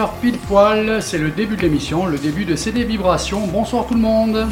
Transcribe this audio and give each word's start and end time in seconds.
Il 0.00 0.02
est 0.02 0.06
20h 0.06 0.10
pile 0.22 0.38
poil, 0.38 1.02
c'est 1.02 1.18
le 1.18 1.30
début 1.30 1.56
de 1.56 1.62
l'émission, 1.62 2.06
le 2.06 2.16
début 2.16 2.46
de 2.46 2.56
CD 2.56 2.84
Vibrations. 2.84 3.46
Bonsoir 3.46 3.86
tout 3.86 3.94
le 3.94 4.00
monde. 4.00 4.48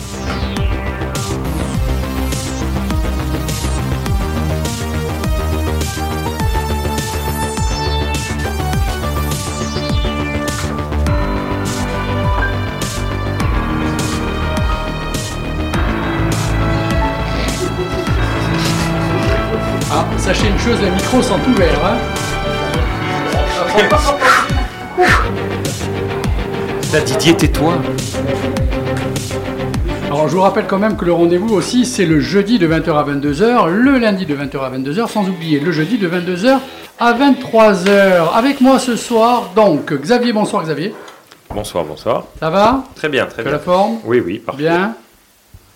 Ah, 19.90 20.04
sachez 20.18 20.48
une 20.48 20.58
chose, 20.58 20.78
les 20.82 20.90
micros 20.90 21.22
sont 21.22 21.40
ouverts. 21.48 21.84
Hein 21.86 22.17
Là, 26.92 27.00
Didier, 27.00 27.36
tais-toi. 27.36 27.74
Alors 30.06 30.28
je 30.28 30.34
vous 30.34 30.40
rappelle 30.40 30.66
quand 30.66 30.78
même 30.78 30.96
que 30.96 31.04
le 31.04 31.12
rendez-vous 31.12 31.54
aussi 31.54 31.84
c'est 31.84 32.06
le 32.06 32.18
jeudi 32.18 32.58
de 32.58 32.66
20h 32.66 32.90
à 32.96 33.04
22h, 33.04 33.68
le 33.68 33.98
lundi 33.98 34.24
de 34.24 34.34
20h 34.34 34.58
à 34.60 34.70
22h, 34.70 35.08
sans 35.08 35.28
oublier 35.28 35.60
le 35.60 35.70
jeudi 35.70 35.98
de 35.98 36.08
22h 36.08 36.58
à 36.98 37.12
23h. 37.12 38.32
Avec 38.34 38.60
moi 38.62 38.78
ce 38.78 38.96
soir, 38.96 39.50
donc 39.54 39.92
Xavier, 39.92 40.32
bonsoir 40.32 40.62
Xavier. 40.64 40.94
Bonsoir, 41.50 41.84
bonsoir. 41.84 42.24
Ça 42.40 42.48
va? 42.50 42.84
Très 42.94 43.08
bien, 43.10 43.26
très 43.26 43.42
Tu 43.42 43.48
as 43.48 43.52
la 43.52 43.58
bien. 43.58 43.64
forme? 43.64 43.98
Oui, 44.04 44.22
oui, 44.24 44.38
parfait. 44.38 44.62
Bien. 44.62 44.94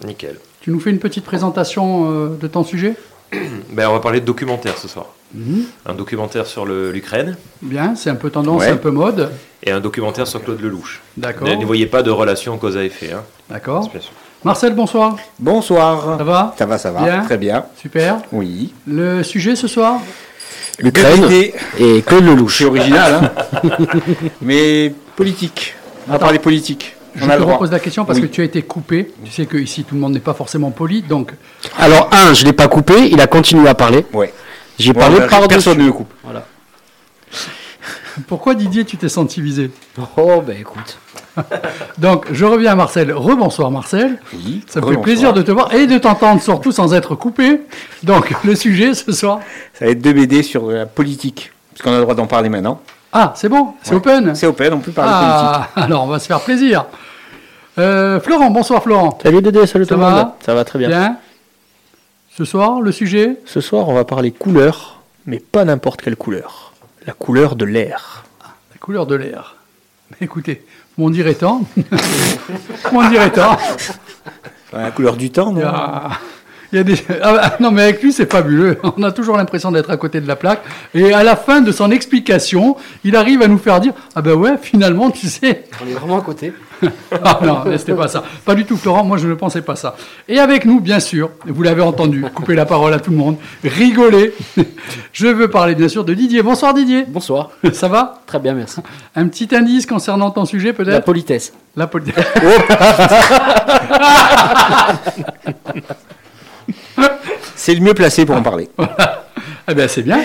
Nickel. 0.04 0.36
Tu 0.62 0.70
nous 0.70 0.80
fais 0.80 0.90
une 0.90 0.98
petite 0.98 1.24
présentation 1.24 2.10
euh, 2.10 2.38
de 2.40 2.46
ton 2.46 2.64
sujet? 2.64 2.94
Ben, 3.70 3.88
on 3.88 3.92
va 3.94 4.00
parler 4.00 4.20
de 4.20 4.26
documentaire 4.26 4.76
ce 4.78 4.88
soir. 4.88 5.06
Mhm. 5.34 5.64
Un 5.86 5.94
documentaire 5.94 6.46
sur 6.46 6.66
l'Ukraine 6.66 7.36
Bien, 7.62 7.94
c'est 7.96 8.10
un 8.10 8.14
peu 8.16 8.28
tendance, 8.30 8.60
Ouais. 8.60 8.68
un 8.68 8.76
peu 8.76 8.90
mode. 8.90 9.30
Et 9.62 9.70
un 9.70 9.80
documentaire 9.80 10.26
sur 10.26 10.42
Claude 10.42 10.60
Lelouch. 10.60 11.00
D'accord. 11.16 11.46
Ne, 11.48 11.54
ne 11.54 11.64
voyez 11.64 11.86
pas 11.86 12.02
de 12.02 12.10
relation 12.10 12.56
cause 12.58 12.76
à 12.76 12.84
effet. 12.84 13.12
Hein, 13.12 13.22
D'accord. 13.48 13.90
Marcel, 14.44 14.74
bonsoir. 14.74 15.16
Bonsoir. 15.38 16.18
Ça 16.18 16.24
va? 16.24 16.54
Ça 16.58 16.66
va, 16.66 16.78
ça 16.78 16.90
va. 16.90 17.02
Bien? 17.02 17.20
Très 17.22 17.38
bien. 17.38 17.64
Super. 17.80 18.18
Oui. 18.32 18.74
Le 18.86 19.22
sujet 19.22 19.54
ce 19.54 19.68
soir? 19.68 20.00
L'Ukraine 20.78 21.30
et 21.78 22.02
Claude 22.02 22.24
Lelouch. 22.24 22.58
C'est 22.58 22.64
original, 22.64 23.30
hein 23.62 23.62
Mais 24.40 24.92
politique. 25.14 25.74
On 26.08 26.12
va 26.12 26.18
parler 26.18 26.38
politique. 26.40 26.96
Je 27.14 27.24
On 27.24 27.28
te 27.28 27.32
le 27.36 27.42
repose 27.44 27.70
la 27.70 27.78
question 27.78 28.04
parce 28.06 28.18
Oui. 28.18 28.26
que 28.26 28.32
tu 28.32 28.40
as 28.40 28.44
été 28.44 28.62
coupé. 28.62 29.12
Tu 29.22 29.30
sais 29.30 29.44
que 29.46 29.58
ici 29.58 29.84
tout 29.84 29.94
le 29.94 30.00
monde 30.00 30.14
n'est 30.14 30.18
pas 30.18 30.32
forcément 30.34 30.70
poli, 30.70 31.02
donc 31.02 31.32
Alors, 31.78 32.08
un, 32.10 32.32
je 32.32 32.44
l'ai 32.46 32.54
pas 32.54 32.68
coupé, 32.68 32.94
il 33.10 33.20
a 33.20 33.26
continué 33.26 33.68
à 33.68 33.74
parler. 33.74 34.06
Ouais. 34.14 34.32
J'ai 34.78 34.94
Bon, 34.94 35.00
parlé 35.00 35.18
bah, 35.18 35.26
par-dessus. 35.28 35.48
Personne 35.50 35.78
ne 35.78 35.84
me 35.84 35.92
coupe. 35.92 36.10
Pourquoi 38.26 38.54
Didier 38.54 38.84
tu 38.84 38.96
t'es 38.96 39.08
senti 39.08 39.40
visé 39.40 39.70
Oh, 40.16 40.42
ben 40.46 40.56
écoute. 40.58 40.98
Donc 41.98 42.26
je 42.32 42.44
reviens 42.44 42.72
à 42.72 42.74
Marcel. 42.74 43.12
Rebonsoir 43.12 43.70
Marcel. 43.70 44.18
Oui. 44.34 44.62
Ça 44.66 44.80
me 44.80 44.90
fait 44.92 45.00
plaisir 45.00 45.32
de 45.32 45.42
te 45.42 45.50
voir 45.50 45.72
et 45.74 45.86
de 45.86 45.98
t'entendre 45.98 46.42
surtout 46.42 46.72
sans 46.72 46.92
être 46.94 47.14
coupé. 47.14 47.60
Donc 48.02 48.32
le 48.44 48.54
sujet 48.54 48.94
ce 48.94 49.12
soir. 49.12 49.40
Ça 49.74 49.86
va 49.86 49.90
être 49.92 50.02
deux 50.02 50.12
BD 50.12 50.42
sur 50.42 50.70
la 50.70 50.86
politique. 50.86 51.52
Parce 51.72 51.82
qu'on 51.82 51.92
a 51.92 51.96
le 51.96 52.02
droit 52.02 52.14
d'en 52.14 52.26
parler 52.26 52.48
maintenant. 52.48 52.80
Ah 53.14 53.32
c'est 53.36 53.48
bon, 53.48 53.74
c'est 53.82 53.90
Ouais. 53.92 53.96
open. 53.96 54.34
C'est 54.34 54.46
open, 54.46 54.72
on 54.74 54.78
peut 54.80 54.92
parler 54.92 55.12
politique. 55.12 55.70
Ah 55.76 55.82
alors 55.82 56.04
on 56.04 56.06
va 56.08 56.18
se 56.18 56.26
faire 56.26 56.40
plaisir. 56.40 56.84
Euh, 57.78 58.20
Florent, 58.20 58.50
bonsoir 58.50 58.82
Florent. 58.82 59.18
Salut 59.22 59.40
Dédé, 59.40 59.66
salut 59.66 59.84
Ça 59.84 59.94
tout 59.94 60.00
le 60.00 60.06
monde. 60.06 60.28
Ça 60.44 60.54
va 60.54 60.64
très 60.64 60.78
bien. 60.78 60.88
Bien. 60.88 61.16
Ce 62.36 62.44
soir 62.44 62.80
le 62.80 62.92
sujet. 62.92 63.38
Ce 63.46 63.60
soir, 63.60 63.88
on 63.88 63.94
va 63.94 64.04
parler 64.04 64.30
couleur, 64.32 65.00
mais 65.26 65.38
pas 65.38 65.64
n'importe 65.64 66.00
quelle 66.02 66.16
couleur. 66.16 66.71
La 67.06 67.12
couleur 67.14 67.56
de 67.56 67.64
l'air. 67.64 68.24
La 68.70 68.78
couleur 68.78 69.06
de 69.06 69.14
l'air. 69.14 69.56
Écoutez, 70.20 70.64
mon 70.98 71.10
dirait 71.10 71.34
temps. 71.34 71.62
mon 72.92 73.08
dirait 73.08 73.30
temps. 73.30 73.56
La 74.72 74.90
couleur 74.90 75.16
du 75.16 75.30
temps, 75.30 75.52
Il 75.52 75.58
y 75.58 75.62
non 75.62 75.68
a, 75.68 76.10
il 76.72 76.76
y 76.76 76.78
a 76.78 76.84
des... 76.84 76.94
ah 77.22 77.32
bah, 77.32 77.56
non, 77.60 77.70
mais 77.70 77.82
avec 77.82 78.02
lui, 78.02 78.12
c'est 78.12 78.30
fabuleux. 78.30 78.78
On 78.96 79.02
a 79.02 79.10
toujours 79.12 79.36
l'impression 79.36 79.72
d'être 79.72 79.90
à 79.90 79.96
côté 79.96 80.20
de 80.20 80.28
la 80.28 80.36
plaque. 80.36 80.62
Et 80.94 81.12
à 81.12 81.24
la 81.24 81.36
fin 81.36 81.60
de 81.60 81.72
son 81.72 81.90
explication, 81.90 82.76
il 83.04 83.16
arrive 83.16 83.42
à 83.42 83.48
nous 83.48 83.58
faire 83.58 83.80
dire 83.80 83.94
Ah 84.14 84.22
ben 84.22 84.34
ouais, 84.34 84.56
finalement, 84.60 85.10
tu 85.10 85.28
sais. 85.28 85.64
On 85.84 85.88
est 85.88 85.94
vraiment 85.94 86.18
à 86.18 86.22
côté. 86.22 86.52
Ah 87.24 87.38
non, 87.42 87.62
c'était 87.76 87.94
pas 87.94 88.08
ça. 88.08 88.22
Pas 88.44 88.54
du 88.54 88.64
tout, 88.64 88.76
Florent. 88.76 89.04
Moi, 89.04 89.16
je 89.16 89.28
ne 89.28 89.34
pensais 89.34 89.62
pas 89.62 89.76
ça. 89.76 89.94
Et 90.28 90.38
avec 90.38 90.64
nous, 90.64 90.80
bien 90.80 91.00
sûr, 91.00 91.30
vous 91.46 91.62
l'avez 91.62 91.82
entendu, 91.82 92.24
couper 92.34 92.54
la 92.54 92.66
parole 92.66 92.92
à 92.92 92.98
tout 92.98 93.10
le 93.10 93.16
monde, 93.16 93.36
rigoler. 93.64 94.34
Je 95.12 95.26
veux 95.26 95.48
parler, 95.48 95.74
bien 95.74 95.88
sûr, 95.88 96.04
de 96.04 96.14
Didier. 96.14 96.42
Bonsoir, 96.42 96.74
Didier. 96.74 97.04
Bonsoir. 97.06 97.50
Ça 97.72 97.88
va? 97.88 98.22
Très 98.26 98.38
bien, 98.38 98.54
merci. 98.54 98.80
Un 99.14 99.28
petit 99.28 99.54
indice 99.54 99.86
concernant 99.86 100.30
ton 100.30 100.44
sujet, 100.44 100.68
La 100.68 100.74
peut-être 100.74 101.04
politesse. 101.04 101.52
La 101.76 101.86
politique. 101.86 102.14
C'est 107.54 107.74
le 107.74 107.80
mieux 107.80 107.94
placé 107.94 108.26
pour 108.26 108.36
en 108.36 108.42
parler. 108.42 108.68
Eh 109.68 109.74
ben, 109.74 109.88
c'est 109.88 110.02
bien. 110.02 110.18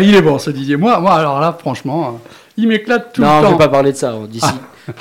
Il 0.00 0.14
est 0.14 0.22
bon, 0.22 0.38
ce 0.38 0.50
Didier. 0.50 0.76
Moi, 0.76 0.98
moi 0.98 1.14
alors 1.14 1.40
là, 1.40 1.56
franchement, 1.58 2.20
il 2.56 2.68
m'éclate 2.68 3.12
tout 3.14 3.22
non, 3.22 3.28
le 3.28 3.36
je 3.38 3.42
temps. 3.46 3.52
vais 3.52 3.58
pas 3.64 3.68
parler 3.68 3.92
de 3.92 3.96
ça. 3.96 4.14
D'ici. 4.28 4.46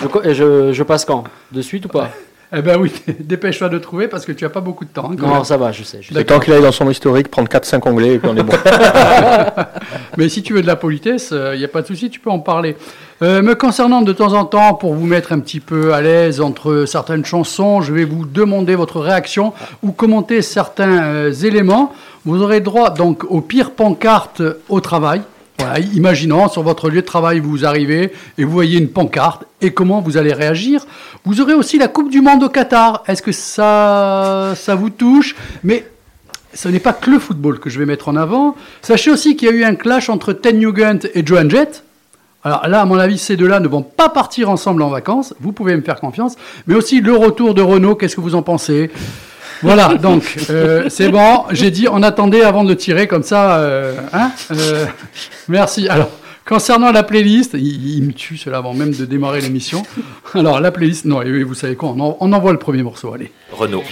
Je, 0.02 0.08
co- 0.08 0.22
je, 0.24 0.72
je 0.74 0.84
passe 0.84 1.06
quand? 1.06 1.24
De 1.52 1.62
suite 1.62 1.86
ou 1.86 1.90
pas? 1.90 2.10
Eh 2.56 2.62
ben 2.62 2.78
oui, 2.80 2.92
dépêche-toi 3.20 3.68
de 3.70 3.80
trouver 3.80 4.08
parce 4.08 4.26
que 4.28 4.32
tu 4.32 4.46
as 4.46 4.50
pas 4.50 4.62
beaucoup 4.62 4.86
de 4.86 4.90
temps. 4.92 5.10
hein, 5.12 5.16
Non, 5.18 5.44
ça 5.44 5.58
va, 5.58 5.72
je 5.72 5.82
sais. 5.84 6.00
je 6.02 6.14
sais. 6.14 6.24
Temps 6.24 6.40
qu'il 6.40 6.54
aille 6.54 6.62
dans 6.62 6.72
son 6.72 6.88
historique, 6.90 7.30
prendre 7.30 7.50
4-5 7.50 7.90
onglets 7.90 8.14
et 8.14 8.20
puis 8.20 8.30
on 8.32 8.38
est 8.38 8.44
bon. 8.44 8.54
Mais 10.18 10.30
si 10.30 10.44
tu 10.44 10.54
veux 10.54 10.62
de 10.62 10.68
la 10.68 10.76
politesse, 10.76 11.34
il 11.54 11.58
n'y 11.58 11.66
a 11.66 11.68
pas 11.68 11.82
de 11.82 11.88
souci, 11.88 12.10
tu 12.12 12.20
peux 12.20 12.30
en 12.30 12.40
parler. 12.40 12.76
Euh, 13.24 13.42
me 13.42 13.56
concernant 13.56 14.02
de 14.04 14.14
temps 14.14 14.34
en 14.34 14.46
temps, 14.46 14.76
pour 14.76 14.94
vous 14.94 15.06
mettre 15.08 15.32
un 15.34 15.40
petit 15.40 15.60
peu 15.60 15.94
à 15.94 16.02
l'aise 16.02 16.42
entre 16.42 16.86
certaines 16.86 17.26
chansons, 17.26 17.82
je 17.82 17.92
vais 17.94 18.06
vous 18.06 18.26
demander 18.26 18.76
votre 18.76 19.00
réaction 19.00 19.54
ou 19.82 19.92
commenter 19.92 20.42
certains 20.44 21.02
euh, 21.04 21.32
éléments. 21.34 21.92
Vous 22.26 22.42
aurez 22.44 22.62
droit 22.62 22.92
donc 22.92 23.24
aux 23.30 23.42
pires 23.42 23.72
pancartes 23.72 24.42
au 24.70 24.80
travail. 24.80 25.22
Voilà, 25.60 25.80
imaginons 25.80 26.50
sur 26.50 26.64
votre 26.64 26.90
lieu 26.90 27.02
de 27.02 27.06
travail, 27.06 27.40
vous 27.40 27.66
arrivez 27.66 28.12
et 28.38 28.44
vous 28.44 28.52
voyez 28.52 28.80
une 28.80 28.90
pancarte 28.90 29.46
et 29.62 29.72
comment 29.72 30.02
vous 30.02 30.18
allez 30.18 30.34
réagir? 30.34 30.86
Vous 31.26 31.42
aurez 31.42 31.54
aussi 31.54 31.78
la 31.78 31.88
Coupe 31.88 32.10
du 32.10 32.22
Monde 32.22 32.44
au 32.44 32.50
Qatar. 32.50 33.04
Est-ce 33.08 33.22
que 33.22 33.32
ça, 33.32 34.54
ça 34.56 34.76
vous 34.76 34.90
touche? 34.90 35.36
Mais 35.64 35.86
ce 36.54 36.68
n'est 36.70 36.80
pas 36.80 36.94
que 36.94 37.10
le 37.10 37.20
football 37.20 37.60
que 37.60 37.70
je 37.70 37.80
vais 37.80 37.86
mettre 37.86 38.10
en 38.10 38.16
avant. 38.16 38.56
Sachez 38.82 39.12
aussi 39.12 39.36
qu'il 39.36 39.48
y 39.48 39.52
a 39.52 39.56
eu 39.56 39.64
un 39.64 39.76
clash 39.76 40.10
entre 40.10 40.34
Ten 40.34 40.58
Nugent 40.58 41.08
et 41.14 41.26
Joan 41.26 41.50
Jett. 41.50 41.84
Alors 42.44 42.68
là, 42.68 42.82
à 42.82 42.86
mon 42.86 42.98
avis, 42.98 43.18
ces 43.18 43.38
deux-là 43.38 43.60
ne 43.60 43.68
vont 43.68 43.84
pas 43.84 44.10
partir 44.10 44.50
ensemble 44.50 44.82
en 44.82 44.90
vacances. 44.90 45.34
Vous 45.40 45.54
pouvez 45.54 45.76
me 45.78 45.82
faire 45.82 46.00
confiance. 46.00 46.36
Mais 46.68 46.76
aussi 46.76 47.00
le 47.00 47.16
retour 47.16 47.54
de 47.54 47.62
Renault, 47.62 47.96
qu'est-ce 47.96 48.16
que 48.16 48.22
vous 48.22 48.36
en 48.36 48.42
pensez? 48.42 48.92
Voilà, 49.62 49.96
donc 49.96 50.38
euh, 50.50 50.86
c'est 50.90 51.10
bon. 51.10 51.44
J'ai 51.52 51.72
dit, 51.72 51.88
on 51.90 52.04
attendait 52.04 52.42
avant 52.44 52.64
de 52.64 52.74
tirer 52.74 53.08
comme 53.08 53.24
ça. 53.24 53.58
euh, 53.58 53.96
hein 54.14 54.32
Euh, 54.52 54.86
merci. 55.48 55.88
Alors, 55.88 56.10
concernant 56.46 56.92
la 56.92 57.04
playlist, 57.04 57.54
il, 57.54 58.02
me 58.04 58.12
tue 58.12 58.38
cela 58.38 58.58
avant 58.58 58.74
même 58.74 58.94
de 58.94 59.06
démarrer 59.06 59.42
l'émission. 59.42 59.84
Alors, 60.34 60.60
la 60.60 60.72
playlist, 60.72 61.06
non, 61.06 61.22
et 61.22 61.44
vous 61.44 61.54
savez 61.54 61.76
quoi, 61.76 61.90
on, 61.98 62.18
on 62.20 62.34
envoie 62.34 62.52
le 62.52 62.60
premier 62.60 62.84
morceau, 62.84 63.14
allez. 63.14 63.32
Renault. 63.52 63.84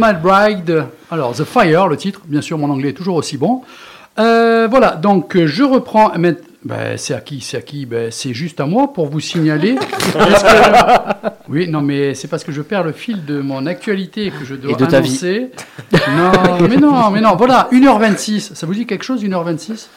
On 0.00 0.06
My 0.06 0.14
Bride. 0.14 0.84
Alors, 1.10 1.34
The 1.34 1.44
Fire, 1.44 1.88
le 1.88 1.96
titre. 1.96 2.20
Bien 2.26 2.40
sûr, 2.40 2.56
mon 2.58 2.70
anglais 2.70 2.90
est 2.90 2.94
toujours 2.94 3.16
aussi 3.16 3.36
bon. 3.36 3.62
Euh, 4.18 4.66
voilà, 4.70 4.92
donc 4.96 5.36
euh, 5.36 5.46
je 5.46 5.62
reprends. 5.62 6.12
mais- 6.18 6.36
ben, 6.62 6.96
c'est 6.98 7.14
à 7.14 7.20
qui 7.20 7.40
C'est 7.40 7.56
à 7.56 7.60
qui 7.62 7.86
ben, 7.86 8.10
C'est 8.10 8.34
juste 8.34 8.60
à 8.60 8.66
moi 8.66 8.92
pour 8.92 9.08
vous 9.08 9.20
signaler. 9.20 9.76
Que- 9.76 11.28
Oui, 11.48 11.68
non, 11.68 11.80
mais 11.80 12.14
c'est 12.14 12.28
parce 12.28 12.44
que 12.44 12.52
je 12.52 12.60
perds 12.62 12.84
le 12.84 12.92
fil 12.92 13.24
de 13.24 13.40
mon 13.40 13.64
actualité 13.66 14.26
et 14.26 14.30
que 14.30 14.44
je 14.44 14.54
dois 14.54 14.72
Et 14.72 14.74
de 14.76 14.84
ta 14.86 15.00
vie. 15.00 15.08
annoncer. 15.08 15.50
Non, 15.92 16.68
mais 16.68 16.76
non, 16.76 17.10
mais 17.10 17.20
non. 17.20 17.34
Voilà, 17.36 17.68
1h26. 17.72 18.54
Ça 18.54 18.66
vous 18.66 18.74
dit 18.74 18.86
quelque 18.86 19.04
chose, 19.04 19.22
1h26 19.24 19.88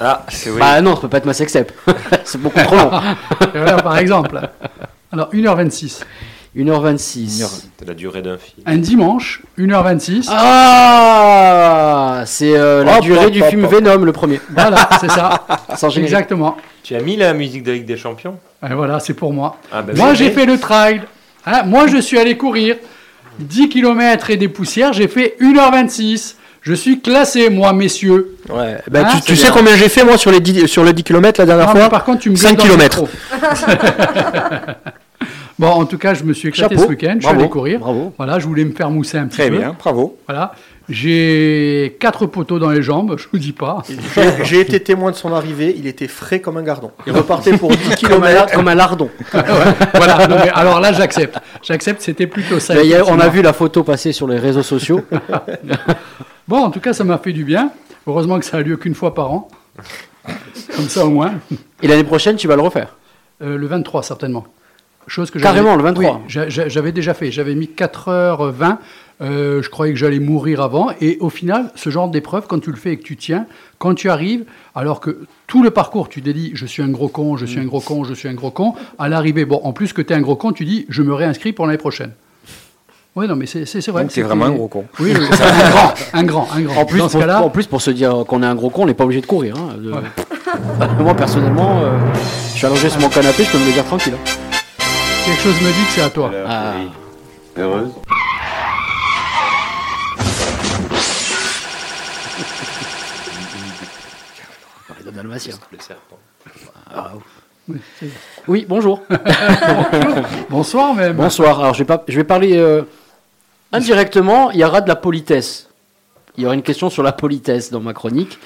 Ah, 0.00 0.24
c'est 0.28 0.50
oui. 0.50 0.58
Bah 0.60 0.80
non, 0.80 0.94
ça 0.94 1.02
peut 1.02 1.08
pas 1.08 1.18
être 1.18 1.26
ma 1.26 1.32
sextape. 1.34 1.72
c'est 2.24 2.40
beaucoup 2.40 2.60
trop 2.60 2.76
long. 2.76 2.90
Voilà, 3.54 3.76
par 3.82 3.98
exemple. 3.98 4.40
Alors, 5.12 5.30
1h26. 5.32 6.02
1h26. 6.56 7.46
C'est 7.78 7.88
la 7.88 7.94
durée 7.94 8.22
d'un 8.22 8.38
film. 8.38 8.62
Un 8.66 8.76
dimanche, 8.76 9.42
1h26. 9.58 10.28
Ah 10.30 12.22
C'est 12.26 12.56
euh, 12.56 12.84
la 12.84 12.98
Hop, 12.98 13.02
durée 13.02 13.26
hop, 13.26 13.32
du 13.32 13.42
hop, 13.42 13.48
film 13.50 13.64
hop. 13.64 13.72
Venom, 13.74 14.04
le 14.04 14.12
premier. 14.12 14.40
Voilà, 14.50 14.88
c'est 15.00 15.10
ça. 15.10 15.46
Sans. 15.76 15.90
Exactement. 15.96 16.56
Tu 16.82 16.94
as 16.94 17.00
mis 17.00 17.16
la 17.16 17.34
musique 17.34 17.62
de 17.64 17.72
Ligue 17.72 17.86
des 17.86 17.96
Champions? 17.96 18.36
Et 18.68 18.74
voilà, 18.74 19.00
c'est 19.00 19.14
pour 19.14 19.32
moi. 19.32 19.56
Ah, 19.72 19.82
bah, 19.82 19.92
moi, 19.96 20.14
j'ai 20.14 20.30
fait 20.30 20.46
le 20.46 20.58
trail. 20.58 21.02
Hein, 21.46 21.62
moi, 21.64 21.86
je 21.88 21.96
suis 21.98 22.18
allé 22.18 22.36
courir 22.36 22.76
10 23.40 23.68
km 23.68 24.30
et 24.30 24.36
des 24.36 24.48
poussières. 24.48 24.92
J'ai 24.92 25.08
fait 25.08 25.36
1h26. 25.40 26.36
Je 26.62 26.72
suis 26.72 27.00
classé, 27.00 27.50
moi, 27.50 27.72
messieurs. 27.74 28.36
Ouais. 28.48 28.78
Ben, 28.90 29.04
Hein, 29.04 29.08
tu, 29.16 29.20
tu 29.22 29.36
sais 29.36 29.48
bien. 29.48 29.52
combien 29.52 29.76
j'ai 29.76 29.88
fait 29.90 30.02
moi 30.04 30.16
sur 30.16 30.30
les 30.30 30.40
10, 30.40 30.66
sur 30.66 30.82
le 30.84 30.92
10 30.94 31.02
km 31.04 31.40
la 31.40 31.46
dernière 31.46 31.66
Non, 31.66 31.74
mais 31.74 31.80
fois 31.80 31.88
par 31.90 32.04
contre, 32.04 32.20
tu 32.20 32.30
me 32.30 32.36
5 32.36 32.56
gueules 32.58 32.78
bon, 35.58 35.68
en 35.68 35.84
tout 35.86 35.98
cas, 35.98 36.14
je 36.14 36.24
me 36.24 36.32
suis 36.32 36.48
éclaté 36.48 36.74
Chapeau. 36.74 36.86
ce 36.86 36.90
week-end. 36.90 37.14
Je 37.16 37.20
suis 37.20 37.26
Bravo. 37.26 37.40
allé 37.40 37.48
courir. 37.48 37.78
Bravo. 37.80 38.12
Voilà, 38.16 38.38
je 38.38 38.46
voulais 38.46 38.64
me 38.64 38.72
faire 38.72 38.90
mousser 38.90 39.18
un 39.18 39.26
petit 39.26 39.38
Très 39.38 39.50
peu. 39.50 39.58
bien, 39.58 39.76
bravo. 39.78 40.16
Voilà. 40.26 40.52
J'ai 40.88 41.96
quatre 41.98 42.26
poteaux 42.26 42.58
dans 42.58 42.68
les 42.70 42.82
jambes, 42.82 43.16
je 43.18 43.26
vous 43.32 43.38
dis 43.38 43.52
pas. 43.52 43.82
J'ai- 44.44 44.60
été 44.60 44.80
témoin 44.80 45.10
de 45.12 45.16
son 45.16 45.32
arrivée, 45.32 45.74
il 45.78 45.86
était 45.86 46.08
frais 46.08 46.40
comme 46.40 46.58
un 46.58 46.62
gardon. 46.62 46.90
Il 47.06 47.12
repartait 47.14 47.56
pour 47.56 47.70
10 47.70 47.76
Comme 48.06 48.22
un, 48.22 48.26
km. 48.28 48.52
comme 48.52 48.68
un 48.68 48.74
lardon. 48.74 49.08
voilà. 49.32 50.26
non, 50.28 50.36
mais 50.44 50.50
alors 50.50 50.80
là, 50.80 50.92
j'accepte. 50.92 51.38
J'accepte, 51.62 52.02
c'était 52.02 52.26
plutôt 52.26 52.60
ça. 52.60 52.74
A- 52.74 53.04
on 53.06 53.18
a 53.18 53.28
vu 53.28 53.40
la 53.40 53.54
photo 53.54 53.82
passer 53.82 54.12
sur 54.12 54.28
les 54.28 54.38
réseaux 54.38 54.62
sociaux. 54.62 55.00
Bon, 56.46 56.58
en 56.58 56.70
tout 56.70 56.80
cas, 56.80 56.92
ça 56.92 57.04
m'a 57.04 57.16
fait 57.18 57.32
du 57.32 57.44
bien. 57.44 57.70
Heureusement 58.06 58.38
que 58.38 58.44
ça 58.44 58.58
a 58.58 58.60
lieu 58.60 58.76
qu'une 58.76 58.94
fois 58.94 59.14
par 59.14 59.32
an. 59.32 59.48
Comme 60.76 60.88
ça, 60.88 61.06
au 61.06 61.10
moins. 61.10 61.32
Et 61.82 61.88
l'année 61.88 62.04
prochaine, 62.04 62.36
tu 62.36 62.46
vas 62.48 62.56
le 62.56 62.62
refaire? 62.62 62.96
Euh, 63.42 63.56
le 63.56 63.66
23, 63.66 64.02
certainement. 64.02 64.44
Chose 65.06 65.30
que 65.30 65.38
j'avais- 65.38 65.54
Carrément, 65.58 65.76
le 65.76 65.82
23. 65.82 66.12
Oui, 66.14 66.20
j'a- 66.28 66.48
j'a- 66.48 66.68
j'avais 66.68 66.92
déjà 66.92 67.14
fait. 67.14 67.30
J'avais 67.30 67.54
mis 67.54 67.68
4h20. 67.68 68.78
Euh, 69.22 69.62
je 69.62 69.70
croyais 69.70 69.92
que 69.92 69.98
j'allais 69.98 70.18
mourir 70.18 70.60
avant. 70.60 70.88
Et 71.00 71.18
au 71.20 71.30
final, 71.30 71.70
ce 71.76 71.88
genre 71.90 72.08
d'épreuve, 72.08 72.46
quand 72.48 72.58
tu 72.58 72.70
le 72.70 72.76
fais 72.76 72.92
et 72.92 72.96
que 72.96 73.04
tu 73.04 73.16
tiens, 73.16 73.46
quand 73.78 73.94
tu 73.94 74.10
arrives, 74.10 74.44
alors 74.74 74.98
que 75.00 75.26
tout 75.46 75.62
le 75.62 75.70
parcours, 75.70 76.08
tu 76.08 76.20
te 76.20 76.30
dis 76.30 76.50
je 76.54 76.66
suis 76.66 76.82
un 76.82 76.88
gros 76.88 77.08
con, 77.08 77.36
je 77.36 77.46
suis 77.46 77.60
un 77.60 77.64
gros 77.64 77.80
con, 77.80 78.02
je 78.04 78.12
suis 78.14 78.28
un 78.28 78.34
gros 78.34 78.50
con. 78.50 78.74
À 78.98 79.08
l'arrivée, 79.08 79.44
bon, 79.44 79.60
en 79.62 79.72
plus 79.72 79.92
que 79.92 80.02
tu 80.02 80.12
es 80.12 80.16
un 80.16 80.20
gros 80.20 80.34
con, 80.36 80.52
tu 80.52 80.64
dis 80.64 80.84
je 80.88 81.02
me 81.02 81.14
réinscris 81.14 81.52
pour 81.52 81.66
l'année 81.66 81.78
prochaine. 81.78 82.10
Oui, 83.14 83.28
non, 83.28 83.36
mais 83.36 83.46
c'est 83.46 83.64
c'est- 83.66 83.80
c'est 83.80 83.92
vrai. 83.92 84.02
Donc, 84.02 84.10
c'était- 84.10 84.26
vraiment 84.26 84.46
un 84.46 84.50
gros 84.50 84.66
con. 84.66 84.84
Oui, 84.98 85.12
oui, 85.16 85.26
c'est 85.30 85.42
un 85.44 85.70
grand, 85.70 85.94
un 86.12 86.22
grand, 86.24 86.48
un 86.52 86.60
grand. 86.62 86.80
En 86.80 86.84
plus, 86.84 86.98
Dans 86.98 87.08
ce 87.08 87.18
pour, 87.18 87.46
en 87.46 87.50
plus, 87.50 87.66
pour 87.68 87.80
se 87.82 87.92
dire 87.92 88.24
qu'on 88.26 88.42
est 88.42 88.46
un 88.46 88.56
gros 88.56 88.70
con, 88.70 88.82
on 88.82 88.86
n'est 88.86 88.94
pas 88.94 89.04
obligé 89.04 89.20
de 89.20 89.26
courir. 89.26 89.54
hein. 89.56 89.76
De- 89.78 89.92
Moi, 91.04 91.14
personnellement, 91.14 91.80
euh, 91.84 91.90
je 92.52 92.56
suis 92.58 92.66
allongé 92.66 92.88
sur 92.90 93.00
mon 93.00 93.08
canapé, 93.08 93.44
je 93.44 93.52
peux 93.52 93.58
me 93.58 93.66
le 93.66 93.72
dire 93.72 93.84
tranquille. 93.84 94.14
hein. 94.16 94.53
Quelque 95.24 95.40
chose 95.40 95.60
me 95.62 95.72
dit 95.72 95.84
que 95.86 95.92
c'est 95.92 96.02
à 96.02 96.10
toi. 96.10 96.30
Ah. 96.46 96.74
Heureuse. 97.56 97.90
Le 105.72 105.78
serpent. 105.80 106.18
Oui, 108.46 108.66
bonjour. 108.68 109.00
Bonsoir 110.50 110.94
même. 110.94 111.16
Bonsoir. 111.16 111.60
Alors, 111.60 111.74
je 111.74 111.78
vais, 111.78 111.84
pas, 111.84 112.04
je 112.06 112.16
vais 112.16 112.24
parler 112.24 112.56
euh, 112.58 112.82
indirectement. 113.72 114.50
Il 114.50 114.60
y 114.60 114.64
aura 114.64 114.80
de 114.80 114.88
la 114.88 114.96
politesse. 114.96 115.68
Il 116.36 116.42
y 116.42 116.46
aura 116.46 116.54
une 116.54 116.62
question 116.62 116.90
sur 116.90 117.02
la 117.02 117.12
politesse 117.12 117.70
dans 117.70 117.80
ma 117.80 117.94
chronique. 117.94 118.38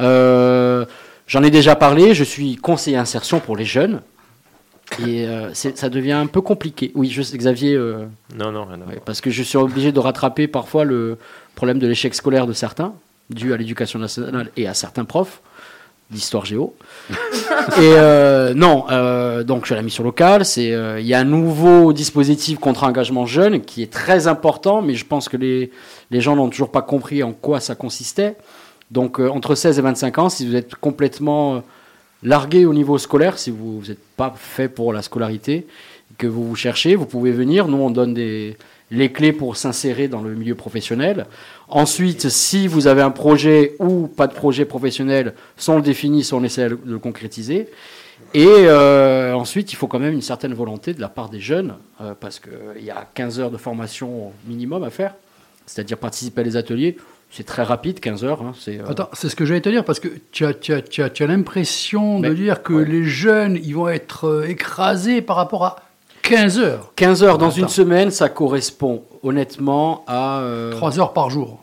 Euh, 0.00 0.84
J'en 1.26 1.42
ai 1.42 1.50
déjà 1.50 1.76
parlé. 1.76 2.14
Je 2.14 2.24
suis 2.24 2.56
conseiller 2.56 2.96
insertion 2.96 3.40
pour 3.40 3.56
les 3.56 3.64
jeunes. 3.64 4.00
Et 5.04 5.26
euh, 5.26 5.52
ça 5.54 5.88
devient 5.88 6.12
un 6.12 6.26
peu 6.26 6.40
compliqué. 6.40 6.92
Oui, 6.94 7.08
je 7.10 7.22
Xavier. 7.22 7.74
euh, 7.74 8.06
Non, 8.34 8.50
non, 8.52 8.64
rien. 8.64 8.78
Ouais, 8.78 9.00
parce 9.04 9.20
que 9.20 9.30
je 9.30 9.42
suis 9.42 9.58
obligé 9.58 9.92
de 9.92 10.00
rattraper 10.00 10.48
parfois 10.48 10.84
le 10.84 11.18
problème 11.54 11.78
de 11.78 11.86
l'échec 11.86 12.14
scolaire 12.14 12.46
de 12.46 12.52
certains, 12.52 12.94
dû 13.30 13.52
à 13.52 13.56
l'éducation 13.56 13.98
nationale 13.98 14.50
et 14.56 14.66
à 14.66 14.74
certains 14.74 15.04
profs 15.04 15.40
d'histoire 16.10 16.46
géo. 16.46 16.74
et 17.10 17.14
euh, 17.80 18.54
non, 18.54 18.86
donc 19.44 19.62
je 19.62 19.66
suis 19.66 19.74
à 19.74 19.76
la 19.76 19.82
mission 19.82 20.02
locale. 20.02 20.44
C'est 20.46 20.68
il 20.98 21.06
y 21.06 21.12
a 21.14 21.20
un 21.20 21.24
nouveau 21.24 21.92
dispositif 21.92 22.58
contre 22.58 22.84
engagement 22.84 23.26
jeune 23.26 23.60
qui 23.60 23.82
est 23.82 23.92
très 23.92 24.26
important, 24.26 24.80
mais 24.80 24.94
je 24.94 25.04
pense 25.04 25.28
que 25.28 25.36
les 25.36 25.70
les 26.10 26.20
gens 26.22 26.34
n'ont 26.34 26.48
toujours 26.48 26.72
pas 26.72 26.82
compris 26.82 27.22
en 27.22 27.32
quoi 27.32 27.60
ça 27.60 27.74
consistait. 27.74 28.36
Donc 28.90 29.18
entre 29.20 29.54
16 29.54 29.78
et 29.78 29.82
25 29.82 30.18
ans, 30.18 30.28
si 30.30 30.46
vous 30.46 30.56
êtes 30.56 30.74
complètement 30.76 31.62
largué 32.22 32.66
au 32.66 32.74
niveau 32.74 32.98
scolaire, 32.98 33.38
si 33.38 33.50
vous 33.50 33.82
n'êtes 33.86 34.02
pas 34.16 34.34
fait 34.36 34.68
pour 34.68 34.92
la 34.92 35.02
scolarité, 35.02 35.66
que 36.16 36.26
vous 36.26 36.48
vous 36.48 36.56
cherchez, 36.56 36.94
vous 36.94 37.06
pouvez 37.06 37.30
venir. 37.30 37.68
Nous, 37.68 37.76
on 37.76 37.90
donne 37.90 38.14
des, 38.14 38.56
les 38.90 39.12
clés 39.12 39.32
pour 39.32 39.56
s'insérer 39.56 40.08
dans 40.08 40.22
le 40.22 40.34
milieu 40.34 40.54
professionnel. 40.54 41.26
Ensuite, 41.68 42.28
si 42.28 42.66
vous 42.66 42.86
avez 42.86 43.02
un 43.02 43.10
projet 43.10 43.74
ou 43.78 44.06
pas 44.06 44.26
de 44.26 44.34
projet 44.34 44.64
professionnel, 44.64 45.34
soit 45.56 45.74
on 45.74 45.78
le 45.78 45.82
définit, 45.82 46.24
soit 46.24 46.38
on 46.38 46.44
essaie 46.44 46.68
de 46.68 46.78
le 46.84 46.98
concrétiser. 46.98 47.68
Et 48.34 48.46
euh, 48.46 49.32
ensuite, 49.34 49.72
il 49.72 49.76
faut 49.76 49.86
quand 49.86 49.98
même 49.98 50.12
une 50.12 50.22
certaine 50.22 50.54
volonté 50.54 50.92
de 50.92 51.00
la 51.00 51.08
part 51.08 51.28
des 51.28 51.40
jeunes, 51.40 51.74
euh, 52.00 52.14
parce 52.18 52.40
qu'il 52.40 52.84
y 52.84 52.90
a 52.90 53.06
15 53.14 53.40
heures 53.40 53.50
de 53.50 53.56
formation 53.56 54.32
minimum 54.46 54.82
à 54.82 54.90
faire, 54.90 55.14
c'est-à-dire 55.66 55.98
participer 55.98 56.40
à 56.40 56.44
des 56.44 56.56
ateliers. 56.56 56.96
C'est 57.30 57.44
très 57.44 57.62
rapide, 57.62 58.00
15 58.00 58.24
heures. 58.24 58.42
hein, 58.42 58.52
c'est, 58.58 58.80
euh, 58.80 58.86
Attends, 58.88 59.08
c'est 59.12 59.28
ce 59.28 59.36
que 59.36 59.44
j'allais 59.44 59.60
te 59.60 59.68
dire, 59.68 59.84
parce 59.84 60.00
que 60.00 60.08
tu 60.32 60.44
as, 60.46 60.54
tu 60.54 60.72
as, 60.72 60.80
tu 60.82 61.02
as, 61.02 61.10
tu 61.10 61.22
as 61.22 61.26
l'impression 61.26 62.20
de 62.20 62.28
Mais- 62.28 62.34
dire 62.34 62.62
que 62.62 62.72
ouais. 62.72 62.84
les 62.84 63.04
jeunes, 63.04 63.58
ils 63.62 63.74
vont 63.74 63.88
être 63.88 64.26
euh, 64.28 64.48
écrasés 64.48 65.20
par 65.22 65.36
rapport 65.36 65.64
à 65.64 65.76
15 66.22 66.58
heures. 66.58 66.92
15 66.96 67.22
heures 67.22 67.38
dans 67.38 67.48
Attends. 67.48 67.56
une 67.62 67.68
semaine, 67.68 68.10
ça 68.10 68.28
correspond 68.28 69.04
honnêtement 69.22 70.04
à... 70.06 70.40
euh, 70.40 70.72
3 70.72 70.98
heures 71.00 71.12
par 71.12 71.30
jour. 71.30 71.62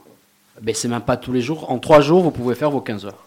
Ben, 0.62 0.74
c'est 0.74 0.88
même 0.88 1.02
pas 1.02 1.18
tous 1.18 1.34
les 1.34 1.42
jours. 1.42 1.70
En 1.72 1.80
trois 1.80 2.00
jours, 2.00 2.22
vous 2.24 2.32
pouvez 2.32 2.56
faire 2.56 2.72
vos 2.72 2.80
15 2.82 3.06
heures. 3.06 3.26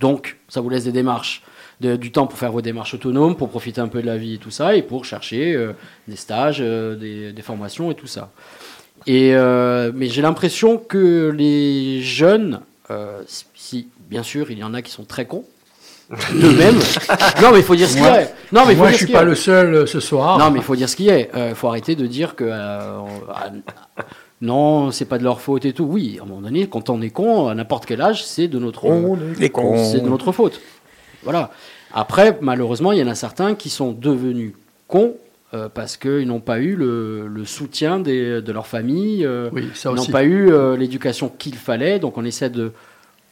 Donc, 0.00 0.38
ça 0.48 0.60
vous 0.60 0.68
laisse 0.70 0.84
des 0.84 0.92
démarches, 0.92 1.42
de- 1.80 1.96
du 1.96 2.10
temps 2.12 2.26
pour 2.26 2.38
faire 2.38 2.52
vos 2.52 2.60
démarches 2.62 2.94
autonomes, 2.94 3.36
pour 3.36 3.48
profiter 3.48 3.80
un 3.80 3.88
peu 3.88 4.02
de 4.02 4.06
la 4.06 4.16
vie 4.16 4.34
et 4.34 4.38
tout 4.38 4.50
ça, 4.50 4.74
et 4.76 4.82
pour 4.82 5.04
chercher 5.04 5.54
euh, 5.54 5.72
des 6.08 6.16
stages, 6.16 6.58
euh, 6.60 6.96
des, 6.96 7.32
des 7.32 7.42
formations 7.42 7.90
et 7.90 7.94
tout 7.94 8.06
ça. 8.06 8.30
Et, 9.06 9.34
euh, 9.34 9.92
mais 9.94 10.08
j'ai 10.08 10.22
l'impression 10.22 10.76
que 10.78 11.32
les 11.36 12.00
jeunes, 12.02 12.60
euh, 12.90 13.22
si- 13.54 13.88
bien 14.10 14.22
sûr, 14.22 14.50
il 14.50 14.58
y 14.58 14.64
en 14.64 14.74
a 14.74 14.82
qui 14.82 14.90
sont 14.90 15.04
très 15.04 15.24
cons, 15.26 15.44
d'eux-mêmes. 16.34 16.78
non, 17.40 17.50
mais 17.52 17.58
il 17.60 17.64
faut 17.64 17.76
dire 17.76 17.88
ce 17.88 17.94
qu'il 17.94 18.02
y 18.04 18.06
a. 18.08 18.22
Non, 18.52 18.64
mais 18.66 18.72
faut 18.74 18.78
Moi, 18.78 18.88
dire 18.88 18.98
je 18.98 19.04
suis 19.04 19.12
pas 19.12 19.22
le 19.22 19.34
seul 19.36 19.74
euh, 19.74 19.86
ce 19.86 20.00
soir. 20.00 20.38
Non, 20.38 20.50
mais 20.50 20.58
il 20.58 20.64
faut 20.64 20.74
dire 20.76 20.88
ce 20.88 20.96
qu'il 20.96 21.06
y 21.06 21.10
a. 21.10 21.48
Il 21.50 21.54
faut 21.54 21.68
arrêter 21.68 21.94
de 21.94 22.06
dire 22.06 22.34
que 22.34 22.44
euh, 22.44 22.98
ah, 23.32 23.50
non, 24.40 24.90
c'est 24.90 25.04
pas 25.04 25.18
de 25.18 25.24
leur 25.24 25.40
faute 25.40 25.64
et 25.66 25.72
tout. 25.72 25.84
Oui, 25.84 26.16
à 26.18 26.24
un 26.24 26.26
moment 26.26 26.40
donné, 26.40 26.66
quand 26.68 26.90
on 26.90 27.00
est 27.00 27.10
con, 27.10 27.46
à 27.48 27.54
n'importe 27.54 27.86
quel 27.86 28.00
âge, 28.00 28.24
c'est 28.24 28.48
de 28.48 28.58
notre 28.58 28.86
Les 29.38 29.50
cons. 29.50 29.76
c'est 29.84 30.00
de 30.00 30.08
notre 30.08 30.32
faute. 30.32 30.60
Voilà. 31.22 31.50
Après, 31.94 32.38
malheureusement, 32.40 32.92
il 32.92 32.98
y 32.98 33.02
en 33.02 33.08
a 33.08 33.14
certains 33.14 33.54
qui 33.54 33.68
sont 33.70 33.92
devenus 33.92 34.52
cons 34.88 35.14
euh, 35.52 35.68
parce 35.68 35.96
qu'ils 35.96 36.26
n'ont 36.26 36.40
pas 36.40 36.58
eu 36.60 36.76
le, 36.76 37.26
le 37.26 37.44
soutien 37.44 37.98
des- 37.98 38.40
de 38.40 38.52
leur 38.52 38.66
famille, 38.66 39.24
euh, 39.26 39.50
Oui, 39.52 39.68
ils 39.84 39.88
n'ont 39.96 40.02
pas 40.12 40.24
eu 40.24 40.50
euh, 40.52 40.76
l'éducation 40.76 41.28
qu'il 41.28 41.56
fallait. 41.56 41.98
Donc, 41.98 42.16
on 42.18 42.24
essaie 42.24 42.50
de 42.50 42.72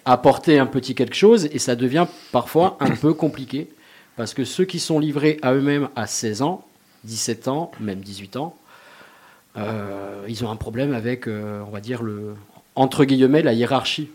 apporter 0.04 0.58
un 0.58 0.66
petit 0.66 0.94
quelque 0.94 1.14
chose 1.14 1.48
et 1.52 1.58
ça 1.58 1.76
devient 1.76 2.06
parfois 2.32 2.76
un 2.80 2.90
peu 2.96 3.12
compliqué 3.14 3.68
parce 4.16 4.34
que 4.34 4.44
ceux 4.44 4.64
qui 4.64 4.78
sont 4.80 4.98
livrés 4.98 5.38
à 5.42 5.52
eux-mêmes 5.54 5.88
à 5.96 6.06
16 6.06 6.42
ans, 6.42 6.64
17 7.04 7.46
ans, 7.48 7.70
même 7.78 8.00
18 8.00 8.36
ans, 8.36 8.56
ils 10.28 10.44
ont 10.44 10.50
un 10.50 10.56
problème 10.56 10.94
avec, 10.94 11.26
on 11.28 11.70
va 11.70 11.80
dire, 11.80 12.02
le, 12.02 12.34
entre 12.76 13.04
guillemets, 13.04 13.42
la 13.42 13.52
hiérarchie. 13.52 14.08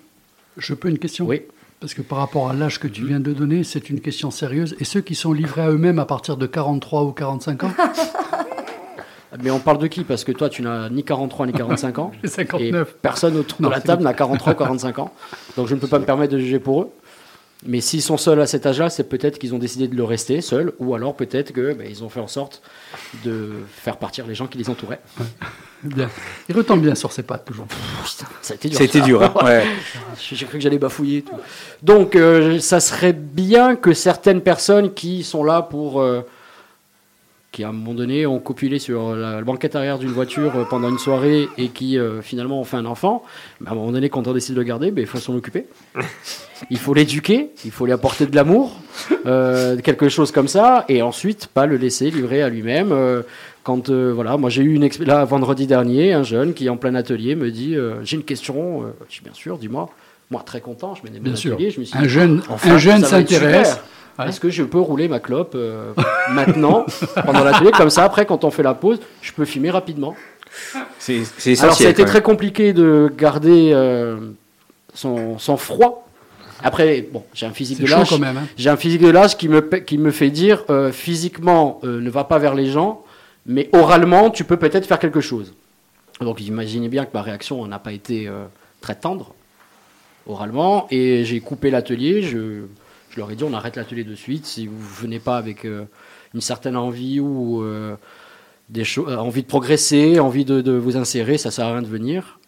Je 0.58 0.74
peux 0.74 0.90
une 0.90 1.00
question? 1.00 1.26
Oui. 1.26 1.42
Parce 1.84 1.96
que 1.96 2.02
par 2.02 2.20
rapport 2.20 2.50
à 2.50 2.54
l'âge 2.54 2.80
que 2.80 2.88
tu 2.88 3.06
viens 3.06 3.20
de 3.20 3.34
donner, 3.34 3.66
c'est 3.66 3.90
une 3.90 4.00
question 4.00 4.32
sérieuse. 4.32 4.74
Et 4.80 4.86
ceux 4.86 5.02
qui 5.02 5.16
sont 5.16 5.34
livrés 5.34 5.64
à 5.64 5.70
eux-mêmes 5.70 6.00
à 6.00 6.06
partir 6.06 6.38
de 6.38 6.46
43 6.48 7.04
ou 7.04 7.12
45 7.12 7.66
ans 7.66 7.74
Mais 9.44 9.52
on 9.52 9.60
parle 9.60 9.80
de 9.80 9.88
qui? 9.88 10.06
Parce 10.06 10.24
que 10.24 10.32
toi, 10.32 10.48
tu 10.48 10.62
n'as 10.62 10.90
ni 10.90 11.04
43 11.04 11.46
ni 11.46 11.52
45 11.52 12.00
ans. 12.00 12.14
J'ai 12.24 12.28
Et 12.28 12.32
59. 12.32 12.96
personne 13.02 13.36
autour 13.36 13.60
de 13.60 13.68
la 13.68 13.82
table 13.82 14.02
n'a 14.02 14.14
43 14.14 14.54
ou 14.54 14.56
45 14.56 15.00
ans. 15.00 15.12
Donc 15.58 15.68
je 15.68 15.76
ne 15.76 15.80
peux 15.82 15.88
pas 15.88 16.00
me 16.00 16.06
permettre 16.06 16.32
de 16.32 16.40
juger 16.40 16.60
pour 16.60 16.84
eux. 16.84 16.90
Mais 17.66 17.82
s'ils 17.82 18.02
sont 18.02 18.16
seuls 18.16 18.40
à 18.40 18.48
cet 18.48 18.66
âge-là, 18.66 18.90
c'est 18.90 19.10
peut-être 19.10 19.38
qu'ils 19.38 19.54
ont 19.54 19.60
décidé 19.60 19.90
de 19.90 19.96
le 19.98 20.06
rester 20.06 20.40
seuls, 20.40 20.72
ou 20.80 20.96
alors 20.96 21.18
peut-être 21.18 21.52
qu'ils 21.52 22.02
ont 22.02 22.10
fait 22.10 22.22
en 22.22 22.28
sorte 22.28 22.62
de 23.26 23.52
faire 23.68 23.98
partir 23.98 24.26
les 24.26 24.36
gens 24.36 24.48
qui 24.48 24.58
les 24.58 24.70
entouraient. 24.70 25.02
Bien. 25.84 26.10
Il 26.50 26.56
retombe 26.56 26.82
bien 26.82 26.96
sur 26.96 27.12
ses 27.12 27.24
pattes 27.24 27.46
toujours. 27.46 27.66
Putain, 27.68 28.26
ça 28.42 28.54
a 28.54 28.56
été 28.56 28.70
dur. 28.70 28.78
C'était 28.78 29.02
dur. 29.02 29.22
hein. 29.22 29.34
Ouais. 29.44 29.64
J'ai 30.32 30.46
cru 30.46 30.58
que 30.58 30.64
j'allais 30.64 30.78
bafouiller. 30.78 31.18
et 31.18 31.22
Tout. 31.24 31.34
Donc, 31.82 32.16
euh, 32.16 32.60
ça 32.60 32.80
serait 32.80 33.14
bien 33.14 33.76
que 33.76 33.94
certaines 33.94 34.42
personnes 34.42 34.94
qui 34.94 35.24
sont 35.24 35.44
là 35.44 35.62
pour. 35.62 36.02
euh, 36.02 36.22
qui 37.52 37.64
à 37.64 37.70
un 37.70 37.72
moment 37.72 37.94
donné 37.94 38.26
ont 38.26 38.40
copulé 38.40 38.80
sur 38.80 39.16
la 39.16 39.40
banquette 39.44 39.76
arrière 39.76 40.00
d'une 40.00 40.10
voiture 40.10 40.56
euh, 40.56 40.64
pendant 40.68 40.90
une 40.90 40.98
soirée 40.98 41.48
et 41.60 41.68
qui 41.70 42.00
euh, 42.00 42.20
finalement 42.24 42.60
ont 42.60 42.64
fait 42.64 42.78
un 42.78 42.86
enfant, 42.88 43.24
bah, 43.62 43.70
à 43.70 43.74
un 43.74 43.76
moment 43.76 43.92
donné, 43.92 44.10
quand 44.10 44.26
on 44.26 44.34
décide 44.34 44.56
de 44.56 44.60
le 44.60 44.66
garder, 44.66 44.90
bah, 44.90 45.02
il 45.02 45.06
faut 45.08 45.20
s'en 45.20 45.36
occuper. 45.36 45.68
Il 46.72 46.80
faut 46.80 46.96
l'éduquer, 46.96 47.52
il 47.64 47.70
faut 47.70 47.86
lui 47.86 47.92
apporter 47.94 48.26
de 48.26 48.36
l'amour, 48.36 48.80
euh, 49.28 49.78
quelque 49.78 50.10
chose 50.10 50.32
comme 50.32 50.48
ça, 50.48 50.84
et 50.90 51.04
ensuite 51.04 51.46
pas 51.46 51.68
le 51.68 51.78
laisser 51.78 52.10
livrer 52.10 52.42
à 52.42 52.50
lui-même. 52.50 52.92
Quand 53.64 53.90
euh, 53.90 54.12
voilà, 54.14 54.38
moi 54.38 54.50
j'ai 54.50 54.62
eu 54.64 54.74
une 54.76 54.90
là 55.06 55.24
vendredi 55.26 55.68
dernier, 55.68 56.14
un 56.14 56.24
jeune 56.24 56.54
qui 56.54 56.70
en 56.70 56.78
plein 56.78 56.96
atelier 56.96 57.36
me 57.36 57.50
dit 57.52 57.76
euh, 57.76 57.96
j'ai 58.04 58.18
une 58.18 58.24
question, 58.24 58.84
euh, 58.84 58.86
je 59.08 59.14
suis 59.16 59.24
bien 59.24 59.34
sûr, 59.34 59.58
dis-moi. 59.58 59.90
Moi 60.32 60.42
très 60.46 60.62
content, 60.62 60.96
je 60.96 61.04
mets 61.10 61.18
Bien 61.20 61.36
sûr. 61.36 61.54
atelier, 61.54 61.70
je 61.70 61.80
me 61.80 61.86
suis 61.86 61.98
Un 61.98 62.04
dit, 62.04 62.10
jeune, 62.10 62.42
enfin, 62.50 62.72
un 62.72 62.78
jeune 62.78 63.04
s'intéresse. 63.04 63.80
Ouais. 64.18 64.28
Est-ce 64.30 64.40
que 64.40 64.50
je 64.50 64.64
peux 64.64 64.80
rouler 64.80 65.08
ma 65.08 65.20
clope 65.20 65.54
euh, 65.56 65.92
maintenant 66.32 66.86
pendant 67.26 67.44
l'atelier 67.44 67.72
comme 67.72 67.90
ça 67.90 68.04
après 68.04 68.26
quand 68.26 68.44
on 68.44 68.52
fait 68.52 68.64
la 68.64 68.74
pause, 68.74 69.00
je 69.22 69.32
peux 69.32 69.46
fumer 69.46 69.70
rapidement. 69.72 70.16
C'est 71.00 71.22
c'est 71.38 71.52
essentiel. 71.52 71.64
Alors 71.66 71.78
ça 71.78 71.88
a 71.88 71.90
été 71.90 72.06
très 72.06 72.22
compliqué 72.22 72.74
de 72.74 73.12
garder 73.18 73.72
euh, 73.74 74.18
son, 74.94 75.38
son 75.40 75.58
froid. 75.58 76.08
Après 76.64 77.08
bon, 77.12 77.24
j'ai 77.34 77.46
un 77.46 77.52
physique 77.52 77.82
de 77.82 77.88
l'âge. 77.88 78.10
quand 78.10 78.20
même. 78.20 78.38
hein. 78.38 78.44
J'ai 78.56 78.70
un 78.70 78.78
physique 78.78 79.02
de 79.02 79.10
l'âge 79.10 79.36
qui 79.38 79.50
me, 79.50 79.62
qui 79.62 79.98
me 79.98 80.12
fait 80.12 80.30
dire 80.30 80.64
euh, 80.70 80.92
physiquement 80.92 81.80
euh, 81.84 82.00
ne 82.00 82.10
va 82.10 82.24
pas 82.24 82.38
vers 82.40 82.56
les 82.56 82.68
gens, 82.68 83.04
mais 83.46 83.70
oralement 83.74 84.30
tu 84.30 84.44
peux 84.44 84.58
peut-être 84.58 84.86
faire 84.86 85.00
quelque 85.00 85.22
chose. 85.22 85.54
Donc 86.22 86.42
imaginez 86.42 86.90
bien 86.90 87.06
que 87.06 87.12
ma 87.14 87.22
réaction 87.22 87.66
n'a 87.68 87.80
pas 87.80 87.92
été 87.92 88.28
euh, 88.28 88.46
très 88.82 88.96
tendre 88.96 89.34
oralement 90.26 90.88
et 90.92 91.26
j'ai 91.26 91.40
coupé 91.40 91.70
l'atelier. 91.70 92.22
Je, 92.22 92.64
leur 93.18 93.30
ai 93.32 93.36
dit 93.36 93.44
on 93.44 93.54
arrête 93.54 93.76
l'atelier 93.76 94.04
de 94.04 94.16
suite 94.16 94.46
si 94.46 94.68
vous 94.68 94.80
venez 94.80 95.20
pas 95.20 95.38
avec 95.38 95.66
euh, 95.66 95.86
une 96.34 96.42
certaine 96.42 96.78
envie 96.78 97.20
ou 97.20 97.62
euh, 97.62 97.96
des 98.70 98.84
envie 99.00 99.44
de 99.44 99.48
progresser, 99.48 100.20
envie 100.20 100.46
de, 100.46 100.72
vous 100.72 100.98
insérer, 100.98 101.38
ça 101.38 101.52
sert 101.52 101.66
à 101.66 101.74
rien 101.74 101.82
de 101.82 101.88
venir. 101.88 102.40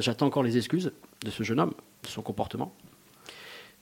J'attends 0.00 0.26
encore 0.26 0.42
les 0.42 0.56
excuses 0.56 0.92
de 1.24 1.30
ce 1.30 1.42
jeune 1.42 1.58
homme, 1.58 1.72
de 2.04 2.08
son 2.08 2.22
comportement. 2.22 2.72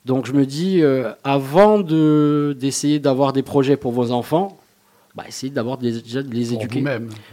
Donc 0.05 0.27
je 0.27 0.33
me 0.33 0.47
dis, 0.47 0.83
avant 1.23 1.79
de- 1.79 2.57
d'essayer 2.59 2.99
d'avoir 3.01 3.33
des 3.33 3.43
projets 3.43 3.77
pour 3.77 3.93
vos 3.93 4.11
enfants, 4.13 4.59
bah, 5.15 5.25
essayez 5.29 5.53
d'abord 5.53 5.79
déjà 5.79 6.23
de 6.23 6.35
les 6.35 6.55
éduquer. 6.55 6.83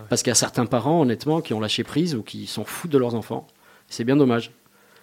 Parce 0.09 0.21
qu'il 0.21 0.29
y 0.29 0.31
a 0.31 0.35
certains 0.35 0.65
parents, 0.65 1.01
honnêtement, 1.01 1.41
qui 1.41 1.53
ont 1.53 1.59
lâché 1.59 1.83
prise 1.83 2.15
ou 2.15 2.21
qui 2.21 2.45
s'en 2.45 2.63
foutent 2.63 2.91
de 2.91 2.97
leurs 2.97 3.15
enfants. 3.15 3.47
C'est 3.88 4.03
bien 4.03 4.15
dommage. 4.15 4.51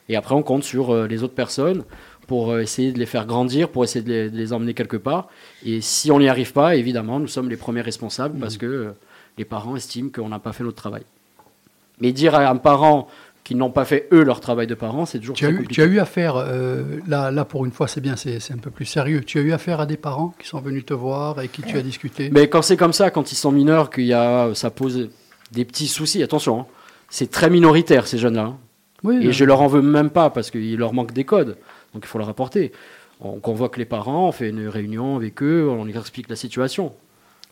Et 0.09 0.17
après, 0.17 0.35
on 0.35 0.43
compte 0.43 0.65
sur 0.65 0.91
euh, 0.91 1.07
les 1.07 1.23
autres 1.23 1.35
personnes 1.35 1.85
pour 2.27 2.51
euh, 2.51 2.61
essayer 2.61 2.93
de 2.93 2.99
les 2.99 3.07
faire 3.07 3.27
grandir, 3.27 3.69
pour 3.69 3.85
essayer 3.85 4.03
de 4.03 4.11
les, 4.11 4.31
de 4.31 4.37
les 4.37 4.53
emmener 4.53 4.75
quelque 4.75 4.97
part. 4.97 5.29
Et 5.65 5.81
si 5.81 6.11
on 6.11 6.19
n'y 6.19 6.29
arrive 6.29 6.53
pas, 6.53 6.77
évidemment, 6.77 7.21
nous 7.21 7.27
sommes 7.27 7.51
les 7.51 7.57
premiers 7.57 7.83
responsables 7.83 8.39
parce 8.39 8.57
que 8.57 8.67
euh, 8.67 8.93
les 9.37 9.45
parents 9.45 9.77
estiment 9.77 10.11
qu'on 10.11 10.29
n'a 10.29 10.39
pas 10.39 10.53
fait 10.53 10.65
notre 10.65 10.77
travail. 10.77 11.03
Mais 12.01 12.13
dire 12.13 12.35
à 12.35 12.49
un 12.49 12.57
parent 12.57 13.09
qu'ils 13.49 13.57
n'ont 13.57 13.71
pas 13.71 13.87
fait 13.87 14.09
eux 14.13 14.23
leur 14.25 14.41
travail 14.41 14.67
de 14.67 14.75
parent, 14.75 15.07
c'est 15.07 15.19
toujours 15.19 15.35
Tu 15.35 15.47
as, 15.47 15.49
très 15.49 15.55
eu, 15.55 15.57
compliqué. 15.61 15.75
tu 15.75 15.81
as 15.89 15.91
eu 15.91 15.99
affaire, 16.01 16.37
euh, 16.37 16.83
là, 17.07 17.31
là 17.31 17.47
pour 17.47 17.65
une 17.65 17.73
fois 17.73 17.89
c'est 17.89 18.03
bien, 18.03 18.15
c'est 18.15 18.53
un 18.53 18.59
peu 18.59 18.71
plus 18.71 18.85
sérieux. 18.85 19.23
Tu 19.23 19.39
as 19.39 19.41
eu 19.41 19.53
affaire 19.53 19.81
à 19.81 19.87
des 19.87 19.97
parents 19.97 20.35
qui 20.39 20.47
sont 20.47 20.61
venus 20.61 20.85
te 20.85 20.93
voir 20.93 21.41
et 21.41 21.49
qui 21.49 21.63
tu 21.63 21.79
as 21.79 21.81
discuté? 21.83 22.29
Mais 22.31 22.49
quand 22.51 22.61
c'est 22.61 22.77
comme 22.77 22.93
ça, 22.93 23.11
quand 23.11 23.33
ils 23.33 23.37
sont 23.37 23.51
mineurs, 23.51 23.89
qu'il 23.89 24.05
y 24.05 24.13
a, 24.13 24.51
ça 24.55 24.69
pose 24.71 25.09
des 25.53 25.65
petits 25.65 25.87
soucis. 25.89 26.23
Attention, 26.23 26.61
hein, 26.61 26.67
c'est 27.09 27.31
très 27.31 27.49
minoritaire 27.49 28.07
ces 28.07 28.19
jeunes-là. 28.19 28.43
hein. 28.43 28.59
oui, 29.03 29.27
Et 29.27 29.33
je 29.33 29.45
leur 29.47 29.63
en 29.63 29.67
veux 29.67 29.81
même 29.81 30.11
pas 30.11 30.29
parce 30.29 30.51
qu'il 30.51 30.77
leur 30.77 30.93
manque 30.93 31.13
des 31.15 31.25
codes. 31.25 31.57
Donc 31.95 32.03
il 32.05 32.07
faut 32.07 32.19
leur 32.19 32.29
apporter. 32.29 32.71
On 33.21 33.41
convoque 33.41 33.79
les 33.79 33.87
parents, 33.87 34.29
on 34.29 34.33
fait 34.33 34.51
une 34.51 34.69
réunion 34.69 35.17
avec 35.17 35.43
eux, 35.43 35.67
on 35.71 35.87
leur 35.87 35.97
explique 36.03 36.29
la 36.29 36.37
situation. 36.37 36.93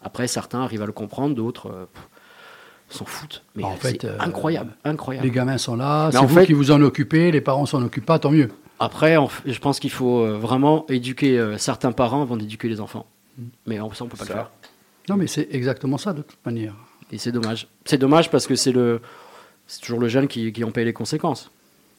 Après, 0.03 0.29
certains 0.29 0.61
arrivent 0.61 0.83
à 0.83 0.87
le 0.87 0.93
comprendre, 0.93 1.35
d'autres 1.35 1.69
euh, 1.71 1.87
s'en 2.89 3.05
foutent. 3.05 3.43
Mais 3.55 3.65
En 3.65 3.75
c'est 3.81 3.91
fait, 4.01 4.05
euh, 4.05 4.17
incroyable, 4.21 4.73
incroyable. 4.85 5.27
les 5.27 5.33
gamins 5.33 5.59
sont 5.59 5.77
là, 5.77 6.11
c'est 6.13 6.19
en 6.19 6.27
vous 6.27 6.35
fait- 6.35 6.47
qui 6.47 6.53
vous 6.53 6.71
en 6.71 6.81
occupez, 6.83 7.31
les 7.31 7.41
parents 7.41 7.67
s'en 7.67 7.83
occupent 7.83 8.07
pas, 8.07 8.19
tant 8.19 8.31
mieux. 8.31 8.49
Après, 8.79 9.17
on 9.17 9.27
f- 9.27 9.41
je 9.47 9.59
pense 9.59 9.81
qu'il 9.81 9.91
faut 9.91 10.21
euh, 10.21 10.39
vraiment 10.39 10.87
éduquer 10.89 11.39
euh, 11.39 11.57
certains 11.59 11.93
parents 11.93 12.23
avant 12.23 12.37
d'éduquer 12.37 12.69
les 12.69 12.81
enfants. 12.81 13.07
Mm. 13.39 13.43
Mais 13.67 13.81
on- 13.81 13.93
ça, 13.93 14.05
on 14.05 14.09
peut 14.09 14.17
pas 14.17 14.25
le 14.25 14.31
faire. 14.33 14.51
Non 15.09 15.17
mais 15.17 15.27
c'est 15.29 15.49
exactement 15.53 15.99
ça 15.99 16.13
de 16.13 16.23
toute 16.23 16.45
manière. 16.45 16.75
Et 17.13 17.19
c'est 17.19 17.31
dommage. 17.33 17.69
C'est 17.85 17.99
dommage 17.99 18.31
parce 18.31 18.47
que 18.47 18.55
c'est 18.57 18.73
le, 18.73 19.01
c'est 19.69 19.81
toujours 19.81 20.01
le 20.01 20.09
jeune 20.09 20.27
qui, 20.29 20.53
qui 20.53 20.65
en 20.65 20.71
paye 20.73 20.85
les 20.85 20.93
conséquences. 20.93 21.51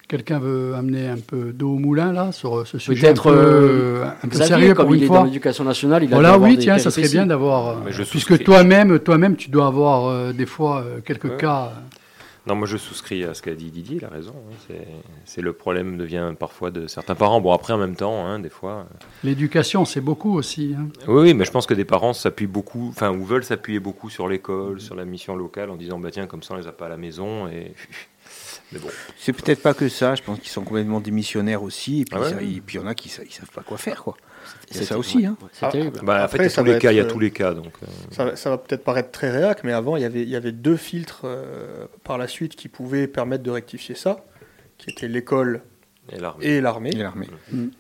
Quelqu'un 0.08 0.40
veut 0.40 0.74
amener 0.74 1.08
un 1.08 1.18
peu 1.18 1.52
d'eau 1.52 1.72
au 1.72 1.80
moulin 1.80 2.14
là 2.14 2.32
sur 2.32 2.66
ce 2.66 2.78
sujet 2.78 3.08
un 3.08 3.12
Peut-être 3.12 3.24
peu, 3.30 3.36
euh, 3.38 4.06
un 4.24 4.28
peu 4.30 4.38
sérieux 4.38 4.74
comme 4.74 4.86
pour 4.86 4.96
il 4.96 5.00
une 5.00 5.04
est 5.04 5.08
fois. 5.08 5.18
dans 5.18 5.24
l'éducation 5.26 5.66
nationale, 5.66 6.04
il 6.04 6.06
a 6.06 6.08
dû 6.08 6.14
Voilà, 6.14 6.38
oui, 6.38 6.58
tiens, 6.58 6.78
ça 6.78 6.92
serait 6.92 7.10
bien 7.10 7.26
d'avoir. 7.26 7.80
euh, 7.80 7.82
puisque 7.90 8.06
souscris. 8.06 8.44
toi-même, 8.46 9.00
toi-même, 9.00 9.36
tu 9.36 9.50
dois 9.50 9.68
avoir 9.68 10.06
euh, 10.08 10.32
des 10.32 10.46
fois 10.46 10.82
euh, 10.82 11.02
quelques 11.02 11.26
Ouais. 11.26 11.38
cas. 11.38 11.74
Non, 12.46 12.56
moi 12.56 12.66
je 12.66 12.78
souscris 12.78 13.26
à 13.26 13.34
ce 13.34 13.42
qu'a 13.42 13.54
dit 13.54 13.70
Didier, 13.72 13.98
il 13.98 14.06
a 14.06 14.08
raison. 14.08 14.32
hein. 14.50 14.74
C'est- 15.26 15.42
le 15.42 15.52
problème 15.52 15.98
devient 15.98 16.34
parfois 16.40 16.72
de 16.72 16.88
certains 16.88 17.16
parents. 17.16 17.42
Bon, 17.42 17.52
après 17.52 17.74
en 17.74 17.78
même 17.78 17.98
temps, 17.98 18.26
hein, 18.26 18.40
des 18.40 18.48
fois. 18.48 18.72
euh, 18.90 19.06
L'éducation, 19.26 19.84
c'est 19.84 20.00
beaucoup 20.00 20.34
aussi. 20.38 20.74
hein. 20.80 20.88
Oui, 21.10 21.24
oui, 21.24 21.34
mais 21.34 21.44
je 21.44 21.52
pense 21.52 21.66
que 21.66 21.74
des 21.74 21.84
parents 21.84 22.14
s'appuient 22.14 22.48
beaucoup, 22.48 22.88
enfin, 22.92 23.12
ou 23.12 23.26
veulent 23.26 23.44
s'appuyer 23.44 23.82
beaucoup 23.82 24.10
sur 24.10 24.30
l'école, 24.30 24.80
sur 24.80 24.96
la 24.96 25.04
mission 25.04 25.36
locale, 25.36 25.70
en 25.70 25.76
disant, 25.76 26.00
bah 26.00 26.12
tiens, 26.12 26.26
comme 26.28 26.42
ça 26.42 26.54
on 26.54 26.58
les 26.58 26.68
a 26.68 26.72
pas 26.72 26.86
à 26.86 26.90
la 26.90 26.96
maison. 26.98 27.50
Et... 27.50 27.74
Mais 28.74 28.80
bon, 28.80 28.90
C'est 29.18 29.32
peut-être 29.34 29.62
pas 29.62 29.74
que 29.74 29.88
ça, 29.88 30.16
je 30.16 30.22
pense 30.24 30.40
qu'ils 30.40 30.50
sont 30.50 30.64
complètement 30.64 31.00
démissionnaires 31.00 31.64
aussi, 31.64 32.02
et 32.02 32.06
puis 32.06 32.16
Ah 32.18 32.20
ouais 32.22 32.44
il 32.44 32.76
y 32.76 32.80
en 32.80 32.86
a 32.88 32.94
qui 32.96 33.08
ils 33.08 33.32
savent 33.32 33.50
pas 33.52 33.62
quoi 33.62 33.78
faire, 33.78 34.04
quoi. 34.04 34.18
C'est- 34.70 34.84
ça 34.84 34.98
aussi, 34.98 35.18
ouais, 35.20 35.26
hein. 35.26 35.38
Ah, 35.62 35.70
terrible. 35.70 36.00
bah, 36.04 36.20
en 36.22 36.24
Après, 36.26 36.38
fait, 36.38 36.44
il 36.44 36.48
y 36.50 36.54
a 36.54 36.56
tous 36.56 36.64
les 36.66 36.78
cas, 36.80 36.92
il 36.92 36.96
y 36.96 37.00
a 37.00 37.04
être, 37.04 37.14
tous 37.14 37.20
les 37.20 37.32
cas, 37.32 37.54
donc. 37.54 37.72
euh, 37.84 37.86
Ça, 38.12 38.26
va- 38.26 38.36
ça 38.36 38.50
va 38.50 38.58
peut-être 38.58 38.84
paraître 38.84 39.12
très 39.12 39.30
réac, 39.32 39.64
mais 39.64 39.72
avant, 39.72 39.96
il 39.96 40.02
y 40.02 40.06
avait, 40.06 40.24
il 40.24 40.30
y 40.30 40.36
avait 40.36 40.52
deux 40.52 40.76
filtres 40.76 41.22
euh, 41.24 41.86
par 42.04 42.18
la 42.18 42.28
suite 42.28 42.56
qui 42.58 42.68
pouvaient 42.68 43.08
permettre 43.08 43.44
de 43.44 43.52
rectifier 43.52 43.96
ça, 43.96 44.26
qui 44.78 44.90
étaient 44.90 45.08
l'école 45.08 45.62
et 46.12 46.20
l'armée. 46.20 46.46
et 46.46 46.62
l'armée. 46.62 46.90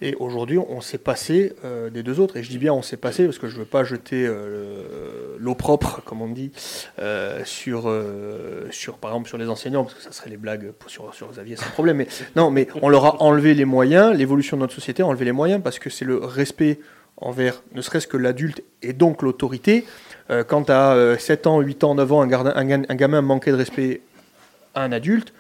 Et 0.02 0.16
aujourd'hui, 0.16 0.58
on 0.58 0.82
s'est 0.82 0.98
passé 0.98 1.54
euh, 1.64 1.90
des 1.90 2.04
deux 2.04 2.20
autres. 2.20 2.38
Et 2.38 2.44
je 2.44 2.50
dis 2.50 2.58
bien 2.58 2.74
on 2.74 2.82
s'est 2.82 2.98
passé 2.98 3.26
parce 3.26 3.40
que 3.40 3.48
je 3.48 3.56
ne 3.56 3.60
veux 3.60 3.66
pas 3.66 3.84
jeter 3.84 4.26
euh, 4.28 5.34
le- 5.38 5.38
l'eau 5.40 5.56
propre, 5.56 6.02
comme 6.06 6.22
on 6.22 6.28
dit, 6.30 6.52
euh, 7.00 7.42
sur, 7.46 7.84
euh, 7.90 8.68
sur, 8.72 8.98
par 8.98 9.12
exemple, 9.12 9.30
sur 9.30 9.38
les 9.38 9.48
enseignants, 9.50 9.84
parce 9.84 9.96
que 9.96 10.02
ça 10.02 10.12
serait 10.12 10.30
les 10.30 10.38
blagues 10.38 10.72
pour- 10.72 10.90
sur, 10.90 11.14
sur 11.14 11.30
Xavier 11.32 11.56
sans 11.56 11.70
problème. 11.70 11.98
Mais 11.98 12.08
non, 12.36 12.50
mais 12.52 12.68
on 12.82 12.90
leur 12.90 13.06
a 13.06 13.22
enlevé 13.22 13.54
les 13.54 13.66
moyens, 13.66 14.16
l'évolution 14.18 14.58
de 14.58 14.62
notre 14.62 14.74
société 14.74 15.04
a 15.04 15.06
enlevé 15.06 15.26
les 15.26 15.32
moyens 15.32 15.62
parce 15.64 15.80
que 15.80 15.90
c'est 15.90 16.06
le 16.06 16.18
respect 16.18 16.80
envers 17.20 17.64
ne 17.74 17.82
serait-ce 17.82 18.08
que 18.08 18.18
l'adulte 18.18 18.62
et 18.84 18.94
donc 18.94 19.22
l'autorité. 19.22 19.86
Euh, 20.30 20.44
quand 20.44 20.70
à 20.70 21.18
7 21.18 21.48
ans, 21.48 21.62
8 21.62 21.84
ans, 21.84 21.96
9 21.96 22.12
ans, 22.12 22.22
un, 22.22 22.28
gardien- 22.28 22.54
un 22.56 22.84
un 22.90 22.96
gamin 22.96 23.22
manquait 23.22 23.52
de 23.52 23.56
respect 23.56 24.02
à 24.76 24.84
un 24.84 24.92
adulte, 24.92 25.34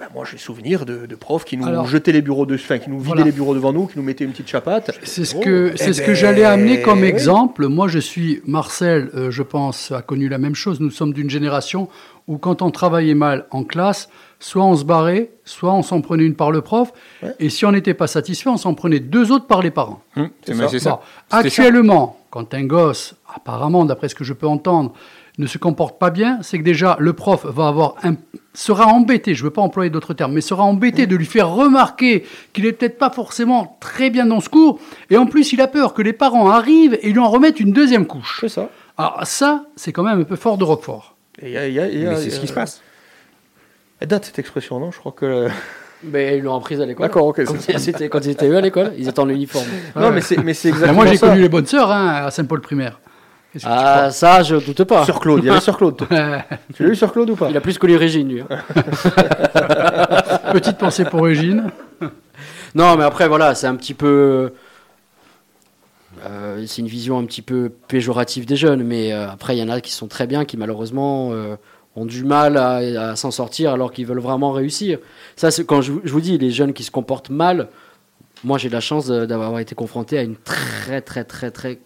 ben 0.00 0.06
moi 0.14 0.24
j'ai 0.28 0.38
souvenir 0.38 0.86
de, 0.86 1.04
de 1.06 1.14
profs 1.14 1.44
qui 1.44 1.56
nous 1.58 1.66
Alors- 1.66 1.86
jetaient 1.86 2.12
les 2.12 2.22
bureaux 2.22 2.46
de, 2.46 2.54
enfin, 2.54 2.78
qui 2.78 2.88
nous 2.88 2.96
vidaient 2.98 3.08
Voilà. 3.08 3.24
les 3.24 3.32
bureaux 3.32 3.54
devant 3.54 3.72
nous, 3.72 3.86
qui 3.86 3.98
nous 3.98 4.02
mettaient 4.04 4.24
une 4.24 4.30
petite 4.32 4.48
chapate. 4.48 4.90
C'est 5.04 5.24
ce 5.26 5.36
Oh, 5.36 5.40
que, 5.40 5.72
eh 5.74 5.76
c'est 5.76 5.92
ce 5.92 6.00
que 6.00 6.08
ben, 6.08 6.14
j'allais 6.14 6.44
amener 6.44 6.80
comme 6.80 7.04
exemple. 7.04 7.66
Moi, 7.68 7.86
je 7.88 7.98
suis 7.98 8.40
Marcel, 8.46 9.10
euh, 9.14 9.30
je 9.30 9.42
pense, 9.42 9.92
a 9.92 10.00
connu 10.00 10.28
la 10.30 10.38
même 10.38 10.54
chose. 10.54 10.80
Nous 10.80 10.90
sommes 10.90 11.12
d'une 11.12 11.28
génération 11.28 11.88
où, 12.28 12.38
quand 12.38 12.62
on 12.62 12.70
travaillait 12.70 13.14
mal 13.14 13.46
en 13.50 13.62
classe, 13.62 14.08
soit 14.38 14.64
on 14.64 14.74
se 14.74 14.84
barrait, 14.84 15.30
soit 15.44 15.72
on 15.74 15.82
s'en 15.82 16.00
prenait 16.00 16.24
une 16.24 16.34
par 16.34 16.50
le 16.50 16.62
prof, 16.62 16.92
Ouais. 17.22 17.34
et 17.38 17.50
si 17.50 17.66
on 17.66 17.72
n'était 17.72 17.92
pas 17.94 18.06
satisfait, 18.06 18.48
on 18.48 18.56
s'en 18.56 18.72
prenait 18.74 19.00
deux 19.00 19.30
autres 19.32 19.46
par 19.46 19.60
les 19.60 19.70
parents. 19.70 20.02
Hum, 20.16 20.30
c'est 20.46 20.54
ça. 20.54 20.68
c'est 20.68 20.78
ça. 20.78 20.90
Bon, 20.90 20.98
C'était 21.38 21.50
ça. 21.50 21.62
actuellement, 21.62 22.16
quand 22.30 22.54
un 22.54 22.64
gosse, 22.64 23.16
apparemment, 23.34 23.84
d'après 23.84 24.08
ce 24.08 24.14
que 24.14 24.24
je 24.24 24.32
peux 24.32 24.46
entendre, 24.46 24.92
ne 25.40 25.46
se 25.46 25.58
comporte 25.58 25.98
pas 25.98 26.10
bien, 26.10 26.38
c'est 26.42 26.58
que 26.58 26.62
déjà 26.62 26.96
le 27.00 27.12
prof 27.12 27.44
va 27.46 27.68
avoir 27.68 27.94
un, 28.04 28.14
sera 28.54 28.86
embêté, 28.86 29.34
je 29.34 29.42
ne 29.42 29.48
veux 29.48 29.52
pas 29.52 29.62
employer 29.62 29.90
d'autres 29.90 30.14
termes, 30.14 30.32
mais 30.32 30.40
sera 30.40 30.62
embêté 30.64 31.06
de 31.06 31.16
lui 31.16 31.24
faire 31.26 31.48
remarquer 31.50 32.24
qu'il 32.52 32.66
est 32.66 32.72
peut-être 32.72 32.98
pas 32.98 33.10
forcément 33.10 33.76
très 33.80 34.10
bien 34.10 34.26
dans 34.26 34.40
ce 34.40 34.48
cours, 34.48 34.78
et 35.10 35.16
en 35.16 35.26
plus 35.26 35.52
il 35.52 35.60
a 35.60 35.66
peur 35.68 35.94
que 35.94 36.02
les 36.02 36.12
parents 36.12 36.50
arrivent 36.50 36.98
et 37.02 37.10
lui 37.12 37.18
en 37.18 37.28
remettent 37.30 37.60
une 37.60 37.72
deuxième 37.72 38.06
couche. 38.06 38.38
C'est 38.40 38.48
ça. 38.48 38.68
Alors 38.98 39.20
ça, 39.24 39.64
c'est 39.76 39.92
quand 39.92 40.02
même 40.02 40.20
un 40.20 40.24
peu 40.24 40.36
fort 40.36 40.58
de 40.58 40.64
Roquefort. 40.64 41.16
Et 41.40 41.46
il 41.48 41.52
y 41.52 41.58
a- 41.58 41.66
il 41.68 41.74
y 41.74 41.80
a- 41.80 41.88
il 41.88 42.02
y 42.02 42.06
a- 42.06 42.10
Mais 42.10 42.16
c'est 42.16 42.30
ce 42.30 42.40
qui 42.40 42.48
se 42.48 42.52
passe. 42.52 42.82
Elle 44.00 44.08
date 44.08 44.24
cette 44.26 44.38
expression, 44.38 44.78
non? 44.80 44.90
Je 44.90 44.98
crois 44.98 45.12
que. 45.12 45.48
Mais 46.02 46.38
ils 46.38 46.42
l'ont 46.44 46.56
apprise 46.56 46.80
à 46.80 46.86
l'école. 46.86 47.06
D'accord, 47.06 47.26
ok. 47.26 47.44
Quand, 47.44 47.60
c'est- 47.60 47.78
c'était- 47.78 48.08
quand 48.08 48.24
ils 48.24 48.30
étaient 48.30 48.48
eux 48.48 48.56
à 48.56 48.60
l'école, 48.62 48.92
ils 48.96 49.06
étaient 49.08 49.20
en 49.20 49.28
uniforme. 49.28 49.66
Non, 49.96 50.10
mais 50.10 50.22
c'est 50.22 50.38
mais 50.42 50.54
c'est 50.54 50.68
exactement 50.70 50.94
moi 51.02 51.06
j'ai 51.06 51.18
ça. 51.18 51.28
connu 51.28 51.40
les 51.42 51.48
bonnes 51.50 51.66
sœurs 51.66 51.90
hein, 51.90 52.24
à 52.26 52.30
Saint-Paul 52.30 52.60
primaire. 52.62 52.98
Ah, 53.64 54.10
ça, 54.12 54.42
je 54.44 54.54
doute 54.56 54.84
pas. 54.84 55.04
Sur 55.04 55.18
Claude, 55.20 55.40
il 55.42 55.46
y 55.46 55.50
avait 55.50 55.60
Sœur 55.60 55.76
Claude. 55.76 55.96
Tu 56.74 56.84
l'as 56.84 56.88
eu 56.90 56.94
Sœur 56.96 57.12
Claude 57.12 57.30
ou 57.30 57.36
pas 57.36 57.50
Il 57.50 57.56
a 57.56 57.60
plus 57.60 57.78
connu 57.78 57.96
Régine, 57.96 58.28
lui. 58.28 58.40
hein. 58.42 58.48
Petite 60.52 60.78
pensée 60.78 61.04
pour 61.04 61.24
Régine. 61.24 61.70
Non, 62.74 62.96
mais 62.96 63.04
après, 63.04 63.28
voilà, 63.28 63.54
c'est 63.54 63.66
un 63.66 63.74
petit 63.76 63.94
peu. 63.94 64.52
euh, 66.24 66.64
c'est 66.66 66.80
une 66.82 66.88
vision 66.88 67.18
un 67.18 67.24
petit 67.24 67.42
peu 67.42 67.70
péjorative 67.88 68.46
des 68.46 68.56
jeunes, 68.56 68.82
mais 68.84 69.12
euh, 69.12 69.28
après, 69.30 69.56
il 69.56 69.60
y 69.60 69.62
en 69.62 69.68
a 69.68 69.80
qui 69.80 69.92
sont 69.92 70.06
très 70.08 70.26
bien, 70.26 70.44
qui 70.44 70.56
malheureusement 70.56 71.30
euh, 71.32 71.56
ont 71.96 72.06
du 72.06 72.24
mal 72.24 72.56
à, 72.56 72.76
à 73.10 73.16
s'en 73.16 73.30
sortir 73.32 73.72
alors 73.72 73.90
qu'ils 73.92 74.06
veulent 74.06 74.20
vraiment 74.20 74.52
réussir. 74.52 74.98
Ça, 75.36 75.50
c'est 75.50 75.64
quand 75.66 75.82
je 75.82 75.92
vous 75.92 76.20
dis, 76.20 76.38
les 76.38 76.50
jeunes 76.52 76.72
qui 76.72 76.84
se 76.84 76.90
comportent 76.92 77.30
mal, 77.30 77.68
moi 78.44 78.58
j'ai 78.58 78.68
la 78.68 78.80
chance 78.80 79.06
d'avoir 79.08 79.58
été 79.58 79.74
confronté 79.74 80.18
à 80.18 80.22
une 80.22 80.36
très 80.36 81.00
très 81.02 81.24
très 81.24 81.50
très 81.50 81.78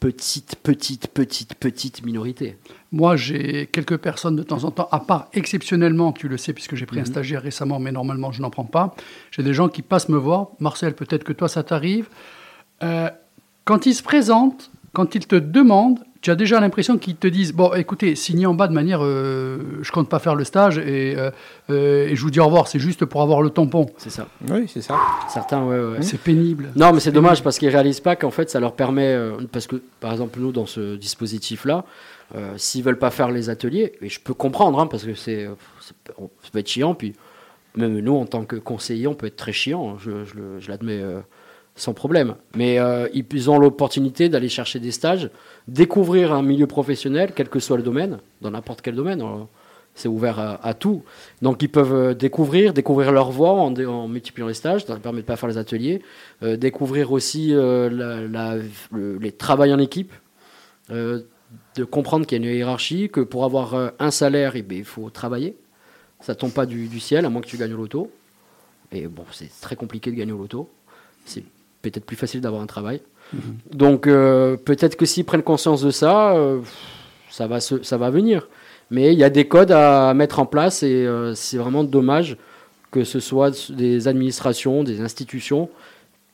petite 0.00 0.56
petite 0.62 1.08
petite 1.08 1.54
petite 1.54 2.04
minorité. 2.04 2.58
Moi, 2.92 3.16
j'ai 3.16 3.66
quelques 3.66 3.96
personnes 3.96 4.36
de 4.36 4.44
temps 4.44 4.62
en 4.62 4.70
temps, 4.70 4.88
à 4.92 5.00
part 5.00 5.28
exceptionnellement, 5.32 6.12
tu 6.12 6.28
le 6.28 6.36
sais, 6.36 6.52
puisque 6.52 6.76
j'ai 6.76 6.86
pris 6.86 6.98
Mhm. 6.98 7.02
un 7.02 7.06
stagiaire 7.06 7.42
récemment, 7.42 7.80
mais 7.80 7.90
normalement, 7.90 8.30
je 8.30 8.40
n'en 8.40 8.50
prends 8.50 8.64
pas. 8.64 8.94
J'ai 9.32 9.42
des 9.42 9.52
gens 9.52 9.68
qui 9.68 9.82
passent 9.82 10.08
me 10.08 10.16
voir. 10.16 10.50
Marcel, 10.60 10.94
peut-être 10.94 11.24
que 11.24 11.32
toi, 11.32 11.48
ça 11.48 11.64
t'arrive. 11.64 12.08
Euh, 12.84 13.10
quand 13.64 13.86
ils 13.86 13.94
se 13.94 14.02
présentent, 14.04 14.70
quand 14.92 15.16
ils 15.16 15.26
te 15.26 15.34
demandent, 15.34 15.98
tu 16.24 16.30
as 16.30 16.36
déjà 16.36 16.58
l'impression 16.58 16.96
qu'ils 16.96 17.16
te 17.16 17.26
disent 17.26 17.52
Bon, 17.52 17.72
écoutez, 17.74 18.16
signez 18.16 18.46
en 18.46 18.54
bas 18.54 18.66
de 18.66 18.72
manière, 18.72 19.00
euh, 19.04 19.58
je 19.82 19.92
compte 19.92 20.08
pas 20.08 20.18
faire 20.18 20.34
le 20.34 20.42
stage 20.44 20.78
et, 20.78 21.14
euh, 21.18 21.30
euh, 21.68 22.08
et 22.08 22.16
je 22.16 22.22
vous 22.22 22.30
dis 22.30 22.40
au 22.40 22.46
revoir, 22.46 22.66
c'est 22.66 22.78
juste 22.78 23.04
pour 23.04 23.20
avoir 23.20 23.42
le 23.42 23.50
tampon. 23.50 23.86
C'est 23.98 24.08
ça. 24.10 24.26
Oui, 24.50 24.64
c'est 24.66 24.80
ça. 24.80 24.96
Certains, 25.28 25.62
ouais, 25.64 25.78
ouais. 25.78 26.00
C'est 26.02 26.18
pénible. 26.20 26.70
Non, 26.76 26.92
mais 26.94 27.00
c'est 27.00 27.12
dommage 27.12 27.42
parce 27.42 27.58
qu'ils 27.58 27.68
réalisent 27.68 28.00
pas 28.00 28.16
qu'en 28.16 28.30
fait, 28.30 28.48
ça 28.48 28.58
leur 28.58 28.72
permet. 28.72 29.06
euh, 29.14 29.36
parce 29.52 29.66
que, 29.66 29.76
par 30.00 30.12
exemple, 30.12 30.40
nous, 30.40 30.50
dans 30.50 30.64
ce 30.66 30.96
dispositif-là, 30.96 31.84
euh, 32.34 32.54
s'ils 32.56 32.82
veulent 32.82 32.98
pas 32.98 33.10
faire 33.10 33.30
les 33.30 33.50
ateliers, 33.50 33.92
et 34.00 34.08
je 34.08 34.18
peux 34.18 34.32
comprendre, 34.34 34.80
hein, 34.80 34.86
parce 34.86 35.04
que 35.04 35.14
c'est, 35.14 35.46
ça 35.80 35.92
peut 36.52 36.58
être 36.60 36.68
chiant, 36.68 36.94
puis 36.94 37.12
même 37.76 37.98
nous, 38.00 38.16
en 38.16 38.24
tant 38.24 38.44
que 38.44 38.56
conseillers, 38.56 39.08
on 39.08 39.14
peut 39.14 39.26
être 39.26 39.36
très 39.36 39.52
chiant, 39.52 39.90
hein, 39.90 39.96
je, 40.00 40.24
je 40.24 40.34
le- 40.36 40.58
je 40.60 40.68
l'admets 40.70 41.00
euh, 41.02 41.20
sans 41.76 41.94
problème. 41.94 42.34
Mais 42.56 42.78
euh, 42.78 43.08
ils 43.14 43.50
ont 43.50 43.58
l'opportunité 43.58 44.28
d'aller 44.28 44.48
chercher 44.48 44.78
des 44.80 44.92
stages, 44.92 45.30
découvrir 45.68 46.32
un 46.32 46.42
milieu 46.42 46.66
professionnel, 46.66 47.32
quel 47.34 47.48
que 47.48 47.58
soit 47.58 47.76
le 47.76 47.82
domaine, 47.82 48.18
dans 48.40 48.50
n'importe 48.50 48.82
quel 48.82 48.94
domaine. 48.94 49.20
alors, 49.20 49.48
c'est 49.96 50.08
ouvert 50.08 50.58
à, 50.60 50.74
tout. 50.74 51.04
Donc 51.40 51.62
ils 51.62 51.68
peuvent 51.68 51.94
euh, 51.94 52.14
découvrir, 52.14 52.74
découvrir 52.74 53.12
leur 53.12 53.30
voie 53.30 53.52
en, 53.52 54.08
multipliant 54.08 54.48
les 54.48 54.54
stages, 54.54 54.84
ça 54.84 54.94
ne 54.94 54.98
permet 54.98 55.20
de 55.20 55.26
pas 55.26 55.36
faire 55.36 55.48
les 55.48 55.56
ateliers, 55.58 56.02
euh, 56.42 56.56
découvrir 56.56 57.12
aussi 57.12 57.54
euh, 57.54 57.88
le- 58.90 59.18
les 59.18 59.32
travails 59.32 59.72
en 59.72 59.78
équipe, 59.78 60.12
euh, 60.90 61.20
de 61.76 61.84
comprendre 61.84 62.26
qu'il 62.26 62.42
y 62.42 62.46
a 62.46 62.50
une 62.50 62.56
hiérarchie, 62.56 63.08
que 63.08 63.20
pour 63.20 63.44
avoir 63.44 63.74
euh, 63.74 63.90
un 64.00 64.10
salaire, 64.10 64.56
eh 64.56 64.62
ben, 64.62 64.78
il 64.78 64.84
faut 64.84 65.10
travailler. 65.10 65.56
Ça 66.20 66.34
tombe 66.34 66.52
pas 66.52 66.66
du, 66.66 67.00
ciel, 67.00 67.24
à 67.24 67.28
moins 67.28 67.42
que 67.42 67.46
tu 67.46 67.56
gagnes 67.56 67.74
au 67.74 67.76
loto. 67.76 68.10
Et 68.92 69.06
bon, 69.06 69.24
c'est 69.30 69.50
très 69.60 69.76
compliqué 69.76 70.10
de 70.10 70.16
gagner 70.16 70.32
au 70.32 70.38
loto. 70.38 70.68
Peut-être 71.90 72.04
plus 72.04 72.16
facile 72.16 72.40
d'avoir 72.40 72.62
un 72.62 72.66
travail. 72.66 73.00
Donc 73.72 74.06
euh, 74.06 74.56
peut-être 74.56 74.96
que 74.96 75.06
s'ils 75.06 75.24
prennent 75.24 75.42
conscience 75.42 75.82
de 75.82 75.90
ça, 75.90 76.34
euh, 76.34 76.60
ça, 77.30 77.46
va 77.46 77.60
se, 77.60 77.82
ça 77.82 77.96
va 77.96 78.10
venir. 78.10 78.48
Mais 78.90 79.12
il 79.12 79.18
y 79.18 79.24
a 79.24 79.30
des 79.30 79.48
codes 79.48 79.72
à 79.72 80.14
mettre 80.14 80.38
en 80.38 80.46
place 80.46 80.82
et 80.82 81.06
euh, 81.06 81.34
c'est 81.34 81.56
vraiment 81.56 81.84
dommage 81.84 82.36
que 82.90 83.02
ce 83.02 83.18
soit 83.18 83.72
des 83.72 84.06
administrations, 84.06 84.84
des 84.84 85.00
institutions 85.00 85.68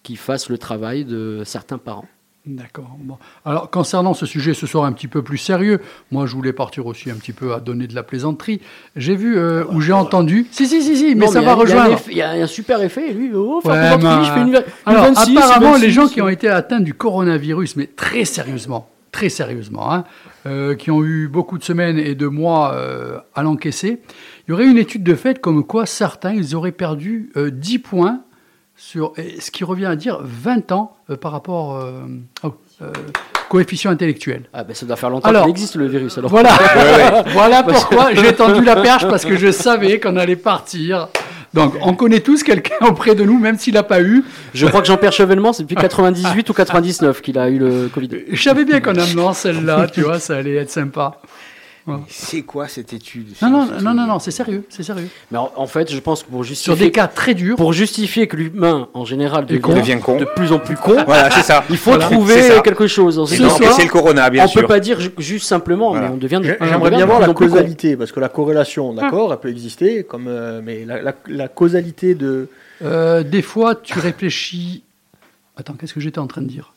qui 0.03 0.17
fassent 0.17 0.51
le 0.51 0.59
travail 0.59 1.05
de 1.05 1.43
certains 1.45 1.79
parents. 1.79 2.09
D'accord. 2.47 2.97
Bon. 2.99 3.19
Alors, 3.45 3.69
concernant 3.69 4.15
ce 4.15 4.25
sujet 4.25 4.55
ce 4.55 4.67
soir 4.67 4.85
un 4.85 4.93
petit 4.93 5.09
peu 5.09 5.23
plus 5.23 5.37
sérieux, 5.37 5.79
moi 6.11 6.25
je 6.25 6.35
voulais 6.35 6.55
partir 6.55 6.87
aussi 6.87 7.11
un 7.11 7.17
petit 7.17 7.33
peu 7.33 7.53
à 7.53 7.61
donner 7.61 7.87
de 7.87 7.95
la 7.95 8.03
plaisanterie. 8.03 8.63
J'ai 8.97 9.15
vu 9.15 9.37
euh, 9.37 9.65
ou 9.71 9.83
j'ai 9.83 9.93
entendu. 9.93 10.47
Si, 10.51 10.67
si, 10.67 10.81
si, 10.81 10.97
si, 10.97 11.15
mais 11.15 11.27
Non, 11.27 11.33
ça 11.33 11.41
va 11.43 11.49
y 11.49 11.51
a 11.51 11.55
rejoindre. 11.55 12.01
Il 12.11 12.17
y, 12.17 12.23
a 12.23 12.31
un 12.31 12.47
super 12.47 12.81
effet, 12.81 13.13
lui. 13.13 13.31
Oh, 13.35 13.61
faire 13.61 13.73
Ouais, 13.73 13.79
plaisanterie, 13.79 14.19
mais- 14.21 14.25
je 14.25 14.33
fais 14.33 14.41
une, 14.41 14.49
une 14.49 14.63
Alors, 14.87 15.05
26, 15.13 15.37
apparemment, 15.37 15.77
une 15.77 15.83
les 15.83 15.91
gens 15.91 16.03
26, 16.05 16.15
qui 16.15 16.23
ont 16.23 16.29
été 16.29 16.49
atteints 16.49 16.81
du 16.81 16.95
coronavirus, 16.95 17.77
mais 17.77 17.87
très 17.87 18.25
sérieusement, 18.25 18.89
très 19.13 19.29
sérieusement, 19.29 19.93
hein, 19.93 20.05
euh, 20.47 20.75
qui 20.75 20.91
ont 20.91 21.05
eu 21.05 21.29
beaucoup 21.29 21.59
de 21.59 21.65
semaines 21.65 21.99
et 21.99 22.15
de 22.15 22.27
mois 22.27 22.73
euh, 22.73 23.19
à 23.35 23.43
l'encaisser, 23.43 24.01
il 24.49 24.51
y 24.51 24.55
aurait 24.55 24.67
une 24.67 24.79
étude 24.79 25.03
de 25.03 25.15
fait 25.15 25.41
comme 25.41 25.63
quoi 25.63 25.85
certains, 25.85 26.33
ils 26.33 26.57
auraient 26.57 26.73
perdu 26.73 27.31
euh, 27.37 27.51
10 27.51 27.81
points 27.81 28.21
sur, 28.81 29.13
ce 29.39 29.51
qui 29.51 29.63
revient 29.63 29.85
à 29.85 29.95
dire 29.95 30.21
20 30.23 30.73
ans 30.73 30.97
euh, 31.11 31.17
par 31.17 31.33
rapport 31.33 31.77
euh, 31.77 32.01
au 32.43 32.55
euh, 32.81 32.91
coefficient 33.51 33.91
intellectuel. 33.91 34.45
Ah 34.55 34.65
ben 34.65 34.75
ça 34.75 34.87
doit 34.87 34.97
faire 34.97 35.11
longtemps 35.11 35.31
qu'il 35.31 35.51
existe 35.51 35.77
le 35.77 35.87
virus. 35.87 36.17
Alors. 36.17 36.31
Voilà, 36.31 36.57
voilà 37.33 37.63
pourquoi 37.63 38.15
j'ai 38.15 38.33
tendu 38.33 38.65
la 38.65 38.77
perche 38.77 39.07
parce 39.07 39.27
que 39.27 39.37
je 39.37 39.53
savais 39.53 40.01
qu'on 40.01 40.17
allait 40.17 40.37
partir. 40.37 41.09
Donc, 41.53 41.75
on 41.83 41.95
connaît 41.95 42.21
tous 42.21 42.45
quelqu'un 42.45 42.87
auprès 42.87 43.17
de 43.17 43.25
nous, 43.25 43.37
même 43.39 43.59
s'il 43.59 43.75
n'a 43.75 43.83
pas 43.83 44.01
eu. 44.01 44.25
Je 44.55 44.67
crois 44.69 44.81
que 44.81 44.87
Jean-Pierre 44.87 45.13
Chevènement, 45.13 45.53
c'est 45.53 45.65
depuis 45.65 45.75
98 45.75 46.49
ou 46.49 46.55
99 46.55 47.21
qu'il 47.21 47.39
a 47.39 47.49
eu 47.51 47.59
le 47.59 47.91
Covid. 47.93 48.09
Je 48.31 48.41
savais 48.41 48.65
bien 48.65 48.81
qu'en 48.81 48.97
amenant 48.97 49.33
celle-là, 49.33 49.89
tu 49.93 50.03
vois, 50.03 50.21
ça 50.21 50.37
allait 50.37 50.55
être 50.55 50.71
sympa. 50.71 51.21
C'est 52.09 52.43
quoi 52.43 52.69
cette 52.69 52.93
étude? 52.93 53.29
Non, 53.43 53.49
non, 53.51 53.67
non, 53.81 53.95
non, 53.95 54.07
non, 54.07 54.19
c'est 54.19 54.31
sérieux, 54.31 54.65
c'est 54.69 54.83
sérieux. 54.83 55.09
Mais 55.31 55.39
en, 55.39 55.51
en 55.57 55.67
fait, 55.67 55.91
je 55.93 55.99
pense 55.99 56.23
que 56.23 56.29
pour 56.31 56.45
Sur 56.45 56.49
justifier, 56.55 56.87
des 56.87 56.91
cas 56.93 57.09
très 57.09 57.35
durs, 57.35 57.57
pour 57.57 57.73
justifier 57.73 58.27
que 58.29 58.37
l'humain, 58.37 58.89
en 58.95 59.05
général, 59.05 59.47
devient, 59.47 59.61
con. 59.61 59.75
devient 59.75 59.99
con. 60.01 60.17
de 60.19 60.25
plus 60.25 60.53
en 60.53 60.59
plus 60.59 60.77
con, 60.77 60.97
Voilà, 61.05 61.31
c'est 61.31 61.43
ça. 61.43 61.65
il 61.71 61.77
faut 61.77 61.91
Voilà, 61.91 62.07
trouver 62.07 62.61
quelque 62.63 62.87
chose. 62.87 63.15
ce 63.29 63.43
donc, 63.43 63.51
soir, 63.53 63.73
c'est 63.75 63.85
le 63.85 63.89
corona, 63.91 64.31
bien 64.31 64.45
on 64.45 64.49
sûr. 64.49 64.61
peut 64.61 64.67
pas 64.69 64.81
dire 64.81 65.01
ju- 65.01 65.11
juste 65.19 65.47
simplement, 65.47 65.91
Voilà. 65.91 66.09
mais 66.09 66.15
on 66.15 66.17
devient. 66.17 66.41
J'aimerais 66.61 66.91
bien 66.91 67.07
voir 67.07 67.21
la 67.21 67.33
causalité, 67.33 67.97
parce 67.97 68.13
que 68.13 68.21
la 68.21 68.29
corrélation, 68.29 68.93
d'accord, 68.93 69.33
elle 69.33 69.39
peut 69.41 69.49
exister, 69.51 70.05
comme, 70.05 70.27
euh, 70.29 70.61
mais 70.65 70.85
la, 70.85 71.01
la- 71.03 71.15
la 71.29 71.49
causalité 71.49 72.15
de... 72.15 72.49
euh, 72.85 73.23
des 73.23 73.43
fois, 73.43 73.75
tu 73.75 73.99
réfléchis. 73.99 74.83
Attends, 75.61 75.75
qu'est-ce 75.75 75.93
que 75.93 76.01
j'étais 76.01 76.19
en 76.19 76.27
train 76.27 76.41
de 76.41 76.47
dire 76.49 76.73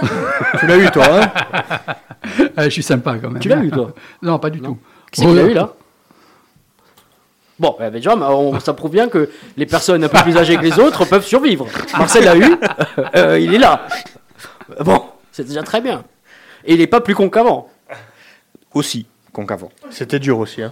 Tu 0.60 0.66
l'as 0.66 0.76
eu, 0.76 0.90
toi, 0.90 1.06
hein 1.10 1.32
Euh, 2.58 2.64
Je 2.64 2.68
suis 2.70 2.82
sympa 2.82 3.16
quand 3.18 3.30
même. 3.30 3.40
Tu 3.40 3.48
l'as 3.48 3.62
eu, 3.62 3.70
toi 3.70 3.94
Non, 4.22 4.38
pas 4.38 4.50
du 4.50 4.60
Non. 4.60 4.74
tout. 4.74 4.78
Qui 5.10 5.20
c'est 5.22 5.26
qui 5.26 5.34
l'a 5.34 5.42
eu 5.44 5.54
là 5.54 5.72
Bon, 7.58 7.74
eh 7.78 7.84
ben, 7.84 7.92
déjà, 7.92 8.14
on- 8.14 8.60
ça 8.60 8.74
prouve 8.74 8.90
bien 8.90 9.08
que 9.08 9.30
les 9.56 9.64
personnes 9.64 10.04
un 10.04 10.08
peu 10.08 10.18
plus 10.22 10.36
âgées 10.36 10.56
que 10.58 10.62
les 10.62 10.78
autres 10.78 11.06
peuvent 11.06 11.24
survivre. 11.24 11.66
Marcel 11.96 12.24
l'a 12.24 12.36
eu, 12.36 12.56
euh, 13.14 13.38
il 13.38 13.54
est 13.54 13.58
là. 13.58 13.86
Bon, 14.84 15.02
c'est 15.32 15.44
déjà 15.46 15.62
très 15.62 15.80
bien. 15.80 16.04
Et 16.66 16.74
il 16.74 16.80
n'est 16.80 16.86
pas 16.86 17.00
plus 17.00 17.14
con 17.14 17.30
qu'avant. 17.30 17.70
Aussi, 18.74 19.06
con 19.32 19.46
qu'avant. 19.46 19.70
C'était 19.88 20.18
dur 20.18 20.38
aussi, 20.38 20.60
hein. 20.62 20.70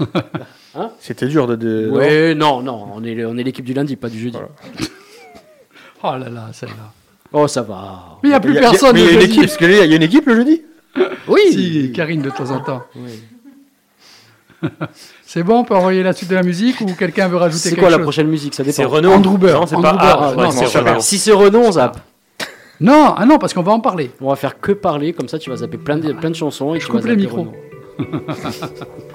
Hein 0.75 0.91
C'était 1.01 1.27
dur 1.29 1.47
de... 1.47 1.89
Oui, 1.91 2.35
non, 2.35 2.61
non, 2.61 2.89
on 2.95 3.03
est, 3.05 3.25
on 3.25 3.39
est 3.39 3.43
l'équipe 3.45 3.65
du 3.65 3.73
lundi, 3.73 3.97
pas 3.97 4.11
du 4.11 4.19
jeudi. 4.19 4.37
Oh 6.03 6.17
là 6.19 6.29
là, 6.29 6.49
celle-là. 6.53 6.93
Oh, 7.37 7.49
ça 7.49 7.63
va. 7.63 8.19
Mais 8.23 8.29
il 8.29 8.33
n'y 8.33 8.37
a 8.37 8.41
plus 8.41 8.55
personne. 8.55 8.93
mais 8.95 9.01
il 9.03 9.07
y 9.07 9.09
a 9.09 9.13
une 9.13 9.21
équipe, 9.23 9.41
parce 9.43 9.57
que 9.57 9.65
là, 9.67 9.85
il 9.85 9.91
y 9.91 9.93
a 9.93 9.97
une 9.97 10.03
équipe 10.03 10.25
le 10.27 10.37
jeudi 10.37 10.63
Oui. 11.29 11.41
Si, 11.51 11.93
Karine 11.93 12.23
de 12.23 12.31
temps 12.31 12.51
en 12.51 12.61
temps. 12.61 12.83
Oui. 12.97 13.11
C'est 15.27 15.43
bon, 15.43 15.59
on 15.59 15.65
peut 15.65 15.75
envoyer 15.75 16.03
la 16.03 16.15
suite 16.15 16.31
de 16.31 16.35
la 16.37 16.43
musique 16.43 16.81
ou 16.81 16.87
quelqu'un 16.99 17.29
veut 17.29 17.37
rajouter 17.37 17.65
C'est 17.65 17.69
quelque 17.71 17.81
quoi 17.81 17.91
la 17.91 17.97
chose 17.97 18.05
prochaine 18.05 18.29
musique? 18.29 18.55
Ça 18.55 18.65
C'est 18.65 18.81
dépend. 18.83 18.95
Renault. 18.95 19.13
Andrew. 19.13 19.37
Non, 19.37 19.67
c'est 19.67 19.75
Andrew 19.75 19.83
pas. 19.83 19.93
Bird. 19.93 20.03
Ah, 20.23 20.33
Ah, 20.39 20.43
non, 20.43 20.51
c'est 20.53 20.67
c'est 20.67 20.79
Renault. 20.79 21.01
Si 21.01 21.19
c'est 21.19 21.33
Renault, 21.33 21.65
on 21.67 21.73
zappe. 21.73 21.99
Non, 22.81 23.15
ah 23.15 23.27
non, 23.27 23.37
parce 23.39 23.53
qu'on 23.53 23.63
va 23.63 23.73
en 23.73 23.81
parler. 23.81 24.11
On 24.23 24.31
va 24.31 24.37
faire 24.37 24.59
que 24.61 24.73
parler, 24.73 25.13
comme 25.13 25.29
ça 25.29 25.39
tu 25.39 25.51
vas 25.51 25.57
zapper 25.57 25.77
plein 25.77 25.99
de, 25.99 26.13
plein 26.15 26.31
de 26.31 26.35
chansons 26.37 26.75
et 26.75 26.81
Je 26.81 26.87
tu 26.87 26.93
vas 26.93 26.99
coupe 26.99 27.09
les 27.09 27.15
zapper 27.15 27.23
micros. 27.25 27.49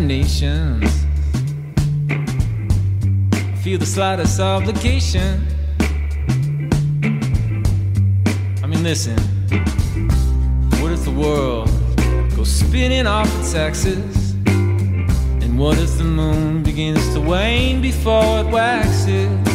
imaginations. 0.00 1.04
Feel 3.62 3.78
the 3.78 3.86
slightest 3.86 4.40
obligation. 4.40 5.46
I 8.62 8.66
mean, 8.66 8.82
listen, 8.82 9.18
what 10.80 10.92
if 10.92 11.04
the 11.04 11.14
world 11.14 11.68
goes 12.34 12.50
spinning 12.50 13.06
off 13.06 13.28
its 13.40 13.54
axis? 13.54 14.32
And 14.46 15.58
what 15.58 15.78
if 15.78 15.98
the 15.98 16.04
moon 16.04 16.62
begins 16.62 17.12
to 17.14 17.20
wane 17.20 17.82
before 17.82 18.40
it 18.40 18.46
waxes? 18.46 19.49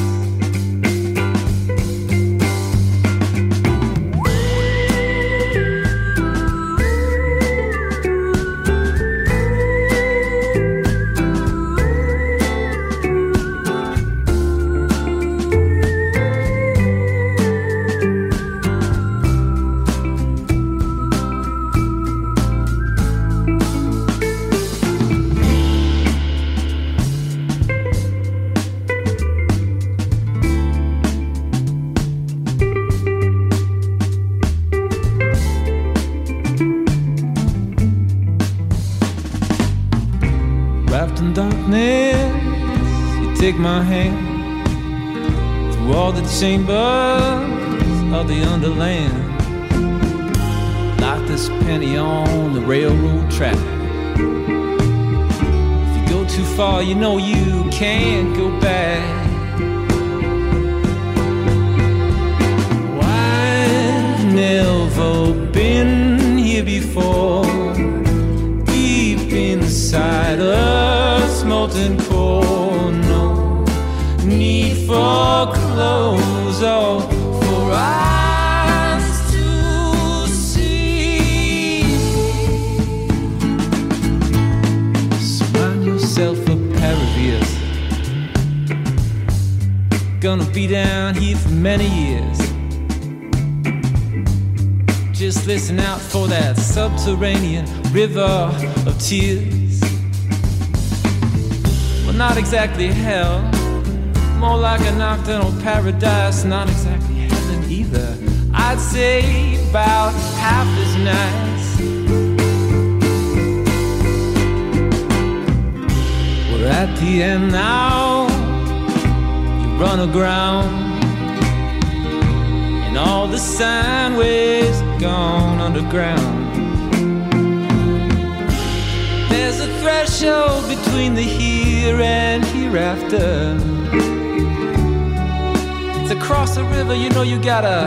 the 136.55 136.63
river, 136.63 136.95
you 136.95 137.09
know 137.09 137.21
you 137.21 137.37
gotta 137.37 137.85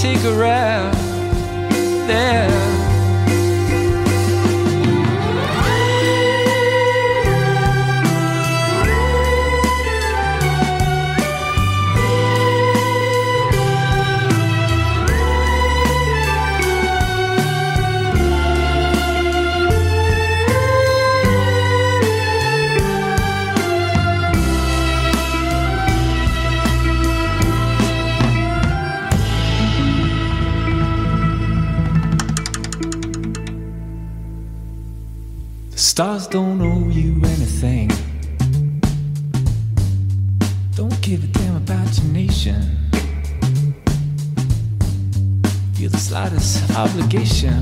take 0.00 0.24
a 0.24 0.34
round 0.34 0.96
there. 2.08 2.71
Stars 35.92 36.26
don't 36.26 36.58
owe 36.62 36.88
you 36.88 37.20
anything. 37.22 37.90
Don't 40.74 40.98
give 41.02 41.22
a 41.22 41.26
damn 41.26 41.56
about 41.56 41.98
your 41.98 42.06
nation. 42.06 42.62
Feel 45.74 45.90
the 45.90 45.98
slightest 45.98 46.74
obligation. 46.74 47.61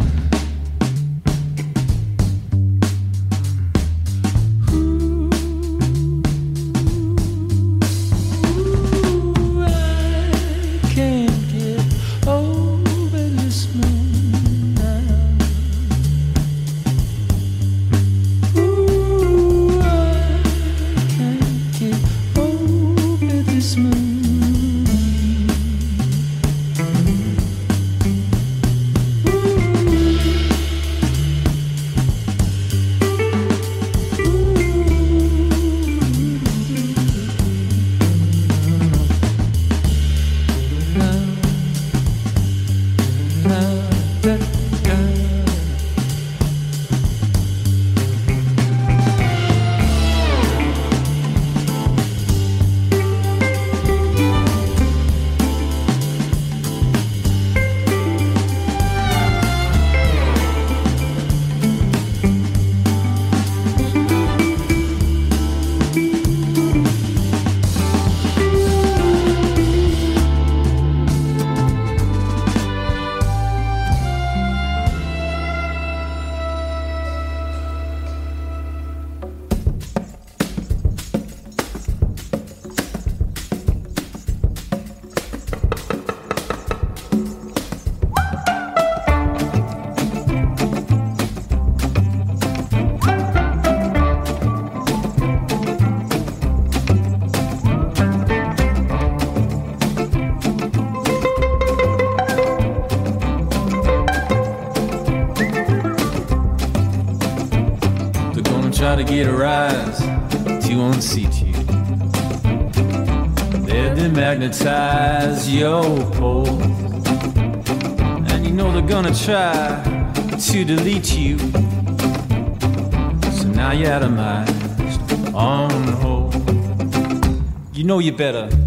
Better 128.20 128.59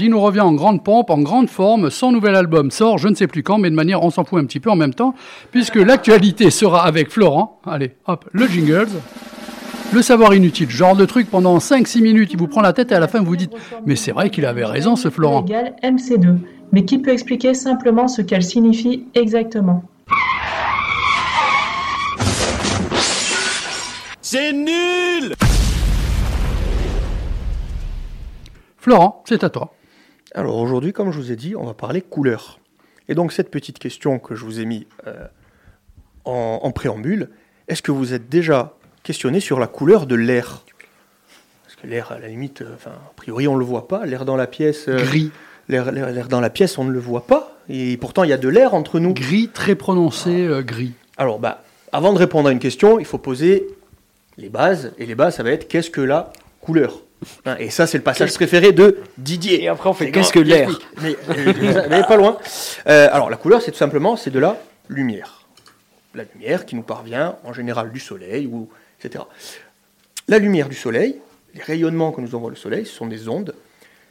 Il 0.00 0.10
nous 0.10 0.20
revient 0.20 0.40
en 0.40 0.52
grande 0.52 0.82
pompe, 0.82 1.10
en 1.10 1.18
grande 1.18 1.50
forme. 1.50 1.90
Son 1.90 2.10
nouvel 2.12 2.34
album 2.34 2.70
sort, 2.70 2.98
je 2.98 3.08
ne 3.08 3.14
sais 3.14 3.26
plus 3.26 3.42
quand, 3.42 3.58
mais 3.58 3.68
de 3.70 3.74
manière, 3.74 4.02
on 4.02 4.10
s'en 4.10 4.24
fout 4.24 4.40
un 4.40 4.44
petit 4.46 4.60
peu 4.60 4.70
en 4.70 4.76
même 4.76 4.94
temps, 4.94 5.14
puisque 5.50 5.76
l'actualité 5.76 6.50
sera 6.50 6.84
avec 6.84 7.10
Florent. 7.10 7.60
Allez, 7.66 7.92
hop, 8.06 8.24
le 8.32 8.46
jingles. 8.46 8.88
Le 9.92 10.02
savoir 10.02 10.34
inutile, 10.34 10.68
genre 10.70 10.96
de 10.96 11.04
truc 11.06 11.30
pendant 11.30 11.56
5-6 11.58 12.02
minutes, 12.02 12.30
il 12.32 12.38
vous 12.38 12.46
prend 12.46 12.60
la 12.60 12.72
tête 12.74 12.92
et 12.92 12.94
à 12.94 13.00
la 13.00 13.08
fin 13.08 13.22
vous 13.22 13.36
dites 13.36 13.52
Mais 13.86 13.96
c'est 13.96 14.12
vrai 14.12 14.28
qu'il 14.30 14.44
avait 14.44 14.64
raison 14.66 14.96
ce 14.96 15.08
Florent. 15.10 15.44
égale 15.46 15.74
MC2. 15.82 16.36
Mais 16.72 16.84
qui 16.84 16.98
peut 16.98 17.10
expliquer 17.10 17.54
simplement 17.54 18.06
ce 18.08 18.20
qu'elle 18.22 18.42
signifie 18.44 19.04
exactement? 19.14 19.82
C'est 24.20 24.52
nul 24.52 24.77
Florent, 28.88 29.22
c'est 29.28 29.44
à 29.44 29.50
toi. 29.50 29.74
Alors 30.34 30.56
aujourd'hui, 30.56 30.94
comme 30.94 31.12
je 31.12 31.18
vous 31.18 31.30
ai 31.30 31.36
dit, 31.36 31.54
on 31.54 31.64
va 31.64 31.74
parler 31.74 32.00
couleur. 32.00 32.58
Et 33.10 33.14
donc 33.14 33.34
cette 33.34 33.50
petite 33.50 33.78
question 33.78 34.18
que 34.18 34.34
je 34.34 34.46
vous 34.46 34.60
ai 34.60 34.64
mis 34.64 34.86
euh, 35.06 35.26
en, 36.24 36.60
en 36.62 36.70
préambule, 36.70 37.28
est-ce 37.68 37.82
que 37.82 37.92
vous 37.92 38.14
êtes 38.14 38.30
déjà 38.30 38.76
questionné 39.02 39.40
sur 39.40 39.58
la 39.58 39.66
couleur 39.66 40.06
de 40.06 40.14
l'air? 40.14 40.64
Parce 41.64 41.76
que 41.76 41.86
l'air, 41.86 42.12
à 42.12 42.18
la 42.18 42.28
limite, 42.28 42.62
euh, 42.62 42.72
enfin, 42.76 42.92
a 42.92 43.12
priori, 43.14 43.46
on 43.46 43.56
ne 43.56 43.58
le 43.58 43.66
voit 43.66 43.88
pas. 43.88 44.06
L'air 44.06 44.24
dans 44.24 44.36
la 44.36 44.46
pièce, 44.46 44.88
euh, 44.88 44.96
Gris. 44.96 45.32
l'air, 45.68 45.92
dans 46.26 46.40
la 46.40 46.48
pièce, 46.48 46.78
on 46.78 46.84
ne 46.84 46.90
le 46.90 46.98
voit 46.98 47.26
pas. 47.26 47.58
et 47.68 47.98
pourtant 47.98 48.24
il 48.24 48.30
y 48.30 48.32
a 48.32 48.38
de 48.38 48.48
l'air 48.48 48.72
entre 48.72 49.00
nous. 49.00 49.12
Gris, 49.12 49.50
très 49.52 49.74
prononcé, 49.74 50.48
gris. 50.64 50.94
Alors, 51.18 51.40
bah, 51.40 51.62
avant 51.92 52.14
de 52.14 52.18
répondre 52.18 52.48
à 52.48 52.52
une 52.52 52.58
question, 52.58 52.98
il 52.98 53.04
faut 53.04 53.18
poser 53.18 53.66
les 54.38 54.48
bases. 54.48 54.94
Et 54.96 55.04
les 55.04 55.14
bases, 55.14 55.34
ça 55.34 55.42
va 55.42 55.50
être 55.50 55.68
qu'est-ce 55.68 55.90
que 55.90 56.00
la 56.00 56.32
couleur? 56.62 57.02
Et 57.58 57.70
ça, 57.70 57.86
c'est 57.86 57.98
le 57.98 58.04
passage 58.04 58.32
préféré 58.34 58.72
de 58.72 58.98
Didier. 59.16 59.64
Et 59.64 59.68
après, 59.68 59.88
on 59.88 59.92
fait 59.92 60.10
qu'est-ce 60.10 60.32
que 60.32 60.38
l'air 60.38 60.70
explique. 60.70 61.18
Mais 61.28 62.00
euh, 62.00 62.02
pas 62.04 62.16
loin. 62.16 62.38
Euh, 62.86 63.08
alors, 63.10 63.30
la 63.30 63.36
couleur, 63.36 63.60
c'est 63.60 63.72
tout 63.72 63.78
simplement 63.78 64.16
c'est 64.16 64.30
de 64.30 64.38
la 64.38 64.60
lumière. 64.88 65.46
La 66.14 66.24
lumière 66.32 66.64
qui 66.64 66.76
nous 66.76 66.82
parvient 66.82 67.36
en 67.44 67.52
général 67.52 67.90
du 67.90 68.00
soleil, 68.00 68.46
ou, 68.46 68.68
etc. 69.02 69.24
La 70.28 70.38
lumière 70.38 70.68
du 70.68 70.76
soleil, 70.76 71.16
les 71.54 71.62
rayonnements 71.62 72.12
que 72.12 72.20
nous 72.20 72.34
envoie 72.34 72.50
le 72.50 72.56
soleil, 72.56 72.86
ce 72.86 72.92
sont 72.92 73.06
des 73.06 73.28
ondes. 73.28 73.54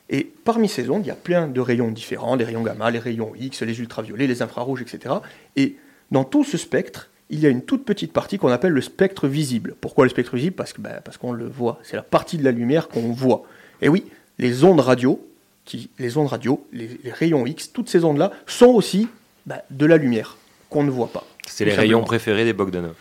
Et 0.10 0.24
parmi 0.24 0.70
ces 0.70 0.90
ondes, 0.90 1.06
il 1.06 1.10
y 1.10 1.12
a 1.12 1.16
plein 1.16 1.48
de 1.48 1.60
rayons 1.60 1.92
différents, 1.92 2.36
les 2.36 2.46
rayons 2.46 2.64
gamma, 2.64 2.92
les 2.92 3.00
rayons 3.00 3.34
X, 3.38 3.62
les 3.62 3.80
ultraviolets, 3.80 4.28
les 4.28 4.42
infrarouges, 4.42 4.82
etc. 4.82 5.16
Et 5.56 5.76
dans 6.12 6.24
tout 6.24 6.44
ce 6.44 6.58
spectre, 6.58 7.10
il 7.30 7.40
y 7.40 7.46
a 7.46 7.50
une 7.50 7.62
toute 7.64 7.84
petite 7.86 8.14
partie 8.14 8.38
qu'on 8.38 8.50
appelle 8.50 8.72
le 8.72 8.82
spectre 8.82 9.28
visible. 9.28 9.76
Pourquoi 9.82 10.06
le 10.06 10.10
spectre 10.10 10.36
visible? 10.36 10.56
Parce 10.56 10.74
que 10.74 10.82
ben, 10.82 11.02
parce 11.04 11.18
qu'on 11.18 11.32
le 11.34 11.46
voit. 11.48 11.80
C'est 11.84 11.96
la 11.98 12.04
partie 12.04 12.38
de 12.38 12.44
la 12.44 12.52
lumière 12.52 12.88
qu'on 12.88 13.12
voit. 13.12 13.44
Et 13.82 13.90
oui, 13.90 14.06
les 14.40 14.64
ondes 14.64 14.80
radio, 14.80 15.26
qui, 15.66 15.90
les 16.00 16.18
ondes 16.18 16.28
radio, 16.28 16.66
les, 16.72 17.00
les 17.04 17.12
rayons 17.12 17.46
X, 17.46 17.72
toutes 17.74 17.90
ces 17.90 18.04
ondes-là 18.06 18.32
sont 18.46 18.68
aussi 18.68 19.08
ben, 19.46 19.60
de 19.72 19.86
la 19.86 19.98
lumière 19.98 20.38
qu'on 20.70 20.84
ne 20.84 20.90
voit 20.92 21.08
pas. 21.12 21.26
C'est 21.48 21.66
les 21.66 21.74
rayons 21.74 22.04
préférés 22.04 22.46
des 22.46 22.54
Bogdanov. 22.54 22.96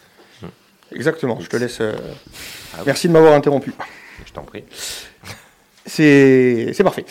Exactement. 0.93 1.39
Je 1.41 1.49
te 1.49 1.57
laisse. 1.57 1.79
euh, 1.81 1.95
Ah 2.75 2.77
oui. 2.79 2.83
Merci 2.87 3.09
de 3.09 3.13
m'avoir 3.13 3.35
interrompu. 3.35 3.73
Je 4.25 4.33
t'en 4.33 4.43
prie. 4.43 4.63
C'est 5.85 6.71
c'est 6.75 6.85
parfait. 6.85 7.05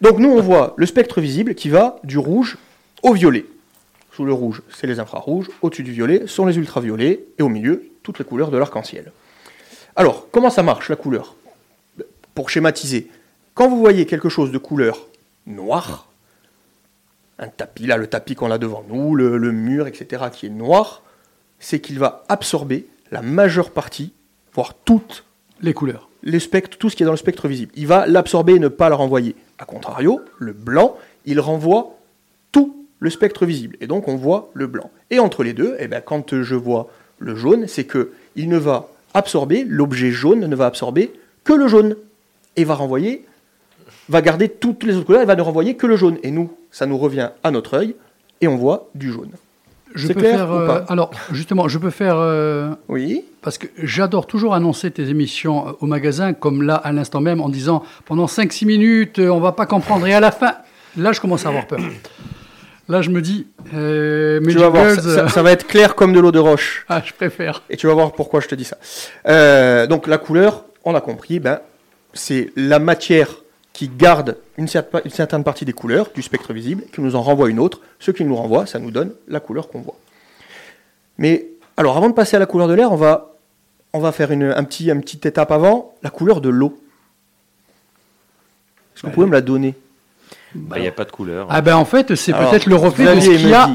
Donc 0.00 0.18
nous, 0.18 0.28
on 0.30 0.40
voit 0.40 0.74
le 0.76 0.86
spectre 0.86 1.20
visible 1.20 1.54
qui 1.54 1.68
va 1.68 1.96
du 2.04 2.18
rouge 2.18 2.56
au 3.02 3.12
violet. 3.14 3.44
Sous 4.14 4.24
le 4.24 4.32
rouge, 4.32 4.62
c'est 4.70 4.86
les 4.86 5.00
infrarouges. 5.00 5.48
Au-dessus 5.62 5.82
du 5.82 5.92
violet 5.92 6.26
sont 6.26 6.46
les 6.46 6.56
ultraviolets. 6.58 7.24
Et 7.38 7.42
au 7.42 7.48
milieu, 7.48 7.90
toutes 8.02 8.18
les 8.18 8.24
couleurs 8.24 8.50
de 8.50 8.58
l'arc-en-ciel. 8.58 9.12
Alors, 9.96 10.28
comment 10.30 10.50
ça 10.50 10.62
marche, 10.62 10.88
la 10.88 10.96
couleur? 10.96 11.34
Pour 12.34 12.50
schématiser, 12.50 13.08
quand 13.54 13.68
vous 13.68 13.78
voyez 13.78 14.06
quelque 14.06 14.28
chose 14.28 14.52
de 14.52 14.58
couleur 14.58 15.06
noire, 15.46 16.08
un 17.38 17.48
tapis, 17.48 17.86
là, 17.86 17.96
le 17.96 18.06
tapis 18.06 18.34
qu'on 18.34 18.50
a 18.50 18.58
devant 18.58 18.84
nous, 18.88 19.14
le, 19.14 19.36
le 19.36 19.52
mur, 19.52 19.86
etc., 19.86 20.24
qui 20.32 20.46
est 20.46 20.50
noir, 20.50 21.02
c'est 21.58 21.80
qu'il 21.80 21.98
va 21.98 22.24
absorber 22.28 22.86
la 23.10 23.22
majeure 23.22 23.70
partie, 23.70 24.12
voire 24.54 24.74
toute 24.74 25.24
Les 25.60 25.74
couleurs. 25.74 26.08
les 26.22 26.40
spectres, 26.40 26.76
tout 26.78 26.88
ce 26.90 26.96
qui 26.96 27.02
est 27.02 27.06
dans 27.06 27.12
le 27.12 27.18
spectre 27.18 27.48
visible. 27.48 27.72
Il 27.76 27.86
va 27.86 28.06
l'absorber 28.06 28.54
et 28.54 28.58
ne 28.58 28.68
pas 28.68 28.88
le 28.88 28.94
renvoyer. 28.94 29.34
A 29.58 29.64
contrario, 29.64 30.20
le 30.38 30.52
blanc, 30.52 30.96
il 31.24 31.40
renvoie 31.40 31.98
le 33.02 33.10
spectre 33.10 33.44
visible. 33.44 33.76
Et 33.80 33.88
donc 33.88 34.06
on 34.06 34.14
voit 34.14 34.50
le 34.54 34.68
blanc. 34.68 34.90
Et 35.10 35.18
entre 35.18 35.42
les 35.42 35.52
deux, 35.52 35.74
eh 35.80 35.88
ben, 35.88 36.00
quand 36.00 36.40
je 36.42 36.54
vois 36.54 36.88
le 37.18 37.34
jaune, 37.34 37.66
c'est 37.66 37.84
que 37.84 38.12
il 38.36 38.48
ne 38.48 38.56
va 38.56 38.88
absorber, 39.12 39.64
l'objet 39.68 40.12
jaune 40.12 40.46
ne 40.46 40.56
va 40.56 40.66
absorber 40.66 41.12
que 41.44 41.52
le 41.52 41.66
jaune. 41.66 41.96
Et 42.54 42.64
va 42.64 42.74
renvoyer, 42.74 43.24
va 44.08 44.22
garder 44.22 44.48
toutes 44.48 44.84
les 44.84 44.94
autres 44.94 45.06
couleurs 45.06 45.22
et 45.22 45.26
va 45.26 45.34
ne 45.34 45.42
renvoyer 45.42 45.74
que 45.74 45.86
le 45.86 45.96
jaune. 45.96 46.18
Et 46.22 46.30
nous, 46.30 46.50
ça 46.70 46.86
nous 46.86 46.96
revient 46.96 47.30
à 47.42 47.50
notre 47.50 47.74
œil 47.74 47.96
et 48.40 48.46
on 48.46 48.56
voit 48.56 48.88
du 48.94 49.10
jaune. 49.10 49.30
Je 49.94 50.08
peux 50.08 50.20
clair 50.20 50.36
faire. 50.36 50.50
ou 50.50 50.54
euh, 50.54 50.84
alors, 50.88 51.10
justement, 51.32 51.66
je 51.68 51.78
peux 51.78 51.90
faire. 51.90 52.16
euh, 52.18 52.70
Oui 52.88 53.24
Parce 53.42 53.58
que 53.58 53.66
j'adore 53.82 54.26
toujours 54.26 54.54
annoncer 54.54 54.90
tes 54.90 55.08
émissions 55.08 55.68
euh, 55.68 55.72
au 55.80 55.86
magasin, 55.86 56.34
comme 56.34 56.62
là, 56.62 56.76
à 56.76 56.92
l'instant 56.92 57.20
même, 57.20 57.40
en 57.40 57.48
disant 57.48 57.82
pendant 58.04 58.26
5-6 58.26 58.66
minutes, 58.66 59.18
on 59.18 59.40
va 59.40 59.52
pas 59.52 59.66
comprendre. 59.66 60.06
Et 60.06 60.14
à 60.14 60.20
la 60.20 60.30
fin, 60.30 60.54
là, 60.96 61.12
je 61.12 61.20
commence 61.20 61.46
à 61.46 61.48
avoir 61.48 61.66
peur. 61.66 61.80
Là, 62.92 63.00
je 63.00 63.08
me 63.08 63.22
dis, 63.22 63.46
euh, 63.72 64.38
Tu 64.40 64.44
Magic 64.44 64.60
vas 64.60 64.68
voir, 64.68 64.84
Girls, 64.90 65.02
ça, 65.02 65.14
ça- 65.14 65.24
euh, 65.24 65.28
ça 65.28 65.42
va 65.42 65.50
être 65.52 65.66
clair 65.66 65.94
comme 65.94 66.12
de 66.12 66.20
l'eau 66.20 66.30
de 66.30 66.38
roche. 66.38 66.84
ah, 66.90 67.00
je 67.02 67.12
préfère. 67.14 67.62
Et 67.70 67.76
tu 67.78 67.86
vas 67.86 67.94
voir 67.94 68.12
pourquoi 68.12 68.40
je 68.40 68.48
te 68.48 68.54
dis 68.54 68.64
ça. 68.64 68.76
Euh, 69.26 69.86
donc 69.86 70.06
la 70.06 70.18
couleur, 70.18 70.64
on 70.84 70.94
a 70.94 71.00
compris, 71.00 71.40
ben, 71.40 71.60
c'est 72.12 72.50
la 72.54 72.78
matière 72.78 73.28
qui 73.72 73.88
garde 73.88 74.36
une, 74.58 74.66
cer- 74.66 74.84
une 75.06 75.10
certaine 75.10 75.42
partie 75.42 75.64
des 75.64 75.72
couleurs 75.72 76.10
du 76.14 76.20
spectre 76.20 76.52
visible, 76.52 76.82
qui 76.92 77.00
nous 77.00 77.16
en 77.16 77.22
renvoie 77.22 77.48
une 77.48 77.58
autre. 77.58 77.80
Ce 77.98 78.10
qui 78.10 78.24
nous 78.26 78.36
renvoie, 78.36 78.66
ça 78.66 78.78
nous 78.78 78.90
donne 78.90 79.14
la 79.26 79.40
couleur 79.40 79.68
qu'on 79.70 79.80
voit. 79.80 79.96
Mais 81.16 81.46
alors, 81.78 81.96
avant 81.96 82.10
de 82.10 82.14
passer 82.14 82.36
à 82.36 82.40
la 82.40 82.46
couleur 82.46 82.68
de 82.68 82.74
l'air, 82.74 82.92
on 82.92 82.96
va, 82.96 83.36
on 83.94 84.00
va 84.00 84.12
faire 84.12 84.30
une, 84.32 84.42
un 84.54 84.64
petit, 84.64 84.90
une 84.90 85.00
petite 85.00 85.24
étape 85.24 85.50
avant, 85.50 85.94
la 86.02 86.10
couleur 86.10 86.42
de 86.42 86.50
l'eau. 86.50 86.78
Est-ce 88.94 89.00
que 89.02 89.06
vous 89.06 89.12
pouvez 89.14 89.26
me 89.26 89.32
la 89.32 89.40
donner? 89.40 89.74
Bah, 90.54 90.76
Il 90.78 90.82
n'y 90.82 90.88
a 90.88 90.92
pas 90.92 91.04
de 91.04 91.10
couleur. 91.10 91.46
Ah 91.50 91.60
ben 91.62 91.76
en 91.76 91.84
fait, 91.84 92.14
c'est 92.14 92.32
peut-être 92.32 92.66
le 92.66 92.76
reflet 92.76 93.14
de 93.16 93.20
ce 93.20 93.26
qu'il 93.30 93.48
y 93.48 93.54
a 93.54 93.70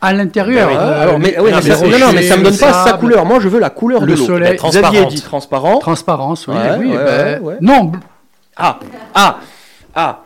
à 0.00 0.12
l'intérieur. 0.12 0.68
Ah, 0.72 0.78
Euh, 0.80 1.02
alors, 1.02 1.18
mais, 1.18 1.38
ouais, 1.38 1.52
ça, 1.62 1.76
non, 1.86 1.98
non, 1.98 2.12
mais 2.12 2.22
ça 2.22 2.36
me 2.36 2.42
donne 2.44 2.56
pas 2.58 2.84
sa 2.84 2.94
couleur. 2.94 3.24
Moi, 3.24 3.38
je 3.40 3.48
veux 3.48 3.60
la 3.60 3.70
couleur 3.70 4.00
Le 4.00 4.14
de 4.14 4.18
l'eau. 4.18 4.26
soleil. 4.26 4.56
Transparente. 4.56 5.08
dit 5.10 5.22
transparent. 5.22 5.78
Transparence, 5.78 6.46
oui. 6.48 6.54
Ouais, 6.54 6.76
oui 6.80 6.88
ouais, 6.88 7.38
ben. 7.40 7.56
Non, 7.60 7.92
Ah, 8.56 8.78
ah, 9.14 9.38
ah. 9.94 10.20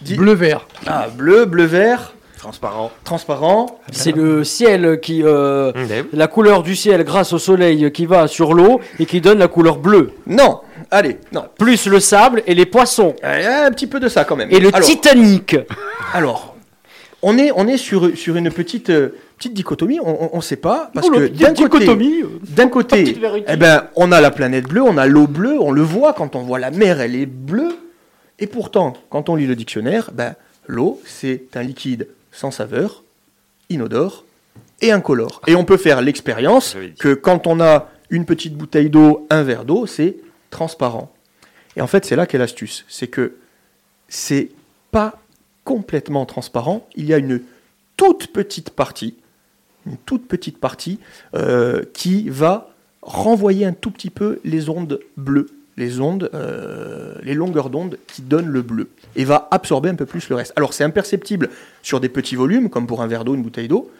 Dis- 0.00 0.16
bleu-vert. 0.16 0.66
Ah, 0.86 1.06
bleu, 1.14 1.46
bleu, 1.46 1.64
vert, 1.64 2.12
Transparent. 2.38 2.90
transparent. 3.04 3.78
C'est 3.90 4.12
le 4.12 4.44
ciel 4.44 5.00
qui. 5.00 5.22
euh, 5.24 5.72
Hum, 5.74 5.86
ben 5.86 6.04
la 6.12 6.26
couleur 6.26 6.62
du 6.62 6.76
ciel 6.76 7.02
grâce 7.04 7.32
au 7.32 7.38
soleil 7.38 7.90
qui 7.90 8.04
va 8.06 8.26
sur 8.26 8.52
l'eau 8.52 8.80
et 8.98 9.06
qui 9.06 9.20
donne 9.22 9.38
la 9.38 9.48
couleur 9.48 9.78
bleue. 9.78 10.12
Non, 10.26 10.60
allez, 10.90 11.18
non. 11.32 11.44
Plus 11.58 11.86
le 11.86 12.00
sable 12.00 12.42
et 12.46 12.54
les 12.54 12.66
poissons. 12.66 13.14
Euh, 13.24 13.66
Un 13.66 13.70
petit 13.70 13.86
peu 13.86 14.00
de 14.00 14.08
ça 14.08 14.24
quand 14.24 14.36
même. 14.36 14.50
Et 14.50 14.60
le 14.60 14.68
alors, 14.74 14.86
Titanic. 14.88 15.56
alors, 16.12 16.56
on 17.22 17.38
est, 17.38 17.50
on 17.54 17.66
est 17.66 17.76
sur, 17.76 18.16
sur 18.16 18.36
une 18.36 18.50
petite, 18.50 18.90
euh, 18.90 19.10
petite 19.38 19.54
dichotomie, 19.54 19.98
on 20.00 20.36
ne 20.36 20.42
sait 20.42 20.56
pas, 20.56 20.90
parce 20.92 21.08
que 21.08 21.28
d'un 21.28 21.54
côté, 21.54 21.78
dichotomie, 21.78 22.22
d'un 22.42 22.68
côté 22.68 23.16
eh 23.48 23.56
ben, 23.56 23.84
on 23.96 24.12
a 24.12 24.20
la 24.20 24.30
planète 24.30 24.68
bleue, 24.68 24.82
on 24.82 24.98
a 24.98 25.06
l'eau 25.06 25.26
bleue, 25.26 25.56
on 25.58 25.72
le 25.72 25.82
voit 25.82 26.12
quand 26.12 26.36
on 26.36 26.42
voit 26.42 26.58
la 26.58 26.70
mer, 26.70 27.00
elle 27.00 27.16
est 27.16 27.26
bleue. 27.26 27.76
Et 28.38 28.46
pourtant, 28.46 28.94
quand 29.10 29.28
on 29.28 29.36
lit 29.36 29.46
le 29.46 29.56
dictionnaire, 29.56 30.10
ben, 30.12 30.34
l'eau, 30.66 31.00
c'est 31.06 31.44
un 31.54 31.62
liquide 31.62 32.08
sans 32.30 32.50
saveur, 32.50 33.04
inodore 33.70 34.24
et 34.82 34.92
incolore. 34.92 35.40
Et 35.46 35.54
on 35.54 35.64
peut 35.64 35.76
faire 35.76 36.02
l'expérience 36.02 36.76
que 36.98 37.14
quand 37.14 37.46
on 37.46 37.60
a 37.60 37.88
une 38.10 38.26
petite 38.26 38.54
bouteille 38.54 38.90
d'eau, 38.90 39.26
un 39.30 39.42
verre 39.42 39.64
d'eau, 39.64 39.86
c'est 39.86 40.16
transparent. 40.54 41.12
Et 41.76 41.82
en 41.82 41.86
fait, 41.86 42.04
c'est 42.04 42.16
là 42.16 42.26
qu'est 42.26 42.38
l'astuce. 42.38 42.84
C'est 42.88 43.08
que 43.08 43.36
c'est 44.08 44.50
pas 44.92 45.20
complètement 45.64 46.24
transparent. 46.24 46.86
Il 46.94 47.06
y 47.06 47.12
a 47.12 47.18
une 47.18 47.42
toute 47.96 48.28
petite 48.28 48.70
partie, 48.70 49.16
une 49.86 49.96
toute 49.96 50.28
petite 50.28 50.58
partie 50.58 51.00
euh, 51.34 51.82
qui 51.92 52.28
va 52.28 52.70
renvoyer 53.02 53.66
un 53.66 53.72
tout 53.72 53.90
petit 53.90 54.10
peu 54.10 54.40
les 54.44 54.68
ondes 54.68 55.00
bleues, 55.16 55.50
les 55.76 56.00
ondes, 56.00 56.30
euh, 56.34 57.16
les 57.22 57.34
longueurs 57.34 57.68
d'onde 57.68 57.98
qui 58.06 58.22
donnent 58.22 58.48
le 58.48 58.62
bleu, 58.62 58.88
et 59.16 59.24
va 59.24 59.48
absorber 59.50 59.88
un 59.90 59.96
peu 59.96 60.06
plus 60.06 60.28
le 60.28 60.36
reste. 60.36 60.52
Alors 60.56 60.72
c'est 60.72 60.84
imperceptible 60.84 61.50
sur 61.82 62.00
des 62.00 62.08
petits 62.08 62.36
volumes, 62.36 62.70
comme 62.70 62.86
pour 62.86 63.02
un 63.02 63.08
verre 63.08 63.24
d'eau, 63.24 63.34
une 63.34 63.42
bouteille 63.42 63.68
d'eau, 63.68 63.90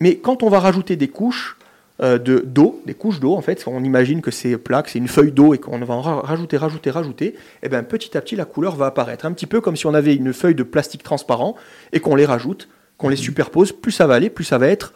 mais 0.00 0.16
quand 0.16 0.42
on 0.42 0.50
va 0.50 0.58
rajouter 0.58 0.96
des 0.96 1.08
couches 1.08 1.56
euh, 2.02 2.18
de 2.18 2.38
d'eau, 2.46 2.80
des 2.86 2.94
couches 2.94 3.20
d'eau 3.20 3.34
en 3.34 3.40
fait, 3.42 3.62
on 3.66 3.84
imagine 3.84 4.22
que 4.22 4.30
c'est 4.30 4.56
plat, 4.56 4.82
que 4.82 4.90
c'est 4.90 4.98
une 4.98 5.08
feuille 5.08 5.32
d'eau 5.32 5.52
et 5.54 5.58
qu'on 5.58 5.78
va 5.78 5.94
en 5.94 6.00
ra- 6.00 6.20
rajouter, 6.22 6.56
rajouter, 6.56 6.90
rajouter, 6.90 7.34
et 7.62 7.68
bien 7.68 7.82
petit 7.82 8.16
à 8.16 8.20
petit 8.20 8.36
la 8.36 8.44
couleur 8.46 8.74
va 8.76 8.86
apparaître, 8.86 9.26
un 9.26 9.32
petit 9.32 9.46
peu 9.46 9.60
comme 9.60 9.76
si 9.76 9.86
on 9.86 9.94
avait 9.94 10.14
une 10.14 10.32
feuille 10.32 10.54
de 10.54 10.62
plastique 10.62 11.02
transparent 11.02 11.56
et 11.92 12.00
qu'on 12.00 12.14
les 12.16 12.24
rajoute, 12.26 12.68
qu'on 12.96 13.08
les 13.08 13.16
superpose, 13.16 13.72
plus 13.72 13.92
ça 13.92 14.06
va 14.06 14.14
aller, 14.14 14.30
plus 14.30 14.44
ça 14.44 14.58
va 14.58 14.66
être 14.68 14.92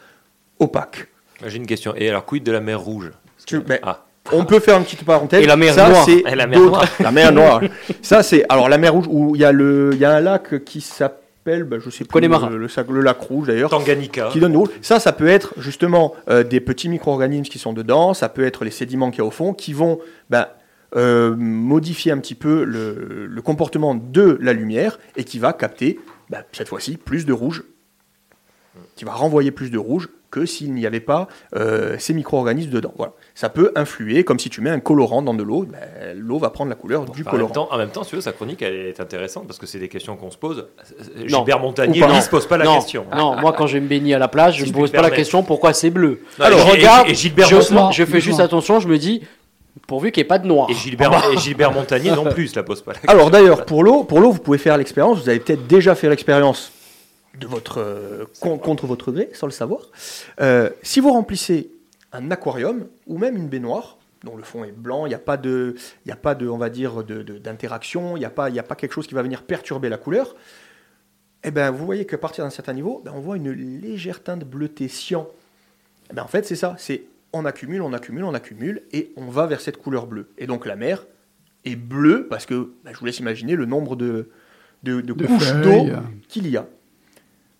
opaque. 0.58 1.08
J'ai 1.46 1.56
une 1.56 1.66
question. 1.66 1.94
Et 1.96 2.08
alors, 2.08 2.24
quid 2.24 2.42
de 2.44 2.52
la 2.52 2.60
mer 2.60 2.80
rouge? 2.80 3.10
Tu- 3.46 3.60
ben, 3.60 3.78
Ah, 3.82 4.04
On 4.32 4.44
peut 4.46 4.60
faire 4.60 4.78
une 4.78 4.84
petite 4.84 5.04
parenthèse. 5.04 5.42
Et 5.42 5.46
la 5.46 5.56
mer 5.56 5.74
ça, 5.74 5.88
Noire. 5.90 6.04
c'est 6.06 6.20
Et 6.30 6.34
la 6.34 6.46
mer 6.46 6.58
Noire. 6.60 6.86
La 7.00 7.10
mer 7.10 7.32
Noire. 7.32 7.60
ça, 8.00 8.22
c'est. 8.22 8.44
Alors, 8.48 8.68
la 8.70 8.78
mer 8.78 8.94
Rouge, 8.94 9.06
où 9.10 9.34
il 9.34 9.42
y, 9.42 9.44
a 9.44 9.52
le- 9.52 9.90
il 9.92 9.98
y 9.98 10.04
a 10.06 10.12
un 10.14 10.20
lac 10.20 10.64
qui 10.64 10.80
s'appelle. 10.80 11.18
Ben, 11.44 11.78
je 11.78 11.90
sais 11.90 12.04
plus. 12.04 12.12
Connemara. 12.12 12.48
Le, 12.50 12.56
le, 12.58 12.68
sac- 12.68 12.88
le 12.90 13.00
lac 13.02 13.20
Rouge, 13.20 13.48
d'ailleurs. 13.48 13.70
Tanganyika. 13.70 14.28
Qui 14.32 14.40
donne 14.40 14.56
rouge. 14.56 14.70
Ça, 14.80 14.98
ça 14.98 15.12
peut 15.12 15.26
être 15.28 15.54
justement 15.58 16.14
euh, 16.28 16.42
des 16.42 16.60
petits 16.60 16.88
micro-organismes 16.88 17.50
qui 17.50 17.58
sont 17.58 17.72
dedans. 17.72 18.14
Ça 18.14 18.28
peut 18.28 18.44
être 18.44 18.64
les 18.64 18.70
sédiments 18.70 19.10
qu'il 19.10 19.18
y 19.18 19.22
a 19.22 19.26
au 19.26 19.30
fond 19.30 19.52
qui 19.52 19.72
vont 19.72 19.98
ben, 20.30 20.46
euh, 20.96 21.34
modifier 21.36 22.12
un 22.12 22.18
petit 22.18 22.34
peu 22.34 22.64
le, 22.64 23.26
le 23.26 23.42
comportement 23.42 23.94
de 23.94 24.38
la 24.40 24.52
lumière 24.52 24.98
et 25.16 25.24
qui 25.24 25.38
va 25.38 25.52
capter, 25.52 26.00
ben, 26.30 26.42
cette 26.52 26.68
fois-ci, 26.68 26.96
plus 26.96 27.26
de 27.26 27.32
rouge. 27.32 27.62
Qui 28.96 29.04
va 29.04 29.12
renvoyer 29.12 29.50
plus 29.50 29.70
de 29.70 29.78
rouge 29.78 30.08
que 30.34 30.46
s'il 30.46 30.72
n'y 30.74 30.84
avait 30.86 30.98
pas 31.00 31.28
euh, 31.54 31.94
ces 31.98 32.12
micro-organismes 32.12 32.70
dedans. 32.70 32.92
Voilà. 32.96 33.12
Ça 33.34 33.48
peut 33.48 33.70
influer, 33.76 34.24
comme 34.24 34.38
si 34.40 34.50
tu 34.50 34.60
mets 34.60 34.70
un 34.70 34.80
colorant 34.80 35.22
dans 35.22 35.34
de 35.34 35.42
l'eau, 35.44 35.64
ben, 35.64 35.78
l'eau 36.16 36.38
va 36.38 36.50
prendre 36.50 36.70
la 36.70 36.74
couleur 36.76 37.04
du 37.04 37.20
Enfin, 37.20 37.20
en, 37.20 37.24
même 37.24 37.30
colorant. 37.48 37.52
temps, 37.52 37.68
en 37.72 37.78
même 37.78 37.90
temps, 37.90 38.02
si 38.02 38.10
tu 38.10 38.16
veux, 38.16 38.22
sa 38.22 38.32
chronique 38.32 38.62
elle 38.62 38.74
est 38.74 39.00
intéressante 39.00 39.46
parce 39.46 39.58
que 39.58 39.66
c'est 39.66 39.78
des 39.78 39.88
questions 39.88 40.16
qu'on 40.16 40.30
se 40.32 40.36
pose. 40.38 40.66
Non. 41.16 41.26
Gilbert 41.38 41.60
Montagnier, 41.60 42.00
lui, 42.06 42.20
se 42.22 42.28
pose 42.28 42.46
pas 42.46 42.56
la 42.56 42.64
non, 42.64 42.74
question. 42.76 43.06
non, 43.16 43.36
moi 43.40 43.52
quand 43.56 43.66
je 43.68 43.74
vais 43.74 43.80
me 43.80 43.88
baigner 43.88 44.14
à 44.14 44.18
la 44.18 44.28
plage, 44.28 44.58
je 44.58 44.64
Si 44.64 44.72
me 44.72 44.76
pose 44.76 44.90
pas 44.90 45.02
la 45.02 45.10
question 45.10 45.42
pourquoi 45.44 45.72
c'est 45.72 45.90
bleu. 45.90 46.20
Non, 46.38 46.44
Alors, 46.46 46.58
et- 46.58 46.62
je 46.62 46.66
et- 46.68 46.70
regarde, 46.72 47.08
et 47.08 47.14
Gilbert 47.14 47.48
je, 47.48 47.54
Montagnier- 47.56 47.92
je 47.92 48.04
fais 48.04 48.20
juste 48.20 48.40
attention, 48.40 48.80
je 48.80 48.88
me 48.88 48.98
dis, 48.98 49.22
pourvu 49.86 50.12
qu'il 50.12 50.20
n'y 50.22 50.26
ait 50.26 50.28
pas 50.28 50.38
de 50.38 50.46
noir. 50.46 50.68
Et 50.70 50.74
Gilbert, 50.74 51.12
et 51.32 51.36
Gilbert 51.36 51.72
Montagnier 51.72 52.10
non 52.12 52.24
plus 52.26 52.48
se 52.48 52.56
la 52.56 52.62
pose 52.62 52.80
pas 52.82 52.92
la 52.92 52.98
question. 53.00 53.10
Alors 53.16 53.30
d'ailleurs, 53.30 53.64
pour 53.64 53.82
l'eau, 53.84 54.04
pour 54.04 54.20
l'eau, 54.20 54.30
vous 54.32 54.38
pouvez 54.40 54.58
faire 54.58 54.76
l'expérience. 54.78 55.20
Vous 55.22 55.28
avez 55.28 55.40
peut-être 55.40 55.66
déjà 55.66 55.94
fait 55.94 56.08
l'expérience 56.08 56.72
de 57.38 57.46
votre, 57.46 57.78
euh, 57.78 58.24
con- 58.40 58.58
contre 58.58 58.86
votre 58.86 59.12
gré, 59.12 59.30
sans 59.32 59.46
le 59.46 59.52
savoir. 59.52 59.82
Euh, 60.40 60.70
si 60.82 61.00
vous 61.00 61.12
remplissez 61.12 61.70
un 62.12 62.30
aquarium 62.30 62.86
ou 63.06 63.18
même 63.18 63.36
une 63.36 63.48
baignoire, 63.48 63.98
dont 64.22 64.36
le 64.36 64.42
fond 64.42 64.64
est 64.64 64.72
blanc, 64.72 65.04
il 65.06 65.10
n'y 65.10 65.14
a 65.14 65.18
pas 65.18 65.36
de, 65.36 65.74
il 66.06 66.08
y 66.08 66.12
a 66.12 66.16
pas 66.16 66.34
de, 66.34 66.48
on 66.48 66.56
va 66.56 66.70
dire, 66.70 67.04
d'interaction, 67.04 68.16
il 68.16 68.20
n'y 68.20 68.24
a 68.24 68.30
pas, 68.30 68.48
il 68.48 68.54
y 68.54 68.58
a 68.58 68.62
pas 68.62 68.74
quelque 68.74 68.92
chose 68.92 69.06
qui 69.06 69.14
va 69.14 69.22
venir 69.22 69.42
perturber 69.42 69.88
la 69.88 69.98
couleur. 69.98 70.34
Eh 71.42 71.50
ben, 71.50 71.70
vous 71.70 71.84
voyez 71.84 72.06
qu'à 72.06 72.16
partir 72.16 72.42
d'un 72.44 72.50
certain 72.50 72.72
niveau, 72.72 73.02
ben, 73.04 73.12
on 73.14 73.20
voit 73.20 73.36
une 73.36 73.50
légère 73.50 74.22
teinte 74.22 74.44
bleutée 74.44 74.88
cyan. 74.88 75.28
Eh 76.10 76.14
ben, 76.14 76.22
en 76.22 76.26
fait, 76.28 76.46
c'est 76.46 76.56
ça. 76.56 76.74
C'est 76.78 77.04
on 77.34 77.44
accumule, 77.44 77.82
on 77.82 77.92
accumule, 77.92 78.24
on 78.24 78.32
accumule, 78.32 78.82
et 78.92 79.12
on 79.16 79.26
va 79.26 79.46
vers 79.46 79.60
cette 79.60 79.76
couleur 79.76 80.06
bleue. 80.06 80.28
Et 80.38 80.46
donc 80.46 80.64
la 80.66 80.76
mer 80.76 81.04
est 81.64 81.76
bleue 81.76 82.28
parce 82.30 82.46
que 82.46 82.70
ben, 82.84 82.92
je 82.94 82.98
vous 82.98 83.04
laisse 83.06 83.18
imaginer 83.18 83.56
le 83.56 83.66
nombre 83.66 83.96
de, 83.96 84.30
de, 84.84 85.00
de 85.00 85.12
De 85.12 85.26
couches 85.26 85.52
d'eau 85.54 85.86
qu'il 86.28 86.46
y 86.48 86.56
a. 86.56 86.66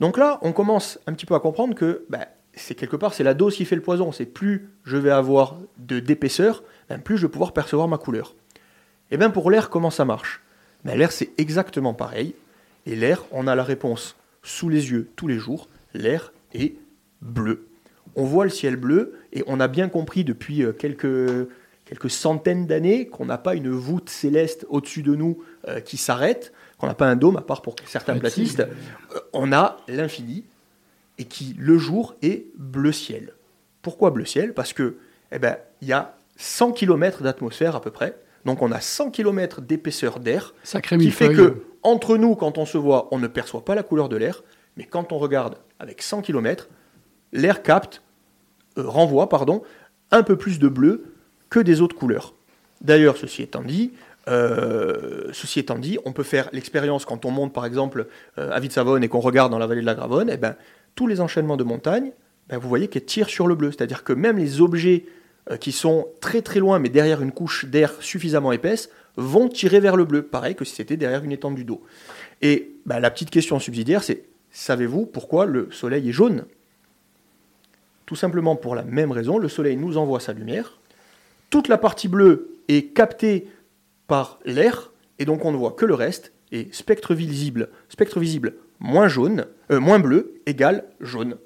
Donc 0.05 0.19
là, 0.19 0.39
on 0.43 0.53
commence 0.53 0.99
un 1.07 1.15
petit 1.15 1.25
peu 1.25 1.35
à 1.35 1.41
comprendre 1.41 1.75
que 1.75 2.05
ben, 2.11 2.27
c'est 2.53 2.75
quelque 2.75 2.95
part 2.95 3.15
c'est 3.15 3.25
la 3.25 3.33
dose 3.33 3.57
qui 3.57 3.65
fait 3.65 3.75
le 3.75 3.81
poison. 3.81 4.13
C'est 4.13 4.27
plus 4.27 4.69
je 4.85 4.99
vais 4.99 5.09
avoir 5.09 5.57
de 5.79 5.99
d'épaisseur, 5.99 6.63
ben, 6.91 7.01
plus 7.01 7.17
je 7.17 7.23
vais 7.23 7.31
pouvoir 7.31 7.55
percevoir 7.55 7.89
ma 7.89 7.97
couleur. 7.97 8.35
Et 9.11 9.17
bien 9.17 9.31
pour 9.31 9.51
l'air, 9.51 9.71
comment 9.71 9.89
ça 9.89 10.05
marche? 10.05 10.43
Ben, 10.85 10.99
L'air 10.99 11.11
c'est 11.11 11.31
exactement 11.39 11.95
pareil. 11.95 12.35
Et 12.85 12.97
l'air, 12.97 13.25
on 13.33 13.47
a 13.47 13.55
la 13.55 13.65
réponse 13.65 14.15
sous 14.43 14.69
les 14.69 14.91
yeux 14.91 15.09
tous 15.17 15.27
les 15.27 15.39
jours. 15.39 15.71
L'air 15.95 16.35
est 16.53 16.75
bleu. 17.23 17.69
On 18.15 18.25
voit 18.25 18.45
le 18.45 18.51
ciel 18.51 18.77
bleu 18.77 19.15
et 19.33 19.43
on 19.47 19.59
a 19.59 19.69
bien 19.69 19.89
compris 19.89 20.23
depuis 20.23 20.65
euh, 20.65 20.73
quelques, 20.73 21.49
quelques 21.87 22.11
centaines 22.11 22.67
d'années 22.67 23.07
qu'on 23.07 23.25
n'a 23.25 23.39
pas 23.39 23.55
une 23.55 23.71
voûte 23.71 24.11
céleste 24.11 24.67
au-dessus 24.69 25.03
de 25.03 25.15
nous 25.15 25.43
euh, 25.67 25.81
qui 25.81 25.97
s'arrête, 25.97 26.53
qu'on 26.79 26.87
n'a 26.87 26.95
pas 26.95 27.07
un 27.07 27.16
dôme, 27.16 27.37
à 27.37 27.43
part 27.43 27.62
pour 27.62 27.77
certains 27.87 28.18
platistes. 28.18 28.61
Euh, 28.61 29.20
on 29.33 29.53
a 29.53 29.79
l'infini 29.89 30.45
et 31.18 31.25
qui, 31.25 31.55
le 31.59 31.79
jour, 31.79 32.14
est 32.22 32.47
bleu 32.57 32.93
ciel. 32.93 33.35
Pourquoi 33.83 34.11
bleu 34.11 34.25
ciel? 34.25 34.55
Parce 34.55 34.72
que 34.72 34.97
eh 35.33 35.39
ben, 35.39 35.57
il 35.81 35.89
y 35.89 35.93
a 35.93 36.16
100 36.37 36.72
km 36.72 37.22
d'atmosphère 37.22 37.77
à 37.77 37.81
peu 37.81 37.91
près. 37.91 38.18
Donc 38.45 38.62
on 38.62 38.72
a 38.72 38.81
100 38.81 39.11
km 39.11 39.61
d'épaisseur 39.61 40.20
d'air 40.20 40.55
qui 40.99 41.11
fait 41.11 41.33
que 41.33 41.62
entre 41.83 42.16
nous, 42.16 42.35
quand 42.35 42.57
on 42.59 42.66
se 42.66 42.79
voit, 42.79 43.09
on 43.11 43.18
ne 43.18 43.27
perçoit 43.27 43.64
pas 43.64 43.75
la 43.75 43.83
couleur 43.83 44.09
de 44.09 44.16
l'air, 44.16 44.43
mais 44.77 44.85
quand 44.85 45.12
on 45.12 45.18
regarde 45.18 45.59
avec 45.79 46.03
100 46.03 46.22
km, 46.22 46.68
l'air 47.33 47.62
capte, 47.62 48.03
euh, 48.79 48.89
renvoie, 48.89 49.29
pardon, 49.29 49.62
un 50.11 50.22
peu 50.22 50.37
plus 50.37 50.59
de 50.59 50.68
bleu 50.68 51.14
que 51.51 51.61
des 51.61 51.83
autres 51.83 51.97
couleurs. 51.97 52.35
D'ailleurs, 52.81 53.16
ceci 53.16 53.43
étant 53.43 53.62
dit, 53.62 53.93
euh, 54.29 55.29
ceci 55.33 55.61
étant 55.61 55.79
dit, 55.79 55.99
on 56.05 56.12
peut 56.12 56.22
faire 56.22 56.49
l'expérience 56.53 57.05
quand 57.05 57.25
on 57.25 57.31
monte, 57.31 57.53
par 57.53 57.66
exemple, 57.66 58.07
euh, 58.39 58.51
à 58.51 58.61
Vite-Savonne 58.61 59.05
et 59.05 59.09
qu'on 59.09 59.20
regarde 59.20 59.51
dans 59.51 59.59
la 59.59 59.66
vallée 59.66 59.83
de 59.83 59.87
la 59.87 59.95
Gravonne, 59.95 60.31
eh 60.33 60.37
ben, 60.37 60.57
tous 60.95 61.07
les 61.07 61.20
enchaînements 61.20 61.57
de 61.57 61.64
montagnes, 61.64 62.12
ben, 62.49 62.59
vous 62.59 62.68
voyez 62.68 62.89
qu'elles 62.89 63.05
tirent 63.05 63.29
sur 63.29 63.47
le 63.47 63.55
bleu. 63.55 63.70
C'est-à-dire 63.70 64.05
que 64.05 64.12
même 64.12 64.39
les 64.39 64.61
objets 64.61 65.05
euh, 65.51 65.57
qui 65.57 65.72
sont 65.72 66.09
très 66.20 66.43
très 66.43 66.61
loin, 66.61 66.79
mais 66.79 66.89
derrière 66.89 67.22
une 67.22 67.33
couche 67.33 67.66
d'air 67.66 67.93
suffisamment 68.01 68.53
épaisse, 68.53 68.91
vont 69.16 69.49
tirer 69.49 69.79
vers 69.79 69.97
le 69.97 70.05
bleu, 70.05 70.22
pareil 70.22 70.55
que 70.55 70.64
si 70.64 70.75
c'était 70.75 70.97
derrière 70.97 71.22
une 71.22 71.33
étendue 71.33 71.64
d'eau. 71.64 71.83
Et 72.43 72.72
ben, 72.87 73.01
la 73.01 73.11
petite 73.11 73.31
question 73.31 73.59
subsidiaire, 73.59 74.03
c'est 74.03 74.25
savez-vous 74.51 75.07
pourquoi 75.07 75.47
le 75.47 75.68
Soleil 75.70 76.09
est 76.09 76.12
jaune? 76.12 76.45
Tout 78.07 78.16
simplement 78.16 78.57
pour 78.57 78.75
la 78.75 78.83
même 78.83 79.12
raison, 79.12 79.39
le 79.39 79.49
Soleil 79.49 79.77
nous 79.77 79.97
envoie 79.97 80.20
sa 80.20 80.33
lumière, 80.33 80.79
toute 81.51 81.68
la 81.68 81.79
partie 81.79 82.09
bleue 82.09 82.51
est 82.68 82.95
captée 82.95 83.49
par 84.07 84.39
l'air, 84.45 84.93
et 85.19 85.25
donc 85.25 85.45
on 85.45 85.53
ne 85.53 85.57
voit 85.57 85.73
que 85.73 85.85
le 85.85 85.95
reste, 85.95 86.33
et 86.53 86.69
spectre 86.73 87.15
visible, 87.15 87.71
spectre 87.89 88.21
visible 88.21 88.55
moins 88.81 89.09
jaune, 89.09 89.47
euh, 89.71 89.81
moins 89.81 89.99
bleu 89.99 90.35
égale 90.47 90.85
jaune. 91.01 91.37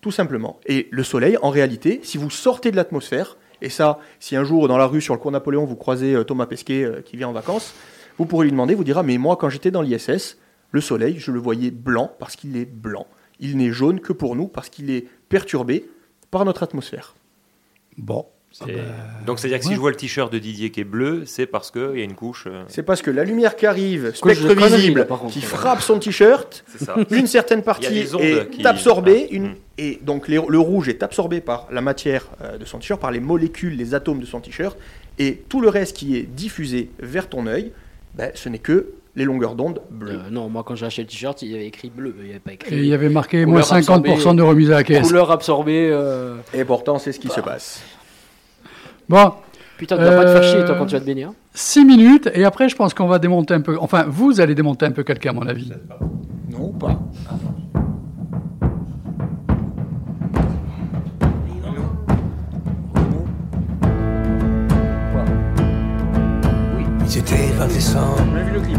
Tout 0.00 0.10
simplement. 0.10 0.60
Et 0.66 0.88
le 0.90 1.02
soleil, 1.02 1.36
en 1.42 1.50
réalité, 1.50 2.00
si 2.02 2.18
vous 2.18 2.30
sortez 2.30 2.70
de 2.70 2.76
l'atmosphère, 2.76 3.36
et 3.62 3.70
ça, 3.70 3.98
si 4.20 4.36
un 4.36 4.44
jour 4.44 4.68
dans 4.68 4.76
la 4.76 4.86
rue 4.86 5.00
sur 5.00 5.14
le 5.14 5.20
cours 5.20 5.32
Napoléon 5.32 5.64
vous 5.64 5.76
croisez 5.76 6.14
euh, 6.14 6.24
Thomas 6.24 6.46
Pesquet 6.46 6.84
euh, 6.84 7.00
qui 7.00 7.16
vient 7.16 7.28
en 7.28 7.32
vacances, 7.32 7.74
vous 8.18 8.26
pourrez 8.26 8.44
lui 8.44 8.52
demander, 8.52 8.74
vous 8.74 8.84
dira, 8.84 9.02
mais 9.02 9.18
moi 9.18 9.36
quand 9.36 9.48
j'étais 9.48 9.70
dans 9.70 9.82
l'ISS, 9.82 10.38
le 10.70 10.80
soleil, 10.80 11.18
je 11.18 11.30
le 11.30 11.38
voyais 11.38 11.70
blanc 11.70 12.12
parce 12.18 12.36
qu'il 12.36 12.56
est 12.56 12.66
blanc. 12.66 13.06
Il 13.40 13.56
n'est 13.56 13.72
jaune 13.72 14.00
que 14.00 14.12
pour 14.12 14.36
nous 14.36 14.48
parce 14.48 14.68
qu'il 14.68 14.90
est 14.90 15.06
perturbé 15.28 15.88
par 16.30 16.44
notre 16.44 16.62
atmosphère. 16.62 17.14
Bon. 17.96 18.26
C'est- 18.64 18.74
Donc 19.26 19.38
c'est-à-dire 19.38 19.58
que 19.58 19.64
si 19.66 19.74
je 19.74 19.78
vois 19.80 19.90
le 19.90 19.96
t-shirt 19.96 20.32
de 20.32 20.38
Didier 20.38 20.70
qui 20.70 20.80
est 20.80 20.84
bleu, 20.84 21.24
c'est 21.26 21.46
parce 21.46 21.70
qu'il 21.70 21.96
y 21.96 22.00
a 22.00 22.04
une 22.04 22.14
couche. 22.14 22.44
euh, 22.46 22.62
C'est 22.68 22.82
parce 22.82 23.02
que 23.02 23.10
la 23.10 23.22
lumière 23.24 23.54
qui 23.56 23.66
arrive, 23.66 24.14
spectre 24.14 24.46
là, 24.54 24.66
visible, 24.68 25.06
contre. 25.06 25.26
qui 25.28 25.42
frappe 25.42 25.82
son 25.82 25.98
t-shirt, 25.98 26.64
C'est 26.78 26.84
ça. 26.84 26.94
une 27.10 27.26
certaine 27.26 27.62
partie 27.62 27.86
est 27.98 28.50
qui- 28.50 28.66
absorbée, 28.66 29.26
Ah, 29.30 29.34
une, 29.34 29.48
mm. 29.48 29.54
et 29.78 29.98
donc 30.02 30.28
les- 30.28 30.40
le 30.48 30.58
rouge 30.58 30.88
est 30.88 31.02
absorbé 31.02 31.40
par 31.40 31.68
la 31.70 31.80
matière 31.82 32.26
euh, 32.42 32.56
de 32.56 32.64
son 32.64 32.78
t-shirt, 32.78 33.00
par 33.00 33.10
les 33.10 33.20
molécules, 33.20 33.76
les 33.76 33.94
atomes 33.94 34.20
de 34.20 34.26
son 34.26 34.40
t-shirt, 34.40 34.76
et 35.18 35.42
tout 35.48 35.60
le 35.60 35.68
reste 35.68 35.96
qui 35.96 36.16
est 36.16 36.22
diffusé 36.22 36.88
vers 36.98 37.28
ton 37.28 37.46
œil, 37.46 37.72
ben, 38.14 38.30
ce 38.34 38.48
n'est 38.48 38.58
que 38.58 38.92
les 39.16 39.24
longueurs 39.24 39.54
d'onde 39.54 39.80
bleues. 39.90 40.12
Euh, 40.26 40.30
non, 40.30 40.48
moi 40.50 40.62
quand 40.62 40.74
j'ai 40.76 40.84
acheté 40.86 41.02
le 41.02 41.08
t-shirt, 41.08 41.40
il 41.42 41.50
y 41.50 41.54
avait 41.54 41.66
écrit 41.66 41.90
bleu, 41.94 42.14
il 42.18 42.24
n'y 42.24 42.30
avait 42.30 42.38
pas 42.38 42.52
écrit. 42.52 42.74
Et 42.74 42.78
il 42.78 42.86
y 42.86 42.92
avait 42.94 43.08
marqué 43.08 43.44
moins 43.46 43.60
50% 43.62 44.34
de 44.36 44.42
remise 44.42 44.70
à 44.70 44.74
la 44.76 44.84
caisse. 44.84 45.06
Couleur 45.06 45.30
absorbée. 45.30 45.88
euh, 45.90 46.36
Et 46.54 46.64
pourtant, 46.64 46.98
c'est 46.98 47.12
ce 47.12 47.20
qui 47.20 47.28
se 47.28 47.40
passe. 47.40 47.82
Bon, 49.08 49.32
Putain, 49.78 49.96
tu 49.98 50.02
vas 50.04 50.10
pas 50.16 50.24
te 50.24 50.28
faire 50.30 50.42
Euh, 50.42 50.52
chier 50.52 50.64
toi 50.64 50.74
quand 50.78 50.86
tu 50.86 50.94
vas 50.94 51.00
te 51.00 51.06
baigner. 51.06 51.24
hein. 51.24 51.34
6 51.54 51.84
minutes, 51.84 52.30
et 52.34 52.44
après, 52.44 52.68
je 52.68 52.76
pense 52.76 52.94
qu'on 52.94 53.06
va 53.06 53.18
démonter 53.18 53.54
un 53.54 53.60
peu. 53.60 53.76
Enfin, 53.80 54.04
vous 54.08 54.40
allez 54.40 54.54
démonter 54.54 54.86
un 54.86 54.90
peu 54.90 55.02
quelqu'un, 55.02 55.30
à 55.30 55.32
mon 55.34 55.46
avis. 55.46 55.70
Non, 56.50 56.72
pas. 56.72 56.98
Ils 67.08 67.18
étaient 67.18 67.50
20 67.58 67.66
décembre, 67.68 68.22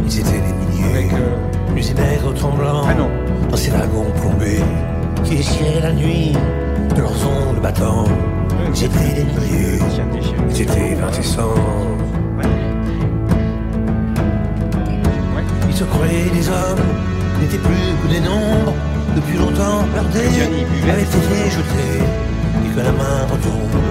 ils 0.06 0.20
étaient 0.20 0.32
des 0.32 0.54
milliers. 0.54 0.94
Avec. 0.94 1.14
euh, 1.14 2.32
tremblants 2.36 2.84
Ah 2.88 2.94
non. 2.94 3.10
dans 3.50 3.58
ces 3.58 3.72
wagons 3.72 4.06
plombés 4.22 4.62
qui 5.24 5.38
déchiraient 5.38 5.82
la 5.82 5.94
nuit 5.94 6.34
de 6.96 7.02
leurs 7.02 7.28
ongles 7.28 7.62
battants. 7.62 8.06
Des 8.74 8.90
milliers, 8.90 9.80
Tiens, 9.90 10.06
déchiré. 10.14 10.36
ils 10.50 10.62
étaient 10.62 10.96
20 10.96 11.18
décembre. 11.18 11.58
Ils 15.70 15.74
se 15.76 15.84
croyaient 15.86 16.30
des 16.34 16.48
hommes, 16.50 16.86
n'étaient 17.42 17.58
plus 17.58 17.96
que 18.04 18.08
des 18.14 18.20
nombres. 18.20 18.74
Depuis 19.16 19.38
longtemps, 19.38 19.84
buvait. 19.94 20.92
avait 20.92 21.02
été 21.02 21.50
jeté. 21.50 21.88
Et 22.66 22.76
que 22.76 22.80
la 22.82 22.92
main 22.92 23.26
retombe, 23.32 23.82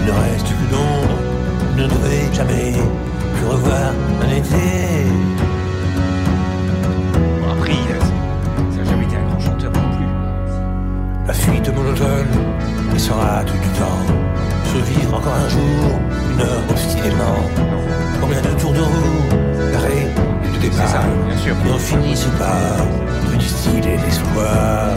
il 0.00 0.06
ne 0.06 0.10
reste 0.10 0.48
d'ombre. 0.70 1.18
Ils 1.76 1.82
ne 1.82 1.88
devaient 1.88 2.34
jamais 2.34 2.72
plus 3.36 3.46
revoir 3.46 3.92
un 4.22 4.30
été. 4.34 5.06
Bon, 7.40 7.52
après, 7.52 7.72
ça 8.72 8.78
n'a 8.78 8.90
jamais 8.90 9.04
été 9.04 9.16
un 9.16 9.26
grand 9.28 9.38
chanteur 9.40 9.70
non 9.70 9.96
plus. 9.96 10.08
La 11.26 11.34
fuite 11.34 11.68
monotone, 11.74 12.26
elle 12.94 13.00
sera 13.00 13.42
tout 13.44 13.58
du 13.58 13.68
temps. 13.80 14.04
Survivre 14.72 15.14
encore 15.14 15.34
un 15.34 15.48
jour, 15.48 15.84
une 16.32 16.40
heure 16.40 16.62
obstinément. 16.70 17.40
Combien 18.20 18.40
de 18.40 18.60
tours 18.60 18.72
de 18.72 18.80
roue, 18.80 19.72
d'arrêt 19.72 20.06
et 20.44 20.56
de 20.56 20.60
départ. 20.62 21.04
N'en 21.66 21.78
finissent 21.78 22.30
pas 22.38 22.76
de 23.30 23.36
distiller 23.36 23.96
l'espoir. 24.04 24.90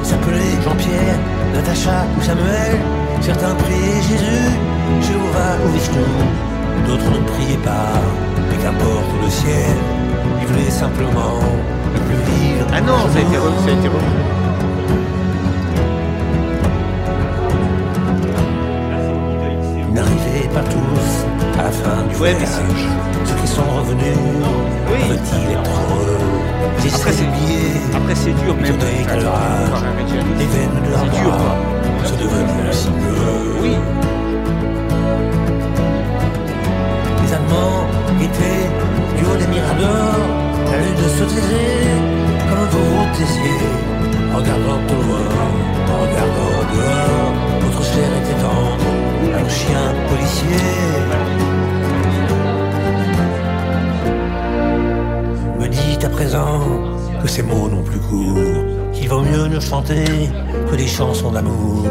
Ils 0.00 0.06
s'appelaient 0.06 0.56
Jean-Pierre, 0.64 1.18
Natacha 1.54 2.06
ou 2.16 2.22
Samuel. 2.22 2.76
Certains 3.20 3.54
priaient 3.54 4.02
Jésus, 4.08 4.48
Jéhovah 5.02 5.54
ou 5.64 5.68
Vishnu. 5.74 6.06
D'autres 6.86 7.10
ne 7.10 7.24
priaient 7.32 7.64
pas, 7.64 7.92
mais 8.50 8.56
qu'importe 8.62 9.12
le 9.22 9.30
ciel. 9.30 9.76
Ils 10.40 10.46
voulaient 10.46 10.70
simplement 10.70 11.38
vivre. 11.40 11.77
Ah 12.72 12.80
non, 12.80 12.98
ça 13.12 13.18
a 13.18 13.22
été 13.22 13.36
re- 13.36 13.58
ça 13.64 13.70
a 13.70 13.72
été 13.72 13.88
repris. 13.88 14.04
Ils 19.88 19.94
n'arrivaient 19.94 20.48
pas 20.52 20.62
tous 20.62 21.58
à 21.58 21.62
la 21.64 21.70
fin 21.70 22.02
du 22.08 22.16
Ouais, 22.16 22.32
voyage. 22.34 22.88
Ceux 23.24 23.34
qui 23.36 23.46
sont 23.48 23.62
revenus, 23.76 24.16
Oui. 24.90 25.14
être 25.14 25.34
heureux? 25.34 26.18
Ils 26.84 26.94
Après, 26.94 27.12
c'est- 27.12 27.24
billets, 27.24 27.80
Après, 27.96 28.14
c'est 28.14 28.32
dur, 28.44 28.54
même. 28.56 28.74
à 29.10 29.16
les 30.38 30.46
veines 30.46 30.80
de 30.86 30.92
C'est 30.94 31.20
dur, 31.20 31.34
sont 32.08 32.16
devenues 32.16 32.72
si 32.72 32.88
bleues. 32.88 33.56
Oui. 33.62 33.72
Les 37.22 37.32
Allemands 37.34 37.84
étaient 38.22 38.66
du 39.18 39.24
haut 39.26 39.36
des 39.36 39.46
miradors, 39.48 40.26
la 40.70 40.78
lune 40.78 41.08
se 41.18 41.24
taisait 41.24 41.88
comme 42.14 42.17
vous 42.70 43.06
taisiez, 43.16 43.62
regardant 44.34 44.80
au 44.94 44.98
loin, 45.06 45.26
en 45.90 45.96
regardant 46.04 46.56
dehors, 46.74 47.32
votre 47.64 47.82
chair 47.90 48.10
était 48.20 48.40
tendre, 48.42 48.88
un 49.34 49.48
chien 49.48 49.84
policier. 50.08 51.08
court, 58.08 58.92
qu'il 58.92 59.08
vaut 59.08 59.20
mieux 59.20 59.46
ne 59.46 59.60
chanter 59.60 60.04
que 60.70 60.76
des 60.76 60.86
chansons 60.86 61.30
d'amour, 61.30 61.86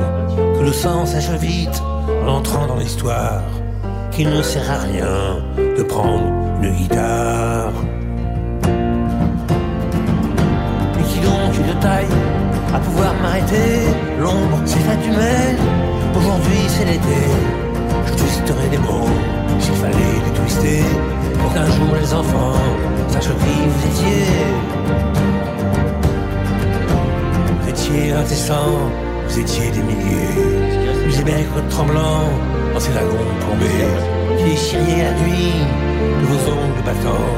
que 0.58 0.64
le 0.64 0.74
sang 0.74 1.06
sèche 1.06 1.30
vite 1.40 1.82
en 2.24 2.28
entrant 2.38 2.68
dans 2.68 2.78
l'histoire, 2.78 3.44
qu'il 4.12 4.30
ne 4.30 4.42
sert 4.42 4.70
à 4.70 4.78
rien 4.78 5.44
de 5.58 5.84
prendre 5.84 6.26
une 6.62 6.74
guitare. 6.74 7.72
Taille 11.88 12.16
à 12.76 12.80
pouvoir 12.80 13.14
m'arrêter 13.22 13.72
L'ombre 14.20 14.58
faite 14.88 15.06
humaine, 15.10 15.60
aujourd'hui 16.18 16.62
c'est 16.74 16.86
l'été. 16.92 17.22
Je 18.08 18.14
twisterai 18.20 18.68
des 18.76 18.82
mots 18.88 19.14
s'il 19.60 19.78
fallait 19.84 20.18
les 20.26 20.34
twister 20.40 20.84
pour 21.40 21.54
qu'un 21.54 21.70
jour 21.76 21.92
les 22.02 22.14
enfants 22.14 22.64
sachent 23.12 23.36
qui 23.44 23.56
vous 23.74 23.84
étiez. 23.92 24.28
Vous 27.60 27.70
étiez 27.74 28.12
indécents, 28.22 28.80
vous 29.28 29.40
étiez 29.40 29.68
des 29.76 29.84
milliers. 29.90 30.36
Vous 31.08 31.20
aimez 31.22 31.44
votre 31.54 31.70
tremblant 31.76 32.24
dans 32.74 32.80
ces 32.80 32.92
wagons 32.92 33.32
plombés 33.42 33.88
qui 34.38 34.44
déchiriez 34.52 35.04
la 35.10 35.14
nuit 35.22 35.54
de 36.22 36.26
vos 36.32 36.42
ongles 36.52 36.84
battants. 36.86 37.34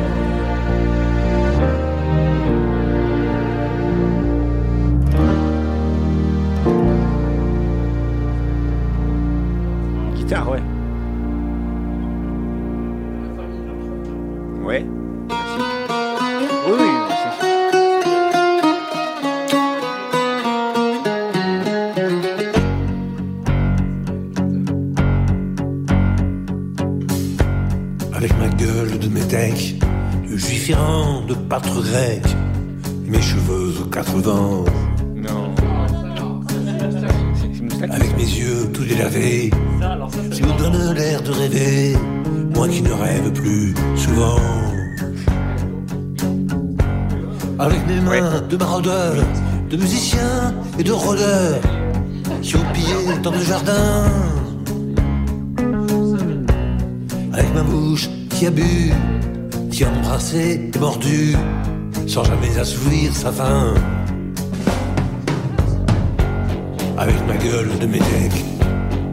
de 67.80 67.86
métèque, 67.86 68.44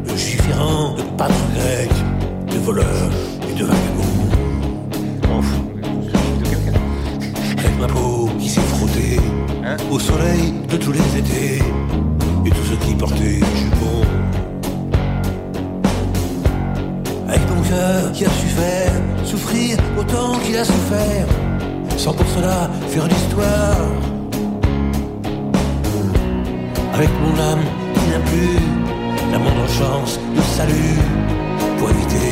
de 0.03 0.18
juif 0.18 0.41
errant, 0.49 0.93
de 0.95 1.01
pâtre 1.18 1.34
grec, 1.55 1.89
de 2.51 2.57
voleur 2.57 3.09
et 3.49 3.53
de 3.53 3.63
vagabond. 3.63 4.03
Avec 7.57 7.80
ma 7.80 7.88
peau 7.88 8.30
qui 8.38 8.49
s'est 8.49 8.59
frottée 8.59 9.20
Hein 9.63 9.78
au 9.89 9.99
soleil 9.99 10.53
de 10.70 10.76
tous 10.76 10.91
les 10.91 11.18
étés, 11.18 11.63
et 12.45 12.49
tous 12.49 12.63
ceux 12.70 12.76
qui 12.86 12.93
portaient 12.95 13.39
jupons. 13.55 14.05
Avec 17.30 17.49
mon 17.55 17.61
cœur 17.61 18.11
qui 18.11 18.26
a 18.26 18.30
su 18.30 18.47
faire 18.47 18.91
souffrir 19.24 19.78
autant 19.97 20.39
qu'il 20.39 20.57
a 20.57 20.65
souffert, 20.65 21.28
sans 21.95 22.13
pour 22.13 22.28
cela 22.28 22.70
faire 22.89 23.07
l'histoire. 23.07 23.88
Avec 26.93 27.09
mon 27.22 27.39
âme 27.41 27.87
n'a 28.10 28.20
plus 28.20 28.60
la 29.32 29.38
moindre 29.38 29.68
chance 29.68 30.20
de 30.36 30.41
salut 30.41 30.99
pour 31.78 31.89
éviter 31.89 32.30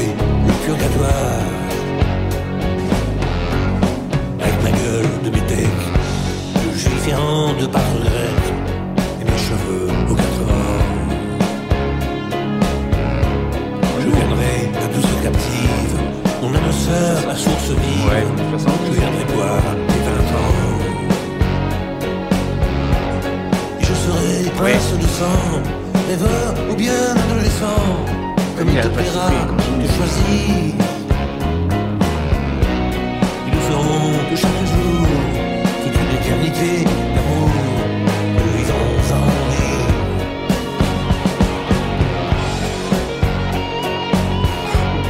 le 0.48 0.54
purgatoire. 0.66 1.42
Avec 4.42 4.64
ma 4.64 4.72
gueule 4.72 5.14
de 5.26 5.30
métèque, 5.30 5.84
juif 6.76 7.08
errant 7.10 7.54
de 7.60 7.66
pâtre 7.66 8.00
grec, 8.02 8.44
et 9.22 9.26
mes 9.26 9.42
cheveux 9.48 9.88
aux 10.10 10.16
quatre 10.16 10.42
vents. 10.48 10.84
Je 14.02 14.08
viendrai 14.18 14.56
à 14.84 14.88
douce 14.94 15.16
captive, 15.24 15.96
mon 16.42 16.50
âme 16.50 16.72
sœur, 16.72 17.28
la 17.28 17.36
source 17.36 17.70
vive. 17.70 18.06
Ouais, 18.08 18.26
60. 18.52 18.74
Je 18.88 19.00
viendrai 19.00 19.26
boire 19.34 19.76
prince 24.56 24.94
de 24.98 25.08
sang, 25.08 25.62
rêveur 26.08 26.54
ou 26.70 26.76
bien 26.76 26.94
adolescent, 27.26 27.86
comme 28.58 28.70
il 28.70 28.82
te 28.82 28.88
plaira 28.88 29.30
de 29.82 29.88
choisir. 29.96 30.74
Et 33.46 33.52
nous 33.54 33.64
ferons 33.70 34.12
de 34.32 34.36
chaque 34.36 34.66
jour 34.74 35.08
toute 35.84 35.96
une 36.04 36.14
éternité 36.20 36.72
d'amour. 37.16 37.50
Nous 38.36 38.52
mourir. 39.26 39.78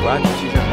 Quoi, 0.01 0.15
tu 0.39 0.64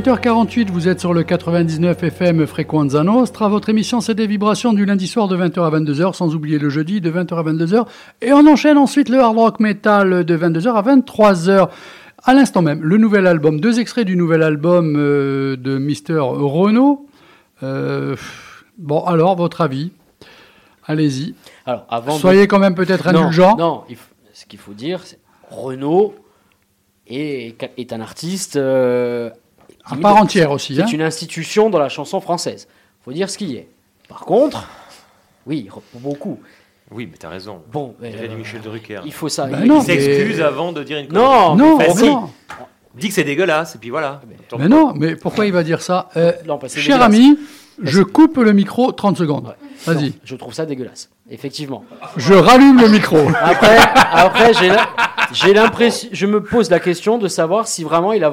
20h48, 0.00 0.70
vous 0.70 0.88
êtes 0.88 0.98
sur 0.98 1.12
le 1.12 1.22
99 1.24 2.02
FM 2.04 2.46
Frequenza 2.46 3.02
Nostra. 3.04 3.50
Votre 3.50 3.68
émission, 3.68 4.00
c'est 4.00 4.14
des 4.14 4.26
vibrations 4.26 4.72
du 4.72 4.86
lundi 4.86 5.06
soir 5.06 5.28
de 5.28 5.36
20h 5.36 5.60
à 5.62 5.70
22h, 5.78 6.14
sans 6.14 6.34
oublier 6.34 6.58
le 6.58 6.70
jeudi 6.70 7.02
de 7.02 7.10
20h 7.10 7.34
à 7.38 7.42
22h. 7.42 7.86
Et 8.22 8.32
on 8.32 8.46
enchaîne 8.46 8.78
ensuite 8.78 9.10
le 9.10 9.18
hard 9.20 9.36
rock 9.36 9.60
metal 9.60 10.24
de 10.24 10.36
22h 10.38 10.72
à 10.72 10.80
23h. 10.80 11.68
À 12.24 12.32
l'instant 12.32 12.62
même, 12.62 12.80
le 12.82 12.96
nouvel 12.96 13.26
album, 13.26 13.60
deux 13.60 13.78
extraits 13.78 14.06
du 14.06 14.16
nouvel 14.16 14.42
album 14.42 14.94
euh, 14.96 15.56
de 15.56 15.76
Mister 15.76 16.16
Renault. 16.18 17.06
Euh, 17.62 18.16
bon, 18.78 19.04
alors, 19.04 19.36
votre 19.36 19.60
avis? 19.60 19.90
Allez-y. 20.86 21.34
Alors, 21.66 21.84
avant 21.90 22.14
de- 22.14 22.20
Soyez 22.20 22.46
quand 22.46 22.58
même 22.58 22.74
peut-être 22.74 23.12
Non, 23.12 23.20
indulgents. 23.24 23.56
Non, 23.58 23.82
ce 24.32 24.46
qu'il 24.46 24.58
faut 24.58 24.72
dire, 24.72 25.00
c'est 25.04 25.18
Renault 25.50 26.14
est, 27.06 27.54
est 27.76 27.92
un 27.92 28.00
artiste 28.00 28.56
euh, 28.56 29.28
À 29.90 29.96
part 29.96 30.16
entière 30.16 30.50
aussi. 30.50 30.76
C'est 30.76 30.82
hein. 30.82 30.86
une 30.86 31.02
institution 31.02 31.70
dans 31.70 31.78
la 31.78 31.88
chanson 31.88 32.20
française. 32.20 32.68
faut 33.04 33.12
dire 33.12 33.28
ce 33.30 33.38
qu'il 33.38 33.50
y 33.50 33.56
est. 33.56 33.68
Par 34.08 34.20
contre, 34.20 34.66
oui, 35.46 35.68
pour 35.92 36.00
beaucoup. 36.00 36.40
Oui, 36.90 37.08
mais 37.10 37.16
t'as 37.18 37.28
raison. 37.28 37.62
Bon, 37.72 37.94
Il 38.02 38.06
euh, 38.16 38.24
a 38.24 38.26
dit 38.28 38.34
Michel 38.34 38.60
Drucker. 38.60 39.00
il 39.04 39.12
faut 39.12 39.28
ça. 39.28 39.46
Ben 39.46 39.60
il- 39.62 39.68
non, 39.68 39.80
il 39.80 39.84
s'excuse 39.86 40.38
mais- 40.38 40.42
avant 40.42 40.72
de 40.72 40.82
dire 40.82 40.98
une 40.98 41.12
Non, 41.12 41.54
Non, 41.54 41.76
Bah, 41.78 41.84
mais 41.88 41.94
si. 41.94 42.06
non. 42.06 42.30
Dis 42.96 43.08
que 43.08 43.14
c'est 43.14 43.22
dégueulasse, 43.24 43.76
et 43.76 43.78
puis 43.78 43.90
voilà. 43.90 44.20
Mais 44.58 44.68
non, 44.68 44.92
mais 44.96 45.14
pourquoi 45.14 45.46
il 45.46 45.52
va 45.52 45.62
dire 45.62 45.80
ça 45.80 46.08
Euh, 46.16 46.32
Non, 46.46 46.58
Cher 46.68 47.00
ami, 47.00 47.38
Je 47.82 48.02
coupe 48.02 48.36
le 48.38 48.52
micro 48.52 48.90
30 48.92 49.16
secondes. 49.16 49.46
Ouais. 49.46 49.94
Vas-y. 49.94 50.12
Je 50.24 50.34
trouve 50.36 50.52
ça 50.52 50.66
dégueulasse, 50.66 51.08
effectivement. 51.30 51.84
Je 52.16 52.34
rallume 52.34 52.78
le 52.80 52.88
micro. 52.88 53.16
Après, 53.40 53.78
après 54.12 54.52
j'ai 55.32 55.54
l'impression, 55.54 56.08
je 56.12 56.26
me 56.26 56.42
pose 56.42 56.68
la 56.68 56.80
question 56.80 57.16
de 57.16 57.28
savoir 57.28 57.68
si 57.68 57.84
vraiment 57.84 58.12
il 58.12 58.22
a, 58.24 58.32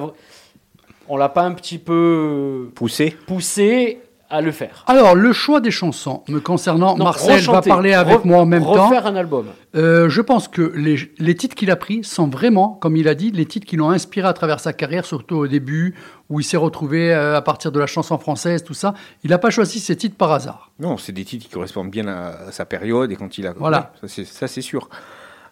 on 1.09 1.17
l'a 1.17 1.29
pas 1.29 1.43
un 1.43 1.51
petit 1.53 1.77
peu 1.77 2.69
Poussé. 2.75 3.15
poussé 3.25 3.99
à 4.29 4.41
le 4.41 4.51
faire. 4.51 4.83
Alors, 4.87 5.15
le 5.15 5.31
choix 5.31 5.61
des 5.61 5.71
chansons 5.71 6.21
me 6.27 6.41
concernant, 6.41 6.97
Non, 6.97 7.05
Marcel 7.05 7.39
va 7.45 7.61
parler 7.61 7.93
avec 7.93 8.25
moi 8.25 8.39
en 8.39 8.45
même 8.45 8.61
temps. 8.61 8.87
Refaire 8.89 9.05
un 9.07 9.15
album. 9.15 9.45
Euh, 9.73 10.09
je 10.09 10.19
pense 10.19 10.49
que 10.49 10.73
les, 10.75 10.97
les 11.17 11.33
titres 11.35 11.55
qu'il 11.55 11.71
a 11.71 11.77
pris 11.77 12.03
sont 12.03 12.27
vraiment, 12.27 12.71
comme 12.81 12.97
il 12.97 13.07
a 13.07 13.15
dit, 13.15 13.31
les 13.31 13.45
titres 13.45 13.65
qui 13.65 13.77
l'ont 13.77 13.89
inspiré 13.89 14.27
à 14.27 14.33
travers 14.33 14.59
sa 14.59 14.73
carrière, 14.73 15.05
surtout 15.05 15.37
au 15.37 15.47
début, 15.47 15.95
où 16.29 16.41
il 16.41 16.43
s'est 16.43 16.57
retrouvé 16.57 17.13
euh, 17.13 17.37
à 17.37 17.41
partir 17.41 17.71
de 17.71 17.79
la 17.79 17.87
chanson 17.87 18.17
française, 18.17 18.65
tout 18.65 18.73
ça. 18.73 18.93
Il 19.23 19.29
n'a 19.29 19.37
pas 19.37 19.49
choisi 19.49 19.79
ces 19.79 19.95
titres 19.95 20.17
par 20.17 20.33
hasard. 20.33 20.71
Non, 20.77 20.97
c'est 20.97 21.13
des 21.13 21.23
titres 21.23 21.45
qui 21.45 21.49
correspondent 21.53 21.89
bien 21.89 22.09
à, 22.09 22.47
à 22.49 22.51
sa 22.51 22.65
période 22.65 23.09
et 23.09 23.15
quand 23.15 23.37
il 23.37 23.47
a. 23.47 23.53
Voilà. 23.57 23.93
Ouais, 24.03 24.09
ça, 24.09 24.13
c'est- 24.13 24.25
ça, 24.25 24.47
c'est 24.49 24.61
sûr. 24.61 24.89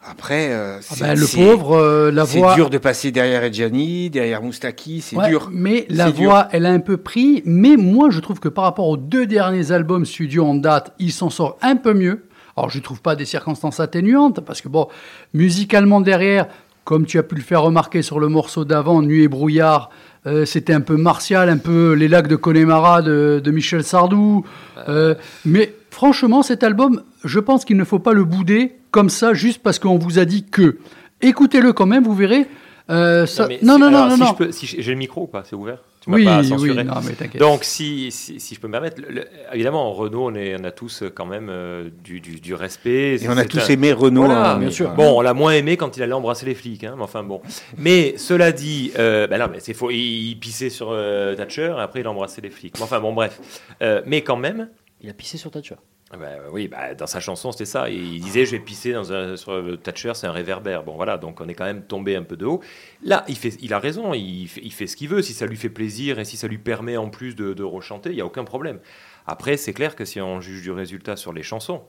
Après, 0.07 0.49
euh, 0.51 0.77
Ah 0.77 0.81
c'est 0.83 1.03
ben, 1.03 1.19
le 1.19 1.25
c'est- 1.25 1.37
pauvre, 1.43 1.75
euh, 1.77 2.11
la 2.11 2.25
C'est 2.25 2.37
voix. 2.37 2.53
dur 2.55 2.69
de 2.69 2.77
passer 2.77 3.11
derrière 3.11 3.43
Edjani, 3.43 4.09
derrière 4.11 4.41
Moustaki, 4.43 5.01
c'est 5.01 5.15
Ouais, 5.15 5.29
dur. 5.29 5.49
Mais 5.51 5.85
la 5.89 6.07
C'est 6.07 6.13
dur. 6.13 6.29
voix, 6.29 6.47
elle 6.51 6.65
a 6.67 6.71
un 6.71 6.79
peu 6.79 6.97
pris. 6.97 7.41
Mais 7.45 7.75
moi, 7.75 8.09
je 8.11 8.19
trouve 8.19 8.39
que 8.39 8.47
par 8.49 8.65
rapport 8.65 8.87
aux 8.87 8.97
deux 8.97 9.25
derniers 9.25 9.71
albums 9.71 10.05
studio 10.05 10.45
en 10.45 10.53
date, 10.55 10.93
il 10.99 11.11
s'en 11.11 11.29
sort 11.31 11.57
un 11.63 11.75
peu 11.75 11.93
mieux. 11.93 12.25
Alors, 12.55 12.69
je 12.69 12.77
ne 12.77 12.83
trouve 12.83 13.01
pas 13.01 13.15
des 13.15 13.25
circonstances 13.25 13.79
atténuantes, 13.79 14.41
parce 14.41 14.61
que, 14.61 14.69
bon, 14.69 14.87
musicalement 15.33 16.01
derrière, 16.01 16.47
comme 16.83 17.05
tu 17.05 17.17
as 17.17 17.23
pu 17.23 17.35
le 17.35 17.41
faire 17.41 17.63
remarquer 17.63 18.01
sur 18.01 18.19
le 18.19 18.27
morceau 18.27 18.63
d'avant, 18.63 19.01
Nuit 19.01 19.23
et 19.23 19.27
brouillard, 19.27 19.89
euh, 20.27 20.45
c'était 20.45 20.73
un 20.73 20.81
peu 20.81 20.95
martial, 20.97 21.49
un 21.49 21.57
peu 21.57 21.93
les 21.93 22.07
lacs 22.07 22.27
de 22.27 22.35
Connemara 22.35 23.01
de, 23.01 23.41
de 23.43 23.51
Michel 23.51 23.83
Sardou. 23.83 24.45
Euh, 24.87 25.15
mais 25.45 25.73
franchement, 25.89 26.43
cet 26.43 26.63
album, 26.63 27.01
je 27.23 27.39
pense 27.39 27.65
qu'il 27.65 27.75
ne 27.77 27.83
faut 27.83 27.99
pas 27.99 28.13
le 28.13 28.23
bouder 28.23 28.75
comme 28.95 29.09
ça, 29.09 29.33
juste 29.33 29.61
parce 29.61 29.77
qu'on 29.77 29.97
vous 29.97 30.19
a 30.19 30.25
dit 30.25 30.45
que. 30.45 30.77
Écoutez-le 31.21 31.73
quand 31.73 31.85
même, 31.85 32.03
vous 32.05 32.15
verrez. 32.15 32.47
Euh, 32.89 33.25
ça- 33.25 33.47
mais 33.47 33.59
Non, 33.61 33.75
si- 33.75 33.81
non, 33.81 33.89
non, 33.91 33.97
alors, 33.97 34.09
non, 34.09 34.15
si 34.15 34.21
non. 34.21 34.27
je 34.27 34.33
peux- 34.35 34.51
si 34.53 34.65
j'ai 34.67 34.91
le 34.91 34.97
micro 34.97 35.23
ou 35.23 35.27
pas 35.27 35.43
C'est 35.43 35.55
ouvert 35.55 35.79
Tu 36.01 36.09
Oui, 36.11 36.23
pas 36.23 36.39
oui, 36.41 36.47
censuré 36.47 36.83
non, 36.83 36.93
mais 37.03 37.13
t'inquiète. 37.13 37.41
Donc, 37.41 37.63
si, 37.63 38.11
si, 38.11 38.39
si 38.39 38.53
je 38.53 38.59
peux 38.59 38.67
me 38.67 38.73
permettre, 38.73 39.01
le- 39.01 39.11
le- 39.11 39.25
évidemment, 39.53 39.91
Renault, 39.91 40.27
on, 40.29 40.35
est, 40.35 40.55
on 40.59 40.63
a 40.63 40.69
tous 40.71 41.01
euh, 41.01 41.09
quand 41.09 41.25
même 41.25 41.47
euh, 41.49 41.89
du, 42.03 42.19
du, 42.21 42.39
du 42.39 42.53
respect. 42.53 43.15
Et 43.21 43.27
on 43.27 43.35
a 43.37 43.43
tous 43.45 43.57
un- 43.57 43.73
aimé 43.73 43.91
Renault. 43.91 44.25
Voilà, 44.25 44.53
hein, 44.53 44.59
bien 44.59 44.69
sûr. 44.71 44.91
Bon, 44.91 45.17
on 45.17 45.21
l'a 45.21 45.33
moins 45.33 45.53
aimé 45.53 45.75
quand 45.77 45.97
il 45.97 46.03
allait 46.03 46.13
embrasser 46.13 46.45
les 46.45 46.53
flics, 46.55 46.83
hein, 46.83 46.93
mais 46.95 47.03
enfin 47.03 47.23
bon. 47.23 47.41
Mais 47.77 48.13
cela 48.17 48.51
dit, 48.51 48.91
euh, 48.99 49.25
ben 49.27 49.39
non, 49.39 49.47
mais 49.51 49.59
c'est 49.59 49.73
faux. 49.73 49.89
Il, 49.89 50.29
il 50.29 50.35
pissait 50.39 50.69
sur 50.69 50.89
euh, 50.91 51.33
Thatcher, 51.35 51.73
et 51.77 51.81
après 51.81 52.01
il 52.01 52.07
embrassait 52.07 52.41
les 52.41 52.51
flics. 52.51 52.75
Mais 52.77 52.83
enfin 52.83 52.99
bon, 52.99 53.11
bref. 53.13 53.39
Euh, 53.81 54.01
mais 54.05 54.21
quand 54.21 54.37
même, 54.37 54.69
Il 55.01 55.09
a 55.09 55.13
pissé 55.13 55.37
sur 55.39 55.49
Thatcher. 55.51 55.75
Ah 56.11 56.17
bah, 56.17 56.29
oui, 56.51 56.67
bah, 56.67 56.93
dans 56.93 57.07
sa 57.07 57.19
chanson 57.19 57.51
c'était 57.51 57.65
ça. 57.65 57.89
Il 57.89 58.21
disait, 58.21 58.45
je 58.45 58.51
vais 58.51 58.59
pisser 58.59 58.93
dans 58.93 59.11
un, 59.11 59.35
sur 59.37 59.81
Thatcher, 59.81 60.11
c'est 60.13 60.27
un 60.27 60.31
réverbère. 60.31 60.83
Bon 60.83 60.95
voilà, 60.95 61.17
donc 61.17 61.41
on 61.41 61.47
est 61.47 61.55
quand 61.55 61.65
même 61.65 61.83
tombé 61.83 62.15
un 62.15 62.23
peu 62.23 62.37
de 62.37 62.45
haut. 62.45 62.61
Là, 63.03 63.25
il, 63.27 63.73
a 63.73 63.79
raison, 63.79 64.13
il 64.13 64.47
fait, 64.47 64.61
il 64.63 64.71
fait 64.71 64.85
ce 64.85 64.95
qu'il 64.95 65.09
veut. 65.09 65.23
Si 65.23 65.33
ça 65.33 65.47
lui 65.47 65.57
fait 65.57 65.69
plaisir 65.69 66.19
et 66.19 66.25
si 66.25 66.37
ça 66.37 66.47
lui 66.47 66.59
permet 66.59 66.95
en 66.95 67.09
plus 67.09 67.35
de, 67.35 67.53
de 67.53 67.63
rechanter, 67.63 68.11
il 68.11 68.15
n'y 68.15 68.21
a 68.21 68.25
aucun 68.25 68.43
problème. 68.43 68.79
Après, 69.25 69.57
c'est 69.57 69.73
clair 69.73 69.95
que 69.95 70.05
si 70.05 70.21
on 70.21 70.41
juge 70.41 70.61
du 70.61 70.71
résultat 70.71 71.15
sur 71.15 71.33
les 71.33 71.41
chansons, 71.41 71.81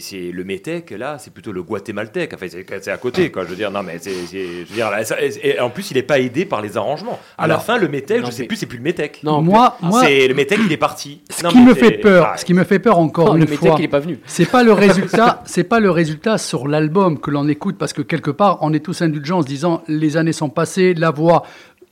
c'est 0.00 0.30
le 0.32 0.44
métèque 0.44 0.90
là, 0.90 1.16
c'est 1.18 1.32
plutôt 1.32 1.52
le 1.52 1.62
guatémaltèque. 1.62 2.32
Enfin, 2.34 2.46
c'est 2.48 2.66
c'est 2.82 2.90
à 2.90 2.96
côté, 2.96 3.30
quoi. 3.30 3.44
Je 3.44 3.50
veux 3.50 3.56
dire, 3.56 3.70
non, 3.70 3.82
mais 3.82 3.98
c'est, 4.00 4.10
c'est- 4.26 4.64
je 4.64 4.68
veux 4.68 4.74
dire, 4.74 4.90
là, 4.90 5.04
ça- 5.04 5.16
et 5.20 5.58
en 5.60 5.70
plus, 5.70 5.90
il 5.90 5.94
n'est 5.94 6.02
pas 6.02 6.18
aidé 6.18 6.44
par 6.44 6.60
les 6.60 6.76
arrangements. 6.76 7.18
À 7.38 7.46
la 7.46 7.58
fin, 7.58 7.78
le 7.78 7.88
métèque, 7.88 8.20
non, 8.22 8.26
je 8.26 8.32
sais 8.32 8.44
plus, 8.44 8.56
c'est 8.56 8.66
plus 8.66 8.78
le 8.78 8.84
métèque. 8.84 9.20
Non, 9.22 9.40
moi, 9.42 9.76
moi, 9.80 10.02
c'est 10.04 10.26
le 10.28 10.34
métèque, 10.34 10.60
il 10.64 10.72
est 10.72 10.76
parti. 10.76 11.20
ce 11.30 11.42
Non, 11.44 11.50
qui 11.50 11.58
me 11.60 11.74
fait 11.74 11.92
peur, 11.98 12.30
ah, 12.32 12.36
ce 12.36 12.44
qui 12.44 12.54
me 12.54 12.64
fait 12.64 12.78
peur 12.78 12.98
encore 12.98 13.26
Non, 13.28 13.34
une 13.36 13.40
le 13.40 13.46
fois, 13.56 13.76
il 13.78 13.84
est 13.84 13.88
pas 13.88 14.00
venu. 14.00 14.18
c'est 14.26 14.50
pas 14.50 14.62
le 14.62 14.72
résultat, 14.72 15.42
c'est 15.46 15.64
pas 15.64 15.80
le 15.80 15.90
résultat 15.90 16.38
sur 16.38 16.66
l'album 16.68 17.18
que 17.20 17.30
l'on 17.30 17.46
écoute 17.48 17.76
parce 17.78 17.92
que 17.92 18.02
quelque 18.02 18.30
part, 18.30 18.58
on 18.62 18.72
est 18.72 18.80
tous 18.84 19.02
indulgents 19.02 19.38
en 19.38 19.42
se 19.42 19.46
disant 19.46 19.82
les 19.88 20.16
années 20.16 20.32
sont 20.32 20.50
passées, 20.50 20.94
la 20.94 21.10
voix 21.10 21.44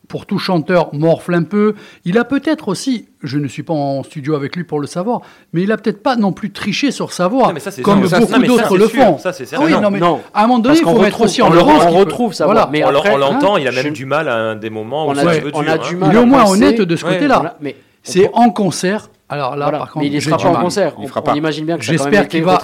pour 0.09 0.27
tout 0.27 0.39
chanteur 0.39 0.93
morfle 0.95 1.35
un 1.35 1.43
peu. 1.43 1.75
Il 2.05 2.19
a 2.19 2.25
peut-être 2.25 2.69
aussi, 2.69 3.07
je 3.23 3.39
ne 3.39 3.47
suis 3.47 3.63
pas 3.63 3.75
en 3.75 4.03
studio 4.03 4.35
avec 4.35 4.57
lui 4.57 4.65
pour 4.65 4.81
le 4.81 4.87
savoir, 4.87 5.21
mais 5.53 5.63
il 5.63 5.71
a 5.71 5.77
peut-être 5.77 6.03
pas 6.03 6.17
non 6.17 6.33
plus 6.33 6.51
triché 6.51 6.91
sur 6.91 7.13
sa 7.13 7.29
voix, 7.29 7.49
Non, 7.49 7.53
mais 7.53 7.61
ça, 7.61 7.71
c'est 7.71 7.83
comme. 7.83 8.07
Ça, 8.09 8.19
beaucoup 8.21 8.33
ça, 8.33 8.39
d'autres 8.47 8.77
le 8.79 8.89
sûr. 8.89 9.03
font. 9.05 9.19
Ça, 9.19 9.33
c'est 9.33 9.45
Ah 9.45 9.47
certain. 9.47 9.65
oui, 9.67 9.73
Non, 9.73 9.81
non, 9.83 9.91
mais 9.91 10.01
non. 10.01 10.21
à 10.35 10.45
un 10.45 10.47
moment 10.47 10.59
donné, 10.61 10.81
Parce 10.81 10.91
il 10.91 10.97
faut 10.97 11.03
mettre 11.03 11.21
aussi 11.21 11.43
en 11.43 11.49
on 11.49 11.51
le- 11.51 11.61
on 11.61 11.91
retrouve 11.91 12.33
voix. 12.33 12.47
Voilà. 12.47 12.69
Mais 12.73 12.83
on 12.85 12.91
l'en- 12.91 12.99
après, 13.01 13.13
on 13.13 13.19
l'entend, 13.19 13.57
il 13.59 13.69
a 13.69 13.71
je- 13.71 13.83
même 13.83 13.93
du 13.93 14.07
mal 14.07 14.29
à 14.29 14.35
un 14.37 14.57
des 14.57 14.71
moments 14.71 15.07
où 15.07 15.11
On 15.11 15.17
a, 15.17 15.35
du- 15.37 15.41
peu 15.43 15.51
on 15.55 15.63
dur, 15.63 15.71
a 15.71 15.75
hein. 15.75 15.79
du 15.89 15.97
mal 15.97 16.11
Il 16.11 16.17
est 16.17 16.19
au 16.21 16.27
moins 16.27 16.41
passer- 16.41 16.53
honnête 16.55 16.81
de 16.81 16.97
ce 16.97 17.05
Ouais, 17.05 17.13
côté-là. 17.15 17.57
C'est 18.03 18.31
en 18.33 18.51
concert. 18.51 19.11
Alors 19.29 19.57
là, 19.57 19.67
Voilà. 19.67 19.79
par 19.79 19.91
contre, 19.93 20.05
mais 20.05 20.11
il 20.11 20.15
ne 20.15 20.21
sera 20.21 20.39
pas 20.39 20.49
en 20.49 20.55
concert. 20.63 20.95
On, 20.99 21.35
imagine 21.35 21.67
bien 21.67 21.77
que 21.77 21.85
ça 21.85 21.93
J'espère 21.93 22.29
qu'il 22.29 22.45
va, 22.45 22.57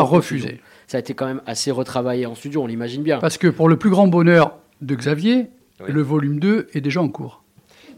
refuser. 0.00 0.60
Ça 0.86 0.98
a 0.98 1.00
été 1.00 1.14
quand 1.14 1.26
même 1.26 1.40
assez 1.46 1.70
retravaillé 1.72 2.26
en 2.26 2.34
studio, 2.36 2.62
on 2.62 2.66
l'imagine 2.66 3.02
bien. 3.02 3.18
Parce 3.18 3.38
que 3.38 3.48
pour 3.48 3.68
le 3.68 3.76
plus 3.76 3.90
grand 3.90 4.06
bonheur 4.06 4.52
de 4.82 4.94
Xavier, 4.94 5.46
Oui. 5.82 5.92
le 5.92 6.02
volume 6.02 6.38
2 6.38 6.68
est 6.74 6.80
déjà 6.80 7.02
en 7.02 7.08
cours. 7.08 7.41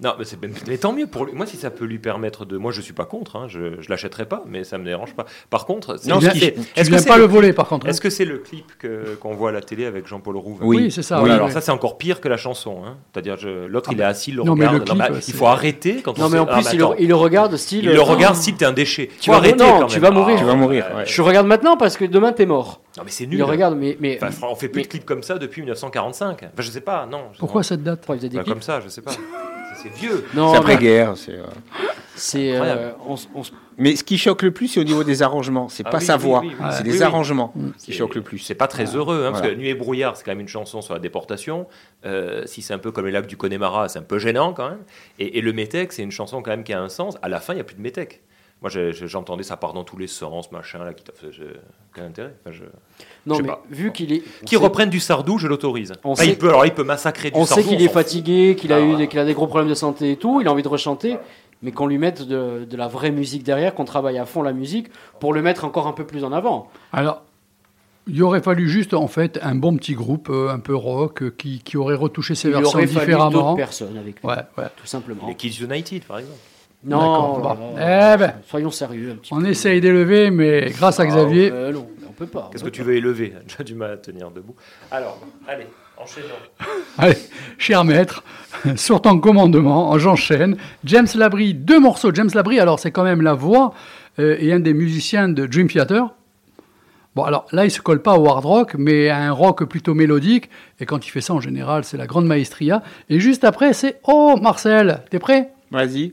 Non, 0.03 0.14
mais, 0.18 0.24
c'est- 0.24 0.38
mais 0.68 0.78
tant 0.78 0.92
mieux 0.92 1.07
pour 1.07 1.24
lui. 1.24 1.32
Moi, 1.32 1.47
si 1.47 1.57
ça 1.57 1.70
peut 1.70 1.84
lui 1.84 1.99
permettre 1.99 2.45
de. 2.45 2.57
Moi, 2.57 2.72
je 2.72 2.80
suis 2.80 2.92
pas 2.92 3.05
contre, 3.05 3.36
hein, 3.36 3.47
je, 3.49 3.80
je 3.80 3.88
l'achèterai 3.88 4.26
pas, 4.26 4.42
mais 4.47 4.64
ça 4.64 4.78
me 4.78 4.84
dérange 4.84 5.14
pas. 5.14 5.24
Par 5.51 5.66
contre, 5.66 5.97
c'est- 5.99 6.09
Non, 6.11 6.18
est-ce 6.20 6.28
que 6.30 6.38
c'est- 6.38 6.53
tu 6.53 6.61
est-ce 6.61 6.84
que 6.84 6.88
viens 6.90 6.99
c'est 6.99 7.09
pas 7.09 7.18
le 7.18 7.24
voler 7.26 7.53
par 7.53 7.68
contre. 7.68 7.86
hein. 7.86 7.90
Est-ce 7.90 8.01
que 8.01 8.11
c'est 8.11 8.24
le 8.24 8.38
clip 8.38 8.66
que- 8.78 9.14
qu'on 9.20 9.34
voit 9.34 9.51
à 9.51 9.53
la 9.53 9.61
télé 9.61 9.84
avec 9.86 10.07
Jean-Paul 10.07 10.36
Rouve 10.36 10.59
Oui. 10.62 10.76
Oui, 10.76 10.90
c'est 10.90 11.03
ça. 11.03 11.18
Oui, 11.18 11.24
oui, 11.28 11.30
alors 11.32 11.47
oui. 11.49 11.53
ça 11.53 11.61
c'est 11.61 11.70
encore 11.70 11.99
pire 11.99 12.20
que 12.20 12.28
la 12.28 12.36
chanson. 12.36 12.82
Hein. 12.84 12.97
C'est-à-dire 13.12 13.36
je- 13.36 13.66
l'autre 13.66 13.90
il 13.92 14.01
est 14.01 14.05
assis, 14.05 14.30
il 14.30 14.36
le 14.36 14.42
non, 14.45 14.53
regarde. 14.55 14.74
le 14.74 14.80
clip, 14.80 14.99
mais 14.99 15.20
c'est- 15.20 15.32
il 15.32 15.34
faut 15.34 15.47
arrêter 15.47 16.03
quand 16.03 16.18
on 16.18 16.22
Non, 16.22 16.28
mais 16.28 16.38
en 16.38 16.47
Ah, 16.49 16.55
plus, 16.61 16.72
il, 16.72 16.78
le, 16.78 16.86
il 16.99 17.14
regarde 17.14 17.57
style. 17.57 17.84
Il 17.84 17.90
le 17.90 17.99
euh, 17.99 18.03
regarde 18.03 18.36
si 18.36 18.55
t'es 18.55 18.64
un 18.64 18.72
déchet. 18.72 19.11
Tu 19.20 19.30
vas- 19.30 19.36
arrêter 19.36 19.57
non, 19.64 19.86
tu 19.86 19.99
vas 20.01 20.11
mourir. 20.11 20.38
Tu 20.38 20.45
vas 20.45 20.55
mourir. 20.55 20.86
Je 21.05 21.22
regarde 21.22 21.47
maintenant 21.47 21.76
parce 21.76 21.97
que 21.97 22.05
demain 22.05 22.32
t'es 22.32 22.47
mort. 22.47 22.80
Non 22.97 23.03
mais 23.05 23.11
c'est 23.11 23.24
Il 23.24 23.30
nul. 23.30 23.38
le 23.38 23.45
regarde, 23.45 23.76
mais. 23.76 24.18
on 24.42 24.55
fait 24.55 24.68
plus 24.68 24.82
de 24.82 24.86
clips 24.88 25.05
comme 25.05 25.22
ça 25.22 25.38
depuis 25.38 25.62
1945. 25.62 26.38
Enfin, 26.42 26.47
je 26.59 26.70
sais 26.70 26.80
pas, 26.80 27.07
non. 27.11 27.24
Pourquoi 27.38 27.62
cette 27.62 27.82
date? 27.82 28.01
Pourquoi 28.01 28.16
il 28.16 28.18
faisait 28.18 28.28
des 28.28 28.36
Enfin, 28.36 28.45
clips 28.45 28.55
Comme 28.55 28.62
ça, 28.62 28.80
je 28.80 28.88
sais 28.88 29.03
pas. 29.03 29.11
C'est 29.85 29.93
vieux. 29.93 30.24
Non, 30.35 30.53
C'est 30.53 30.59
après-guerre. 30.59 31.16
c'est, 31.16 31.32
euh. 31.39 31.45
c'est. 32.16 32.57
euh, 32.57 32.91
s- 33.12 33.53
Mais 33.78 33.97
ce 33.97 34.03
qui 34.05 34.16
choque 34.18 34.43
le 34.43 34.51
plus, 34.51 34.68
c'est 34.68 34.80
au 34.80 34.85
niveau 34.85 35.05
des 35.05 35.22
arrangements. 35.22 35.68
C'est 35.68 35.82
Ah 35.87 35.91
pas 35.91 35.99
oui, 35.99 36.05
sa 36.05 36.16
voix, 36.16 36.41
oui, 36.41 36.53
oui. 36.59 36.66
c'est 36.72 36.82
les 36.85 36.97
oui. 36.99 37.03
arrangements 37.03 37.53
qui 37.78 37.87
C'est- 37.87 37.93
choquent 37.93 38.14
le 38.14 38.22
plus. 38.22 38.39
C'est 38.39 38.55
pas 38.55 38.66
très 38.68 38.97
heureux, 38.97 39.24
hein, 39.26 39.32
parce 39.32 39.43
que 39.47 39.55
Nuit 39.55 39.68
et 39.68 39.74
brouillard, 39.74 40.16
c'est 40.16 40.24
quand 40.24 40.30
même 40.30 40.41
une 40.41 40.49
chanson 40.49 40.80
sur 40.80 40.95
la 40.95 41.01
déportation. 41.01 41.66
Euh, 42.07 42.43
si 42.47 42.62
c'est 42.62 42.72
un 42.74 42.78
peu 42.78 42.93
comme 42.93 43.07
les 43.07 43.12
lacs 43.12 43.26
du 43.26 43.37
Connemara, 43.37 43.89
c'est 43.89 43.99
un 43.99 44.03
peu 44.03 44.18
gênant 44.18 44.53
quand 44.55 44.70
même. 44.70 44.82
Et, 45.18 45.39
et 45.39 45.41
le 45.43 45.53
métèque, 45.53 45.93
c'est 45.93 46.03
une 46.03 46.12
chanson 46.12 46.41
quand 46.43 46.51
même 46.51 46.64
qui 46.64 46.72
a 46.72 46.80
un 46.80 46.89
sens. 46.89 47.18
À 47.22 47.28
la 47.28 47.41
fin, 47.41 47.53
il 47.53 47.57
n'y 47.57 47.62
a 47.62 47.64
plus 47.64 47.76
de 47.76 47.82
métèque. 47.82 48.22
Moi, 48.62 48.70
j'entendais 48.93 49.43
ça 49.43 49.59
part 49.59 49.74
dans 49.74 49.85
tous 49.85 49.99
les 49.99 50.07
sens, 50.07 50.51
machin, 50.51 50.82
là, 50.82 50.95
qui 50.95 51.05
t'a 51.05 51.12
fait. 51.12 51.30
j'ai- 51.32 51.45
Quel 51.95 52.05
intérêt 52.05 52.35
Enfin, 52.41 52.57
je- 52.57 52.64
Non, 53.27 53.39
mais 53.41 53.49
pas. 53.49 53.62
vu 53.70 53.91
qu'il 53.93 54.12
est. 54.12 54.22
on 54.43 54.45
Qui 54.45 54.57
sait- 54.57 54.62
reprenne 54.62 54.91
du 54.91 55.01
Sardou, 55.01 55.39
je 55.39 55.47
l'autorise. 55.49 55.93
On 56.05 56.14
sait- 56.14 56.27
il 56.29 56.37
peut, 56.37 56.49
alors 56.49 56.66
il 56.66 56.72
peut 56.75 56.85
massacrer 56.85 57.31
du 57.31 57.39
On 57.39 57.45
Sardou. 57.47 57.62
sait 57.62 57.68
qu'il 57.68 57.79
on 57.79 57.85
est 57.85 57.93
fatigué, 57.93 58.55
qu'il 58.57 58.72
a, 58.72 58.77
Ah, 58.77 58.81
eu 58.81 58.85
voilà. 58.85 58.99
des, 58.99 59.09
qu'il 59.09 59.18
a 59.18 59.25
des 59.25 59.35
gros 59.35 59.47
problèmes 59.47 59.68
de 59.70 59.75
santé 59.75 60.11
et 60.12 60.16
tout, 60.16 60.41
il 60.43 60.49
a 60.49 60.53
envie 60.53 60.62
de 60.62 60.68
rechanter, 60.68 61.16
mais 61.62 61.72
qu'on 61.72 61.87
lui 61.87 61.97
mette 61.99 62.22
de, 62.29 62.66
de 62.68 62.77
la 62.77 62.87
vraie 62.89 63.11
musique 63.11 63.43
derrière, 63.43 63.75
qu'on 63.75 63.87
travaille 63.87 64.18
à 64.18 64.27
fond 64.27 64.43
la 64.43 64.53
musique 64.53 64.89
pour 65.20 65.33
le 65.33 65.41
mettre 65.41 65.64
encore 65.64 65.87
un 65.87 65.93
peu 65.93 66.05
plus 66.05 66.22
en 66.25 66.33
avant. 66.33 66.68
Alors, 66.93 67.22
il 68.07 68.22
aurait 68.22 68.43
fallu 68.43 68.68
juste 68.68 68.93
en 68.93 69.07
fait 69.09 69.39
un 69.43 69.55
bon 69.55 69.75
petit 69.79 69.95
groupe, 69.95 70.29
euh, 70.31 70.51
un 70.51 70.59
peu 70.59 70.77
rock, 70.77 71.22
euh, 71.22 71.35
qui, 71.39 71.61
qui 71.64 71.79
aurait 71.79 71.95
retouché 71.95 72.35
ses 72.35 72.49
il 72.49 72.55
versions 72.55 72.77
aurait 72.79 72.87
fallu 72.87 73.07
différemment. 73.07 73.31
d'autres 73.31 73.57
personnes 73.57 73.97
avec 73.97 74.20
lui, 74.20 74.29
Ouais, 74.29 74.35
ouais. 74.59 74.64
tout 74.77 74.87
simplement. 74.87 75.27
Les 75.27 75.35
Kids 75.35 75.64
United, 75.64 76.05
par 76.05 76.18
exemple. 76.18 76.37
Non, 76.87 77.41
Eh 77.77 78.16
ben. 78.18 78.35
soyons 78.47 78.70
sérieux 78.70 79.12
un 79.12 79.16
petit 79.16 79.33
On 79.33 79.41
peu. 79.41 79.47
essaye 79.49 79.81
d'élever, 79.81 80.31
mais 80.31 80.70
grâce 80.77 81.01
à 81.01 81.07
Xavier, 81.07 81.51
non, 81.51 81.87
on 81.93 81.93
peut 82.25 82.31
pas. 82.31 82.49
Qu'est-ce 82.53 82.64
que 82.64 82.68
tu 82.68 82.83
veux 82.83 82.95
élever 82.95 83.35
J'ai 83.59 83.64
du 83.64 83.75
mal 83.75 83.93
à 83.93 83.97
tenir 83.97 84.31
debout. 84.31 84.55
Alors, 84.91 85.20
allez, 85.49 85.66
enchaînons. 85.97 86.29
allez, 86.99 87.16
cher 87.59 87.85
maître, 87.85 88.25
sur 88.77 89.03
ton 89.03 89.18
commandement, 89.18 89.99
j'enchaîne. 89.99 90.57
James 90.85 91.07
Labrie, 91.14 91.55
deux 91.55 91.81
morceaux. 91.81 92.12
James 92.14 92.31
Labrie, 92.35 92.61
alors 92.61 92.79
c'est 92.79 92.91
quand 92.91 93.05
même 93.05 93.22
la 93.22 93.35
voix 93.35 93.75
euh, 94.18 94.37
et 94.39 94.53
un 94.53 94.61
des 94.61 94.75
musiciens 94.75 95.29
de 95.29 95.47
Dream 95.47 95.68
Theater. 95.68 96.14
Bon, 97.14 97.22
alors 97.22 97.47
là, 97.53 97.64
il 97.64 97.70
se 97.70 97.81
colle 97.81 98.03
pas 98.03 98.18
au 98.18 98.27
hard 98.27 98.45
rock, 98.45 98.75
mais 98.77 99.09
à 99.09 99.18
un 99.18 99.31
rock 99.31 99.64
plutôt 99.64 99.95
mélodique. 99.95 100.51
Et 100.81 100.87
quand 100.87 101.07
il 101.07 101.11
fait 101.11 101.20
ça, 101.20 101.33
en 101.33 101.41
général, 101.41 101.85
c'est 101.85 101.97
la 101.97 102.07
grande 102.07 102.27
maestria. 102.27 102.83
Et 103.09 103.20
juste 103.20 103.45
après, 103.45 103.72
c'est 103.72 104.01
Oh, 104.03 104.37
Marcel, 104.43 105.03
t'es 105.11 105.20
prêt? 105.20 105.53
Vas-y. 105.70 106.12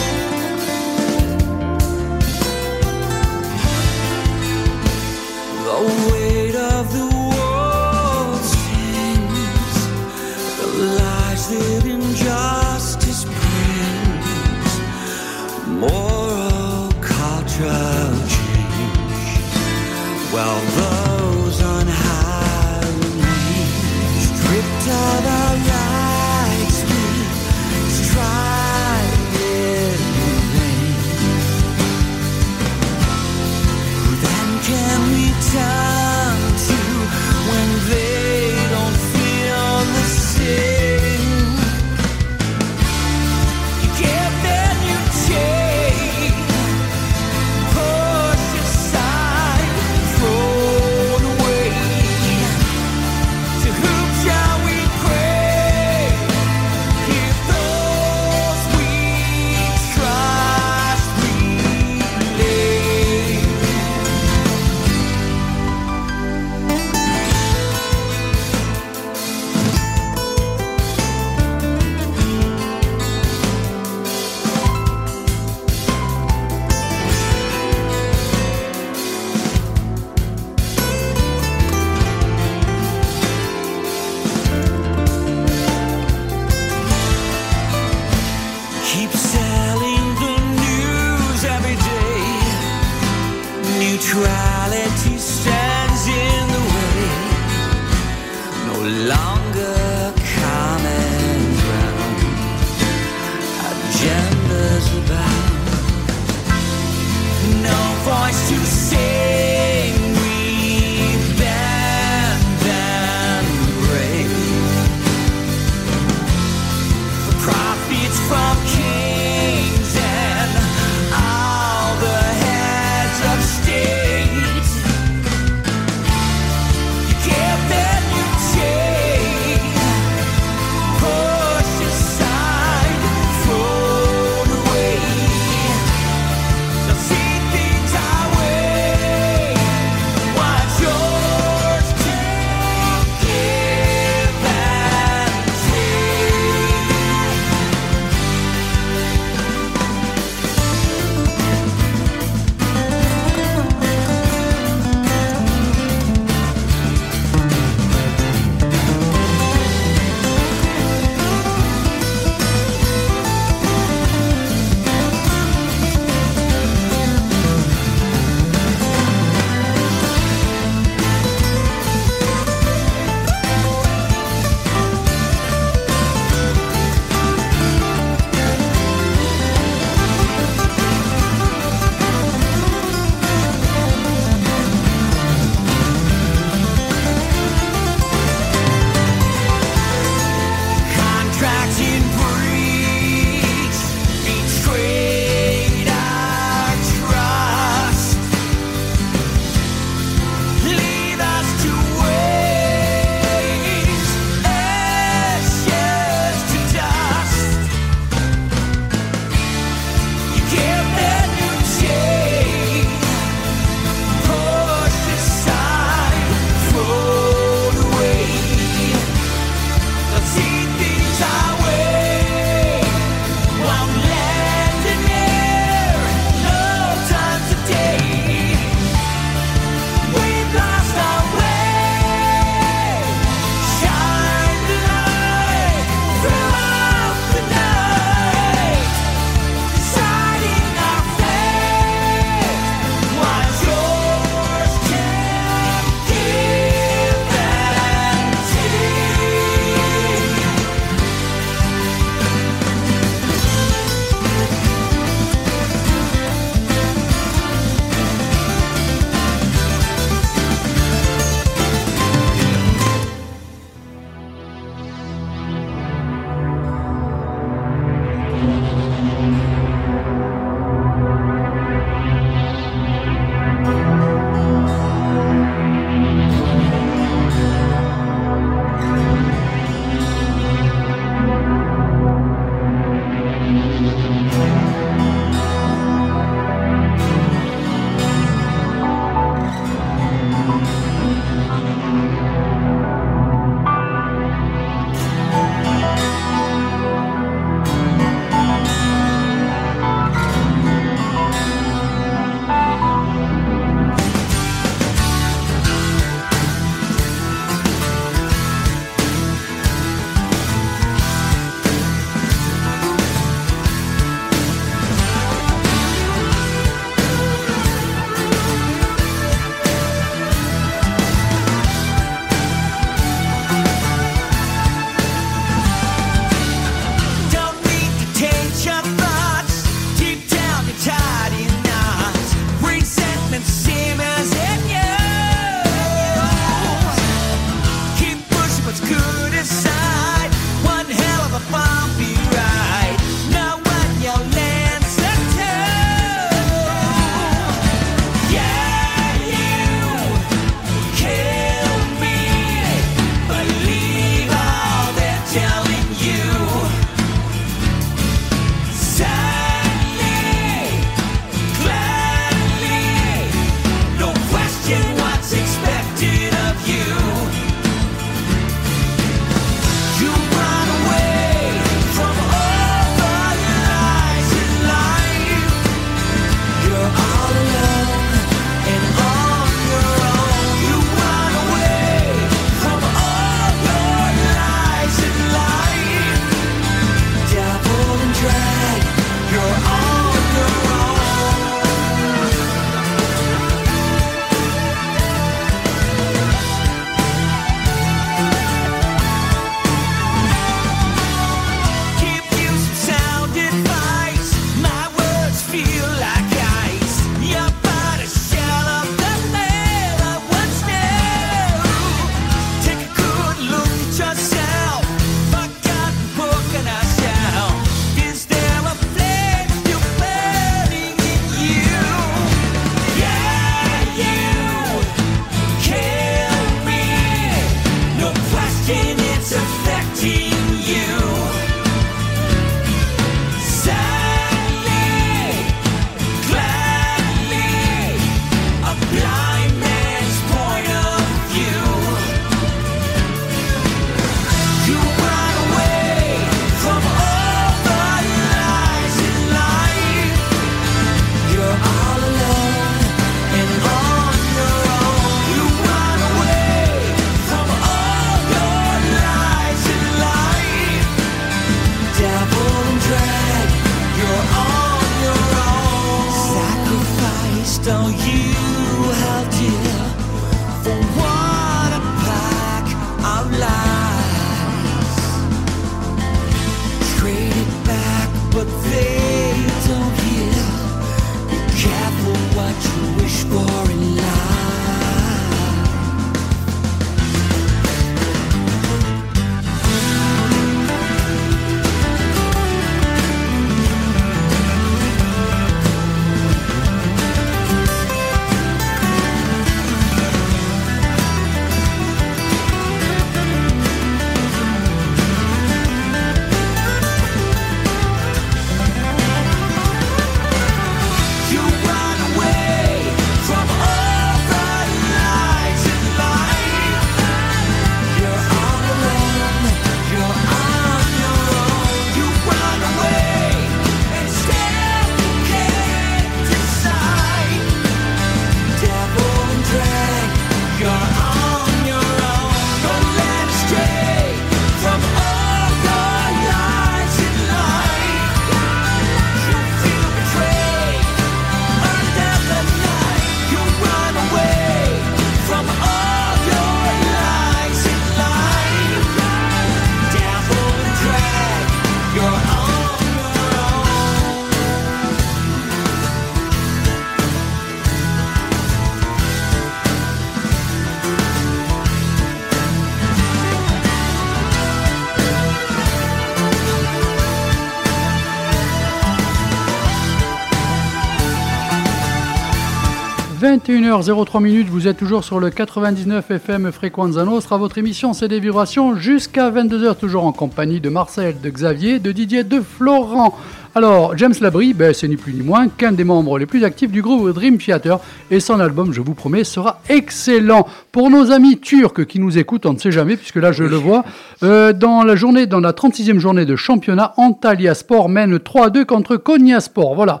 21h03 573.46 574.20
minutes, 574.20 574.48
vous 574.48 574.66
êtes 574.66 574.76
toujours 574.76 575.04
sur 575.04 575.20
le 575.20 575.30
99 575.30 576.10
FM 576.10 576.50
Frequenza 576.50 577.04
Nostra. 577.04 577.36
Votre 577.36 577.58
émission, 577.58 577.92
c'est 577.92 578.08
des 578.08 578.18
vibrations 578.18 578.74
jusqu'à 578.74 579.30
22h, 579.30 579.76
toujours 579.76 580.04
en 580.04 580.10
compagnie 580.10 580.58
de 580.58 580.68
Marcel, 580.68 581.14
de 581.22 581.30
Xavier, 581.30 581.78
de 581.78 581.92
Didier, 581.92 582.24
de 582.24 582.40
Florent. 582.40 583.16
Alors, 583.54 583.96
James 583.96 584.14
Labrie, 584.20 584.52
ben, 584.52 584.74
c'est 584.74 584.88
ni 584.88 584.96
plus 584.96 585.12
ni 585.12 585.22
moins 585.22 585.46
qu'un 585.48 585.70
des 585.70 585.84
membres 585.84 586.18
les 586.18 586.26
plus 586.26 586.42
actifs 586.42 586.72
du 586.72 586.82
groupe 586.82 587.08
Dream 587.10 587.38
Theater. 587.38 587.78
Et 588.10 588.18
son 588.18 588.40
album, 588.40 588.72
je 588.72 588.80
vous 588.80 588.94
promets, 588.94 589.22
sera 589.22 589.60
excellent. 589.68 590.48
Pour 590.72 590.90
nos 590.90 591.12
amis 591.12 591.38
turcs 591.38 591.86
qui 591.86 592.00
nous 592.00 592.18
écoutent, 592.18 592.46
on 592.46 592.54
ne 592.54 592.58
sait 592.58 592.72
jamais, 592.72 592.96
puisque 592.96 593.16
là, 593.16 593.30
je 593.30 593.44
le 593.44 593.56
vois, 593.56 593.84
euh, 594.24 594.52
dans 594.52 594.82
la 594.82 594.96
journée, 594.96 595.26
dans 595.26 595.40
la 595.40 595.52
36e 595.52 596.00
journée 596.00 596.24
de 596.24 596.34
championnat, 596.34 596.94
Antalya 596.96 597.54
Sport 597.54 597.88
mène 597.88 598.18
3 598.18 598.46
à 598.46 598.50
2 598.50 598.64
contre 598.64 598.96
Konya 598.96 599.38
Sport. 599.38 599.76
Voilà. 599.76 600.00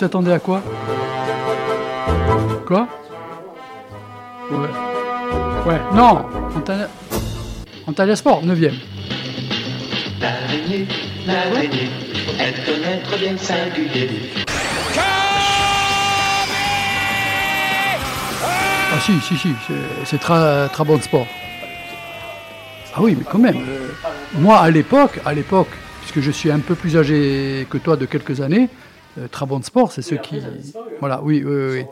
T'attendais 0.00 0.32
à 0.32 0.38
quoi 0.38 0.62
Quoi 2.66 2.88
Ouais. 4.50 4.56
Ouais, 5.66 5.80
non 5.94 6.24
Antalya, 7.86 8.16
Sport, 8.16 8.42
9ème. 8.44 8.72
L'araignée, 10.22 10.86
l'araignée, 11.26 11.90
est 12.38 12.70
un 12.70 12.90
être 12.92 13.18
bien 13.18 13.36
singulier. 13.36 14.08
Ah 18.92 18.98
si, 19.04 19.12
si, 19.20 19.36
si, 19.36 19.48
c'est- 20.06 20.18
très, 20.18 20.68
très 20.68 20.84
bon 20.84 20.98
sport. 21.00 21.26
Ah 22.94 23.02
oui, 23.02 23.14
mais 23.18 23.24
quand 23.30 23.38
même. 23.38 23.58
moi, 24.34 24.60
à 24.60 24.70
l'époque, 24.70 25.20
à 25.26 25.34
l'époque, 25.34 25.68
puisque 26.00 26.20
je 26.20 26.30
suis 26.30 26.50
un 26.50 26.58
peu 26.60 26.74
plus 26.74 26.96
âgé 26.96 27.66
que 27.68 27.76
toi 27.78 27.96
de 27.96 28.06
quelques 28.06 28.40
années, 28.40 28.68
euh, 29.18 29.28
très 29.28 29.46
bon 29.46 29.62
sport, 29.62 29.92
c'est 29.92 30.02
ceux 30.02 30.16
qui... 30.16 30.40
Voilà, 31.00 31.22
oui, 31.22 31.42
oui, 31.44 31.54
oui. 31.54 31.78
oui. 31.80 31.84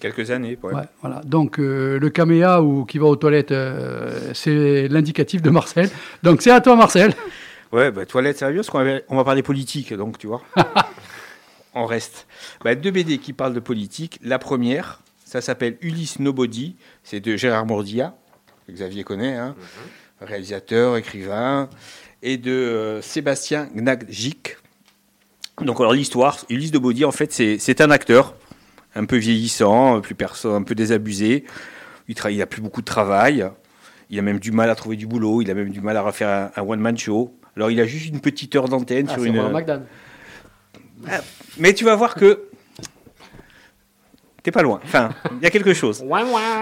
Quelques 0.00 0.30
années, 0.30 0.58
ouais. 0.62 0.74
Ouais, 0.74 0.82
voilà. 1.00 1.22
Donc 1.24 1.58
euh, 1.58 1.98
le 1.98 2.10
caméa 2.10 2.60
ou 2.62 2.84
qui 2.84 2.98
va 2.98 3.06
aux 3.06 3.16
toilettes, 3.16 3.52
euh, 3.52 4.32
c'est 4.34 4.86
l'indicatif 4.88 5.40
de 5.40 5.48
Marcel. 5.48 5.88
Donc 6.22 6.42
c'est 6.42 6.50
à 6.50 6.60
toi, 6.60 6.76
Marcel. 6.76 7.14
Ouais, 7.72 7.90
bah, 7.90 8.06
toilette, 8.06 8.38
sérieux, 8.38 8.58
parce 8.58 8.70
qu'on 8.70 8.84
va, 8.84 9.00
on 9.08 9.16
va 9.16 9.24
parler 9.24 9.42
politique, 9.42 9.92
donc 9.94 10.16
tu 10.18 10.28
vois. 10.28 10.42
on 11.74 11.86
reste. 11.86 12.28
Bah, 12.62 12.76
deux 12.76 12.92
BD 12.92 13.18
qui 13.18 13.32
parlent 13.32 13.54
de 13.54 13.58
politique. 13.58 14.20
La 14.22 14.38
première, 14.38 15.00
ça 15.24 15.40
s'appelle 15.40 15.76
Ulysse 15.80 16.20
Nobody, 16.20 16.76
c'est 17.02 17.18
de 17.18 17.36
Gérard 17.36 17.66
Mordia, 17.66 18.14
que 18.66 18.72
Xavier 18.72 19.02
connaît, 19.02 19.34
hein, 19.34 19.56
réalisateur, 20.20 20.96
écrivain, 20.96 21.68
et 22.22 22.36
de 22.36 22.52
euh, 22.52 23.02
Sébastien 23.02 23.68
Gnagjic. 23.74 24.56
Donc 25.60 25.80
alors 25.80 25.92
l'histoire, 25.92 26.38
Ulysse 26.50 26.72
Nobody, 26.72 27.04
en 27.04 27.12
fait, 27.12 27.32
c'est 27.32 27.80
un 27.80 27.90
acteur, 27.90 28.34
un 28.94 29.04
peu 29.04 29.16
vieillissant, 29.16 30.00
plus 30.00 30.14
perso, 30.14 30.52
un 30.52 30.62
peu 30.62 30.74
désabusé. 30.74 31.44
Il, 32.08 32.14
tra- 32.16 32.32
il 32.32 32.40
a 32.42 32.46
plus 32.46 32.60
beaucoup 32.60 32.80
de 32.80 32.86
travail. 32.86 33.48
Il 34.10 34.18
a 34.18 34.22
même 34.22 34.38
du 34.40 34.52
mal 34.52 34.68
à 34.68 34.74
trouver 34.74 34.96
du 34.96 35.06
boulot. 35.06 35.42
Il 35.42 35.50
a 35.50 35.54
même 35.54 35.70
du 35.70 35.80
mal 35.80 35.96
à 35.96 36.02
refaire 36.02 36.28
un, 36.28 36.50
un 36.60 36.64
one-man 36.66 36.98
show. 36.98 37.34
Alors, 37.56 37.70
il 37.70 37.80
a 37.80 37.86
juste 37.86 38.08
une 38.08 38.20
petite 38.20 38.54
heure 38.56 38.68
d'antenne 38.68 39.06
Ah, 39.08 39.14
sur 39.14 39.24
une. 39.24 39.40
McDan. 39.52 39.82
Mais 41.58 41.72
tu 41.72 41.84
vas 41.84 41.94
voir 41.94 42.14
que. 42.14 42.48
T'es 44.42 44.50
pas 44.50 44.62
loin. 44.62 44.78
Enfin, 44.84 45.08
il 45.38 45.42
y 45.42 45.46
a 45.46 45.50
quelque 45.50 45.72
chose. 45.72 46.04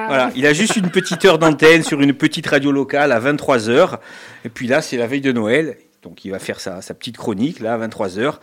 Voilà, 0.07 0.31
il 0.37 0.47
a 0.47 0.53
juste 0.53 0.77
une 0.77 0.91
petite 0.91 1.25
heure 1.25 1.39
d'antenne 1.39 1.83
sur 1.83 2.01
une 2.01 2.13
petite 2.15 2.47
radio 2.47 2.71
locale 2.71 3.11
à 3.11 3.19
23h. 3.19 3.99
Et 4.45 4.49
puis 4.51 4.69
là, 4.69 4.81
c'est 4.83 4.97
la 4.97 5.09
veille 5.09 5.21
de 5.21 5.33
Noël. 5.33 5.77
Donc 6.03 6.25
il 6.25 6.31
va 6.31 6.39
faire 6.39 6.61
sa, 6.61 6.81
sa 6.83 6.95
petite 6.95 7.17
chronique, 7.17 7.59
là, 7.59 7.75
à 7.75 7.79
23h. 7.89 8.35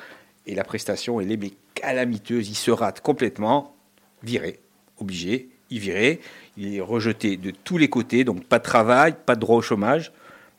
Et 0.49 0.55
la 0.55 0.63
prestation, 0.63 1.21
elle 1.21 1.31
est 1.31 1.53
calamiteuse. 1.75 2.49
Il 2.49 2.55
se 2.55 2.71
rate 2.71 3.01
complètement. 3.01 3.75
Viré. 4.23 4.59
Obligé. 4.97 5.49
Il 5.69 5.77
viré. 5.77 6.21
Il 6.57 6.75
est 6.75 6.81
rejeté 6.81 7.37
de 7.37 7.51
tous 7.51 7.77
les 7.77 7.87
côtés. 7.87 8.23
Donc 8.23 8.43
pas 8.45 8.57
de 8.57 8.63
travail, 8.63 9.13
pas 9.27 9.35
de 9.35 9.41
droit 9.41 9.57
au 9.57 9.61
chômage, 9.61 10.11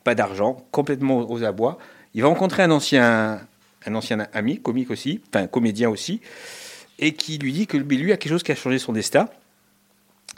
pas 0.05 0.15
d'argent, 0.15 0.65
complètement 0.71 1.29
aux 1.29 1.43
abois. 1.43 1.77
Il 2.13 2.21
va 2.21 2.29
rencontrer 2.29 2.63
un 2.63 2.71
ancien, 2.71 3.41
un 3.85 3.95
ancien 3.95 4.25
ami, 4.31 4.61
comique 4.61 4.91
aussi, 4.91 5.19
enfin 5.27 5.47
comédien 5.47 5.89
aussi, 5.89 6.21
et 6.97 7.13
qui 7.13 7.37
lui 7.37 7.51
dit 7.51 7.67
que 7.67 7.75
lui 7.75 8.13
a 8.13 8.17
quelque 8.17 8.31
chose 8.31 8.43
qui 8.43 8.53
a 8.53 8.55
changé 8.55 8.79
son 8.79 8.93
destin. 8.93 9.27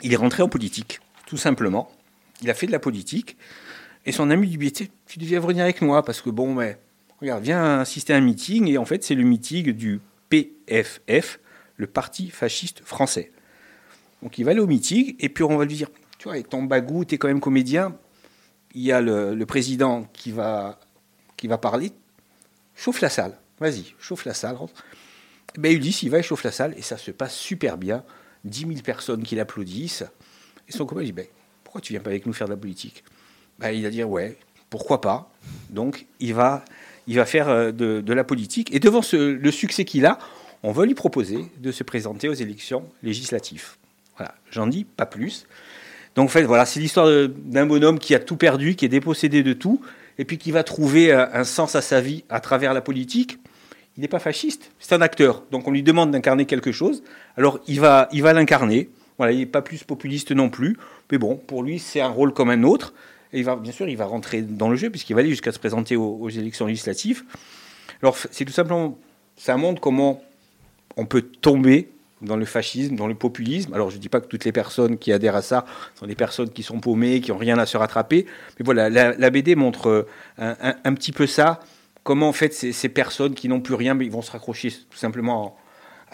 Il 0.02 0.12
est 0.12 0.16
rentré 0.16 0.42
en 0.42 0.48
politique, 0.48 0.98
tout 1.26 1.36
simplement. 1.36 1.92
Il 2.42 2.50
a 2.50 2.54
fait 2.54 2.66
de 2.66 2.72
la 2.72 2.80
politique. 2.80 3.36
Et 4.04 4.10
son 4.10 4.30
ami 4.30 4.48
lui 4.48 4.72
dit, 4.72 4.90
tu 5.06 5.18
devais 5.20 5.38
venir 5.38 5.62
avec 5.62 5.80
moi, 5.80 6.04
parce 6.04 6.20
que 6.20 6.30
bon, 6.30 6.54
mais, 6.54 6.76
regarde, 7.20 7.42
viens 7.42 7.80
assister 7.80 8.12
à 8.12 8.16
un 8.16 8.20
meeting. 8.20 8.68
Et 8.68 8.78
en 8.78 8.84
fait, 8.84 9.04
c'est 9.04 9.14
le 9.14 9.24
meeting 9.24 9.72
du 9.72 10.00
PFF, 10.28 11.40
le 11.76 11.86
Parti 11.86 12.30
fasciste 12.30 12.82
français. 12.84 13.32
Donc 14.22 14.38
il 14.38 14.44
va 14.44 14.52
aller 14.52 14.60
au 14.60 14.66
meeting, 14.66 15.16
et 15.18 15.28
puis 15.28 15.44
on 15.44 15.56
va 15.56 15.64
lui 15.64 15.76
dire, 15.76 15.90
tu 16.18 16.24
vois, 16.24 16.32
avec 16.32 16.48
ton 16.48 16.62
bagou, 16.62 17.04
tu 17.04 17.14
es 17.14 17.18
quand 17.18 17.28
même 17.28 17.40
comédien. 17.40 17.96
Il 18.74 18.82
y 18.82 18.90
a 18.90 19.00
le, 19.00 19.44
président 19.44 20.04
qui 20.14 20.32
va, 20.32 20.80
qui 21.36 21.46
va 21.46 21.58
parler. 21.58 21.92
Chauffe 22.74 23.02
la 23.02 23.10
salle. 23.10 23.38
Vas-y, 23.60 23.94
chauffe 24.00 24.24
la 24.24 24.34
salle. 24.34 24.56
rentre. 24.56 24.72
Eh 25.54 25.60
Ben, 25.60 25.72
Ulysse, 25.72 26.02
il 26.02 26.10
va, 26.10 26.18
il 26.18 26.24
chauffe 26.24 26.42
la 26.42 26.50
salle, 26.50 26.74
et 26.76 26.82
ça 26.82 26.96
se 26.96 27.10
passe 27.10 27.36
super 27.36 27.76
bien. 27.76 28.02
10 28.44 28.60
000 28.60 28.72
personnes 28.82 29.22
qui 29.22 29.36
l'applaudissent. 29.36 30.04
Et 30.68 30.72
son 30.72 30.86
copain 30.86 31.02
dit, 31.02 31.12
ben, 31.12 31.26
pourquoi 31.62 31.80
tu 31.80 31.92
viens 31.92 32.00
pas 32.00 32.10
avec 32.10 32.26
nous 32.26 32.32
faire 32.32 32.48
de 32.48 32.54
la 32.54 32.58
politique? 32.58 33.04
Ben, 33.58 33.70
Il 33.70 33.82
va 33.82 33.90
dire, 33.90 34.08
ouais, 34.08 34.38
pourquoi 34.70 35.00
pas? 35.00 35.30
Donc, 35.70 36.06
il 36.18 36.34
va, 36.34 36.64
il 37.06 37.16
va 37.16 37.24
faire 37.24 37.48
euh, 37.48 37.72
de, 37.72 38.12
la 38.12 38.24
politique. 38.24 38.74
Et 38.74 38.80
devant 38.80 39.00
le 39.12 39.50
succès 39.50 39.84
qu'il 39.84 40.06
a, 40.06 40.18
on 40.62 40.72
va 40.72 40.86
lui 40.86 40.94
proposer 40.94 41.46
de 41.58 41.72
se 41.72 41.84
présenter 41.84 42.28
aux 42.28 42.34
élections 42.34 42.84
législatives. 43.02 43.72
Voilà, 44.16 44.34
j'en 44.50 44.66
dis 44.66 44.84
pas 44.84 45.06
plus. 45.06 45.46
Donc, 46.14 46.26
en 46.26 46.28
fait, 46.28 46.44
voilà, 46.44 46.64
c'est 46.64 46.80
l'histoire 46.80 47.08
d'un 47.28 47.66
bonhomme 47.66 47.98
qui 47.98 48.14
a 48.14 48.20
tout 48.20 48.36
perdu, 48.36 48.76
qui 48.76 48.84
est 48.84 48.88
dépossédé 48.88 49.42
de 49.42 49.52
tout, 49.52 49.80
et 50.18 50.24
puis 50.24 50.38
qui 50.38 50.52
va 50.52 50.62
trouver 50.62 51.12
euh, 51.12 51.26
un 51.32 51.44
sens 51.44 51.74
à 51.74 51.82
sa 51.82 52.00
vie 52.00 52.24
à 52.30 52.40
travers 52.40 52.72
la 52.72 52.80
politique. 52.80 53.38
Il 53.96 54.00
n'est 54.00 54.08
pas 54.08 54.18
fasciste, 54.18 54.72
c'est 54.80 54.94
un 54.94 55.02
acteur. 55.02 55.44
Donc 55.52 55.68
on 55.68 55.70
lui 55.70 55.82
demande 55.82 56.10
d'incarner 56.10 56.46
quelque 56.46 56.72
chose. 56.72 57.02
Alors 57.36 57.60
il 57.68 57.80
va, 57.80 58.08
il 58.12 58.22
va 58.22 58.32
l'incarner. 58.32 58.90
Voilà, 59.18 59.32
il 59.32 59.38
n'est 59.38 59.46
pas 59.46 59.62
plus 59.62 59.84
populiste 59.84 60.32
non 60.32 60.50
plus. 60.50 60.76
Mais 61.12 61.18
bon, 61.18 61.36
pour 61.36 61.62
lui, 61.62 61.78
c'est 61.78 62.00
un 62.00 62.08
rôle 62.08 62.32
comme 62.32 62.50
un 62.50 62.64
autre. 62.64 62.92
Il 63.34 63.44
va, 63.44 63.56
bien 63.56 63.72
sûr, 63.72 63.88
il 63.88 63.96
va 63.96 64.06
rentrer 64.06 64.42
dans 64.42 64.68
le 64.68 64.76
jeu 64.76 64.90
puisqu'il 64.90 65.14
va 65.14 65.20
aller 65.20 65.30
jusqu'à 65.30 65.52
se 65.52 65.58
présenter 65.58 65.96
aux, 65.96 66.28
élections 66.28 66.66
législatives. 66.66 67.24
Alors 68.02 68.16
c'est 68.16 68.44
tout 68.44 68.52
simplement, 68.52 68.98
ça 69.36 69.56
montre 69.56 69.80
comment 69.80 70.22
on 70.96 71.06
peut 71.06 71.22
tomber 71.22 71.90
dans 72.22 72.36
le 72.36 72.44
fascisme, 72.44 72.96
dans 72.96 73.06
le 73.06 73.14
populisme. 73.14 73.74
Alors 73.74 73.90
je 73.90 73.96
ne 73.96 74.00
dis 74.00 74.08
pas 74.08 74.20
que 74.20 74.26
toutes 74.26 74.44
les 74.44 74.52
personnes 74.52 74.98
qui 74.98 75.12
adhèrent 75.12 75.36
à 75.36 75.42
ça 75.42 75.64
sont 75.94 76.06
des 76.06 76.14
personnes 76.14 76.50
qui 76.50 76.62
sont 76.62 76.80
paumées, 76.80 77.20
qui 77.20 77.32
n'ont 77.32 77.38
rien 77.38 77.58
à 77.58 77.66
se 77.66 77.76
rattraper. 77.76 78.26
Mais 78.58 78.64
voilà, 78.64 78.88
la, 78.88 79.30
BD 79.30 79.56
montre 79.56 80.06
euh, 80.38 80.54
un, 80.84 80.94
petit 80.94 81.12
peu 81.12 81.26
ça. 81.26 81.60
Comment 82.02 82.28
en 82.28 82.32
fait 82.32 82.54
ces, 82.54 82.72
ces 82.72 82.88
personnes 82.88 83.34
qui 83.34 83.48
n'ont 83.48 83.60
plus 83.60 83.74
rien, 83.74 83.94
mais 83.94 84.04
ils 84.06 84.12
vont 84.12 84.22
se 84.22 84.30
raccrocher 84.30 84.70
tout 84.70 84.98
simplement 84.98 85.56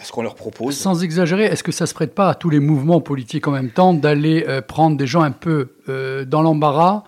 à 0.01 0.03
ce 0.03 0.11
qu'on 0.11 0.23
leur 0.23 0.33
propose. 0.35 0.75
Sans 0.75 1.03
exagérer, 1.03 1.43
est-ce 1.45 1.63
que 1.63 1.71
ça 1.71 1.85
se 1.85 1.93
prête 1.93 2.15
pas 2.15 2.29
à 2.29 2.35
tous 2.35 2.49
les 2.49 2.59
mouvements 2.59 3.01
politiques 3.01 3.47
en 3.47 3.51
même 3.51 3.69
temps 3.69 3.93
d'aller 3.93 4.43
euh, 4.47 4.61
prendre 4.61 4.97
des 4.97 5.05
gens 5.05 5.21
un 5.21 5.31
peu 5.31 5.69
euh, 5.89 6.25
dans 6.25 6.41
l'embarras 6.41 7.03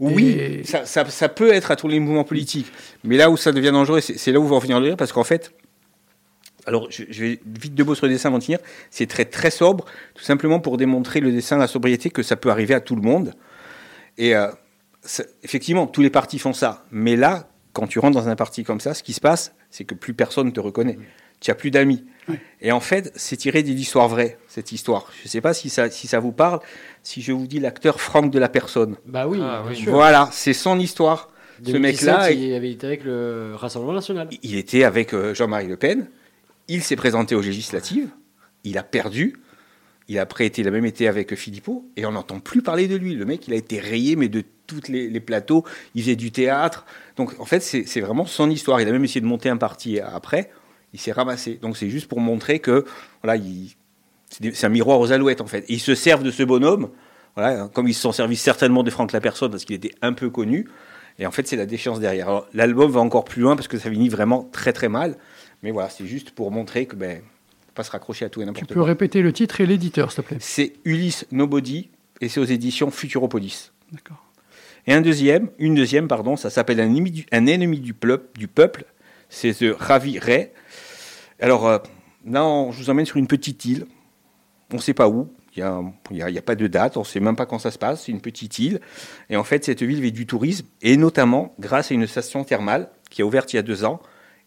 Oui, 0.00 0.28
et- 0.28 0.64
ça, 0.64 0.84
ça- 0.86 1.04
ça 1.04 1.28
peut 1.28 1.52
être 1.52 1.70
à 1.70 1.76
tous 1.76 1.88
les 1.88 2.00
mouvements 2.00 2.24
politiques. 2.24 2.72
Mais 3.04 3.16
là 3.18 3.28
où 3.30 3.36
ça 3.36 3.52
devient 3.52 3.70
dangereux, 3.72 4.00
c'est 4.00 4.32
là 4.32 4.40
où 4.40 4.46
va 4.46 4.56
en 4.56 4.60
venir 4.60 4.80
le 4.80 4.96
parce 4.96 5.12
qu'en 5.12 5.24
fait, 5.24 5.52
alors 6.66 6.86
je, 6.90 7.04
je 7.10 7.22
vais 7.22 7.40
vite 7.46 7.74
de 7.74 7.82
mots 7.84 7.94
sur 7.94 8.06
le 8.06 8.12
dessin 8.12 8.28
avant 8.30 8.38
de 8.38 8.44
finir, 8.44 8.58
c'est 8.90 9.06
très 9.06 9.24
très 9.26 9.50
sobre, 9.50 9.84
tout 10.14 10.24
simplement 10.24 10.58
pour 10.60 10.76
démontrer 10.78 11.20
le 11.20 11.30
dessin, 11.32 11.58
la 11.58 11.66
sobriété, 11.66 12.08
que 12.10 12.22
ça 12.22 12.36
peut 12.36 12.50
arriver 12.50 12.74
à 12.74 12.80
tout 12.80 12.96
le 12.96 13.02
monde. 13.02 13.34
Et 14.16 14.34
euh, 14.34 14.48
effectivement, 15.42 15.86
tous 15.86 16.00
les 16.02 16.10
partis 16.10 16.38
font 16.38 16.52
ça. 16.52 16.84
Mais 16.90 17.14
là, 17.16 17.48
quand 17.72 17.86
tu 17.86 17.98
rentres 17.98 18.18
dans 18.18 18.28
un 18.28 18.36
parti 18.36 18.64
comme 18.64 18.80
ça, 18.80 18.94
ce 18.94 19.02
qui 19.02 19.12
se 19.12 19.20
passe, 19.20 19.54
c'est 19.70 19.84
que 19.84 19.94
plus 19.94 20.14
personne 20.14 20.46
ne 20.46 20.50
te 20.52 20.60
reconnaît. 20.60 20.98
Tu 21.40 21.50
n'as 21.50 21.54
plus 21.54 21.70
d'amis. 21.70 22.04
Et 22.60 22.72
en 22.72 22.80
fait, 22.80 23.12
c'est 23.16 23.36
tiré 23.36 23.62
d'une 23.62 23.78
histoire 23.78 24.08
vraie, 24.08 24.38
cette 24.48 24.72
histoire. 24.72 25.06
Je 25.20 25.24
ne 25.24 25.28
sais 25.28 25.40
pas 25.40 25.54
si 25.54 25.70
ça, 25.70 25.90
si 25.90 26.06
ça 26.06 26.18
vous 26.20 26.32
parle, 26.32 26.60
si 27.02 27.22
je 27.22 27.32
vous 27.32 27.46
dis 27.46 27.60
l'acteur 27.60 28.00
Franck 28.00 28.30
de 28.30 28.38
la 28.38 28.48
personne. 28.48 28.96
Bah 29.06 29.26
oui, 29.28 29.38
Ah, 29.42 29.62
bien 29.66 29.76
sûr. 29.76 29.92
Voilà, 29.92 30.28
c'est 30.32 30.52
son 30.52 30.78
histoire. 30.78 31.30
Ce 31.64 31.72
2017, 31.72 32.06
mec-là, 32.06 32.30
il 32.30 32.54
avait 32.54 32.70
été 32.70 32.86
avec 32.86 33.04
le 33.04 33.52
Rassemblement 33.56 33.94
National. 33.94 34.28
il 34.42 34.56
était 34.56 34.84
avec 34.84 35.12
euh, 35.12 35.34
Jean-Marie 35.34 35.66
Le 35.66 35.76
Pen. 35.76 36.06
Il 36.68 36.82
s'est 36.82 36.96
présenté 36.96 37.34
aux 37.34 37.40
législatives. 37.40 38.08
Il 38.64 38.78
a 38.78 38.82
perdu. 38.82 39.36
Il 40.06 40.18
a 40.18 40.22
après 40.22 40.46
été, 40.46 40.62
il 40.62 40.68
a 40.68 40.70
même 40.70 40.84
été 40.86 41.08
avec 41.08 41.34
Philippot. 41.34 41.84
Et 41.96 42.06
on 42.06 42.12
n'entend 42.12 42.40
plus 42.40 42.62
parler 42.62 42.86
de 42.88 42.96
lui. 42.96 43.14
Le 43.14 43.24
mec, 43.24 43.46
il 43.48 43.54
a 43.54 43.56
été 43.56 43.78
rayé, 43.80 44.16
mais 44.16 44.28
de 44.28 44.42
tous 44.66 44.82
les, 44.88 45.08
les 45.08 45.20
plateaux. 45.20 45.64
Il 45.94 46.02
faisait 46.02 46.16
du 46.16 46.30
théâtre. 46.30 46.86
Donc, 47.16 47.38
en 47.40 47.44
fait, 47.44 47.60
c'est 47.60 48.00
vraiment 48.00 48.24
son 48.24 48.50
histoire. 48.50 48.80
Il 48.80 48.88
a 48.88 48.92
même 48.92 49.04
essayé 49.04 49.20
de 49.20 49.26
monter 49.26 49.48
un 49.48 49.56
parti 49.56 49.98
après. 50.00 50.50
Il 50.92 51.00
s'est 51.00 51.12
ramassé. 51.12 51.58
Donc, 51.60 51.76
c'est 51.76 51.90
juste 51.90 52.06
pour 52.08 52.20
montrer 52.20 52.58
que, 52.60 52.84
voilà, 53.22 53.36
il- 53.36 53.74
c'est 54.30 54.64
un 54.64 54.68
miroir 54.70 55.00
aux 55.00 55.12
alouettes, 55.12 55.40
en 55.40 55.46
fait. 55.46 55.64
Et 55.68 55.74
ils 55.74 55.80
se 55.80 55.94
servent 55.94 56.22
de 56.22 56.30
ce 56.30 56.42
bonhomme. 56.42 56.90
Voilà, 57.36 57.62
hein, 57.62 57.70
comme 57.72 57.86
ils 57.88 57.94
se 57.94 58.00
sont 58.00 58.12
servis 58.12 58.36
certainement 58.36 58.82
de 58.82 58.90
Franck 58.90 59.12
Lapersonne 59.12 59.50
parce 59.50 59.64
qu'il 59.64 59.76
était 59.76 59.94
un 60.02 60.12
peu 60.12 60.28
connu. 60.30 60.66
Et 61.20 61.26
en 61.26 61.30
fait, 61.30 61.46
c'est 61.46 61.56
la 61.56 61.66
déchéance 61.66 62.00
derrière. 62.00 62.42
L'album 62.54 62.90
va 62.90 63.00
encore 63.00 63.24
plus 63.24 63.42
loin 63.42 63.54
parce 63.56 63.68
que 63.68 63.78
ça 63.78 63.90
finit 63.90 64.08
vraiment 64.08 64.48
très 64.52 64.72
très 64.72 64.88
mal. 64.88 65.16
Mais 65.62 65.70
voilà, 65.70 65.88
c'est 65.88 66.06
juste 66.06 66.30
pour 66.30 66.50
montrer 66.50 66.86
que 66.86 66.96
ben, 66.96 67.20
pas 67.74 67.84
se 67.84 67.90
raccrocher 67.90 68.24
à 68.24 68.28
tout 68.28 68.40
et 68.40 68.44
Tu 68.44 68.46
n'importe 68.46 68.68
peux 68.68 68.74
quoi. 68.74 68.84
répéter 68.84 69.20
le 69.22 69.32
titre 69.32 69.60
et 69.60 69.66
l'éditeur, 69.66 70.10
s'il 70.12 70.22
te 70.22 70.28
plaît. 70.28 70.36
C'est 70.40 70.72
Ulysse 70.84 71.26
Nobody 71.32 71.90
et 72.20 72.28
c'est 72.28 72.40
aux 72.40 72.44
éditions 72.44 72.90
Futuropolis. 72.90 73.72
D'accord. 73.92 74.24
Et 74.86 74.92
un 74.92 75.00
deuxième, 75.00 75.50
une 75.58 75.74
deuxième, 75.74 76.08
pardon, 76.08 76.36
ça 76.36 76.50
s'appelle 76.50 76.80
un 76.80 76.86
ennemi 76.86 77.10
du, 77.10 77.26
un 77.32 77.46
ennemi 77.46 77.78
du, 77.80 77.94
pleup- 77.94 78.36
du 78.36 78.48
peuple. 78.48 78.84
C'est 79.28 79.52
The 79.52 79.74
Ravi 79.78 80.18
Ray. 80.18 80.50
Alors 81.40 81.66
euh, 81.66 81.78
là, 82.26 82.44
on- 82.44 82.72
je 82.72 82.78
vous 82.78 82.90
emmène 82.90 83.06
sur 83.06 83.16
une 83.16 83.26
petite 83.28 83.64
île. 83.64 83.86
On 84.72 84.76
ne 84.76 84.80
sait 84.82 84.94
pas 84.94 85.08
où. 85.08 85.32
Il 85.56 85.64
n'y 86.12 86.38
a, 86.38 86.42
pas 86.42 86.54
de 86.54 86.66
date. 86.68 86.96
On 86.96 87.00
ne 87.00 87.04
sait 87.04 87.18
même 87.20 87.34
pas 87.34 87.46
quand 87.46 87.58
ça 87.58 87.70
se 87.72 87.78
passe. 87.78 88.04
C'est 88.04 88.12
une 88.12 88.20
petite 88.20 88.58
île. 88.60 88.80
Et 89.28 89.36
en 89.36 89.42
fait, 89.42 89.64
cette 89.64 89.82
ville 89.82 90.00
vit 90.00 90.12
du 90.12 90.24
tourisme. 90.26 90.66
Et 90.82 90.96
notamment 90.96 91.54
grâce 91.58 91.90
à 91.90 91.94
une 91.94 92.06
station 92.06 92.44
thermale 92.44 92.90
qui 93.10 93.22
a 93.22 93.26
ouverte 93.26 93.52
il 93.52 93.56
y 93.56 93.58
a 93.58 93.62
deux 93.62 93.84
ans. 93.84 94.00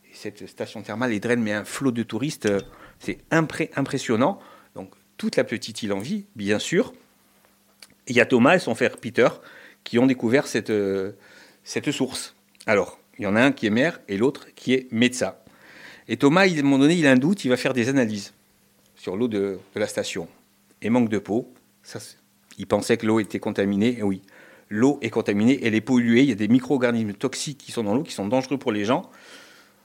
Et 0.09 0.13
cette 0.15 0.47
station 0.47 0.81
thermale, 0.83 1.11
elle 1.11 1.19
draine 1.19 1.41
mais 1.41 1.51
un 1.51 1.65
flot 1.65 1.91
de 1.91 2.03
touristes. 2.03 2.45
euh, 2.45 2.59
C'est 2.99 3.17
impressionnant. 3.31 4.39
Donc 4.75 4.91
toute 5.17 5.35
la 5.35 5.43
petite 5.43 5.83
île 5.83 5.91
en 5.91 5.99
vie, 5.99 6.27
bien 6.35 6.59
sûr. 6.59 6.93
Il 8.07 8.15
y 8.15 8.21
a 8.21 8.25
Thomas 8.25 8.55
et 8.55 8.59
son 8.59 8.75
frère 8.75 8.97
Peter 8.97 9.27
qui 9.83 9.99
ont 9.99 10.05
découvert 10.05 10.47
cette, 10.47 10.69
euh, 10.69 11.13
cette 11.63 11.91
source. 11.91 12.35
Alors, 12.67 12.99
il 13.17 13.23
y 13.23 13.27
en 13.27 13.35
a 13.35 13.41
un 13.41 13.51
qui 13.51 13.65
est 13.67 13.71
maire 13.71 13.99
et 14.07 14.17
l'autre 14.17 14.47
qui 14.55 14.73
est 14.73 14.87
médecin. 14.91 15.33
Et 16.11 16.17
Thomas, 16.17 16.41
à 16.41 16.43
un 16.43 16.61
moment 16.61 16.77
donné, 16.77 16.95
il 16.95 17.07
a 17.07 17.11
un 17.11 17.15
doute, 17.15 17.45
il 17.45 17.47
va 17.47 17.55
faire 17.55 17.71
des 17.71 17.87
analyses 17.87 18.33
sur 18.95 19.15
l'eau 19.15 19.29
de, 19.29 19.59
la 19.75 19.87
station. 19.87 20.27
Et 20.81 20.89
manque 20.89 21.07
de 21.07 21.19
peau. 21.19 21.53
Il 22.57 22.67
pensait 22.67 22.97
que 22.97 23.05
l'eau 23.05 23.21
était 23.21 23.39
contaminée. 23.39 24.03
Oui, 24.03 24.21
l'eau 24.69 24.99
est 25.01 25.09
contaminée, 25.09 25.61
elle 25.63 25.73
est 25.73 25.79
polluée. 25.79 26.23
Il 26.23 26.27
y 26.27 26.33
a 26.33 26.35
des 26.35 26.49
micro-organismes 26.49 27.13
toxiques 27.13 27.59
qui 27.59 27.71
sont 27.71 27.85
dans 27.85 27.95
l'eau, 27.95 28.03
qui 28.03 28.11
sont 28.11 28.27
dangereux 28.27 28.57
pour 28.57 28.73
les 28.73 28.83
gens. 28.83 29.09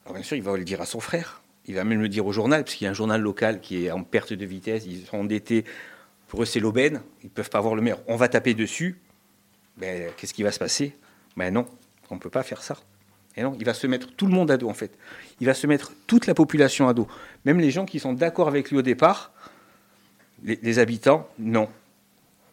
Alors, 0.05 0.17
bien 0.17 0.25
sûr, 0.25 0.37
il 0.37 0.43
va 0.43 0.57
le 0.57 0.65
dire 0.65 0.81
à 0.81 0.87
son 0.87 0.99
frère. 0.99 1.43
Il 1.67 1.77
va 1.77 1.85
même 1.85 2.01
le 2.01 2.09
dire 2.09 2.27
au 2.27 2.33
journal, 2.33 2.65
parce 2.65 2.75
qu'il 2.75 2.87
y 2.87 2.89
a 2.89 2.91
un 2.91 2.95
journal 2.95 3.21
local 3.21 3.61
qui 3.61 3.87
est 3.87 3.93
en 3.93 4.03
perte 4.03 4.33
de 4.33 4.45
vitesse. 4.45 4.83
Ils 4.85 5.07
sont 5.07 5.19
endettés. 5.19 5.65
Pour 6.27 6.43
eux, 6.43 6.45
c'est 6.45 6.59
l'aubaine. 6.59 7.03
Ils 7.23 7.27
ne 7.27 7.31
peuvent 7.31 7.51
pas 7.51 7.61
voir 7.61 7.77
le 7.77 7.83
maire. 7.83 7.99
On 8.09 8.17
va 8.17 8.27
taper 8.27 8.55
dessus. 8.55 8.99
Ben, 9.77 10.11
qu'est-ce 10.17 10.35
qui 10.35 10.43
va 10.43 10.51
se 10.51 10.59
passer? 10.59 10.97
Ben 11.37 11.55
non, 11.55 11.67
on 12.11 12.17
ne 12.17 12.21
peut 12.21 12.31
pas 12.31 12.43
faire 12.43 12.65
ça. 12.65 12.77
Il 13.37 13.65
va 13.65 13.75
se 13.75 13.87
mettre 13.87 14.11
tout 14.13 14.27
le 14.27 14.33
monde 14.33 14.51
à 14.51 14.57
dos, 14.57 14.69
en 14.69 14.75
fait. 14.75 14.97
Il 15.41 15.47
va 15.47 15.55
se 15.55 15.67
mettre 15.67 15.93
toute 16.07 16.27
la 16.27 16.35
population 16.35 16.89
à 16.89 16.95
dos. 16.95 17.07
Même 17.45 17.61
les 17.61 17.71
gens 17.71 17.85
qui 17.85 18.01
sont 18.01 18.15
d'accord 18.15 18.49
avec 18.49 18.71
lui 18.71 18.79
au 18.79 18.83
départ, 18.83 19.33
les, 20.43 20.79
habitants, 20.79 21.29
non. 21.39 21.69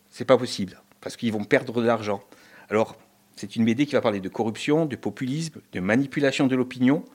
C'est 0.09 0.25
pas 0.25 0.37
possible, 0.37 0.79
parce 0.99 1.15
qu'ils 1.15 1.31
vont 1.31 1.45
perdre 1.45 1.81
de 1.81 1.85
l'argent. 1.85 2.21
Alors, 2.69 2.97
c'est 3.35 3.55
une 3.55 3.65
BD 3.65 3.85
qui 3.85 3.93
va 3.93 4.01
parler 4.01 4.19
de 4.19 4.29
corruption, 4.29 4.85
de 4.85 4.95
populisme, 4.95 5.61
de 5.71 5.79
manipulation 5.79 6.47
de 6.47 6.55
l'opinion, 6.55 7.05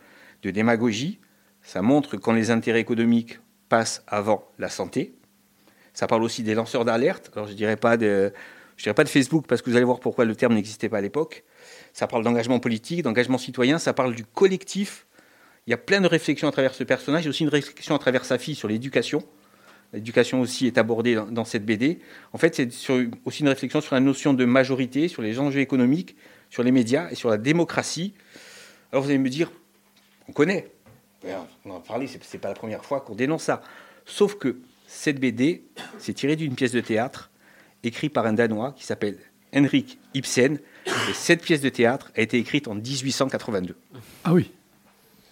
de 0.43 0.51
démagogie. 0.51 1.21
Ça 1.63 1.83
montre 1.83 2.17
quand 2.17 2.33
les 2.33 2.51
intérêts 2.51 2.81
économiques 2.81 3.39
passent 3.69 4.03
avant 4.07 4.51
la 4.59 4.71
santé. 4.71 5.15
Ça 5.93 6.07
parle 6.07 6.23
aussi 6.23 6.43
des 6.43 6.55
lanceurs 6.55 6.87
d'alerte. 6.87 7.31
Alors, 7.35 7.47
je 7.49 7.53
dirais 7.53 7.77
dirais 7.77 8.95
pas 8.95 9.05
de 9.05 9.09
Facebook, 9.09 9.47
parce 9.47 9.61
que 9.61 9.69
vous 9.69 9.77
allez 9.77 9.85
voir 9.85 10.01
pourquoi 10.01 10.25
le 10.25 10.35
terme 10.35 10.55
n'existait 10.55 10.89
pas 10.89 10.99
à 10.99 11.03
l'époque. 11.03 11.45
Ça 11.99 12.07
parle 12.07 12.23
d'engagement 12.23 12.61
politique, 12.61 13.03
d'engagement 13.03 13.39
citoyen, 13.39 13.81
ça 13.81 13.93
parle 13.93 14.15
du 14.15 14.25
collectif. 14.25 15.09
Il 15.67 15.71
y 15.71 15.75
a 15.75 15.77
plein 15.77 16.01
de 16.01 16.07
réflexions 16.07 16.47
à 16.47 16.53
travers 16.53 16.73
ce 16.73 16.85
personnage, 16.85 17.27
a 17.27 17.31
aussi 17.31 17.43
une 17.43 17.49
réflexion 17.49 17.97
à 17.97 17.99
travers 17.99 18.25
sa 18.25 18.39
fille 18.39 18.55
sur 18.55 18.69
l'éducation. 18.69 19.25
L'éducation 19.93 20.41
aussi 20.41 20.69
est 20.69 20.79
abordée 20.79 21.17
dans, 21.17 21.45
cette 21.45 21.67
BD. 21.67 21.99
En 22.33 22.39
fait, 22.39 22.55
c'est 22.55 22.69
aussi 23.25 23.43
une 23.43 23.49
réflexion 23.49 23.81
sur 23.81 23.97
la 23.97 24.01
notion 24.01 24.33
de 24.33 24.45
majorité, 24.45 25.09
sur 25.09 25.23
les 25.23 25.41
enjeux 25.41 25.59
économiques, 25.59 26.15
sur 26.51 26.63
les 26.63 26.71
médias 26.71 27.11
et 27.11 27.17
sur 27.17 27.31
la 27.31 27.37
démocratie. 27.37 28.15
Alors 28.93 29.03
vous 29.03 29.11
allez 29.11 29.19
me 29.19 29.29
dire, 29.29 29.51
on 30.29 30.33
connaît, 30.33 30.71
on 31.65 31.71
en 31.73 31.79
a 31.79 31.81
parlé, 31.81 32.07
c'est 32.07 32.39
pas 32.39 32.47
la 32.47 32.55
première 32.55 32.85
fois 32.85 33.01
qu'on 33.01 33.17
dénonce 33.17 33.43
ça. 33.43 33.61
Sauf 34.07 34.37
que 34.37 34.61
cette 34.87 35.19
BD, 35.19 35.65
c'est 35.99 36.15
tiré 36.15 36.37
d'une 36.37 36.55
pièce 36.55 36.71
de 36.71 36.81
théâtre 36.81 37.33
écrite 37.83 38.13
par 38.13 38.25
un 38.25 38.35
Danois 38.35 38.73
qui 38.77 38.85
s'appelle 38.85 39.19
Henrik 39.53 39.99
Ibsen. 40.15 40.61
Et 41.09 41.15
cette 41.15 41.43
pièce 41.43 41.61
de 41.61 41.69
théâtre 41.69 42.11
a 42.17 42.21
été 42.21 42.39
écrite 42.39 42.69
en 42.69 42.75
1882. 42.75 43.77
Ah 44.25 44.33
oui. 44.33 44.51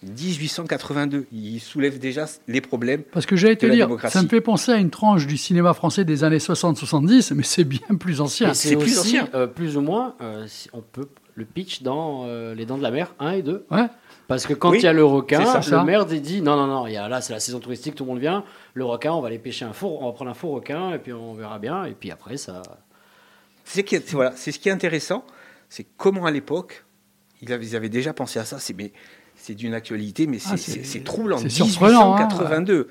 1882, 0.03 1.25
il 1.31 1.59
soulève 1.59 1.97
déjà 1.97 2.25
les 2.47 2.61
problèmes. 2.61 3.01
Parce 3.03 3.25
que 3.25 3.35
j'allais 3.35 3.55
te 3.55 3.65
de 3.65 3.71
la 3.71 3.87
dire, 3.87 4.09
ça 4.09 4.21
me 4.21 4.27
fait 4.27 4.41
penser 4.41 4.71
à 4.71 4.77
une 4.77 4.91
tranche 4.91 5.25
du 5.25 5.37
cinéma 5.37 5.73
français 5.73 6.05
des 6.05 6.23
années 6.23 6.37
60-70, 6.37 7.33
mais 7.33 7.43
c'est 7.43 7.63
bien 7.63 7.79
plus 7.99 8.21
ancien. 8.21 8.53
C'est 8.53 8.75
aussi, 8.75 9.17
euh, 9.33 9.47
plus 9.47 9.75
ou 9.75 9.81
moins, 9.81 10.15
euh, 10.21 10.45
si 10.47 10.69
on 10.73 10.81
peut 10.81 11.07
le 11.33 11.45
pitch 11.45 11.81
dans 11.81 12.25
euh, 12.25 12.53
Les 12.53 12.65
Dents 12.65 12.77
de 12.77 12.83
la 12.83 12.91
Mer 12.91 13.13
1 13.19 13.31
et 13.31 13.41
2. 13.41 13.65
Ouais. 13.71 13.87
Parce 14.27 14.45
que 14.45 14.53
quand 14.53 14.71
Oui, 14.71 14.79
il 14.79 14.83
y 14.83 14.87
a 14.87 14.93
le 14.93 15.05
requin, 15.05 15.45
ça, 15.45 15.57
le 15.57 15.63
ça. 15.63 15.83
maire 15.83 16.05
dit 16.05 16.41
non, 16.41 16.57
non, 16.57 16.67
non, 16.67 16.87
il 16.87 16.93
y 16.93 16.97
a, 16.97 17.07
là 17.07 17.21
c'est 17.21 17.31
la 17.33 17.39
saison 17.39 17.59
touristique, 17.59 17.95
tout 17.95 18.03
le 18.03 18.09
monde 18.09 18.19
vient. 18.19 18.43
Le 18.73 18.83
requin, 18.83 19.13
on 19.13 19.21
va 19.21 19.27
aller 19.27 19.39
pêcher 19.39 19.63
un 19.63 19.73
faux, 19.73 19.97
on 20.01 20.05
va 20.05 20.11
prendre 20.11 20.31
un 20.31 20.33
faux 20.33 20.49
requin 20.49 20.91
et 20.93 20.99
puis 20.99 21.13
on 21.13 21.33
verra 21.33 21.59
bien. 21.59 21.85
Et 21.85 21.93
puis 21.93 22.11
après, 22.11 22.37
ça. 22.37 22.61
C'est 23.63 24.11
voilà, 24.11 24.33
c'est 24.35 24.51
ce 24.51 24.59
qui 24.59 24.69
est 24.69 24.71
intéressant, 24.71 25.25
c'est 25.69 25.85
comment 25.97 26.25
à 26.25 26.31
l'époque, 26.31 26.85
ils 27.41 27.51
avaient, 27.53 27.65
ils 27.65 27.75
avaient 27.75 27.89
déjà 27.89 28.13
pensé 28.13 28.39
à 28.39 28.45
ça. 28.45 28.59
C'est 28.59 28.73
mais 28.75 28.91
c'est 29.35 29.53
d'une 29.55 29.73
actualité, 29.73 30.25
mais 30.27 30.39
c'est 30.39 30.49
Ah, 30.53 30.57
c'est- 30.57 30.83
c'est 30.83 31.03
troublant. 31.03 31.37
c'est 31.37 31.49
surprenant, 31.49 32.15
hein. 32.15 32.27
1882, 32.27 32.89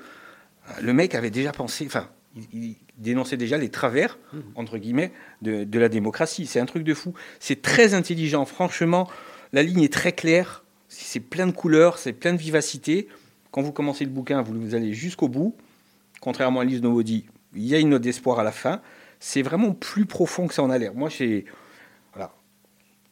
le 0.81 0.93
mec 0.93 1.15
avait 1.15 1.29
déjà 1.31 1.51
pensé, 1.51 1.85
enfin, 1.85 2.07
il, 2.35 2.45
il 2.53 2.75
dénonçait 2.97 3.37
déjà 3.37 3.57
les 3.57 3.69
travers 3.69 4.17
Mmh. 4.33 4.39
entre 4.55 4.77
guillemets 4.77 5.11
de, 5.41 5.63
de 5.63 5.79
la 5.79 5.89
démocratie. 5.89 6.45
C'est 6.45 6.59
un 6.59 6.65
truc 6.65 6.83
de 6.83 6.93
fou. 6.93 7.13
C'est 7.39 7.61
très 7.61 7.93
intelligent. 7.93 8.45
Franchement, 8.45 9.09
la 9.53 9.63
ligne 9.63 9.81
est 9.83 9.91
très 9.93 10.11
claire. 10.13 10.63
C'est 10.89 11.19
plein 11.19 11.47
de 11.47 11.51
couleurs, 11.51 11.97
c'est 11.97 12.13
plein 12.13 12.33
de 12.33 12.37
vivacité. 12.39 13.07
Quand 13.51 13.61
vous 13.61 13.71
commencez 13.73 14.05
le 14.05 14.11
bouquin, 14.11 14.41
vous, 14.41 14.53
vous 14.59 14.73
allez 14.75 14.93
jusqu'au 14.93 15.27
bout. 15.27 15.55
Contrairement 16.21 16.61
à 16.61 16.65
Lise 16.65 16.81
Nobody, 16.81 17.25
il 17.55 17.65
y 17.65 17.75
a 17.75 17.79
une 17.79 17.89
note 17.89 18.01
d'espoir 18.01 18.39
à 18.39 18.43
la 18.43 18.51
fin. 18.51 18.81
C'est 19.19 19.41
vraiment 19.41 19.73
plus 19.73 20.05
profond 20.05 20.47
que 20.47 20.53
ça 20.53 20.63
en 20.63 20.69
a 20.69 20.77
l'air. 20.77 20.93
Moi, 20.95 21.09
j'ai. 21.09 21.45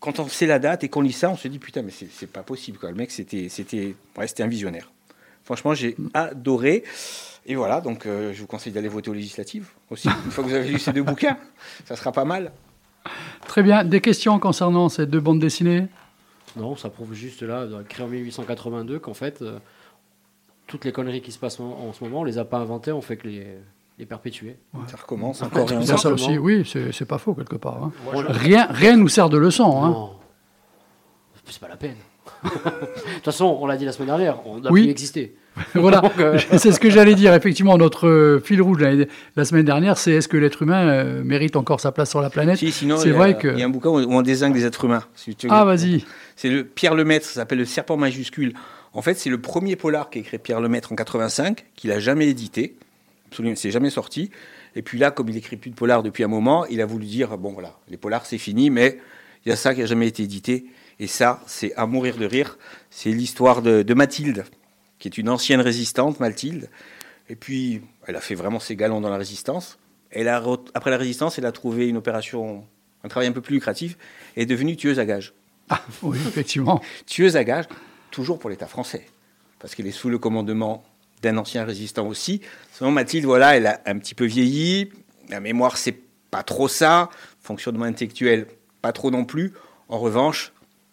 Quand 0.06 0.20
on 0.20 0.28
sait 0.28 0.46
la 0.46 0.60
date 0.60 0.84
et 0.84 0.90
qu'on 0.90 1.02
lit 1.02 1.12
ça, 1.12 1.32
on 1.32 1.36
se 1.36 1.48
dit 1.48 1.58
putain, 1.58 1.82
mais 1.82 1.92
c'est 1.92 2.30
pas 2.32 2.44
possible. 2.44 2.78
Quoi. 2.78 2.92
Le 2.92 2.96
mec, 2.96 3.10
c'était 3.10 3.50
c'était 3.50 3.96
ouais, 4.18 4.28
c'était 4.28 4.44
un 4.44 4.48
visionnaire. 4.48 4.92
Franchement, 5.44 5.74
j'ai 5.74 5.96
adoré. 6.14 6.84
Et 7.48 7.56
voilà, 7.56 7.82
donc 7.82 8.06
euh, 8.06 8.32
je 8.32 8.40
vous 8.42 8.48
conseille 8.48 8.72
d'aller 8.72 8.88
voter 8.88 9.10
aux 9.10 9.14
législatives 9.16 9.68
aussi. 9.90 10.08
Une 10.08 10.32
fois 10.32 10.44
que 10.44 10.50
vous 10.50 10.56
avez 10.56 10.70
lu 10.70 10.78
ces 10.80 10.94
deux 10.94 11.02
bouquins, 11.04 11.38
ça 11.86 11.96
sera 11.96 12.12
pas 12.12 12.24
mal. 12.26 12.52
Très 13.48 13.64
bien. 13.64 13.84
Des 13.84 14.00
questions 14.00 14.38
concernant 14.40 14.90
ces 14.90 15.08
deux 15.08 15.20
bandes 15.20 15.40
dessinées? 15.40 15.88
Non, 16.56 16.76
ça 16.76 16.90
prouve 16.90 17.14
juste 17.14 17.42
là, 17.42 17.66
dans- 17.66 17.84
créé 17.84 18.06
en 18.06 18.10
1882, 18.10 19.00
qu'en 19.00 19.14
fait, 19.16 19.42
euh, 19.42 19.58
toutes 20.68 20.86
les 20.86 20.92
conneries 20.92 21.22
qui 21.22 21.32
se 21.32 21.40
passent 21.40 21.60
en, 21.60 21.66
en 21.70 21.94
ce 21.94 22.04
moment, 22.04 22.22
on 22.22 22.24
les 22.24 22.38
a 22.38 22.46
pas 22.46 22.58
inventées, 22.58 22.92
on 22.92 23.02
fait 23.02 23.18
que 23.18 23.28
les, 23.28 23.48
les 23.98 24.06
perpétuer. 24.06 24.58
Ça 24.88 24.98
recommence 24.98 25.42
encore 25.42 25.72
et 25.72 25.76
a 25.76 25.98
ça 25.98 26.10
aussi, 26.10 26.38
oui, 26.38 26.70
c'est 26.92 27.06
pas 27.06 27.18
faux 27.18 27.34
quelque 27.34 27.56
part. 27.56 27.84
hein. 27.84 27.92
Voilà. 28.12 28.32
Rien, 28.32 28.68
rien 28.70 28.98
nous 28.98 29.08
sert 29.08 29.30
de 29.30 29.38
leçon. 29.38 29.84
hein. 29.84 29.90
Non, 29.90 30.10
c'est 31.46 31.60
pas 31.62 31.68
la 31.70 31.78
peine. 31.78 31.96
De 32.44 32.50
toute 32.50 33.24
façon, 33.26 33.58
on 33.62 33.66
l'a 33.68 33.78
dit 33.78 33.86
la 33.86 33.92
semaine 33.92 34.08
dernière, 34.08 34.38
on 34.48 34.64
a 34.66 34.72
Oui. 34.72 34.84
pu 34.86 34.90
exister. 34.90 35.36
voilà, 35.76 36.02
euh, 36.20 36.38
c'est 36.58 36.72
ce 36.72 36.80
que 36.80 36.90
j'allais 36.90 37.16
dire. 37.16 37.34
Effectivement, 37.34 37.78
notre 37.78 38.08
euh, 38.08 38.40
fil 38.44 38.62
rouge 38.62 38.80
la, 38.82 39.06
la 39.36 39.46
semaine 39.46 39.64
dernière, 39.66 39.98
c'est 39.98 40.12
est-ce 40.12 40.28
que 40.28 40.36
l'être 40.38 40.64
humain 40.64 40.88
euh, 40.88 41.24
mérite 41.24 41.56
encore 41.56 41.80
sa 41.80 41.92
place 41.92 42.10
sur 42.10 42.20
la 42.22 42.30
planète 42.30 42.58
Si, 42.58 42.72
sinon, 42.72 42.98
C'est 42.98 43.08
il 43.10 43.12
y 43.12 43.16
a- 43.16 43.18
vrai 43.18 43.38
que. 43.38 43.48
Il 43.48 43.60
y 43.60 43.64
a 43.64 43.66
un 43.66 43.70
bouquin 43.70 43.90
où 43.90 43.98
on 44.00 44.22
désigne 44.22 44.52
des 44.54 44.66
êtres 44.66 44.86
humains. 44.86 45.04
Si 45.16 45.36
tu 45.36 45.48
veux. 45.48 45.54
Ah, 45.54 45.64
vas-y. 45.64 46.04
C'est 46.36 46.50
le 46.50 46.66
Pierre 46.66 46.94
Lemaître, 46.96 47.26
ça 47.26 47.34
s'appelle 47.36 47.60
Le 47.60 47.66
Serpent 47.66 47.96
majuscule. 47.96 48.54
En 48.94 49.02
fait, 49.02 49.14
c'est 49.16 49.30
le 49.30 49.40
premier 49.40 49.76
polar 49.76 50.10
qu'a 50.10 50.20
écrit 50.20 50.38
Pierre 50.40 50.62
Lemaître 50.62 50.92
en 50.92 50.96
85, 50.96 51.66
qu'il 51.76 51.92
a 51.92 52.00
jamais 52.00 52.28
édité. 52.28 52.76
Absolument, 53.28 53.56
c'est 53.56 53.72
jamais 53.72 53.90
sorti. 53.90 54.32
Et 54.76 54.82
puis 54.82 54.98
là, 54.98 55.12
comme 55.12 55.30
il 55.30 55.38
écrit 55.38 55.58
plus 55.58 55.72
de 55.72 55.76
polar 55.76 56.04
depuis 56.04 56.24
un 56.24 56.28
moment, 56.28 56.66
il 56.66 56.82
a 56.82 56.86
voulu 56.86 57.06
dire 57.06 57.38
bon 57.38 57.54
voilà, 57.54 57.78
les 57.90 57.98
polars 57.98 58.26
c'est 58.26 58.38
fini, 58.38 58.70
mais 58.70 59.00
il 59.46 59.50
y 59.50 59.52
a 59.52 59.56
ça 59.56 59.74
qui 59.74 59.82
a 59.82 59.86
jamais 59.86 60.08
été 60.08 60.24
édité. 60.24 60.66
Et 61.00 61.08
ça, 61.08 61.42
c'est 61.46 61.74
à 61.76 61.86
mourir 61.86 62.18
de 62.18 62.26
rire. 62.26 62.58
C'est 62.90 63.12
l'histoire 63.12 63.62
de, 63.62 63.84
de 63.84 63.94
Mathilde, 63.94 64.46
qui 64.98 65.08
est 65.08 65.18
une 65.18 65.30
ancienne 65.30 65.62
résistante, 65.62 66.20
Mathilde. 66.20 66.70
Et 67.30 67.36
puis, 67.36 67.82
elle 68.08 68.16
a 68.16 68.22
fait 68.22 68.36
vraiment 68.36 68.60
ses 68.60 68.76
galons 68.76 69.02
dans 69.02 69.10
la 69.10 69.18
résistance. 69.18 69.78
Elle 70.12 70.28
a, 70.28 70.44
après 70.74 70.92
la 70.92 70.98
résistance, 70.98 71.38
elle 71.38 71.46
a 71.46 71.52
trouvé 71.52 71.88
une 71.88 71.98
opération, 71.98 72.66
un 73.04 73.08
travail 73.08 73.28
un 73.28 73.34
peu 73.34 73.42
plus 73.42 73.56
lucratif, 73.56 73.98
et 74.36 74.44
est 74.44 74.46
devenue 74.46 74.76
tueuse 74.78 75.00
à 75.00 75.06
gages. 75.06 75.34
Oui, 76.04 76.18
effectivement. 76.28 76.82
tueuse 77.06 77.36
à 77.36 77.44
gages, 77.44 77.66
toujours 78.12 78.40
pour 78.40 78.50
l'État 78.50 78.68
français, 78.68 79.06
parce 79.60 79.76
qu'elle 79.76 79.88
est 79.88 79.92
sous 79.92 80.10
le 80.10 80.20
commandement 80.20 80.84
d'un 81.22 81.38
ancien 81.38 81.64
résistant 81.66 82.08
aussi. 82.08 82.42
Sinon, 82.74 82.92
Mathilde, 82.92 83.26
voilà, 83.26 83.56
elle 83.58 83.68
a 83.68 83.82
un 83.86 83.98
petit 83.98 84.16
peu 84.16 84.26
vieilli. 84.26 84.90
La 85.30 85.40
mémoire, 85.40 85.78
c'est 85.78 85.96
pas 86.32 86.44
trop 86.44 86.68
ça. 86.68 87.10
Fonctionnement 87.42 87.86
intellectuel, 87.86 88.48
pas 88.82 88.92
trop 88.92 89.12
non 89.12 89.26
plus. 89.26 89.54
En 89.90 90.00
revanche, 90.00 90.52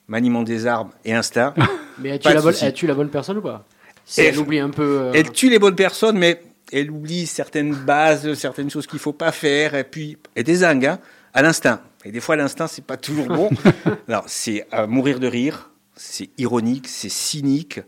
maniement 0.09 0.43
des 0.43 0.67
armes 0.67 0.91
et 1.05 1.15
instinct. 1.15 1.55
mais 1.99 2.13
as-tu 2.13 2.29
de 2.29 2.35
la, 2.35 2.41
bonne- 2.43 2.55
la 2.89 2.95
bonne 2.95 3.11
personne 3.11 3.39
ou 3.39 3.43
pas 3.43 3.67
Si 4.05 4.21
elle 4.21 4.39
oublie 4.39 4.59
un 4.61 4.71
peu. 4.71 5.01
euh, 5.01 5.13
Elle 5.15 5.33
tue 5.33 5.51
les 5.51 5.59
bonnes 5.59 5.77
personnes, 5.77 6.19
mais 6.19 6.43
elle 6.73 6.91
oublie 6.91 7.27
certaines 7.27 7.75
bases, 7.75 8.33
certaines 8.35 8.71
choses 8.71 8.87
qu'il 8.87 8.99
faut 8.99 9.13
pas 9.13 9.33
faire, 9.33 9.75
et 9.75 9.85
puis 9.85 10.17
et 10.37 10.43
des 10.43 10.57
zingues, 10.57 10.87
hein, 10.87 10.99
à 11.35 11.43
l'instinct. 11.43 11.81
Et 12.05 12.11
des 12.13 12.21
fois, 12.21 12.37
l'instinct, 12.37 12.67
c'est 12.67 12.85
pas 12.85 12.97
toujours 12.97 13.27
bon. 13.27 13.51
Alors, 14.09 14.25
c'est 14.27 14.67
à 14.73 14.87
mourir 14.87 15.21
de 15.21 15.27
rire, 15.27 15.71
c'est 15.97 16.31
ironique, 16.39 16.89
c'est 16.89 17.09
cynique. 17.11 17.81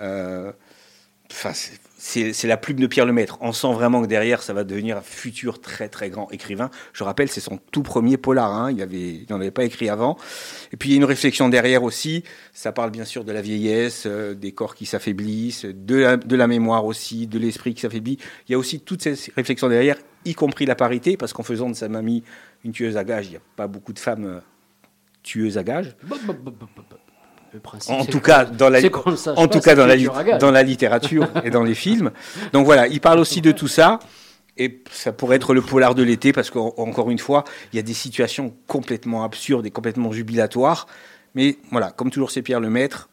Euh, 0.00 0.52
C'est- 1.96 2.48
la 2.48 2.56
plume 2.56 2.80
de 2.80 2.88
Pierre 2.88 3.06
Lemaître. 3.06 3.38
On 3.40 3.52
sent 3.52 3.72
vraiment 3.72 4.02
que 4.02 4.08
derrière, 4.08 4.42
ça 4.42 4.52
va 4.52 4.64
devenir 4.64 4.96
un 4.96 5.02
futur 5.02 5.60
très 5.60 5.88
très 5.88 6.10
grand 6.10 6.28
écrivain. 6.32 6.68
Je 6.92 7.04
rappelle, 7.04 7.28
c'est 7.28 7.40
son 7.40 7.58
tout 7.70 7.84
premier 7.84 8.16
polar. 8.16 8.50
Hein. 8.52 8.72
Il 8.72 9.24
n'en 9.30 9.36
avait 9.36 9.52
pas 9.52 9.62
écrit 9.64 9.88
avant. 9.88 10.16
Et 10.72 10.76
puis 10.76 10.88
il 10.88 10.92
y 10.92 10.94
a 10.96 10.98
une 10.98 11.04
réflexion 11.04 11.48
derrière 11.48 11.84
aussi. 11.84 12.24
Ça 12.52 12.72
parle 12.72 12.90
bien 12.90 13.04
sûr 13.04 13.24
de 13.24 13.30
la 13.30 13.40
vieillesse, 13.40 14.04
euh, 14.06 14.34
des 14.34 14.50
corps 14.50 14.74
qui 14.74 14.84
s'affaiblissent, 14.84 15.64
de 15.64 15.94
la, 15.96 16.16
de 16.16 16.34
la 16.36 16.48
mémoire 16.48 16.84
aussi, 16.86 17.28
de 17.28 17.38
l'esprit 17.38 17.72
qui 17.72 17.82
s'affaiblit. 17.82 18.18
Il 18.48 18.52
y 18.52 18.54
a 18.56 18.58
aussi 18.58 18.80
toutes 18.80 19.02
ces 19.02 19.16
réflexions 19.36 19.68
derrière, 19.68 19.96
y 20.24 20.34
compris 20.34 20.66
la 20.66 20.74
parité, 20.74 21.16
parce 21.16 21.32
qu'en 21.32 21.44
faisant 21.44 21.70
de 21.70 21.74
sa 21.76 21.88
mamie 21.88 22.24
une 22.64 22.72
tueuse 22.72 22.96
à 22.96 23.04
gages, 23.04 23.26
il 23.26 23.30
n'y 23.30 23.36
a 23.36 23.42
pas 23.54 23.68
beaucoup 23.68 23.92
de 23.92 23.98
femmes 24.00 24.24
euh, 24.26 24.40
tueuses 25.22 25.56
à 25.56 25.62
gages. 25.62 25.94
Le 27.54 27.60
principe, 27.60 27.92
En 27.92 28.04
tout 28.06 28.20
cas, 28.20 28.46
dans 28.46 28.70
la, 28.70 28.78
en 29.36 29.46
tout 29.46 29.60
cas 29.60 29.74
dans 29.74 29.84
la, 29.84 30.38
dans 30.38 30.50
la 30.50 30.62
littérature 30.62 31.28
et 31.44 31.50
dans 31.50 31.62
les 31.62 31.74
films. 31.74 32.10
Donc 32.54 32.64
voilà, 32.64 32.86
il 32.86 33.00
parle 33.00 33.18
aussi 33.18 33.42
de 33.42 33.52
tout 33.52 33.68
ça. 33.68 33.98
Et 34.58 34.82
ça 34.90 35.12
pourrait 35.12 35.36
être 35.36 35.54
le 35.54 35.62
polar 35.62 35.94
de 35.94 36.02
l'été 36.02 36.32
parce 36.32 36.50
qu'encore 36.50 37.10
une 37.10 37.18
fois, 37.18 37.44
il 37.72 37.76
y 37.76 37.78
a 37.78 37.82
des 37.82 37.94
situations 37.94 38.54
complètement 38.66 39.24
absurdes 39.24 39.66
et 39.66 39.70
complètement 39.70 40.12
jubilatoires. 40.12 40.86
Mais 41.34 41.56
voilà, 41.70 41.90
comme 41.90 42.10
toujours 42.10 42.30
c'est 42.30 42.42
Pierre 42.42 42.60
Lemaître, 42.60 43.08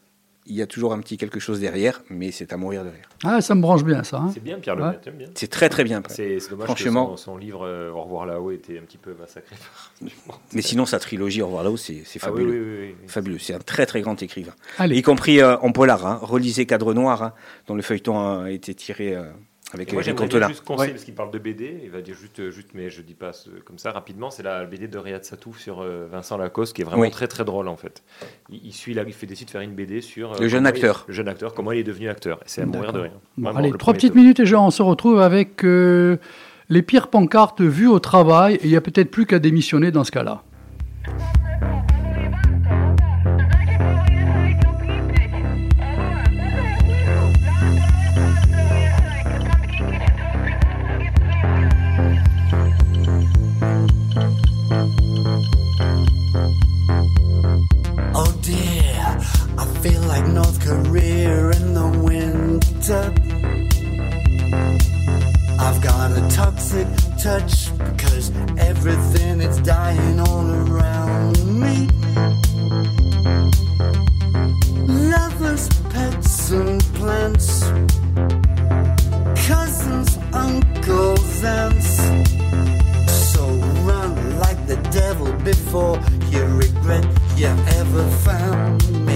il 0.50 0.56
y 0.56 0.62
a 0.62 0.66
toujours 0.66 0.92
un 0.92 0.98
petit 1.00 1.16
quelque 1.16 1.40
chose 1.40 1.60
derrière, 1.60 2.02
mais 2.10 2.30
c'est 2.32 2.52
à 2.52 2.56
mourir 2.56 2.84
de 2.84 2.90
rire. 2.90 3.08
Ah, 3.24 3.40
ça 3.40 3.54
me 3.54 3.62
branche 3.62 3.84
bien, 3.84 4.02
ça. 4.02 4.18
hein. 4.18 4.30
C'est 4.34 4.42
bien, 4.42 4.58
Pierre 4.58 4.76
Ouais. 4.76 4.98
J'aime 5.04 5.14
bien. 5.14 5.28
C'est 5.34 5.48
très 5.48 5.68
très 5.68 5.84
bien. 5.84 6.02
C'est 6.08 6.38
dommage 6.50 6.66
Franchement. 6.66 7.06
que 7.06 7.10
son, 7.12 7.16
son 7.32 7.36
livre 7.38 7.66
euh, 7.66 7.90
Au 7.92 8.02
revoir 8.02 8.26
là-haut 8.26 8.50
était 8.50 8.78
un 8.78 8.82
petit 8.82 8.98
peu 8.98 9.14
massacré. 9.18 9.56
Mais 10.52 10.62
sinon, 10.62 10.84
sa 10.86 10.98
trilogie 10.98 11.40
Au 11.42 11.46
revoir 11.46 11.64
là-haut, 11.64 11.76
c'est 11.76 12.02
Ah 12.02 12.02
oui, 12.02 12.18
fabuleux. 12.18 12.50
oui, 12.50 12.58
oui, 12.58 12.78
oui, 12.88 12.94
oui. 13.02 13.08
Fabuleux. 13.08 13.38
C'est 13.38 13.54
un 13.54 13.58
très 13.60 13.86
très 13.86 14.00
grand 14.00 14.20
écrivain. 14.22 14.52
Allez. 14.78 14.96
Y 14.98 15.02
compris 15.02 15.40
euh, 15.40 15.56
en 15.58 15.72
polar. 15.72 16.04
Hein. 16.06 16.18
Relisez 16.22 16.66
Cadre 16.66 16.92
Noir, 16.94 17.22
hein, 17.22 17.32
dont 17.66 17.74
le 17.74 17.82
feuilleton 17.82 18.42
a 18.42 18.50
été 18.50 18.74
tiré 18.74 19.14
euh, 19.14 19.24
avec 19.72 19.90
Et 19.90 19.92
moi, 19.92 20.02
j'aimerais 20.02 20.48
juste 20.48 20.64
conseiller, 20.64 20.92
parce 20.92 21.04
qu'il 21.04 21.14
parle 21.14 21.30
de 21.30 21.38
BD, 21.38 21.80
il 21.84 21.90
va 21.90 22.00
dire 22.00 22.14
juste, 22.16 22.40
euh, 22.40 22.50
juste 22.50 22.70
mais 22.74 22.90
je 22.90 23.02
dis 23.02 23.14
pas 23.14 23.32
ce- 23.32 23.50
comme 23.64 23.78
ça 23.78 23.92
rapidement, 23.92 24.30
c'est 24.30 24.42
la 24.42 24.64
BD 24.64 24.88
de 24.88 24.98
Riyad 24.98 25.24
Satouf 25.24 25.58
sur 25.58 25.80
euh, 25.80 26.08
Vincent 26.10 26.36
Lacoste, 26.36 26.74
qui 26.74 26.82
est 26.82 26.84
vraiment 26.84 27.02
Oui. 27.02 27.10
très 27.10 27.28
très 27.28 27.44
drôle 27.44 27.68
en 27.68 27.76
fait. 27.76 28.02
Il, 28.50 28.60
il 28.66 28.72
suit 28.72 28.94
là, 28.94 29.04
il 29.06 29.12
fait 29.12 29.26
décide 29.26 29.46
de 29.46 29.52
faire 29.52 29.60
une 29.60 29.74
BD 29.74 30.00
sur 30.00 30.32
euh, 30.32 30.36
Le 30.40 30.48
jeune 30.48 30.64
il- 30.64 30.68
acteur. 30.68 31.04
le 31.08 31.14
jeune 31.14 31.28
acteur, 31.28 31.54
comment 31.54 31.72
il 31.72 31.78
est 31.78 31.84
devenu 31.84 32.08
acteur. 32.08 32.40
C'est 32.46 32.62
à 32.62 32.66
mourir 32.66 32.92
de. 32.92 33.00
Bon, 33.00 33.10
Vraiment, 33.38 33.58
allez, 33.60 33.70
le 33.70 33.78
trois 33.78 33.94
petites 33.94 34.14
minutes 34.14 34.40
et 34.40 34.46
genre, 34.46 34.64
on 34.64 34.70
se 34.70 34.82
retrouve 34.82 35.20
avec 35.20 35.64
euh, 35.64 36.16
les 36.68 36.82
pires 36.82 37.08
pancartes 37.08 37.60
vues 37.60 37.86
au 37.88 37.98
travail. 38.00 38.54
Et 38.56 38.64
il 38.64 38.70
n'y 38.70 38.76
a 38.76 38.80
peut-être 38.80 39.10
plus 39.10 39.26
qu'à 39.26 39.38
démissionner 39.38 39.90
dans 39.92 40.04
ce 40.04 40.10
cas-là. 40.10 40.42
I've 62.92 63.30
got 65.80 66.10
a 66.10 66.28
toxic 66.28 66.88
touch 67.22 67.70
because 67.78 68.32
everything 68.58 69.40
is 69.40 69.60
dying 69.60 70.18
all 70.18 70.50
around 70.50 71.36
me. 71.60 71.86
Lovers, 75.08 75.68
pets, 75.90 76.50
and 76.50 76.82
plants. 76.94 77.62
Cousins, 79.46 80.18
uncles, 80.32 81.44
aunts. 81.44 81.96
So 83.30 83.46
run 83.86 84.40
like 84.40 84.66
the 84.66 84.78
devil 84.90 85.32
before 85.44 86.00
you 86.30 86.44
regret 86.44 87.06
you 87.36 87.46
ever 87.46 88.10
found 88.26 89.06
me. 89.06 89.09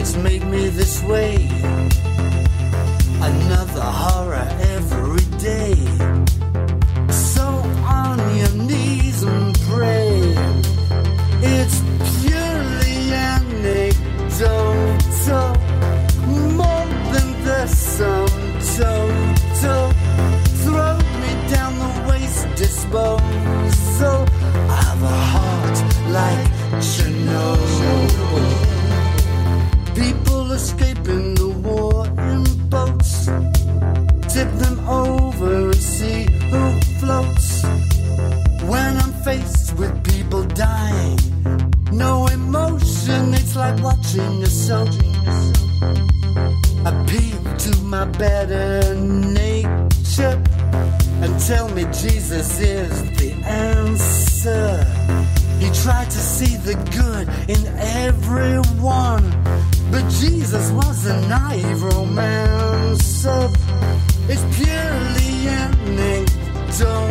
It's 0.00 0.16
made 0.16 0.42
me 0.46 0.68
this 0.68 1.02
way. 1.02 1.34
Another 3.20 3.82
horror 3.82 4.48
every 4.74 5.24
day. 5.38 5.99
Better 48.18 48.94
nature 48.94 50.42
and 51.22 51.40
tell 51.40 51.68
me 51.70 51.84
Jesus 51.84 52.60
is 52.60 53.02
the 53.18 53.32
answer. 53.44 54.84
He 55.58 55.70
tried 55.82 56.10
to 56.10 56.18
see 56.18 56.56
the 56.56 56.74
good 56.96 57.28
in 57.48 57.66
everyone, 57.78 59.24
but 59.90 60.08
Jesus 60.08 60.70
was 60.70 61.06
a 61.06 61.20
naive 61.28 61.82
romancer. 61.82 63.50
It's 64.28 64.44
purely 64.56 65.48
anecdotal, 65.64 67.08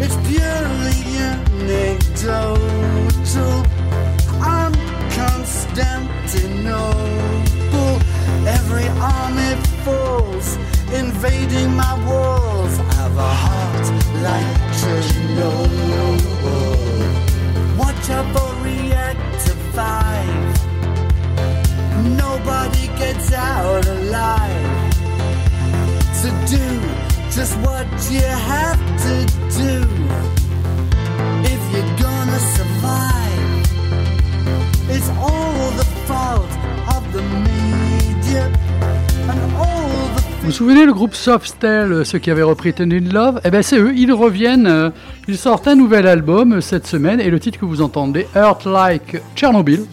It's 0.00 0.14
purely 0.28 1.18
anecdotal. 1.18 2.56
I'm 4.40 4.72
Constantinople. 5.10 7.98
Every 8.46 8.86
army 9.00 9.56
falls, 9.84 10.56
invading 10.92 11.74
my 11.74 11.94
walls. 12.06 12.78
I 12.78 12.94
have 12.94 13.16
a 13.16 13.34
heart 13.44 13.90
like 14.22 14.46
Chernobyl. 14.78 16.16
Watch 17.76 18.08
out 18.10 18.26
for 18.34 18.54
reactor 18.62 19.56
5. 19.74 20.68
Nobody 22.16 22.86
gets 22.98 23.32
out 23.32 23.84
alive. 23.86 24.67
Vous 40.40 40.46
vous 40.46 40.50
souvenez 40.50 40.84
le 40.84 40.92
groupe 40.92 41.14
Softstel, 41.14 41.92
euh, 41.92 42.04
ceux 42.04 42.18
qui 42.18 42.32
avaient 42.32 42.42
repris 42.42 42.72
Ten 42.72 42.92
in 42.92 43.12
Love? 43.12 43.40
Eh 43.44 43.52
bien 43.52 43.62
c'est 43.62 43.78
eux, 43.78 43.92
ils 43.94 44.12
reviennent, 44.12 44.66
euh, 44.66 44.90
ils 45.28 45.38
sortent 45.38 45.68
un 45.68 45.76
nouvel 45.76 46.08
album 46.08 46.54
euh, 46.54 46.60
cette 46.60 46.88
semaine 46.88 47.20
et 47.20 47.30
le 47.30 47.38
titre 47.38 47.60
que 47.60 47.66
vous 47.66 47.82
entendez, 47.82 48.26
Earth 48.34 48.64
Like 48.64 49.22
Chernobyl. 49.36 49.84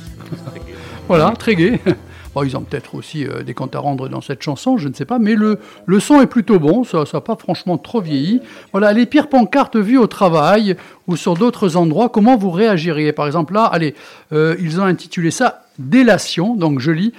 voilà, 1.07 1.31
très 1.37 1.53
gai. 1.53 1.79
Bon, 2.35 2.43
ils 2.43 2.57
ont 2.57 2.61
peut-être 2.61 2.95
aussi 2.95 3.25
euh, 3.25 3.43
des 3.43 3.53
comptes 3.53 3.77
à 3.77 3.79
rendre 3.79 4.09
dans 4.09 4.19
cette 4.19 4.43
chanson, 4.43 4.77
je 4.77 4.89
ne 4.89 4.93
sais 4.93 5.05
pas, 5.05 5.19
mais 5.19 5.35
le, 5.35 5.57
son 6.01 6.19
est 6.19 6.27
plutôt 6.27 6.59
bon, 6.59 6.83
ça 6.83 7.05
n'a 7.13 7.21
pas 7.21 7.37
franchement 7.37 7.77
trop 7.77 8.01
vieilli. 8.01 8.41
Voilà, 8.73 8.91
les 8.91 9.05
pires 9.05 9.29
pancartes 9.29 9.77
vues 9.77 9.97
au 9.97 10.07
travail 10.07 10.75
ou 11.07 11.15
sur 11.15 11.35
d'autres 11.35 11.77
endroits, 11.77 12.09
comment 12.09 12.35
vous 12.35 12.51
réagiriez? 12.51 13.13
Par 13.13 13.25
exemple 13.25 13.53
là, 13.53 13.63
allez, 13.63 13.95
euh, 14.33 14.57
ils 14.59 14.81
ont 14.81 14.83
intitulé 14.83 15.31
ça 15.31 15.61
Délation, 15.79 16.55
donc 16.55 16.81
je 16.81 16.91
lis 16.91 17.13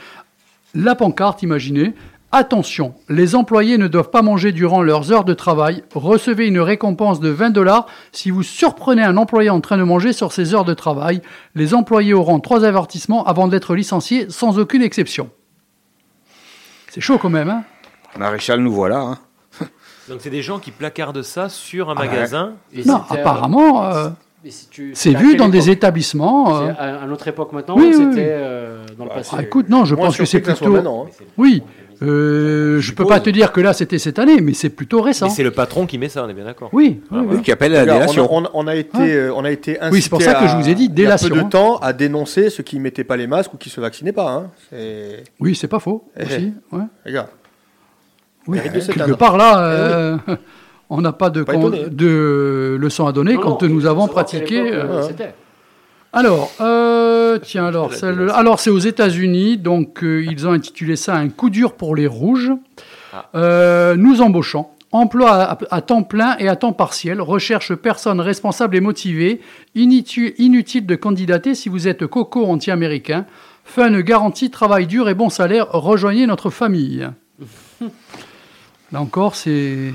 la 0.75 0.95
pancarte, 0.95 1.43
imaginez, 1.43 1.95
Attention, 2.33 2.95
les 3.09 3.35
employés 3.37 3.79
ne 3.79 3.87
doivent 3.87 4.11
pas 4.11 4.21
manger 4.21 4.51
durant 4.53 4.83
leurs 4.83 5.13
heures 5.13 5.25
de 5.25 5.33
travail. 5.33 5.85
Recevez 5.95 6.47
une 6.49 6.59
récompense 6.59 7.21
de 7.21 7.29
20 7.31 7.51
dollars 7.51 7.87
si 8.13 8.31
vous 8.31 8.43
surprenez 8.43 9.03
un 9.05 9.17
employé 9.17 9.49
en 9.49 9.61
train 9.61 9.79
de 9.79 9.85
manger 9.85 10.13
sur 10.13 10.33
ses 10.33 10.53
heures 10.53 10.65
de 10.65 10.75
travail. 10.75 11.23
Les 11.55 11.73
employés 11.73 12.15
auront 12.15 12.41
trois 12.41 12.65
avertissements 12.65 13.25
avant 13.25 13.47
d'être 13.49 13.75
licenciés 13.77 14.27
sans 14.29 14.59
aucune 14.59 14.83
exception. 14.83 15.31
C'est 16.91 17.01
chaud 17.01 17.17
quand 17.19 17.31
même, 17.31 17.49
hein? 17.49 17.63
Maréchal, 18.19 18.61
nous 18.61 18.73
voilà. 18.73 18.99
hein. 18.99 19.19
Donc 20.09 20.19
c'est 20.21 20.31
des 20.31 20.43
gens 20.43 20.59
qui 20.59 20.73
placardent 20.73 21.23
ça 21.23 21.49
sur 21.49 21.91
un 21.91 21.95
Ah 21.97 22.01
ouais. 22.03 22.07
magasin. 22.09 22.53
Et 22.75 22.85
Non, 22.85 23.03
apparemment, 23.09 23.85
euh, 23.85 24.09
si 24.49 24.69
c'est 24.95 25.15
vu 25.15 25.37
dans 25.37 25.49
des 25.49 25.71
établissements. 25.71 26.57
euh, 26.61 26.73
C'est 26.75 26.81
à, 26.81 27.03
à 27.03 27.07
notre 27.07 27.29
époque 27.29 27.53
maintenant, 27.53 27.77
Oui, 27.77 27.85
ou 27.85 27.89
oui, 27.89 27.95
c'était 27.95 28.09
oui. 28.09 28.27
euh, 28.31 28.85
dans 28.99 29.05
le 29.05 29.11
passé 29.11 29.37
ah, 29.39 29.43
écoute, 29.43 29.69
non, 29.69 29.85
je 29.85 29.95
pense 29.95 30.17
que 30.17 30.25
c'est 30.25 30.41
plutôt. 30.41 30.75
hein. 30.77 31.07
Oui, 31.39 31.63
euh, 32.03 32.81
je 32.81 32.93
peux 32.93 33.07
pas 33.07 33.21
te 33.21 33.31
dire 33.31 33.53
que 33.53 33.61
là 33.61 33.73
c'était 33.73 33.99
cette 33.99 34.19
année, 34.19 34.41
mais 34.41 34.53
c'est 34.55 34.69
plutôt 34.71 35.01
récent. 35.01 35.27
Mais 35.27 35.33
c'est 35.33 35.43
le 35.43 35.51
patron 35.51 35.87
qui 35.87 35.99
met 35.99 36.09
ça, 36.09 36.25
on 36.25 36.29
est 36.29 36.35
bien 36.35 36.45
d'accord. 36.45 36.71
Oui, 36.73 37.01
oui, 37.11 37.19
oui. 37.21 37.27
Oui, 37.37 37.43
qui 37.43 37.53
appelle 37.53 37.75
à 37.75 37.85
la 37.85 37.93
délation. 37.95 38.29
on, 38.31 38.45
a, 38.45 38.51
on 38.55 38.65
a- 38.65 38.65
on 38.65 38.67
a 38.69 38.77
été, 38.77 38.99
Ouais. 38.99 39.13
euh, 39.15 39.33
on 39.35 39.45
a 39.45 39.51
été 39.51 39.79
Oui, 39.91 40.03
c'est 40.03 40.09
pour 40.11 40.19
incité 40.19 40.33
ça 40.35 40.39
que 40.41 40.45
à- 40.45 40.49
je 40.49 40.57
vous 40.57 40.69
ai 40.69 40.75
dit 40.75 40.85
Il 40.85 40.89
y 40.91 40.93
a 40.93 40.95
délation, 40.95 41.29
peu 41.29 41.35
de 41.37 41.41
hein. 41.41 41.45
temps 41.49 41.77
à 41.79 41.93
dénoncer 41.93 42.51
ceux 42.51 42.63
qui 42.63 42.77
ne 42.77 42.83
mettaient 42.83 43.05
pas 43.05 43.17
les 43.17 43.27
masques 43.27 43.55
ou 43.55 43.57
qui 43.57 43.71
se 43.71 43.81
vaccinaient 43.81 44.13
pas. 44.13 44.31
Hein. 44.31 44.51
C'est... 44.71 45.25
Oui, 45.41 45.55
c'est 45.55 45.69
pas 45.69 45.81
faux 45.81 46.05
Eh, 46.19 46.25
aussi. 46.25 46.53
ouais. 46.73 46.83
Regarde. 47.05 47.29
Oui, 48.49 48.59
Mérite 48.59 48.87
de 48.89 48.93
quelque 48.93 49.13
part 49.17 49.37
là, 49.37 49.59
euh, 49.61 50.17
on 50.91 51.01
n'a 51.01 51.13
pas 51.13 51.31
de, 51.31 51.43
Pas 51.43 51.55
con- 51.55 51.73
étonné. 51.73 51.91
de 51.91 52.77
leçons 52.81 53.07
à 53.07 53.13
donner 53.13 53.35
Non, 53.35 53.41
quand 53.41 53.63
non, 53.63 53.69
nous 53.69 53.87
avons 53.87 54.07
pratiqué. 54.07 54.61
euh, 54.61 54.85
euh, 54.85 55.03
c'était. 55.03 55.35
Alors, 56.17 56.51
euh, 56.61 57.39
tiens, 57.39 57.67
alors, 57.67 57.93
celle- 57.93 58.31
alors 58.35 58.59
c'est 58.59 58.71
aux 58.71 58.79
États-Unis, 58.79 59.59
donc 59.59 60.03
euh, 60.03 60.25
ils 60.25 60.47
ont 60.49 60.53
intitulé 60.53 60.97
ça 60.97 61.15
un 61.15 61.29
coup 61.29 61.51
dur 61.51 61.75
pour 61.75 61.95
les 61.95 62.07
rouges. 62.07 62.53
Ah. 63.13 63.27
Euh, 63.35 63.97
nous 63.97 64.23
embauchons. 64.23 64.67
Emploi 64.93 65.31
à, 65.31 65.59
à 65.71 65.81
temps 65.83 66.03
plein 66.03 66.37
et 66.39 66.49
à 66.49 66.57
temps 66.57 66.73
partiel. 66.73 67.21
Recherche 67.21 67.75
personnes 67.75 68.21
responsables 68.21 68.77
et 68.77 68.81
motivées. 68.81 69.41
Initu- 69.75 70.35
inutile 70.39 70.87
de 70.87 70.95
candidater 70.97 71.55
si 71.55 71.69
vous 71.69 71.87
êtes 71.87 72.07
coco 72.07 72.47
anti-américain. 72.47 73.27
Fun 73.65 74.01
garantie, 74.01 74.49
travail 74.51 74.87
dur 74.87 75.09
et 75.11 75.15
bon 75.15 75.29
salaire. 75.29 75.67
Rejoignez 75.73 76.27
notre 76.27 76.49
famille. 76.51 77.07
Là 78.93 79.01
encore, 79.03 79.35
c'est. 79.35 79.93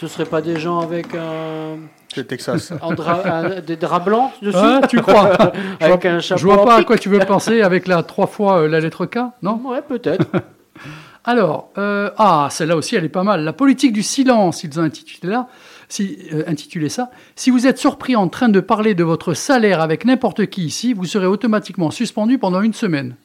Ce 0.00 0.06
serait 0.06 0.24
pas 0.24 0.40
des 0.40 0.58
gens 0.58 0.78
avec 0.78 1.14
un, 1.14 1.76
C'est 2.14 2.18
le 2.22 2.26
Texas. 2.26 2.72
un 2.82 2.94
drap- 2.94 3.26
un- 3.26 3.60
des 3.60 3.76
draps 3.76 4.04
blancs 4.06 4.30
dessus 4.42 4.56
Ah, 4.60 4.80
tu 4.88 5.00
crois 5.00 5.36
Je 5.80 5.84
Avec 5.86 6.02
vois- 6.02 6.10
un 6.12 6.20
chapeau 6.20 6.40
Je 6.40 6.46
vois 6.46 6.62
en 6.62 6.64
pas 6.64 6.76
à 6.76 6.84
quoi 6.84 6.96
tu 6.98 7.08
veux 7.08 7.18
penser 7.20 7.60
avec 7.62 7.86
la 7.86 8.02
trois 8.02 8.26
fois 8.26 8.62
euh, 8.62 8.68
la 8.68 8.80
lettre 8.80 9.06
K, 9.06 9.18
non? 9.42 9.60
Ouais, 9.64 9.82
peut-être. 9.82 10.26
Alors, 11.24 11.70
euh, 11.76 12.10
ah, 12.16 12.48
celle-là 12.50 12.76
aussi, 12.76 12.96
elle 12.96 13.04
est 13.04 13.08
pas 13.10 13.24
mal. 13.24 13.44
La 13.44 13.52
politique 13.52 13.92
du 13.92 14.02
silence, 14.02 14.64
ils 14.64 14.80
ont 14.80 14.82
intitulé, 14.82 15.30
là, 15.30 15.48
si, 15.88 16.16
euh, 16.32 16.42
intitulé 16.46 16.88
ça. 16.88 17.10
Si 17.36 17.50
vous 17.50 17.66
êtes 17.66 17.76
surpris 17.76 18.16
en 18.16 18.28
train 18.28 18.48
de 18.48 18.60
parler 18.60 18.94
de 18.94 19.04
votre 19.04 19.34
salaire 19.34 19.82
avec 19.82 20.06
n'importe 20.06 20.46
qui 20.46 20.64
ici, 20.64 20.94
vous 20.94 21.04
serez 21.04 21.26
automatiquement 21.26 21.90
suspendu 21.90 22.38
pendant 22.38 22.62
une 22.62 22.72
semaine. 22.72 23.16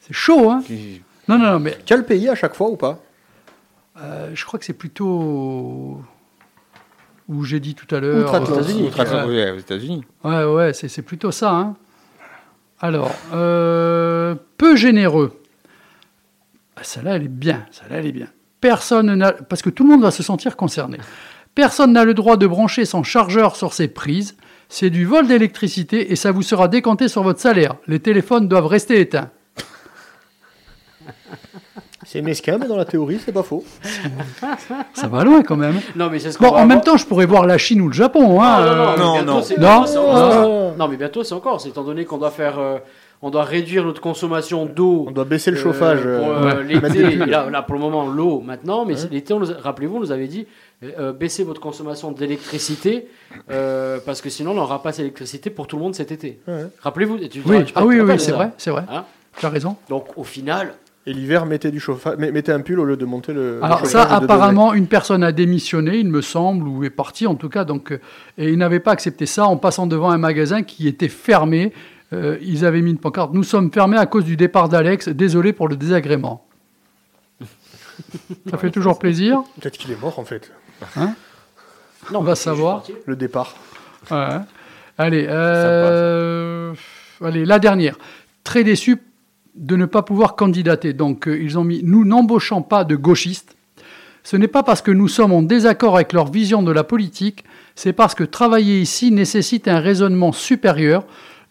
C'est 0.00 0.14
chaud, 0.14 0.50
hein? 0.50 0.62
Non, 1.28 1.38
non, 1.38 1.52
non, 1.52 1.58
mais 1.60 1.78
Quel 1.86 2.04
pays 2.04 2.28
à 2.28 2.34
chaque 2.34 2.54
fois 2.54 2.68
ou 2.70 2.76
pas? 2.76 2.98
Euh, 4.00 4.30
je 4.34 4.44
crois 4.44 4.58
que 4.58 4.64
c'est 4.64 4.72
plutôt 4.72 6.00
où 7.28 7.44
j'ai 7.44 7.60
dit 7.60 7.74
tout 7.74 7.92
à 7.94 8.00
l'heure. 8.00 8.26
Outre-Atlantique. 8.28 8.76
euh, 8.82 8.86
Outre-Atlantique, 8.86 9.54
aux 9.54 9.58
États-Unis. 9.58 10.04
Ouais, 10.24 10.44
ouais, 10.44 10.72
c'est 10.72 10.88
c'est 10.88 11.02
plutôt 11.02 11.30
ça. 11.30 11.52
hein. 11.52 11.76
Alors, 12.80 13.10
euh, 13.34 14.34
peu 14.56 14.76
généreux. 14.76 15.32
Ah, 16.76 16.80
Celle-là, 16.84 17.16
elle 17.16 17.24
est 17.24 17.28
bien. 17.28 17.66
Celle-là, 17.70 17.96
elle 17.98 18.06
est 18.06 18.12
bien. 18.12 18.28
Personne 18.60 19.14
n'a, 19.14 19.32
parce 19.32 19.62
que 19.62 19.70
tout 19.70 19.82
le 19.84 19.90
monde 19.90 20.02
va 20.02 20.10
se 20.10 20.22
sentir 20.22 20.56
concerné. 20.56 20.98
Personne 21.54 21.92
n'a 21.92 22.04
le 22.04 22.14
droit 22.14 22.36
de 22.36 22.46
brancher 22.46 22.84
son 22.84 23.02
chargeur 23.02 23.56
sur 23.56 23.72
ses 23.74 23.88
prises. 23.88 24.36
C'est 24.68 24.90
du 24.90 25.04
vol 25.06 25.26
d'électricité 25.26 26.12
et 26.12 26.16
ça 26.16 26.30
vous 26.30 26.42
sera 26.42 26.68
décompté 26.68 27.08
sur 27.08 27.22
votre 27.22 27.40
salaire. 27.40 27.74
Les 27.88 27.98
téléphones 28.00 28.48
doivent 28.48 28.66
rester 28.66 29.00
éteints. 29.00 29.30
C'est 32.10 32.22
mesquin, 32.22 32.56
mais 32.58 32.66
dans 32.66 32.76
la 32.78 32.86
théorie, 32.86 33.20
c'est 33.22 33.32
pas 33.32 33.42
faux. 33.42 33.62
Ça 34.94 35.08
va 35.08 35.24
loin 35.24 35.42
quand 35.42 35.56
même. 35.56 35.74
Non, 35.94 36.08
mais 36.10 36.18
c'est 36.18 36.32
ce 36.32 36.38
qu'on 36.38 36.44
Bon, 36.46 36.50
va 36.52 36.56
en 36.56 36.60
même 36.62 36.70
avoir- 36.78 36.84
temps, 36.84 36.96
je 36.96 37.04
pourrais 37.04 37.26
voir 37.26 37.46
la 37.46 37.58
Chine 37.58 37.82
ou 37.82 37.88
le 37.88 37.92
Japon. 37.92 38.40
Hein, 38.40 38.64
Non, 38.64 38.66
non, 38.66 38.76
non, 38.76 38.82
euh, 38.82 38.92
mais 38.96 39.04
non, 39.04 39.12
bientôt, 39.12 39.32
non. 39.32 39.42
c'est- 39.42 39.56
Non, 39.58 39.86
c'est- 39.86 39.94
non. 39.96 40.74
Non, 40.78 40.88
mais 40.88 40.96
bientôt 40.96 41.22
c'est 41.22 41.34
encore, 41.34 41.60
c'est 41.60 41.68
étant 41.68 41.84
donné 41.84 42.06
qu'on 42.06 42.16
doit 42.16 42.30
faire, 42.30 42.58
euh, 42.58 42.78
on 43.20 43.28
doit 43.28 43.44
réduire 43.44 43.84
notre 43.84 44.00
consommation 44.00 44.64
d'eau. 44.64 45.04
On 45.08 45.10
doit 45.10 45.26
baisser 45.26 45.50
le 45.50 45.58
euh, 45.58 45.62
chauffage. 45.62 46.00
pour, 46.00 46.08
euh, 46.08 46.54
euh, 46.60 46.64
mettre 46.80 46.88
des 46.94 47.02
l'été. 47.02 47.26
Là, 47.26 47.50
là, 47.50 47.60
pour 47.60 47.74
le 47.74 47.80
moment, 47.80 48.06
l'eau 48.06 48.40
maintenant, 48.40 48.86
mais 48.86 48.96
c'est- 48.96 49.10
l'été, 49.10 49.34
on 49.34 49.40
nous 49.40 49.50
a- 49.50 49.58
rappelez-vous, 49.60 49.96
on 49.96 50.00
nous 50.00 50.12
avait 50.12 50.28
dit 50.28 50.46
euh, 50.98 51.12
baissez 51.12 51.44
votre 51.44 51.60
consommation 51.60 52.10
d'électricité 52.12 53.08
euh, 53.50 53.98
parce 54.06 54.22
que 54.22 54.30
sinon, 54.30 54.52
on 54.52 54.54
n'aura 54.54 54.80
pas 54.82 54.90
assez 54.90 55.02
d'électricité 55.02 55.50
pour 55.50 55.66
tout 55.66 55.76
le 55.76 55.82
monde 55.82 55.94
cet 55.94 56.10
été. 56.12 56.38
Ouais. 56.48 56.66
Rappelez-vous 56.80 57.18
tu- 57.18 57.28
tu- 57.28 57.42
Oui, 57.44 57.64
tu- 57.64 57.72
ah 57.74 57.80
tu 57.82 57.86
oui, 57.86 58.00
oui, 58.00 58.14
c'est 58.18 58.32
vrai, 58.32 58.50
c'est 58.56 58.70
vrai. 58.70 58.84
Hein 58.90 59.04
Tu 59.38 59.44
as 59.44 59.50
raison. 59.50 59.76
Donc, 59.90 60.06
au 60.16 60.24
final, 60.24 60.72
Et 61.08 61.14
l'hiver, 61.14 61.46
mettez 61.46 61.70
du 61.70 61.80
chauffage, 61.80 62.18
met- 62.18 62.30
mettez 62.32 62.52
un 62.52 62.60
pull 62.60 62.78
au 62.78 62.84
lieu 62.84 62.98
de 62.98 63.04
monter 63.06 63.32
le. 63.32 63.60
Alors 63.62 63.78
chauffage 63.78 63.92
ça, 63.92 64.14
apparemment, 64.14 64.74
une 64.74 64.86
personne 64.88 65.24
a 65.24 65.32
démissionné, 65.32 65.96
il 65.96 66.08
me 66.10 66.20
semble, 66.20 66.68
ou 66.68 66.84
est 66.84 66.90
partie 66.90 67.26
en 67.26 67.34
tout 67.34 67.48
cas, 67.48 67.64
donc, 67.64 67.92
euh, 67.92 67.98
et 68.36 68.50
ils 68.50 68.58
n'avaient 68.58 68.78
pas 68.78 68.90
accepté 68.92 69.24
ça 69.24 69.46
en 69.46 69.56
passant 69.56 69.86
devant 69.86 70.10
un 70.10 70.18
magasin 70.18 70.62
qui 70.62 70.86
était 70.86 71.08
fermé. 71.08 71.72
Euh, 72.12 72.36
ils 72.42 72.66
avaient 72.66 72.82
mis 72.82 72.90
une 72.90 72.98
pancarte. 72.98 73.32
Nous 73.32 73.42
sommes 73.42 73.72
fermés 73.72 73.96
à 73.96 74.04
cause 74.04 74.24
du 74.24 74.36
départ 74.36 74.68
d'Alex. 74.68 75.08
Désolé 75.08 75.54
pour 75.54 75.66
le 75.68 75.76
désagrément. 75.76 76.46
ça 78.50 78.58
fait 78.58 78.70
toujours 78.70 78.98
plaisir. 78.98 79.42
Peut-être 79.60 79.78
qu'il 79.78 79.90
est 79.90 80.00
mort 80.00 80.18
en 80.18 80.24
fait. 80.24 80.52
On 82.12 82.20
va 82.22 82.34
savoir. 82.34 82.84
Le 83.06 83.16
départ. 83.16 83.56
Ouais. 84.10 84.38
Allez, 84.98 85.26
euh, 85.28 86.74
allez, 87.24 87.44
la 87.46 87.58
dernière. 87.58 87.96
Très 88.44 88.62
déçu 88.64 88.98
de 89.58 89.76
ne 89.76 89.86
pas 89.86 90.02
pouvoir 90.02 90.36
candidater. 90.36 90.92
Donc, 90.92 91.28
euh, 91.28 91.38
ils 91.40 91.58
ont 91.58 91.64
mis 91.64 91.80
Nous 91.82 92.04
n'embauchons 92.04 92.62
pas 92.62 92.84
de 92.84 92.96
gauchistes. 92.96 93.56
Ce 94.22 94.36
n'est 94.36 94.48
pas 94.48 94.62
parce 94.62 94.82
que 94.82 94.90
nous 94.90 95.08
sommes 95.08 95.32
en 95.32 95.42
désaccord 95.42 95.96
avec 95.96 96.12
leur 96.12 96.30
vision 96.30 96.62
de 96.62 96.72
la 96.72 96.84
politique, 96.84 97.44
c'est 97.74 97.92
parce 97.92 98.14
que 98.14 98.24
travailler 98.24 98.80
ici 98.80 99.10
nécessite 99.10 99.68
un 99.68 99.80
raisonnement 99.80 100.32
supérieur, 100.32 101.04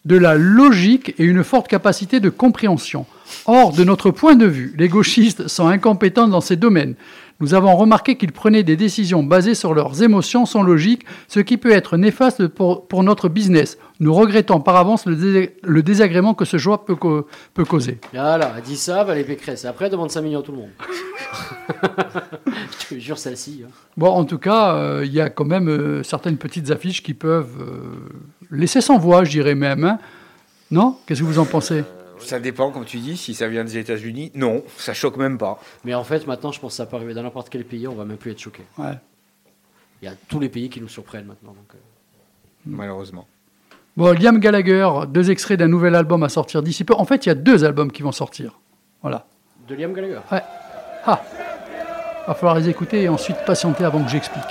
de 0.04 0.16
la 0.16 0.36
logique 0.36 1.14
et 1.18 1.24
une 1.24 1.44
forte 1.44 1.68
capacité 1.68 2.20
de 2.20 2.30
compréhension. 2.30 3.04
Or, 3.46 3.72
de 3.72 3.84
notre 3.84 4.10
point 4.10 4.36
de 4.36 4.46
vue, 4.46 4.74
les 4.78 4.88
gauchistes 4.88 5.48
sont 5.48 5.66
incompétents 5.66 6.28
dans 6.28 6.40
ces 6.40 6.56
domaines. 6.56 6.94
Nous 7.40 7.54
avons 7.54 7.76
remarqué 7.76 8.16
qu'ils 8.16 8.32
prenaient 8.32 8.64
des 8.64 8.76
décisions 8.76 9.22
basées 9.22 9.54
sur 9.54 9.72
leurs 9.72 10.02
émotions 10.02 10.44
sans 10.44 10.62
logique, 10.62 11.04
ce 11.28 11.38
qui 11.38 11.56
peut 11.56 11.70
être 11.70 11.96
néfaste 11.96 12.48
pour, 12.48 12.88
pour 12.88 13.04
notre 13.04 13.28
business. 13.28 13.78
Nous 14.00 14.12
regrettons 14.12 14.60
par 14.60 14.74
avance 14.76 15.06
le, 15.06 15.14
dés- 15.14 15.56
le 15.62 15.82
désagrément 15.84 16.34
que 16.34 16.44
ce 16.44 16.56
choix 16.58 16.84
peut, 16.84 16.96
co- 16.96 17.28
peut 17.54 17.64
causer. 17.64 17.98
Voilà, 18.12 18.52
elle 18.56 18.62
dit 18.62 18.76
ça, 18.76 19.04
Valérie 19.04 19.26
Pécresse. 19.26 19.64
Après, 19.64 19.88
demande 19.88 20.10
5 20.10 20.22
millions 20.22 20.40
à 20.40 20.42
tout 20.42 20.50
le 20.52 20.58
monde. 20.58 20.70
Je 22.80 22.94
te 22.96 23.00
jure, 23.00 23.18
celle-ci. 23.18 23.62
hein. 23.64 23.70
Bon, 23.96 24.08
en 24.08 24.24
tout 24.24 24.38
cas, 24.38 24.74
euh, 24.74 25.02
il 25.04 25.12
y 25.12 25.20
a 25.20 25.30
quand 25.30 25.44
même 25.44 25.68
euh, 25.68 26.02
certaines 26.02 26.36
petites 26.38 26.70
affiches 26.70 27.02
qui 27.02 27.14
peuvent 27.14 27.56
euh, 27.60 28.08
laisser 28.50 28.80
sans 28.80 28.98
voix, 28.98 29.24
je 29.24 29.30
dirais 29.30 29.54
même. 29.54 29.84
hein. 29.84 29.98
Non? 30.70 30.96
Qu'est-ce 31.06 31.20
que 31.20 31.24
vous 31.26 31.38
en 31.38 31.44
pensez? 31.46 31.84
Ça 32.20 32.40
dépend, 32.40 32.70
comme 32.70 32.84
tu 32.84 32.98
dis, 32.98 33.16
si 33.16 33.34
ça 33.34 33.48
vient 33.48 33.64
des 33.64 33.78
États-Unis. 33.78 34.32
Non, 34.34 34.62
ça 34.76 34.94
choque 34.94 35.16
même 35.16 35.38
pas. 35.38 35.60
Mais 35.84 35.94
en 35.94 36.04
fait, 36.04 36.26
maintenant, 36.26 36.52
je 36.52 36.60
pense 36.60 36.72
que 36.72 36.76
ça 36.76 36.86
peut 36.86 36.96
arriver 36.96 37.14
dans 37.14 37.22
n'importe 37.22 37.48
quel 37.48 37.64
pays, 37.64 37.86
on 37.88 37.94
va 37.94 38.04
même 38.04 38.16
plus 38.16 38.32
être 38.32 38.38
choqué. 38.38 38.62
Ouais. 38.76 38.94
Il 40.02 40.06
y 40.06 40.08
a 40.08 40.14
tous 40.28 40.40
les 40.40 40.48
pays 40.48 40.68
qui 40.68 40.80
nous 40.80 40.88
surprennent 40.88 41.26
maintenant. 41.26 41.52
Donc, 41.52 41.74
euh. 41.74 41.78
Malheureusement. 42.66 43.26
Bon, 43.96 44.16
Liam 44.16 44.38
Gallagher, 44.38 44.88
deux 45.08 45.30
extraits 45.30 45.58
d'un 45.58 45.68
nouvel 45.68 45.94
album 45.94 46.22
à 46.22 46.28
sortir 46.28 46.62
d'ici 46.62 46.84
peu. 46.84 46.94
En 46.94 47.04
fait, 47.04 47.26
il 47.26 47.30
y 47.30 47.32
a 47.32 47.34
deux 47.34 47.64
albums 47.64 47.90
qui 47.90 48.02
vont 48.02 48.12
sortir. 48.12 48.60
Voilà. 49.02 49.26
De 49.66 49.74
Liam 49.74 49.92
Gallagher? 49.92 50.20
Ah 50.30 51.22
Va 52.26 52.34
falloir 52.34 52.56
les 52.56 52.68
écouter 52.68 53.02
et 53.02 53.08
ensuite 53.08 53.38
patienter 53.46 53.84
avant 53.84 54.04
que 54.04 54.10
j'explique. 54.10 54.44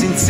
The 0.00 0.23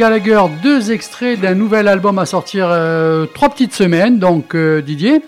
Gallagher, 0.00 0.40
deux 0.62 0.92
extraits 0.92 1.38
d'un 1.38 1.54
nouvel 1.54 1.86
album 1.86 2.18
à 2.18 2.24
sortir 2.24 2.68
euh, 2.70 3.26
trois 3.26 3.50
petites 3.50 3.74
semaines. 3.74 4.18
Donc 4.18 4.54
euh, 4.54 4.80
Didier, 4.80 5.20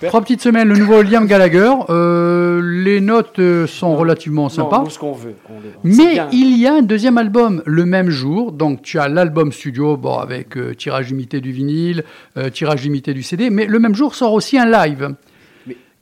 trois 0.00 0.20
petites 0.20 0.40
semaines, 0.40 0.68
le 0.68 0.76
nouveau 0.76 1.02
Liam 1.02 1.26
Gallagher. 1.26 1.72
Euh, 1.90 2.60
les 2.62 3.00
notes 3.00 3.40
sont 3.66 3.96
relativement 3.96 4.48
sympas. 4.48 4.78
Non, 4.78 4.90
ce 4.90 5.00
qu'on 5.00 5.10
veut. 5.10 5.34
on 5.50 5.54
Mais 5.82 6.12
bien. 6.12 6.28
il 6.30 6.56
y 6.56 6.68
a 6.68 6.74
un 6.74 6.82
deuxième 6.82 7.18
album 7.18 7.64
le 7.66 7.84
même 7.84 8.08
jour. 8.08 8.52
Donc 8.52 8.82
tu 8.82 9.00
as 9.00 9.08
l'album 9.08 9.50
studio 9.50 9.96
bon, 9.96 10.18
avec 10.18 10.54
tirage 10.76 11.08
limité 11.08 11.40
du 11.40 11.50
vinyle, 11.50 12.04
tirage 12.52 12.84
limité 12.84 13.12
du 13.12 13.24
CD. 13.24 13.50
Mais 13.50 13.66
le 13.66 13.80
même 13.80 13.96
jour 13.96 14.14
sort 14.14 14.34
aussi 14.34 14.56
un 14.56 14.70
live 14.70 15.16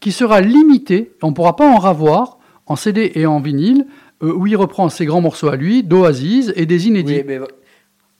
qui 0.00 0.12
sera 0.12 0.42
limité. 0.42 1.12
On 1.22 1.30
ne 1.30 1.34
pourra 1.34 1.56
pas 1.56 1.66
en 1.66 1.78
ravoir 1.78 2.36
en 2.66 2.76
CD 2.76 3.12
et 3.14 3.24
en 3.24 3.40
vinyle. 3.40 3.86
où 4.20 4.46
il 4.46 4.56
reprend 4.56 4.90
ses 4.90 5.06
grands 5.06 5.22
morceaux 5.22 5.48
à 5.48 5.56
lui, 5.56 5.82
d'Oasis 5.82 6.52
et 6.54 6.66
des 6.66 6.86
inédits. 6.86 7.16
Oui, 7.16 7.24
mais 7.26 7.40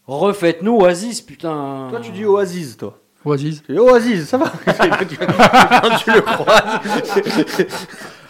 refaites-nous 0.07 0.77
Oasis, 0.77 1.21
putain. 1.23 1.89
Toi, 1.91 2.01
tu 2.01 2.11
dis 2.11 2.25
Oasis, 2.25 2.77
toi. 2.77 2.99
Oasis. 3.25 3.63
Tu 3.65 3.73
dis 3.73 3.79
Oasis, 3.79 4.29
ça 4.29 4.37
va. 4.37 4.53
Quand 4.67 5.97
tu 6.05 6.11
le 6.13 6.21
croises. 6.21 7.67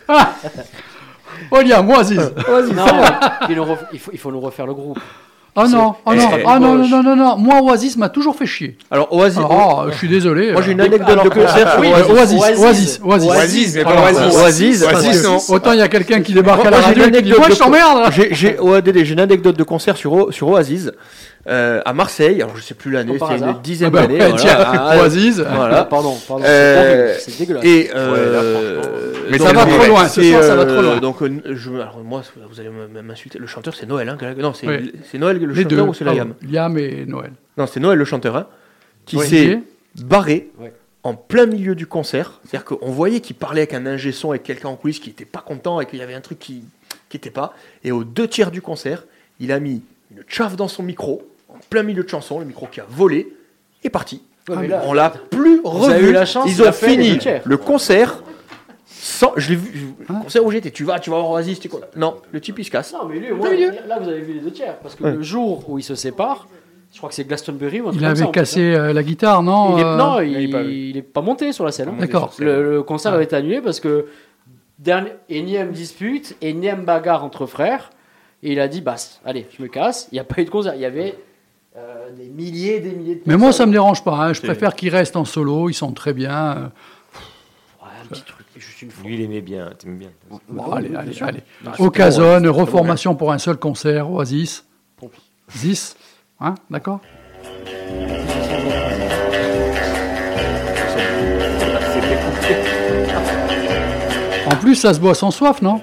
Ah 0.09 0.35
Oh, 1.51 1.61
Liam, 1.61 1.89
Oasis. 1.91 2.19
Oasis, 2.49 2.75
Non, 2.75 2.87
il, 3.49 3.57
nous 3.57 3.65
ref- 3.65 3.87
il 3.93 3.99
faut, 3.99 4.11
il 4.13 4.19
faut 4.19 4.31
nous 4.31 4.41
refaire 4.41 4.67
le 4.67 4.75
groupe. 4.75 4.99
Ah 5.57 5.69
non, 5.69 5.95
ah 6.05 6.17
non, 6.17 6.29
ah 6.47 6.59
non, 6.59 6.75
non, 6.75 6.89
non, 6.89 7.03
non, 7.05 7.17
non. 7.17 7.37
Moi, 7.37 7.63
Oasis 7.63 7.97
m'a 7.97 8.09
toujours 8.09 8.35
fait 8.35 8.47
chier. 8.47 8.77
Alors, 8.91 9.13
Oasis. 9.13 9.39
Ah, 9.49 9.85
je 9.89 9.97
suis 9.97 10.09
désolé. 10.09 10.53
Moi, 10.53 10.63
j'ai 10.63 10.73
une 10.73 10.81
euh. 10.81 10.87
anecdote 10.87 11.23
de 11.23 11.29
concert 11.29 11.79
Oasis. 11.79 12.11
Oasis, 12.11 12.41
Oasis, 12.59 13.01
Oasis. 13.05 13.31
Oasis, 13.31 13.75
mais 13.77 13.85
pas 13.85 14.03
Oasis. 14.03 14.83
Oasis. 14.83 15.51
Autant 15.51 15.73
il 15.73 15.79
y 15.79 15.83
a 15.83 15.87
quelqu'un 15.87 16.23
qui 16.23 16.33
débarque 16.33 16.67
à 16.67 16.71
la 16.71 16.81
Moi, 16.81 16.89
j'ai 16.93 17.07
une 17.07 17.15
radio 17.15 17.39
Moi, 17.39 17.49
de 17.49 17.55
je 17.55 17.59
t'emmerde. 17.59 18.13
J'ai, 18.13 18.35
j'ai, 18.35 18.59
OADD, 18.59 19.05
j'ai 19.05 19.13
une 19.13 19.21
anecdote 19.21 19.57
de 19.57 19.63
concert 19.63 19.97
sur 19.97 20.43
Oasis 20.43 20.91
euh, 21.49 21.81
à 21.85 21.93
Marseille. 21.93 22.43
Alors, 22.43 22.57
je 22.57 22.63
sais 22.63 22.75
plus 22.75 22.91
l'année, 22.91 23.19
par 23.19 23.31
c'est 23.31 23.39
une 23.45 23.61
dizaine 23.63 23.89
Ah 23.89 23.91
bah 23.91 24.03
d'années. 24.07 24.15
ouais, 24.21 24.29
voilà. 24.31 24.37
tiens, 24.43 24.57
Ah, 24.59 24.99
Oasis. 25.03 25.39
Voilà. 25.41 25.85
Pardon, 25.85 26.17
pardon. 26.27 26.45
Euh, 26.47 27.15
c'est 27.19 27.39
dégueulasse. 27.39 27.65
Et 27.65 27.91
euh, 27.95 28.83
Mais 29.31 29.39
donc, 29.39 29.47
ça 29.49 29.53
va 29.55 29.67
trop 29.67 29.87
loin, 29.87 30.09
ce 30.09 30.21
c'est, 30.23 30.31
soir, 30.31 30.43
ça 30.43 30.57
va 30.57 30.65
trop 30.67 30.83
loin. 30.83 30.99
Donc, 31.01 31.17
je, 31.45 31.71
alors, 31.73 32.01
moi, 32.05 32.23
vous 32.51 32.61
allez 32.61 32.71
m'insulter. 33.03 33.39
Le 33.39 33.47
chanteur, 33.47 33.75
c'est 33.75 33.87
Noël. 33.87 34.09
Hein, 34.09 34.17
non, 34.39 34.55
c'est, 34.55 34.67
Oui. 34.67 34.93
Noël 35.15 35.39
le 35.39 35.53
Les 35.53 35.63
chanteur 35.63 35.85
deux. 35.85 35.91
ou 35.91 35.95
c'est 35.95 36.05
Liam 36.05 36.35
Ah, 36.41 36.47
Liam 36.49 36.79
et 36.79 37.05
Noël. 37.07 37.33
Non, 37.57 37.67
c'est 37.67 37.81
Noël 37.81 37.99
le 37.99 38.05
chanteur. 38.05 38.37
Hein, 38.37 38.47
qui 39.07 39.17
Oui. 39.17 39.27
s'est 39.27 39.61
barré 40.03 40.51
Ouais. 40.59 40.73
en 41.03 41.15
plein 41.15 41.47
milieu 41.47 41.75
du 41.75 41.87
concert. 41.87 42.41
C'est-à-dire 42.45 42.65
qu'on 42.65 42.91
voyait 42.91 43.21
qu'il 43.21 43.37
parlait 43.37 43.61
avec 43.61 43.75
un 43.75 43.85
ingé 43.87 44.13
son, 44.13 44.31
avec 44.31 44.43
quelqu'un 44.45 44.71
en 44.71 44.77
coulisses 44.77 44.99
qui 44.99 45.11
n'était 45.11 45.25
pas 45.27 45.41
content 45.41 45.81
et 45.81 45.87
qu'il 45.87 45.99
y 45.99 46.03
avait 46.03 46.15
un 46.15 46.21
truc 46.23 46.39
qui 46.39 46.65
n'était 47.13 47.31
pas. 47.31 47.53
Et 47.85 47.93
aux 47.93 48.03
deux 48.05 48.27
tiers 48.27 48.51
du 48.51 48.63
concert, 48.63 49.05
il 49.41 49.53
a 49.53 49.61
mis 49.61 49.83
une 50.11 50.23
chaffe 50.27 50.57
dans 50.57 50.69
son 50.69 50.83
micro, 50.83 51.23
en 51.55 51.59
plein 51.71 51.83
milieu 51.83 52.03
de 52.03 52.09
chanson, 52.09 52.39
le 52.39 52.45
micro 52.45 52.67
qui 52.67 52.81
a 52.81 52.87
volé, 52.89 53.33
et 53.83 53.91
parti. 53.91 54.23
Ouais, 54.49 54.57
mais 54.61 54.69
là- 54.69 54.83
on 54.87 54.93
l'a 54.93 55.11
plus 55.11 55.61
revu. 55.65 56.09
eu 56.11 56.13
la 56.13 56.27
chance, 56.27 56.45
Ils 56.51 56.63
ont 56.63 56.73
fini 56.73 57.19
le 57.45 57.57
concert 57.57 58.23
sans. 58.87 59.33
Je 59.37 59.51
l'ai 59.51 59.57
vu. 59.57 59.95
Le 60.09 60.15
concert 60.23 60.45
où 60.45 60.51
j'étais, 60.51 60.71
tu 60.71 60.85
vas, 60.85 60.99
tu 60.99 61.11
vas 61.11 61.17
voir 61.19 61.31
Oasis, 61.31 61.61
tu 61.61 61.69
connais. 61.69 61.87
Non, 61.97 62.17
le 62.33 62.41
type 62.41 62.59
il 62.59 62.65
se 62.65 62.71
casse. 62.71 62.93
Non, 62.93 63.07
mais 63.09 63.19
lui, 63.19 63.31
au 63.33 63.37
moins, 63.37 63.51
là, 63.87 63.99
vous 64.01 64.09
avez 64.09 64.21
vu 64.21 64.35
les 64.35 64.41
deux 64.41 64.51
tiers. 64.51 64.79
Parce 64.79 64.95
que 64.95 65.05
Ouais. 65.05 65.13
le 65.13 65.23
jour 65.23 65.69
où 65.71 65.79
ils 65.79 65.83
se 65.83 65.95
séparent, 65.95 66.47
je 66.93 66.99
crois 66.99 67.09
que 67.09 67.15
c'est 67.15 67.25
Glastonbury 67.25 67.81
ou 67.81 67.89
un 67.89 67.91
truc 67.91 67.97
Il 67.97 68.01
comme 68.01 68.11
avait 68.11 68.19
ça, 68.21 68.27
en 68.27 68.31
plus, 68.31 68.41
cassé 68.41 68.61
hein. 68.75 68.81
euh, 68.85 68.93
la 68.93 69.03
guitare, 69.03 69.43
non 69.43 69.77
Il 69.77 69.81
est, 69.81 69.85
euh, 69.85 69.97
non, 69.97 70.21
il, 70.21 70.33
il 70.33 70.49
est 70.49 70.53
pas 70.53 70.63
il 70.63 70.97
est 70.99 71.03
pas 71.03 71.21
monté 71.23 71.53
sur 71.53 71.65
la 71.65 71.73
scène. 71.73 71.89
hein. 71.89 71.97
D'accord. 71.99 72.33
Le, 72.39 72.63
le 72.75 72.83
concert 72.83 73.13
avait 73.15 73.25
été 73.25 73.37
annulé 73.37 73.61
parce 73.63 73.81
que 73.81 74.07
dernier, 74.79 75.11
énième 75.29 75.73
dispute, 75.73 76.37
énième 76.43 76.85
bagarre 76.85 77.25
entre 77.25 77.47
frères. 77.47 77.91
Et 78.43 78.53
il 78.53 78.61
a 78.61 78.69
dit, 78.69 78.83
bah, 78.83 78.97
allez, 79.25 79.47
je 79.57 79.63
me 79.63 79.69
casse. 79.69 80.09
Il 80.13 80.17
n'y 80.17 80.21
a 80.21 80.25
pas 80.25 80.43
eu 80.43 80.45
de 80.45 80.51
concert. 80.51 80.75
Il 80.75 80.81
y 80.83 80.85
avait 80.85 81.15
euh, 81.77 82.11
des 82.17 82.29
milliers 82.29 82.81
des 82.81 82.93
milliers 82.93 83.17
de 83.17 83.23
Mais 83.27 83.37
moi, 83.37 83.53
ça 83.53 83.67
me 83.67 83.71
personnes. 83.71 83.73
dérange 83.73 84.05
pas. 84.05 84.17
hein. 84.17 84.33
Je 84.33 84.41
préfère 84.41 84.75
qu'ils 84.75 84.91
restent 84.91 85.17
en 85.17 85.25
solo. 85.25 85.69
Ils 85.69 85.75
sont 85.75 85.93
très 85.93 86.13
bien. 86.13 86.57
euh. 86.57 86.61
Ouais, 87.83 87.89
un 88.03 88.07
petit 88.07 88.23
truc, 88.23 88.47
juste 88.57 88.83
une 88.83 88.91
fois. 88.91 89.05
Lui, 89.09 89.15
il 89.15 89.21
aimait 89.23 89.41
bien. 89.41 89.71
T'aimes 89.79 89.99
bien. 89.99 90.11
Bon, 90.49 90.73
allez, 90.73 90.95
allez, 90.95 91.23
allez. 91.23 91.41
Non, 91.65 91.73
c'est 91.77 91.83
Occasionne, 91.83 92.47
reformation 92.49 93.15
pour 93.15 93.33
un 93.33 93.39
seul 93.39 93.57
concert, 93.57 94.11
Oasis. 94.11 94.65
Zis. 95.57 95.95
Hein, 96.41 96.55
d'accord 96.71 97.01
En 104.47 104.57
plus, 104.57 104.75
ça 104.75 104.93
se 104.95 105.01
boit 105.01 105.15
sans 105.15 105.31
soif, 105.31 105.63
non? 105.63 105.81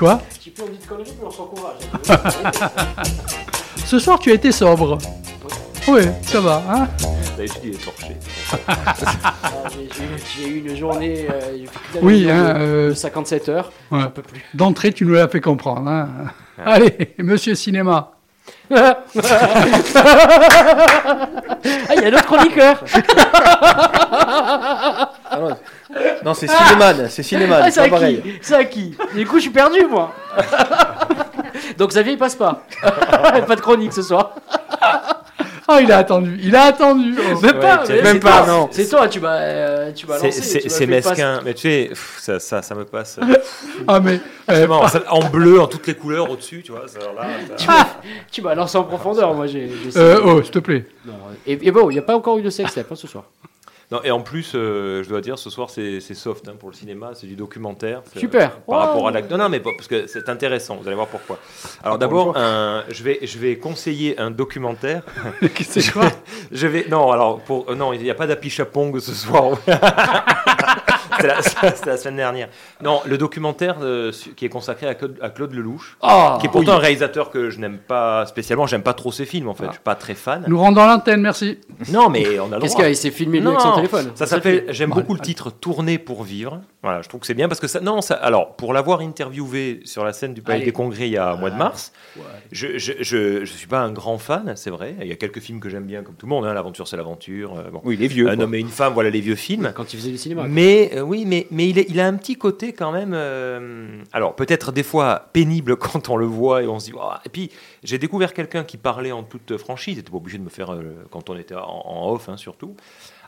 Quoi 0.00 0.18
Tu 0.42 0.48
peux 0.50 0.62
on 0.62 0.68
dit 0.68 0.78
de 0.78 0.86
conneries, 0.86 1.12
mais 1.20 1.26
on 1.26 1.30
s'encourage. 1.30 1.76
Ce 3.84 3.98
soir, 3.98 4.18
tu 4.18 4.30
as 4.30 4.34
été 4.34 4.50
sobre. 4.50 4.96
Oui, 5.88 6.00
ça 6.22 6.40
va. 6.40 6.62
Hein 6.70 6.88
D'habitude, 7.36 7.60
il 7.64 7.74
est 7.74 7.84
torché. 7.84 8.16
Ah, 8.66 8.94
j'ai- 10.38 10.48
eu- 10.48 10.66
une 10.66 10.74
journée 10.74 11.26
euh, 11.30 11.66
Oui, 12.00 12.24
de- 12.24 12.30
hein, 12.30 12.54
de, 12.54 12.58
euh, 12.60 12.94
57 12.94 13.48
heures. 13.50 13.70
ouais. 13.90 14.00
J'en 14.00 14.08
peux 14.10 14.22
plus. 14.22 14.40
D'entrée, 14.54 14.92
tu 14.94 15.04
nous 15.04 15.12
l'as 15.12 15.28
fait 15.28 15.42
comprendre. 15.42 15.86
hein. 15.90 16.08
Allez, 16.64 17.14
monsieur 17.18 17.54
cinéma. 17.54 18.12
Ah, 18.72 19.04
il 21.96 22.02
y 22.02 22.04
a 22.04 22.08
un 22.08 22.12
autre 22.12 22.26
chroniqueur. 22.26 22.84
Ah 24.12 25.38
non, 25.40 25.56
non, 26.24 26.34
c'est 26.34 26.46
Cinéman, 26.48 27.08
c'est 27.08 27.22
Cinéman, 27.22 27.58
Ah, 27.62 27.64
c'est 27.66 27.70
c'est 27.72 27.88
pas 27.90 27.96
pareil. 27.96 28.22
qui 28.22 28.38
C'est 28.42 28.54
à 28.54 28.64
qui 28.64 28.96
Du 29.14 29.26
coup, 29.26 29.36
je 29.36 29.42
suis 29.42 29.50
perdu, 29.50 29.84
moi. 29.86 30.14
Donc 31.78 31.90
Xavier, 31.90 32.12
il 32.12 32.18
passe 32.18 32.36
pas. 32.36 32.62
pas 32.82 33.56
de 33.56 33.60
chronique 33.60 33.92
ce 33.92 34.02
soir. 34.02 34.34
Ah, 35.72 35.80
il 35.80 35.92
a 35.92 35.98
attendu. 35.98 36.38
Il 36.42 36.56
a 36.56 36.64
attendu. 36.64 37.14
Oh. 37.16 37.40
Même 37.40 37.58
pas. 37.60 37.84
même 37.88 38.18
pas, 38.20 38.38
toi. 38.42 38.46
non. 38.46 38.68
C'est 38.72 38.88
toi, 38.88 39.06
tu 39.08 39.20
m'as, 39.20 39.36
euh, 39.36 39.92
tu 39.92 40.06
m'as 40.06 40.18
C'est- 40.18 40.26
lancé. 40.64 40.86
Mesquin. 40.86 41.40
Mais 41.44 41.54
tu 41.54 41.60
sais, 41.62 41.86
pff, 41.90 42.16
ça, 42.20 42.40
ça, 42.40 42.60
ça 42.62 42.74
me 42.74 42.84
passe. 42.84 43.18
Ah, 43.88 44.00
mais. 44.00 44.20
euh, 44.50 44.66
ça- 44.88 45.02
en 45.10 45.20
bleu, 45.28 45.60
en 45.60 45.66
toutes 45.66 45.86
les 45.86 45.94
couleurs 45.94 46.28
au-dessus, 46.30 46.62
tu 46.64 46.72
vois. 46.72 46.86
ça, 46.88 46.98
là, 46.98 47.28
ça- 47.56 47.86
Tu 48.30 48.42
m'as 48.42 48.54
lancé 48.54 48.76
en 48.78 48.84
profondeur, 48.84 49.32
moi 49.34 49.46
j'ai. 49.46 49.70
euh, 49.96 50.20
oh, 50.24 50.42
s'il 50.42 50.50
te 50.50 50.58
plaît. 50.58 50.86
Non, 51.06 51.14
et, 51.46 51.58
et 51.66 51.70
bon, 51.70 51.88
il 51.90 51.94
n'y 51.94 51.98
a 51.98 52.02
pas 52.02 52.16
encore 52.16 52.36
eu 52.38 52.42
de 52.42 52.50
sextape 52.50 52.86
hein, 52.90 52.94
ce 52.96 53.06
soir. 53.06 53.24
Non, 53.92 54.00
et 54.04 54.10
en 54.12 54.20
plus, 54.20 54.52
euh, 54.54 55.02
je 55.02 55.08
dois 55.08 55.20
dire, 55.20 55.36
ce 55.36 55.50
soir, 55.50 55.68
c'est 55.68 55.98
c'est 56.00 56.14
soft 56.14 56.46
hein, 56.48 56.52
pour 56.58 56.68
le 56.70 56.74
cinéma, 56.76 57.10
c'est 57.14 57.26
du 57.26 57.34
documentaire. 57.34 58.02
C'est- 58.12 58.20
Super. 58.20 58.50
Par 58.60 58.62
Oh. 58.68 58.72
rapport 58.74 59.08
à 59.08 59.10
la... 59.10 59.20
Non, 59.22 59.36
non, 59.36 59.48
mais 59.48 59.58
pas- 59.58 59.70
parce 59.76 59.88
que 59.88 60.06
c'est 60.06 60.28
intéressant, 60.28 60.76
vous 60.76 60.86
allez 60.86 60.94
voir 60.94 61.08
pourquoi. 61.08 61.38
Alors 61.82 61.98
d'abord, 61.98 62.36
un- 62.36 62.84
je, 62.88 63.02
vais, 63.02 63.18
je 63.22 63.38
vais 63.38 63.56
conseiller 63.58 64.16
un 64.20 64.30
documentaire. 64.30 65.02
C'est 65.62 65.90
quoi 65.92 66.08
Je 66.52 66.66
vais... 66.68 66.86
Non, 66.88 67.10
alors, 67.10 67.40
pour... 67.40 67.68
euh, 67.68 67.74
non, 67.74 67.92
il 67.92 68.00
n'y 68.02 68.10
a 68.10 68.14
pas 68.14 68.28
d'api 68.28 68.48
chapong 68.48 68.96
ce 69.00 69.12
soir. 69.12 69.58
C'était 71.74 71.90
la, 71.90 71.96
semaine 71.96 72.16
dernière. 72.16 72.48
Non, 72.82 73.00
le 73.06 73.18
documentaire 73.18 73.76
euh, 73.82 74.12
qui 74.36 74.44
est 74.44 74.48
consacré 74.48 74.86
à 74.86 74.94
Claude, 74.94 75.16
à 75.20 75.30
Claude 75.30 75.52
Lelouch, 75.54 75.96
Ah, 76.02 76.38
qui 76.40 76.46
est 76.46 76.50
pourtant 76.50 76.72
un 76.72 76.78
réalisateur 76.78 77.30
que 77.30 77.50
je 77.50 77.58
n'aime 77.58 77.78
pas 77.78 78.26
spécialement, 78.26 78.66
j'aime 78.66 78.82
pas 78.82 78.94
trop 78.94 79.12
ses 79.12 79.24
films 79.26 79.48
en 79.48 79.54
fait, 79.54 79.66
je 79.66 79.72
suis 79.72 79.80
pas 79.80 79.94
très 79.94 80.14
fan. 80.14 80.44
Nous 80.46 80.58
rendons 80.58 80.84
l'antenne, 80.86 81.20
merci. 81.22 81.58
Non, 81.92 82.08
mais 82.08 82.38
on 82.38 82.52
a 82.52 82.56
le 82.56 82.62
Qu'est-ce 82.62 82.76
qu'il 82.76 82.96
s'est 82.96 83.10
filmé 83.10 83.40
Non, 83.40 83.50
avec 83.50 83.60
son 83.60 83.72
téléphone. 83.74 84.10
Ça 84.14 84.26
s'appelle. 84.26 84.66
J'aime 84.68 84.90
beaucoup 84.90 85.14
le 85.14 85.20
titre 85.20 85.50
Tourner 85.50 85.98
pour 85.98 86.22
vivre. 86.22 86.60
Voilà, 86.82 87.02
je 87.02 87.08
trouve 87.08 87.20
que 87.20 87.26
c'est 87.26 87.34
bien 87.34 87.48
parce 87.48 87.60
que 87.60 87.66
ça. 87.66 87.80
Non, 87.80 88.00
ça. 88.00 88.14
Alors, 88.14 88.56
pour 88.56 88.72
l'avoir 88.72 89.00
interviewé 89.00 89.80
sur 89.84 90.04
la 90.04 90.12
scène 90.14 90.32
du 90.32 90.40
Palais 90.40 90.56
Allez. 90.56 90.64
des 90.66 90.72
Congrès 90.72 91.08
il 91.08 91.12
y 91.12 91.18
a 91.18 91.30
un 91.32 91.36
mois 91.36 91.50
de 91.50 91.56
mars, 91.56 91.92
je, 92.52 92.78
je, 92.78 92.92
je, 93.00 93.44
je 93.44 93.52
suis 93.52 93.66
pas 93.66 93.80
un 93.80 93.92
grand 93.92 94.16
fan, 94.18 94.52
c'est 94.56 94.70
vrai. 94.70 94.94
Il 95.00 95.06
y 95.06 95.12
a 95.12 95.16
quelques 95.16 95.40
films 95.40 95.60
que 95.60 95.68
j'aime 95.68 95.84
bien, 95.84 96.02
comme 96.02 96.14
tout 96.14 96.24
le 96.26 96.30
monde. 96.30 96.46
hein, 96.46 96.54
L'aventure, 96.54 96.88
c'est 96.88 96.96
l'aventure. 96.96 97.58
euh, 97.58 97.70
bon. 97.70 97.80
Oui, 97.84 97.96
il 97.98 98.04
est 98.04 98.08
vieux. 98.08 98.28
Un 98.30 98.40
homme 98.40 98.54
et 98.54 98.58
une 98.58 98.68
femme, 98.68 98.94
voilà 98.94 99.10
les 99.10 99.20
vieux 99.20 99.34
films. 99.34 99.72
Quand 99.74 99.92
il 99.92 99.98
faisait 99.98 100.10
du 100.10 100.16
cinéma. 100.18 100.44
Mais 100.48 100.92
euh, 101.00 101.02
oui, 101.02 101.24
mais, 101.26 101.46
il, 101.50 102.00
a 102.00 102.06
un 102.06 102.14
petit 102.14 102.36
côté 102.36 102.72
quand 102.72 102.92
même. 102.92 103.12
euh, 103.14 104.02
alors 104.12 104.36
peut-être 104.36 104.72
des 104.72 104.82
fois 104.82 105.28
pénible 105.32 105.76
quand 105.78 106.08
on 106.08 106.16
le 106.16 106.26
voit 106.26 106.62
et 106.62 106.66
on 106.66 106.78
se 106.78 106.86
dit. 106.86 106.96
Et 107.24 107.28
puis 107.28 107.50
j'ai 107.82 107.98
découvert 107.98 108.32
quelqu'un 108.34 108.64
qui 108.64 108.76
parlait 108.76 109.12
en 109.12 109.22
toute 109.22 109.56
franchise. 109.56 109.94
Il 109.94 109.98
n'était 109.98 110.10
pas 110.10 110.18
obligé 110.18 110.38
de 110.38 110.44
me 110.44 110.50
faire 110.50 110.72
euh, 110.72 111.04
quand 111.10 111.30
on 111.30 111.36
était 111.36 111.54
en, 111.54 112.10
off 112.10 112.28
hein, 112.28 112.36
surtout. 112.36 112.76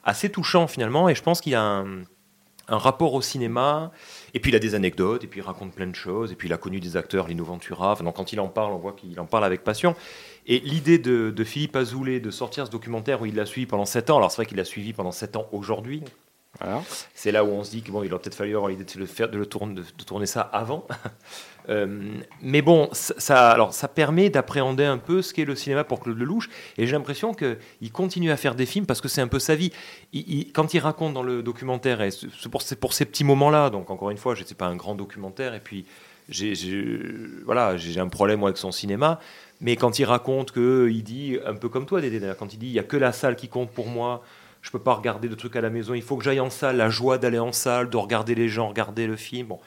Assez 0.05 0.31
touchant 0.31 0.66
finalement 0.66 1.09
et 1.09 1.15
je 1.15 1.23
pense 1.23 1.40
qu'il 1.40 1.55
a 1.55 1.62
un, 1.62 2.05
rapport 2.69 3.12
au 3.15 3.20
cinéma. 3.20 3.90
Et 4.35 4.40
puis 4.40 4.51
il 4.51 4.55
a 4.55 4.59
des 4.59 4.74
anecdotes 4.74 5.24
et 5.24 5.27
puis 5.27 5.40
il 5.40 5.43
raconte 5.43 5.74
plein 5.74 5.86
de 5.86 5.94
choses. 5.94 6.32
Et 6.32 6.36
puis 6.36 6.49
il 6.49 6.53
a 6.53 6.57
connu 6.57 6.81
des 6.81 6.97
acteurs, 6.97 7.28
Lino 7.28 7.44
Ventura. 7.44 7.94
Donc, 7.97 8.16
quand 8.16 8.32
il 8.32 8.40
en 8.40 8.49
parle, 8.49 8.73
on 8.73 8.78
voit 8.78 8.93
qu'il 8.93 9.19
en 9.20 9.27
parle 9.27 9.44
avec 9.44 9.62
passion. 9.62 9.94
Et 10.47 10.61
l'idée 10.61 10.99
de, 10.99 11.31
de 11.31 11.44
Philippe 11.44 11.77
Azoulay 11.77 12.19
de 12.19 12.31
sortir 12.31 12.66
ce 12.66 12.70
documentaire 12.70 13.20
où 13.20 13.27
il 13.27 13.35
l'a 13.35 13.47
suivi 13.47 13.66
pendant 13.66 13.85
7 13.85 14.11
ans, 14.11 14.16
alors 14.16 14.31
c'est 14.31 14.36
vrai 14.36 14.47
qu'il 14.47 14.57
l'a 14.57 14.65
suivi 14.65 14.93
pendant 14.93 15.12
7 15.12 15.36
ans 15.36 15.47
aujourd'hui, 15.53 16.03
c'est 17.15 17.33
là 17.33 17.45
où 17.45 17.49
on 17.49 17.65
se 17.65 17.70
dit 17.70 17.83
que 17.83 17.91
bon, 17.91 18.03
il 18.03 18.12
aurait 18.12 18.23
peut-être 18.23 18.35
fallu 18.35 18.55
avoir 18.55 18.70
l'idée 18.70 18.85
de 18.85 18.99
le 18.99 19.07
faire, 19.07 19.29
de 19.29 19.39
le 19.39 19.47
tourner, 19.47 20.27
ça 20.27 20.41
avant. 20.41 20.87
Euh, 21.69 22.16
mais 22.41 22.61
bon, 22.61 22.89
ça, 22.91 23.51
alors 23.53 23.73
ça 23.73 23.87
permet 23.87 24.31
d'appréhender 24.31 24.85
un 24.85 24.99
peu 24.99 25.23
ce 25.23 25.33
qu'est 25.33 25.45
le 25.45 25.55
cinéma 25.55 25.85
pour 25.85 26.01
Claude 26.01 26.19
Lelouch. 26.19 26.49
Et 26.77 26.89
j'ai 26.89 26.93
l'impression 26.93 27.35
que 27.35 27.57
il 27.81 27.93
continue 27.93 28.33
à 28.33 28.37
faire 28.37 28.57
des 28.57 28.66
films 28.66 28.85
parce 28.85 29.01
que 29.01 29.07
c'est 29.07 29.20
un 29.20 29.29
peu 29.29 29.39
sa 29.39 29.55
vie. 29.55 29.70
Quand 30.55 30.74
il 30.74 30.81
raconte 30.81 31.15
dans 31.15 31.23
le 31.23 31.41
documentaire, 31.41 32.01
c'est 32.11 32.49
pour, 32.51 32.62
ces- 32.62 33.05
petits 33.05 33.23
moments-là. 33.23 33.70
Donc 33.70 33.91
encore 33.91 34.11
une 34.11 34.19
fois, 34.19 34.35
je 34.35 34.43
sais 34.43 34.57
pas 34.57 34.66
un 34.66 34.74
grand 34.74 34.97
documentaire. 34.97 35.55
Et 35.55 35.61
puis 35.61 35.85
j'ai 36.29 36.53
un 37.97 38.09
problème 38.09 38.41
moi, 38.41 38.49
avec 38.49 38.59
son 38.59 38.73
cinéma. 38.73 39.20
Mais 39.61 39.77
quand 39.77 40.01
il 40.01 40.05
raconte 40.05 40.51
que 40.51 40.89
il 40.91 41.05
dit 41.05 41.39
un 41.47 41.55
peu 41.55 41.69
comme 41.69 41.87
toi, 41.87 42.01
Dédé, 42.01 42.33
quand 42.41 42.53
il 42.53 42.59
dit 42.59 42.66
il 42.66 42.73
y 42.73 42.81
a 42.81 42.83
que 42.83 42.97
la 42.97 43.12
salle 43.12 43.37
qui 43.37 43.47
compte 43.47 43.70
pour 43.70 43.87
moi. 43.87 44.24
Je 44.62 44.70
peux 44.70 44.78
pas 44.78 44.94
regarder 44.94 45.28
de 45.28 45.34
trucs 45.34 45.56
à 45.56 45.60
la 45.60 45.70
maison. 45.70 45.93
Il 45.93 46.02
faut 46.02 46.16
que 46.16 46.24
j'aille 46.24 46.40
en 46.40 46.51
salle. 46.51 46.76
La 46.76 46.89
joie 46.89 47.18
d'aller 47.18 47.39
en 47.39 47.52
salle, 47.52 47.90
de 47.90 47.97
regarder 47.97 48.34
les 48.34 48.48
gens, 48.48 48.68
regarder 48.68 49.06
le 49.06 49.16
film. 49.16 49.48
Bon, 49.48 49.60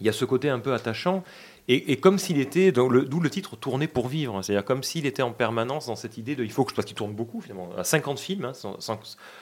il 0.00 0.06
y 0.06 0.08
a 0.08 0.12
ce 0.12 0.24
côté 0.24 0.48
un 0.48 0.58
peu 0.58 0.72
attachant. 0.72 1.22
Et, 1.68 1.92
et 1.92 1.96
comme 1.96 2.18
s'il 2.18 2.38
était, 2.38 2.72
d'où 2.72 2.88
le 2.88 3.30
titre 3.30 3.56
Tourner 3.56 3.86
pour 3.86 4.08
vivre. 4.08 4.42
C'est-à-dire 4.42 4.64
comme 4.64 4.82
s'il 4.82 5.06
était 5.06 5.22
en 5.22 5.32
permanence 5.32 5.86
dans 5.86 5.96
cette 5.96 6.18
idée 6.18 6.34
de 6.34 6.44
il 6.44 6.52
faut 6.52 6.64
que 6.64 6.70
je, 6.70 6.74
parce 6.74 6.86
qu'il 6.86 6.96
tourne 6.96 7.14
beaucoup 7.14 7.40
finalement. 7.40 7.70
À 7.76 7.84
50 7.84 8.18
films, 8.18 8.44
hein, 8.46 8.52
son, 8.54 8.76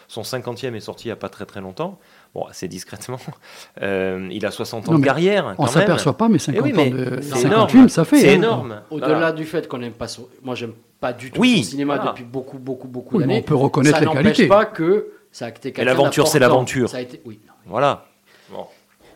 son 0.09 0.23
50e 0.23 0.75
est 0.75 0.81
sorti 0.81 1.07
il 1.07 1.09
n'y 1.09 1.13
a 1.13 1.17
pas 1.17 1.29
très 1.29 1.47
très 1.47 1.61
longtemps. 1.61 1.99
Bon, 2.35 2.45
assez 2.47 2.67
discrètement. 2.69 3.19
Euh, 3.83 4.29
il 4.31 4.45
a 4.47 4.51
60 4.51 4.89
ans 4.89 4.93
Non, 4.93 4.99
de 4.99 5.05
carrière. 5.05 5.55
On 5.59 5.65
quand 5.65 5.67
s'aperçoit 5.67 6.17
pas, 6.17 6.29
mais 6.29 6.37
Eh 6.37 6.39
50 6.39 6.63
oui, 6.63 6.73
mais 6.75 6.89
ans 6.89 6.91
de 6.91 7.19
c'est 7.23 7.29
50 7.31 7.45
énorme. 7.45 7.69
films, 7.71 7.89
ça 7.89 8.05
fait. 8.05 8.19
C'est 8.21 8.31
hein. 8.31 8.35
énorme. 8.35 8.81
Au-delà 8.91 9.09
Voilà. 9.09 9.33
du 9.33 9.45
fait 9.45 9.67
qu'on 9.69 9.79
n'aime 9.79 9.93
pas 9.93 10.09
son... 10.09 10.29
Moi, 10.43 10.55
j'aime 10.55 10.73
pas 11.01 11.13
du 11.13 11.31
tout 11.31 11.41
Oui, 11.41 11.65
son 11.65 11.71
cinéma 11.71 11.97
voilà. 11.97 12.11
depuis 12.13 12.25
beaucoup, 12.25 12.59
beaucoup, 12.59 12.89
beaucoup 12.89 13.17
Oui, 13.17 13.25
mais 13.25 13.35
d'années. 13.35 13.41
on 13.45 13.49
peut 13.49 13.55
reconnaître 13.55 13.95
ça 13.97 14.01
les 14.01 14.07
n'empêche 14.07 14.23
qualités. 14.25 14.47
pas 14.47 14.65
que 14.67 15.09
ça 15.33 15.47
a 15.47 15.49
été 15.49 15.73
quelqu'un 15.73 15.85
l'aventure, 15.85 16.29
c'est 16.29 16.39
l'aventure. 16.39 16.89
Ça 16.89 16.99
a 16.99 17.01
été... 17.01 17.21
Oui, 17.25 17.41
non. 17.47 17.53
Voilà. 17.67 18.05
Bon. 18.53 18.67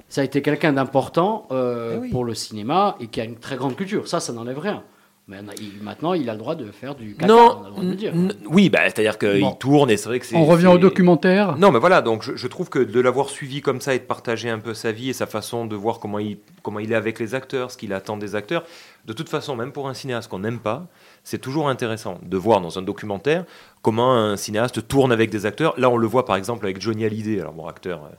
Ça 0.08 0.20
a 0.22 0.24
été 0.24 0.40
quelqu'un 0.42 0.72
d'important 0.72 1.46
euh, 1.52 1.94
Eh 1.96 1.98
oui. 2.00 2.10
pour 2.10 2.24
le 2.24 2.34
cinéma 2.34 2.96
et 3.00 3.06
qui 3.08 3.20
a 3.20 3.24
une 3.24 3.36
très 3.36 3.56
grande 3.56 3.76
culture. 3.76 4.08
Ça, 4.08 4.20
ça 4.20 4.32
n'enlève 4.32 4.58
rien. 4.58 4.82
Mais 5.28 5.38
maintenant, 5.82 6.14
il 6.14 6.30
a 6.30 6.34
le 6.34 6.38
droit 6.38 6.54
de 6.54 6.70
faire 6.70 6.94
du 6.94 7.16
caca, 7.16 7.26
Non, 7.26 7.58
on 7.60 7.64
a 7.64 7.66
le 7.66 7.70
droit 7.72 7.82
de 7.82 7.88
le 7.88 7.94
dire. 7.96 8.12
oui, 8.48 8.70
bah, 8.70 8.82
c'est-à-dire 8.84 9.18
qu'il 9.18 9.40
Bon. 9.40 9.50
tourne 9.54 9.90
et 9.90 9.96
c'est 9.96 10.08
vrai 10.08 10.20
que 10.20 10.26
c'est. 10.26 10.36
On 10.36 10.44
revient 10.44 10.68
au 10.68 10.78
documentaire. 10.78 11.56
Non, 11.58 11.72
mais 11.72 11.80
voilà, 11.80 12.00
donc 12.00 12.22
je, 12.22 12.36
je 12.36 12.46
trouve 12.46 12.68
que 12.68 12.78
de 12.78 13.00
l'avoir 13.00 13.28
suivi 13.28 13.60
comme 13.60 13.80
ça 13.80 13.92
et 13.96 13.98
de 13.98 14.04
partager 14.04 14.48
un 14.50 14.60
peu 14.60 14.72
sa 14.72 14.92
vie 14.92 15.08
et 15.10 15.12
sa 15.12 15.26
façon 15.26 15.66
de 15.66 15.74
voir 15.74 15.98
comment 15.98 16.20
il, 16.20 16.38
comment 16.62 16.78
il 16.78 16.92
est 16.92 16.94
avec 16.94 17.18
les 17.18 17.34
acteurs, 17.34 17.72
ce 17.72 17.76
qu'il 17.76 17.92
attend 17.92 18.16
des 18.16 18.36
acteurs, 18.36 18.62
de 19.04 19.12
toute 19.12 19.28
façon, 19.28 19.56
même 19.56 19.72
pour 19.72 19.88
un 19.88 19.94
cinéaste 19.94 20.30
qu'on 20.30 20.38
n'aime 20.38 20.60
pas, 20.60 20.86
c'est 21.24 21.38
toujours 21.40 21.68
intéressant 21.68 22.20
de 22.22 22.36
voir 22.36 22.60
dans 22.60 22.78
un 22.78 22.82
documentaire 22.82 23.44
comment 23.82 24.14
un 24.14 24.36
cinéaste 24.36 24.86
tourne 24.86 25.10
avec 25.10 25.30
des 25.30 25.44
acteurs. 25.44 25.74
Là, 25.76 25.90
on 25.90 25.96
le 25.96 26.06
voit 26.06 26.24
par 26.24 26.36
exemple 26.36 26.66
avec 26.66 26.80
Johnny 26.80 27.04
Hallyday, 27.04 27.40
alors 27.40 27.52
bon, 27.52 27.66
acteur, 27.66 28.04
euh, 28.04 28.14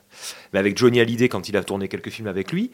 mais 0.51 0.59
avec 0.59 0.77
Johnny 0.77 0.99
Hallyday 0.99 1.29
quand 1.29 1.47
il 1.47 1.55
a 1.55 1.63
tourné 1.63 1.87
quelques 1.87 2.09
films 2.09 2.27
avec 2.27 2.51
lui. 2.51 2.71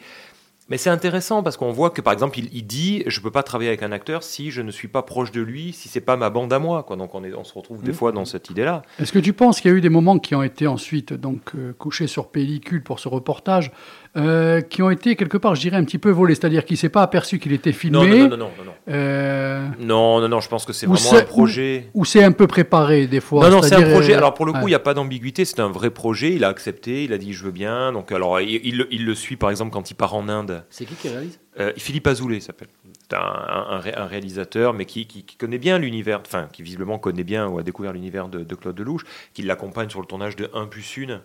Mais 0.70 0.78
c'est 0.78 0.88
intéressant 0.90 1.42
parce 1.42 1.58
qu'on 1.58 1.72
voit 1.72 1.90
que 1.90 2.00
par 2.00 2.12
exemple 2.14 2.38
il, 2.38 2.48
il 2.54 2.66
dit 2.66 3.02
je 3.06 3.20
peux 3.20 3.30
pas 3.30 3.42
travailler 3.42 3.68
avec 3.68 3.82
un 3.82 3.92
acteur 3.92 4.22
si 4.22 4.50
je 4.50 4.62
ne 4.62 4.70
suis 4.70 4.88
pas 4.88 5.02
proche 5.02 5.30
de 5.30 5.42
lui 5.42 5.74
si 5.74 5.88
c'est 5.88 6.00
pas 6.00 6.16
ma 6.16 6.30
bande 6.30 6.52
à 6.54 6.58
moi 6.58 6.82
quoi 6.84 6.96
donc 6.96 7.14
on, 7.14 7.22
est, 7.22 7.34
on 7.34 7.44
se 7.44 7.52
retrouve 7.52 7.82
des 7.82 7.90
Mhm. 7.90 7.94
fois 7.96 8.12
dans 8.12 8.24
cette 8.24 8.48
idée 8.48 8.64
là 8.64 8.80
Est-ce 8.98 9.12
que 9.12 9.18
tu 9.18 9.34
penses 9.34 9.60
qu'il 9.60 9.70
y 9.70 9.74
a 9.74 9.76
eu 9.76 9.82
des 9.82 9.90
moments 9.90 10.18
qui 10.18 10.34
ont 10.34 10.42
été 10.42 10.66
ensuite 10.66 11.12
donc 11.12 11.52
euh, 11.54 11.74
couchés 11.78 12.06
sur 12.06 12.28
pellicule 12.28 12.82
pour 12.82 12.98
ce 12.98 13.08
reportage, 13.08 13.72
euh, 14.16 14.60
qui 14.60 14.82
ont 14.82 14.90
été 14.90 15.16
quelque 15.16 15.36
part, 15.36 15.54
je 15.54 15.60
dirais, 15.60 15.76
un 15.76 15.84
petit 15.84 15.98
peu 15.98 16.10
volés, 16.10 16.34
c'est-à-dire 16.34 16.64
qu'il 16.64 16.76
s'est 16.76 16.88
pas 16.88 17.02
aperçu 17.02 17.38
qu'il 17.38 17.52
était 17.52 17.72
filmé, 17.72 17.98
non 17.98 18.06
non 18.06 18.28
non 18.28 18.36
non 18.36 18.36
non. 18.36 18.64
Non 18.64 18.72
euh, 18.88 19.66
non 19.80 20.20
non 20.20 20.28
non 20.28 20.40
je 20.40 20.48
pense 20.48 20.64
que 20.64 20.72
c'est 20.72 20.86
vraiment 20.86 21.14
un 21.14 21.22
projet 21.22 21.90
ou 21.94 22.04
c'est 22.04 22.22
un 22.22 22.32
peu 22.32 22.46
préparé 22.46 23.06
des 23.06 23.20
fois. 23.20 23.48
non 23.48 23.56
non 23.56 23.62
c'est 23.62 23.74
un 23.74 23.90
projet. 23.90 24.14
Euh, 24.14 24.18
alors 24.18 24.34
pour 24.34 24.46
le 24.46 24.52
coup 24.52 24.58
il 24.58 24.64
ouais. 24.64 24.70
n'y 24.70 24.74
a 24.74 24.80
pas 24.80 24.94
d'ambiguïté. 24.94 25.44
C'est 25.44 25.60
un 25.60 25.70
vrai 25.70 25.90
projet. 25.90 26.32
Il 26.34 26.44
a 26.44 26.48
accepté. 26.48 27.04
Il 27.04 27.12
a 27.12 27.18
dit 27.18 27.32
je 27.32 27.44
veux 27.44 27.50
bien. 27.50 27.92
Donc 27.92 28.12
alors 28.12 28.40
il, 28.40 28.86
il 28.90 29.04
le 29.04 29.14
suit 29.14 29.36
par 29.36 29.50
exemple 29.50 29.70
quand 29.72 29.90
il 29.90 29.94
part 29.94 30.14
en 30.14 30.28
Inde. 30.28 30.64
C'est 30.70 30.84
qui 30.84 30.94
qui 30.94 31.08
réalise? 31.08 31.40
Euh, 31.60 31.72
Philippe 31.76 32.06
Azoulay 32.06 32.40
s'appelle. 32.40 32.68
C'est 33.08 33.16
un, 33.16 33.20
un- 33.20 33.66
un 33.76 33.78
ré- 33.78 33.94
un 33.94 34.06
réalisateur, 34.06 34.72
mais 34.72 34.86
qui, 34.86 35.06
qui- 35.06 35.22
qui 35.24 35.36
connaît 35.36 35.58
bien 35.58 35.78
l'univers, 35.78 36.20
enfin, 36.26 36.48
qui 36.52 36.62
visiblement 36.62 36.98
connaît 36.98 37.22
bien 37.22 37.46
ou 37.46 37.58
a 37.58 37.62
découvert 37.62 37.92
l'univers 37.92 38.28
de, 38.28 38.42
de 38.42 38.54
Claude 38.54 38.78
Lelouch, 38.78 39.02
qui 39.34 39.42
l'accompagne 39.42 39.90
sur 39.90 40.00
le 40.00 40.06
tournage 40.06 40.36
de 40.36 40.50
1 40.54 40.66
plus 40.66 40.82
1, 40.98 41.20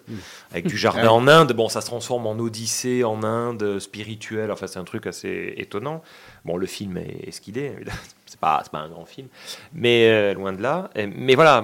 avec 0.51 0.68
du 0.68 0.77
jardin 0.77 1.07
Ah 1.07 1.14
en 1.14 1.27
Inde. 1.27 1.53
Bon, 1.53 1.69
ça 1.69 1.81
se 1.81 1.88
transforme 1.88 2.27
en 2.27 2.38
odyssée 2.38 3.03
en 3.03 3.23
Inde, 3.23 3.64
euh, 3.64 3.80
spirituelle, 3.80 4.51
enfin, 4.51 4.68
c'est 4.68 4.80
un 4.80 4.84
truc 4.84 5.07
assez 5.07 5.53
étonnant. 5.57 6.03
Bon, 6.45 6.57
le 6.57 6.65
film 6.68 6.97
est, 6.97 7.27
est 7.27 7.31
ce 7.31 7.41
qu'il 7.41 7.57
est, 7.57 7.68
évidemment. 7.76 7.97
C'est 8.30 8.39
pas, 8.39 8.64
pas 8.72 8.77
un 8.77 8.89
grand 8.89 9.06
film, 9.06 9.27
mais 9.73 10.07
euh, 10.07 10.35
loin 10.35 10.53
de 10.53 10.61
là. 10.61 10.91
Mais 10.95 11.34
voilà, 11.34 11.64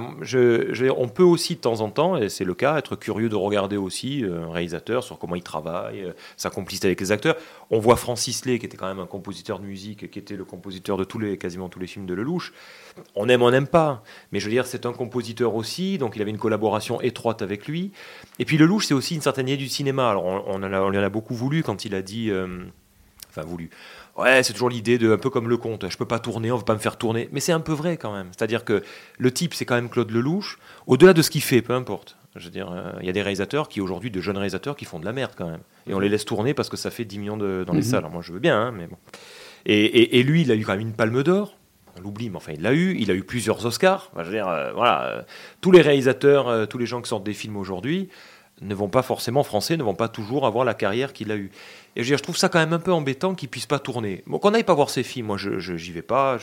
on 0.98 1.08
peut 1.08 1.24
aussi 1.24 1.56
de 1.56 1.60
temps 1.60 1.82
en 1.82 1.92
temps, 1.92 2.18
et 2.18 2.28
c'est 2.28 2.44
le 2.44 2.56
cas, 2.56 2.78
être 2.78 2.96
curieux 2.96 3.30
de 3.30 3.36
regarder 3.36 3.78
aussi 3.78 4.24
euh, 4.24 4.46
un 4.46 4.52
réalisateur 4.52 5.04
sur 5.04 5.20
comment 5.20 5.36
il 5.36 5.44
travaille, 5.44 6.04
euh, 6.04 6.14
sa 6.38 6.50
complicité 6.50 6.88
avec 6.88 7.00
les 7.00 7.12
acteurs. 7.12 7.36
On 7.70 7.78
voit 7.78 7.98
Francis 7.98 8.46
Lay, 8.46 8.58
qui 8.58 8.66
était 8.66 8.78
quand 8.78 8.88
même 8.88 9.00
un 9.00 9.06
compositeur 9.06 9.60
de 9.60 9.66
musique, 9.66 10.10
qui 10.10 10.18
était 10.18 10.36
le 10.36 10.44
compositeur 10.44 10.98
de 10.98 11.04
tous 11.04 11.20
les, 11.20 11.38
quasiment 11.38 11.70
tous 11.70 11.80
les 11.80 11.88
films 11.88 12.08
de 12.08 12.16
Lelouch. 12.16 12.52
On 13.14 13.30
aime, 13.30 13.44
on 13.44 13.52
n'aime 13.52 13.68
pas. 13.68 14.02
Mais 14.32 14.40
je 14.40 14.46
veux 14.46 14.52
dire, 14.52 14.66
c'est 14.66 14.88
un 14.88 14.94
compositeur 14.94 15.54
aussi, 15.54 16.00
donc 16.00 16.16
il 16.16 16.22
avait 16.24 16.32
une 16.32 16.40
collaboration 16.40 17.00
étroite 17.02 17.44
avec 17.44 17.68
lui. 17.68 17.92
Et 18.40 18.46
puis 18.46 18.58
Lelouch, 18.58 18.88
c'est 18.88 18.96
aussi 18.96 19.14
une 19.14 19.22
certaine 19.22 19.48
idée 19.48 19.58
du 19.58 19.70
cinéma. 19.70 20.10
Alors 20.10 20.26
on, 20.26 20.44
on 20.48 20.64
en 20.64 20.94
a 20.96 21.10
beaucoup 21.10 21.36
voulu 21.36 21.62
quand 21.62 21.86
il 21.86 21.94
a 21.94 22.02
dit. 22.02 22.32
euh, 22.32 22.66
Enfin, 23.38 23.46
voulu. 23.46 23.70
Ouais, 24.16 24.44
c'est 24.44 24.54
toujours 24.54 24.70
l'idée 24.70 24.98
de 24.98 25.12
un 25.12 25.18
peu 25.18 25.30
comme 25.30 25.50
le 25.50 25.58
conte. 25.58 25.90
Je 25.90 25.98
peux 25.98 26.06
pas 26.06 26.20
tourner, 26.20 26.52
on 26.52 26.58
veut 26.58 26.64
pas 26.64 26.74
me 26.74 26.80
faire 26.80 26.98
tourner. 26.98 27.28
Mais 27.34 27.42
c'est 27.42 27.52
un 27.52 27.60
peu 27.60 27.74
vrai 27.74 27.98
quand 27.98 28.14
même. 28.14 28.28
C'est-à-dire 28.32 28.64
que 28.64 28.82
le 29.18 29.32
type, 29.32 29.54
c'est 29.54 29.66
quand 29.66 29.76
même 29.76 29.90
Claude 29.90 30.10
Lelouch. 30.12 30.58
Au-delà 30.88 31.14
de 31.14 31.22
ce 31.22 31.30
qu'il 31.30 31.42
fait, 31.42 31.62
peu 31.62 31.74
importe. 31.74 32.18
Je 32.38 32.46
veux 32.46 32.52
dire, 32.52 32.70
euh, 32.72 32.92
il 33.02 33.06
y 33.06 33.10
a 33.10 33.14
des 33.14 33.22
réalisateurs 33.22 33.68
qui 33.70 33.80
aujourd'hui, 33.82 34.12
de 34.12 34.20
jeunes 34.22 34.38
réalisateurs, 34.38 34.76
qui 34.76 34.86
font 34.86 35.00
de 35.00 35.06
la 35.06 35.12
merde 35.14 35.32
quand 35.38 35.50
même. 35.50 35.62
Et 35.88 35.94
on 35.94 36.00
les 36.00 36.10
laisse 36.10 36.26
tourner 36.26 36.54
parce 36.54 36.70
que 36.70 36.78
ça 36.78 36.92
fait 36.92 37.06
10 37.06 37.20
millions 37.20 37.38
de- 37.38 37.64
dans 37.68 37.74
les 37.74 37.80
Mhm. 37.80 37.84
salles. 37.86 38.00
Alors 38.00 38.12
moi, 38.12 38.22
je 38.22 38.32
veux 38.34 38.40
bien, 38.40 38.58
hein, 38.60 38.72
mais 38.72 38.88
bon. 38.88 38.98
Et, 39.66 39.84
et- 39.86 40.20
et 40.20 40.24
lui, 40.24 40.42
il 40.42 40.52
a 40.52 40.56
eu 40.56 40.64
quand 40.66 40.74
même 40.74 40.82
une 40.82 40.94
palme 40.94 41.22
d'or. 41.24 41.58
On 41.98 42.02
l'oublie, 42.02 42.30
mais 42.30 42.36
enfin, 42.38 42.52
il 42.54 42.62
l'a 42.62 42.74
eu. 42.74 42.96
Il 43.00 43.10
a 43.12 43.14
eu 43.14 43.24
plusieurs 43.24 43.66
Oscars. 43.66 44.10
Enfin, 44.14 44.24
je 44.24 44.30
veux 44.30 44.36
dire, 44.36 44.48
euh, 44.50 44.72
voilà. 44.74 45.04
euh, 45.06 45.22
tous 45.62 45.72
les 45.72 45.82
réalisateurs, 45.82 46.48
euh, 46.50 46.66
tous 46.66 46.78
les 46.78 46.86
gens 46.86 47.02
qui 47.02 47.08
sortent 47.10 47.24
des 47.26 47.34
films 47.34 47.56
aujourd'hui 47.58 48.10
ne 48.62 48.76
vont 48.76 48.90
pas 48.90 49.02
forcément, 49.02 49.44
français, 49.44 49.76
ne 49.78 49.84
vont 49.84 49.96
pas 49.96 50.08
toujours 50.10 50.46
avoir 50.46 50.64
la 50.66 50.74
carrière 50.74 51.14
qu'il 51.14 51.32
a 51.32 51.36
eue. 51.38 51.52
Et 51.96 52.04
je, 52.04 52.16
trouve 52.16 52.36
ça 52.36 52.50
quand 52.50 52.60
même 52.60 52.74
un 52.74 52.80
peu 52.80 52.92
embêtant 52.92 53.36
qu'il 53.36 53.50
puisse 53.50 53.66
pas 53.66 53.80
tourner. 53.80 54.24
Bon, 54.28 54.38
qu'on 54.38 54.52
n'aille 54.52 54.64
pas 54.64 54.74
voir 54.74 54.90
ses 54.90 55.04
films, 55.04 55.28
moi, 55.28 55.38
je, 55.38 55.60
j'y 55.60 55.92
vais 55.92 56.02
pas, 56.02 56.38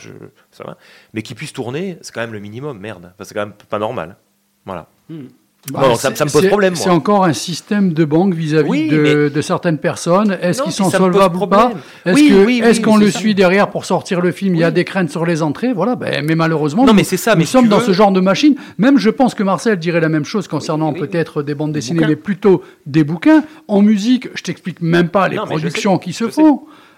ça 0.51 0.63
va. 0.63 0.77
Mais 1.13 1.21
qu'il 1.21 1.35
puisse 1.35 1.53
tourner, 1.53 1.97
c'est 2.01 2.13
quand 2.13 2.21
même 2.21 2.33
le 2.33 2.39
minimum, 2.39 2.79
merde. 2.79 3.13
C'est 3.21 3.33
quand 3.33 3.45
même 3.45 3.53
pas 3.69 3.79
normal. 3.79 4.17
Voilà. 4.65 4.87
Bah, 5.71 5.79
Non, 5.81 5.95
ça- 5.95 6.09
me 6.09 6.29
pose 6.29 6.47
problème. 6.47 6.75
C'est 6.75 6.89
encore 6.89 7.23
un 7.23 7.31
système 7.31 7.93
de 7.93 8.03
banque 8.03 8.33
vis-à-vis 8.33 8.69
Oui, 8.69 8.89
de, 8.89 8.97
mais- 8.97 9.29
de 9.29 9.41
certaines 9.41 9.77
personnes. 9.77 10.37
Est-ce 10.41 10.61
qu'ils 10.61 10.73
sont 10.73 10.89
solvables 10.89 11.37
ou 11.37 11.47
pas. 11.47 11.71
Est-ce 12.05 12.15
Oui, 12.15 12.33
oui, 12.45 12.81
qu'on 12.81 12.97
le 12.97 13.09
ça. 13.09 13.19
suit 13.19 13.33
derrière 13.33 13.69
pour 13.69 13.85
sortir 13.85 14.19
le 14.19 14.31
film? 14.33 14.55
Il 14.55 14.59
y 14.59 14.63
a 14.65 14.71
des 14.71 14.83
craintes 14.83 15.09
sur 15.09 15.25
les 15.25 15.41
entrées. 15.41 15.71
Voilà, 15.71 15.95
ben, 15.95 16.25
mais 16.25 16.35
malheureusement, 16.35 16.81
Non, 16.85 16.89
nous, 16.91 16.97
mais 16.97 17.05
c'est 17.05 17.15
ça, 17.15 17.31
nous 17.33 17.39
mais 17.39 17.45
si 17.45 17.51
sommes 17.51 17.69
dans 17.69 17.77
veux- 17.77 17.85
ce 17.85 17.91
genre 17.93 18.11
de 18.11 18.19
machine. 18.19 18.55
Même 18.77 18.97
je 18.97 19.09
pense 19.09 19.35
que 19.35 19.43
Marcel 19.43 19.77
dirait 19.79 20.01
la 20.01 20.09
même 20.09 20.25
chose 20.25 20.49
concernant 20.49 20.91
peut-être 20.91 21.43
des 21.43 21.55
bandes 21.55 21.71
dessinées, 21.71 22.05
mais 22.07 22.15
plutôt 22.17 22.61
des 22.85 23.05
bouquins. 23.05 23.43
En 23.69 23.81
musique, 23.81 24.27
je 24.35 24.43
t'explique 24.43 24.81
même 24.81 25.07
pas 25.07 25.29
les 25.29 25.37
Non, 25.37 25.45
productions 25.45 25.97
qui 25.97 26.11
se 26.11 26.29
sais. 26.29 26.41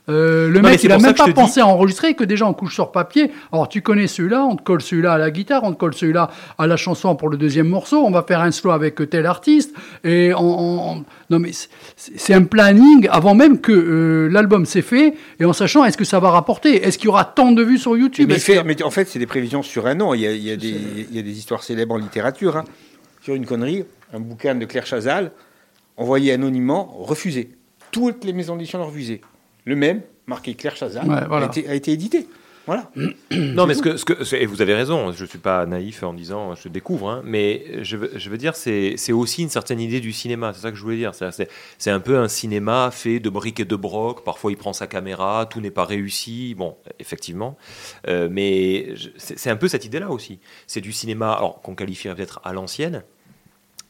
Euh, 0.07 0.49
le 0.49 0.59
Non, 0.61 0.69
mec, 0.69 0.83
il 0.83 0.91
a 0.91 0.99
même 0.99 1.15
pas 1.15 1.25
dis- 1.25 1.33
pensé 1.33 1.59
à 1.61 1.65
enregistrer 1.67 2.13
que 2.13 2.23
déjà 2.23 2.45
on 2.45 2.53
couche 2.53 2.75
sur 2.75 2.91
papier. 2.91 3.31
Alors 3.51 3.67
tu 3.67 3.81
connais 3.81 4.05
celui-là, 4.05 4.45
on 4.45 4.55
te 4.55 4.61
colle 4.61 4.81
celui-là 4.81 5.13
à 5.13 5.17
la 5.17 5.31
guitare, 5.31 5.63
on 5.63 5.73
te 5.73 5.79
colle 5.79 5.95
celui-là 5.95 6.29
à 6.59 6.67
la 6.67 6.77
chanson 6.77 7.15
pour 7.15 7.29
le 7.29 7.37
deuxième 7.37 7.67
morceau. 7.67 7.97
On 8.05 8.11
va 8.11 8.21
faire 8.21 8.41
un 8.41 8.51
slow 8.51 8.69
avec 8.71 9.09
tel 9.09 9.25
artiste. 9.25 9.73
Et 10.03 10.31
on, 10.35 10.39
on- 10.41 10.91
on- 10.97 11.05
non 11.31 11.39
mais 11.39 11.51
c'est- 11.95 12.33
un 12.35 12.43
planning 12.43 13.07
avant 13.09 13.33
même 13.33 13.59
que 13.59 13.71
euh, 13.71 14.27
l'album 14.29 14.65
s'est 14.67 14.83
fait 14.83 15.15
et 15.39 15.45
en 15.45 15.53
sachant 15.53 15.83
est-ce 15.85 15.97
que 15.97 16.05
ça 16.05 16.19
va 16.19 16.29
rapporter, 16.29 16.85
est-ce 16.85 16.97
qu'il 16.99 17.05
y 17.05 17.09
aura 17.09 17.25
tant 17.25 17.51
de 17.51 17.63
vues 17.63 17.77
sur 17.79 17.97
YouTube? 17.97 18.29
Mais, 18.29 18.37
fait- 18.37 18.83
en 18.83 18.91
fait, 18.91 19.07
c'est 19.07 19.19
des 19.19 19.25
prévisions 19.25 19.63
sur 19.63 19.87
un 19.87 19.99
an. 20.01 20.13
Il 20.13 20.21
y 20.21 20.27
a, 20.27 20.31
il 20.33 20.43
y 20.43 20.51
a 20.51 20.55
des, 20.55 20.75
il 21.09 21.15
y 21.15 21.19
a 21.19 21.23
des 21.23 21.37
histoires 21.37 21.63
célèbres 21.63 21.95
en 21.95 21.97
littérature. 21.97 22.57
hein. 22.57 22.63
Sur 23.23 23.33
une 23.33 23.45
connerie, 23.47 23.85
un 24.13 24.19
bouquin 24.19 24.53
de 24.53 24.65
Claire 24.65 24.85
Chazal, 24.85 25.31
envoyé 25.97 26.31
anonymement, 26.33 26.95
refusé. 26.99 27.49
Toutes 27.91 28.23
les 28.23 28.33
maisons 28.33 28.55
d'édition 28.55 28.77
l'ont 28.77 28.85
refusé. 28.85 29.21
Le 29.65 29.75
même, 29.75 30.01
marqué 30.27 30.53
Claire 30.55 30.75
Chazal, 30.75 31.07
Ouais, 31.07 31.25
voilà. 31.27 31.45
a, 31.47 31.49
été, 31.49 31.67
a 31.67 31.73
été 31.75 31.91
édité. 31.91 32.27
Voilà. 32.67 32.89
Non, 33.31 33.67
mais 33.67 33.73
ce 33.75 33.81
que, 33.81 33.95
ce 33.97 34.05
que, 34.05 34.23
c'est- 34.23 34.41
et 34.41 34.45
vous 34.45 34.61
avez 34.61 34.73
raison, 34.73 35.11
je 35.11 35.23
ne 35.23 35.27
suis 35.27 35.37
pas 35.37 35.65
naïf 35.65 36.01
en 36.03 36.13
disant 36.13 36.55
je 36.55 36.67
découvre, 36.69 37.09
hein, 37.09 37.21
mais 37.25 37.83
je 37.83 37.95
veux, 37.97 38.11
je 38.15 38.29
veux 38.29 38.37
dire, 38.37 38.55
c'est 38.55 38.93
c'est 38.97 39.11
aussi 39.11 39.43
une 39.43 39.49
certaine 39.49 39.79
idée 39.79 39.99
du 39.99 40.13
cinéma, 40.13 40.51
c'est 40.53 40.61
ça 40.61 40.71
que 40.71 40.77
je 40.77 40.81
voulais 40.81 40.95
dire. 40.97 41.11
C'est- 41.13 41.91
un 41.91 41.99
peu 41.99 42.17
un 42.17 42.27
cinéma 42.27 42.89
fait 42.91 43.19
de 43.19 43.29
briques 43.29 43.59
et 43.59 43.65
de 43.65 43.75
broc, 43.75 44.23
parfois 44.23 44.51
il 44.51 44.57
prend 44.57 44.73
sa 44.73 44.87
caméra, 44.87 45.45
tout 45.49 45.61
n'est 45.61 45.69
pas 45.71 45.85
réussi, 45.85 46.55
bon, 46.55 46.75
effectivement, 46.99 47.57
Euh, 48.07 48.29
mais 48.31 48.93
c'est 49.17 49.49
un 49.49 49.57
peu 49.57 49.67
cette 49.67 49.85
idée-là 49.85 50.09
aussi. 50.09 50.39
C'est 50.65 50.81
du 50.81 50.91
cinéma, 50.91 51.33
alors 51.33 51.61
qu'on 51.61 51.75
qualifierait 51.75 52.15
peut-être 52.15 52.39
à 52.43 52.53
l'ancienne. 52.53 53.03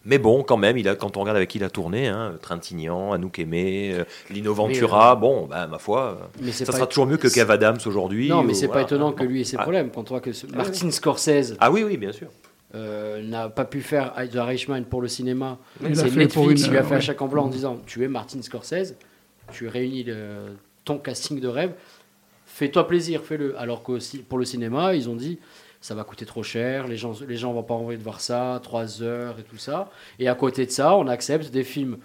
Mais 0.05 0.19
bon, 0.19 0.43
quand 0.43 0.57
même, 0.57 0.77
il 0.77 0.87
a, 0.87 0.95
quand 0.95 1.17
on 1.17 1.21
regarde 1.21 1.37
avec 1.37 1.49
qui 1.49 1.57
il 1.57 1.63
a 1.63 1.69
tourné, 1.69 2.07
hein, 2.07 2.35
Trintignant, 2.41 3.11
Anouk 3.13 3.39
Aimé, 3.39 3.91
euh, 3.93 4.03
Lino 4.29 4.53
Ventura, 4.53 5.15
bon, 5.15 5.47
bah, 5.47 5.65
ma 5.65 5.79
foi, 5.79 6.29
euh, 6.43 6.51
ça 6.51 6.65
pas 6.65 6.71
sera 6.73 6.85
toujours 6.87 7.07
mieux 7.07 7.17
que 7.17 7.27
Kev 7.27 7.51
Adams 7.51 7.79
aujourd'hui. 7.85 8.29
Non, 8.29 8.43
mais 8.43 8.51
ou 8.53 8.55
c'est 8.55 8.67
pas 8.67 8.73
voilà. 8.73 8.85
étonnant 8.87 9.11
que 9.13 9.23
lui 9.23 9.41
ait 9.41 9.45
ses 9.45 9.57
Ah. 9.57 9.63
problèmes. 9.63 9.89
Quand 9.89 10.01
on 10.11 10.13
voit 10.13 10.21
que 10.21 10.31
ce- 10.31 10.45
Ah, 10.53 10.57
Martin 10.57 10.85
oui. 10.85 10.91
Scorsese 10.91 11.55
Ah 11.59 11.71
oui, 11.71 11.83
oui, 11.83 11.97
bien 11.97 12.11
sûr. 12.11 12.27
euh, 12.75 13.23
n'a 13.23 13.49
pas 13.49 13.65
pu 13.65 13.81
faire 13.81 14.13
The 14.15 14.35
Irishman 14.35 14.83
pour 14.83 15.01
le 15.01 15.07
cinéma, 15.07 15.57
c'est 15.81 15.87
fait 15.87 16.01
Netflix 16.01 16.33
pour 16.35 16.49
une- 16.51 16.57
qui 16.57 16.69
lui 16.69 16.77
a 16.77 16.83
fait 16.83 16.91
ouais. 16.91 16.95
un 16.97 16.99
chèque 16.99 17.21
en 17.21 17.27
blanc 17.27 17.45
en 17.45 17.49
disant 17.49 17.77
Tu 17.87 18.03
es 18.03 18.07
Martin 18.07 18.41
Scorsese, 18.41 18.95
tu 19.51 19.67
réunis 19.67 20.03
le- 20.03 20.55
ton 20.83 20.97
casting 20.99 21.39
de 21.39 21.47
rêve, 21.47 21.71
fais-toi 22.45 22.87
plaisir, 22.87 23.23
fais-le. 23.23 23.57
Alors 23.57 23.81
que 23.81 23.93
pour 24.23 24.37
le 24.37 24.45
cinéma, 24.45 24.93
ils 24.93 25.09
ont 25.09 25.15
dit 25.15 25.39
ça 25.85 25.93
va 25.93 26.03
coûter 26.03 26.25
trop 26.25 26.41
cher, 26.41 26.87
les 26.87 26.97
gens 26.97 27.13
les 27.27 27.37
gens 27.37 27.53
vont 27.53 27.61
pas 27.61 27.75
envie 27.75 27.95
de 27.95 28.01
voir 28.01 28.19
ça, 28.19 28.59
3 28.63 29.03
heures 29.03 29.37
et 29.37 29.43
tout 29.43 29.59
ça. 29.59 29.91
Et 30.17 30.27
à 30.27 30.33
côté 30.33 30.65
de 30.65 30.71
ça, 30.71 30.95
on 30.95 31.07
accepte 31.07 31.51
des 31.51 31.63
films. 31.63 31.97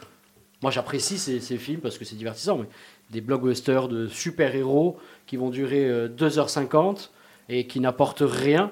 Moi, 0.60 0.70
j'apprécie 0.70 1.16
ces, 1.16 1.40
ces 1.40 1.56
films 1.56 1.80
parce 1.80 1.96
que 1.96 2.04
c'est 2.04 2.14
divertissant, 2.14 2.58
mais 2.58 2.66
des 3.08 3.22
blockbusters 3.22 3.88
de 3.88 4.06
super-héros 4.06 4.98
qui 5.26 5.38
vont 5.38 5.48
durer 5.48 5.88
euh, 5.88 6.08
2h50 6.08 7.08
et 7.48 7.66
qui 7.66 7.80
n'apportent 7.80 8.22
rien. 8.22 8.70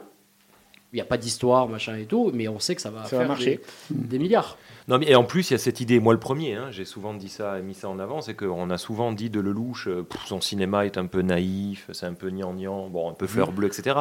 Il 0.92 0.96
n'y 0.96 1.00
a 1.00 1.06
pas 1.06 1.16
d'histoire, 1.16 1.68
machin 1.68 1.96
et 1.96 2.04
tout, 2.04 2.30
mais 2.34 2.46
on 2.48 2.58
sait 2.58 2.74
que 2.74 2.82
ça 2.82 2.90
va 2.90 3.04
Ça 3.04 3.08
faire 3.08 3.20
va 3.20 3.28
marcher. 3.28 3.60
Des, 3.88 4.08
des 4.08 4.18
milliards. 4.18 4.58
Non, 4.88 4.98
mais 4.98 5.10
et 5.10 5.14
en 5.14 5.24
plus, 5.24 5.50
il 5.50 5.52
y 5.52 5.54
a 5.54 5.58
cette 5.58 5.80
idée, 5.80 6.00
moi 6.00 6.14
le 6.14 6.18
premier, 6.18 6.54
hein, 6.54 6.68
j'ai 6.70 6.86
souvent 6.86 7.12
dit 7.12 7.28
ça, 7.28 7.58
mis 7.60 7.74
ça 7.74 7.90
en 7.90 7.98
avant, 7.98 8.22
c'est 8.22 8.32
qu'on 8.32 8.70
a 8.70 8.78
souvent 8.78 9.12
dit 9.12 9.28
de 9.28 9.38
Lelouch, 9.38 9.86
euh, 9.86 10.06
son 10.24 10.40
cinéma 10.40 10.86
est 10.86 10.96
un 10.96 11.04
peu 11.04 11.20
naïf, 11.20 11.90
c'est 11.92 12.06
un 12.06 12.14
peu 12.14 12.30
gnangnan, 12.30 12.88
bon, 12.88 13.10
un 13.10 13.12
peu 13.12 13.26
fleur 13.26 13.52
bleue, 13.52 13.66
etc. 13.66 13.98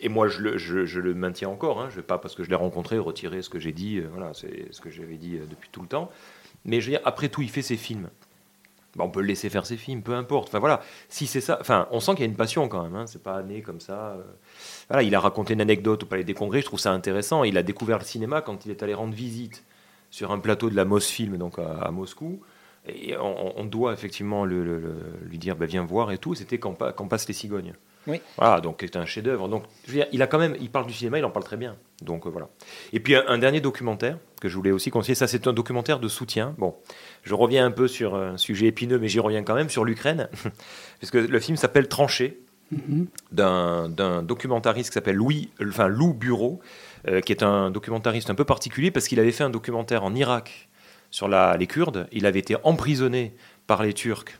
Et 0.00 0.08
moi, 0.08 0.28
je 0.28 0.42
le, 0.42 1.14
maintiens 1.14 1.48
encore, 1.48 1.80
hein, 1.80 1.88
je 1.90 1.96
vais 1.96 2.02
pas, 2.02 2.18
parce 2.18 2.34
que 2.34 2.44
je 2.44 2.50
l'ai 2.50 2.56
rencontré, 2.56 2.98
retirer 2.98 3.40
ce 3.40 3.48
que 3.48 3.58
j'ai 3.58 3.72
dit, 3.72 3.98
euh, 3.98 4.08
voilà, 4.12 4.34
c'est 4.34 4.68
ce 4.70 4.80
que 4.80 4.90
j'avais 4.90 5.16
dit 5.16 5.36
euh, 5.36 5.46
depuis 5.48 5.70
tout 5.72 5.80
le 5.80 5.88
temps. 5.88 6.10
Mais 6.64 6.80
je 6.80 6.86
veux 6.86 6.98
dire, 6.98 7.06
après 7.06 7.28
tout, 7.28 7.40
il 7.40 7.48
fait 7.48 7.62
ses 7.62 7.76
films. 7.76 8.08
Bah, 8.96 9.04
on 9.04 9.10
peut 9.10 9.20
le 9.20 9.26
laisser 9.26 9.48
faire 9.48 9.64
ses 9.64 9.76
films, 9.76 10.02
peu 10.02 10.14
importe. 10.14 10.48
Enfin 10.48 10.58
voilà, 10.58 10.80
si 11.08 11.26
c'est 11.26 11.40
ça, 11.40 11.58
enfin, 11.60 11.88
on 11.90 12.00
sent 12.00 12.12
qu'il 12.12 12.20
y 12.20 12.22
a 12.24 12.26
une 12.26 12.36
passion 12.36 12.68
quand 12.68 12.82
même. 12.82 12.96
Hein, 12.96 13.06
c'est 13.06 13.22
pas 13.22 13.42
né 13.42 13.62
comme 13.62 13.80
ça. 13.80 14.12
euh. 14.12 14.22
Voilà, 14.88 15.02
il 15.02 15.14
a 15.14 15.20
raconté 15.20 15.54
une 15.54 15.60
anecdote 15.60 16.02
au 16.02 16.06
Palais 16.06 16.24
des 16.24 16.34
Congrès. 16.34 16.60
Je 16.60 16.66
trouve 16.66 16.80
ça 16.80 16.92
intéressant. 16.92 17.44
Il 17.44 17.56
a 17.56 17.62
découvert 17.62 17.98
le 17.98 18.04
cinéma 18.04 18.42
quand 18.42 18.66
il 18.66 18.70
est 18.70 18.82
allé 18.82 18.94
rendre 18.94 19.14
visite 19.14 19.64
sur 20.10 20.32
un 20.32 20.38
plateau 20.38 20.68
de 20.68 20.76
la 20.76 20.84
Mosfilm, 20.84 21.36
donc 21.38 21.58
à, 21.58 21.90
Moscou. 21.90 22.40
Et 22.86 23.14
on, 23.18 23.64
doit 23.66 23.92
effectivement 23.92 24.46
lui 24.46 25.38
dire 25.38 25.56
bah, 25.56 25.66
viens 25.66 25.84
voir 25.84 26.10
et 26.10 26.16
tout. 26.18 26.34
C'était 26.34 26.58
quand, 26.58 26.78
quand 26.94 27.06
passent 27.08 27.28
les 27.28 27.34
cigognes. 27.34 27.74
Oui. 28.08 28.20
Voilà, 28.38 28.60
donc 28.60 28.78
c'est 28.80 28.96
un 28.96 29.04
chef-d'œuvre. 29.06 29.48
Donc, 29.48 29.62
je 29.86 29.92
veux 29.92 29.98
dire, 29.98 30.06
il 30.12 30.20
a 30.22 30.26
quand 30.26 30.38
même, 30.38 30.56
il 30.60 30.70
parle 30.70 30.86
du 30.86 30.92
cinéma, 30.94 31.18
il 31.18 31.24
en 31.24 31.30
parle 31.30 31.44
très 31.44 31.56
bien. 31.56 31.76
Donc 32.02 32.26
euh, 32.26 32.30
voilà. 32.30 32.48
Et 32.92 33.00
puis 33.00 33.14
un, 33.14 33.22
un 33.28 33.38
dernier 33.38 33.60
documentaire 33.60 34.16
que 34.40 34.48
je 34.48 34.56
voulais 34.56 34.70
aussi 34.72 34.90
conseiller. 34.90 35.14
Ça, 35.14 35.26
c'est 35.26 35.46
un 35.46 35.52
documentaire 35.52 36.00
de 36.00 36.08
soutien. 36.08 36.54
Bon, 36.58 36.74
je 37.22 37.34
reviens 37.34 37.64
un 37.66 37.70
peu 37.70 37.86
sur 37.86 38.14
un 38.16 38.36
sujet 38.38 38.66
épineux, 38.66 38.98
mais 38.98 39.08
j'y 39.08 39.20
reviens 39.20 39.42
quand 39.44 39.54
même 39.54 39.68
sur 39.68 39.84
l'Ukraine, 39.84 40.28
puisque 40.98 41.14
le 41.14 41.38
film 41.40 41.56
s'appelle 41.56 41.86
Tranché 41.88 42.40
d'un 43.32 43.88
d'un 43.88 44.22
documentariste 44.22 44.90
qui 44.90 44.94
s'appelle 44.94 45.16
Louis, 45.16 45.50
enfin 45.66 45.88
Lou 45.88 46.12
Bureau, 46.14 46.60
euh, 47.08 47.20
qui 47.20 47.32
est 47.32 47.42
un 47.42 47.70
documentariste 47.70 48.30
un 48.30 48.34
peu 48.34 48.44
particulier 48.44 48.90
parce 48.90 49.08
qu'il 49.08 49.20
avait 49.20 49.32
fait 49.32 49.44
un 49.44 49.50
documentaire 49.50 50.04
en 50.04 50.14
Irak 50.14 50.68
sur 51.10 51.28
la- 51.28 51.56
les 51.56 51.66
Kurdes. 51.66 52.08
Il 52.12 52.26
avait 52.26 52.38
été 52.40 52.56
emprisonné 52.64 53.34
par 53.66 53.82
les 53.82 53.92
Turcs 53.94 54.38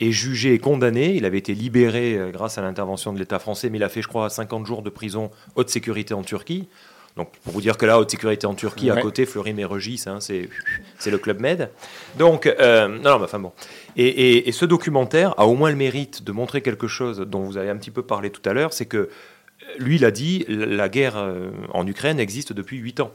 et 0.00 0.12
jugé 0.12 0.54
et 0.54 0.58
condamné. 0.58 1.14
Il 1.14 1.24
avait 1.24 1.38
été 1.38 1.54
libéré 1.54 2.16
euh, 2.16 2.30
grâce 2.30 2.58
à 2.58 2.62
l'intervention 2.62 3.12
de 3.12 3.18
l'État 3.18 3.38
français, 3.38 3.70
mais 3.70 3.78
il 3.78 3.84
a 3.84 3.88
fait, 3.88 4.02
je 4.02 4.08
crois, 4.08 4.28
50 4.30 4.66
jours 4.66 4.82
de 4.82 4.90
prison 4.90 5.30
haute 5.56 5.70
sécurité 5.70 6.14
en 6.14 6.22
Turquie. 6.22 6.68
Donc, 7.16 7.32
pour 7.42 7.52
vous 7.52 7.60
dire 7.60 7.76
que 7.76 7.84
là, 7.84 7.98
haute 7.98 8.10
sécurité 8.12 8.46
en 8.46 8.54
Turquie, 8.54 8.90
à 8.90 8.94
côté, 9.02 9.26
Fleury-Mérogis, 9.26 10.04
hein, 10.06 10.18
c'est 10.20 10.48
c'est 11.00 11.10
le 11.10 11.18
Club 11.18 11.40
Med. 11.40 11.70
Donc, 12.16 12.46
euh, 12.46 12.86
non, 12.86 13.02
non, 13.10 13.18
mais 13.18 13.24
enfin 13.24 13.40
bon. 13.40 13.50
Et, 13.96 14.06
et- 14.06 14.48
et 14.48 14.52
ce 14.52 14.64
documentaire 14.64 15.34
a 15.36 15.46
au 15.48 15.54
moins 15.56 15.70
le 15.70 15.76
mérite 15.76 16.22
de 16.22 16.30
montrer 16.30 16.62
quelque 16.62 16.86
chose 16.86 17.18
dont 17.26 17.40
vous 17.40 17.56
avez 17.56 17.70
un 17.70 17.76
petit 17.76 17.90
peu 17.90 18.02
parlé 18.02 18.30
tout 18.30 18.48
à 18.48 18.52
l'heure, 18.52 18.72
c'est 18.72 18.86
que 18.86 18.96
euh, 18.98 19.08
lui, 19.78 19.96
il 19.96 20.04
a 20.04 20.12
dit, 20.12 20.44
la 20.48 20.88
guerre 20.88 21.16
en 21.74 21.84
Ukraine 21.88 22.20
existe 22.20 22.52
depuis 22.52 22.76
8 22.78 23.00
ans. 23.00 23.10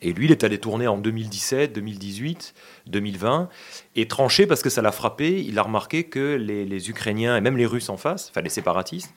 Et 0.00 0.12
lui, 0.12 0.26
il 0.26 0.30
est 0.30 0.44
allé 0.44 0.58
tourner 0.58 0.86
en 0.86 0.96
2017, 0.96 1.72
2018, 1.72 2.54
2020, 2.86 3.48
et 3.96 4.06
tranché 4.06 4.46
parce 4.46 4.62
que 4.62 4.70
ça 4.70 4.80
l'a 4.80 4.92
frappé. 4.92 5.42
Il 5.42 5.58
a 5.58 5.62
remarqué 5.62 6.04
que 6.04 6.36
les, 6.36 6.90
Ukrainiens, 6.90 7.36
et 7.36 7.40
même 7.40 7.56
les 7.56 7.66
Russes 7.66 7.88
en 7.88 7.96
face, 7.96 8.28
enfin 8.30 8.42
les 8.42 8.48
séparatistes, 8.48 9.12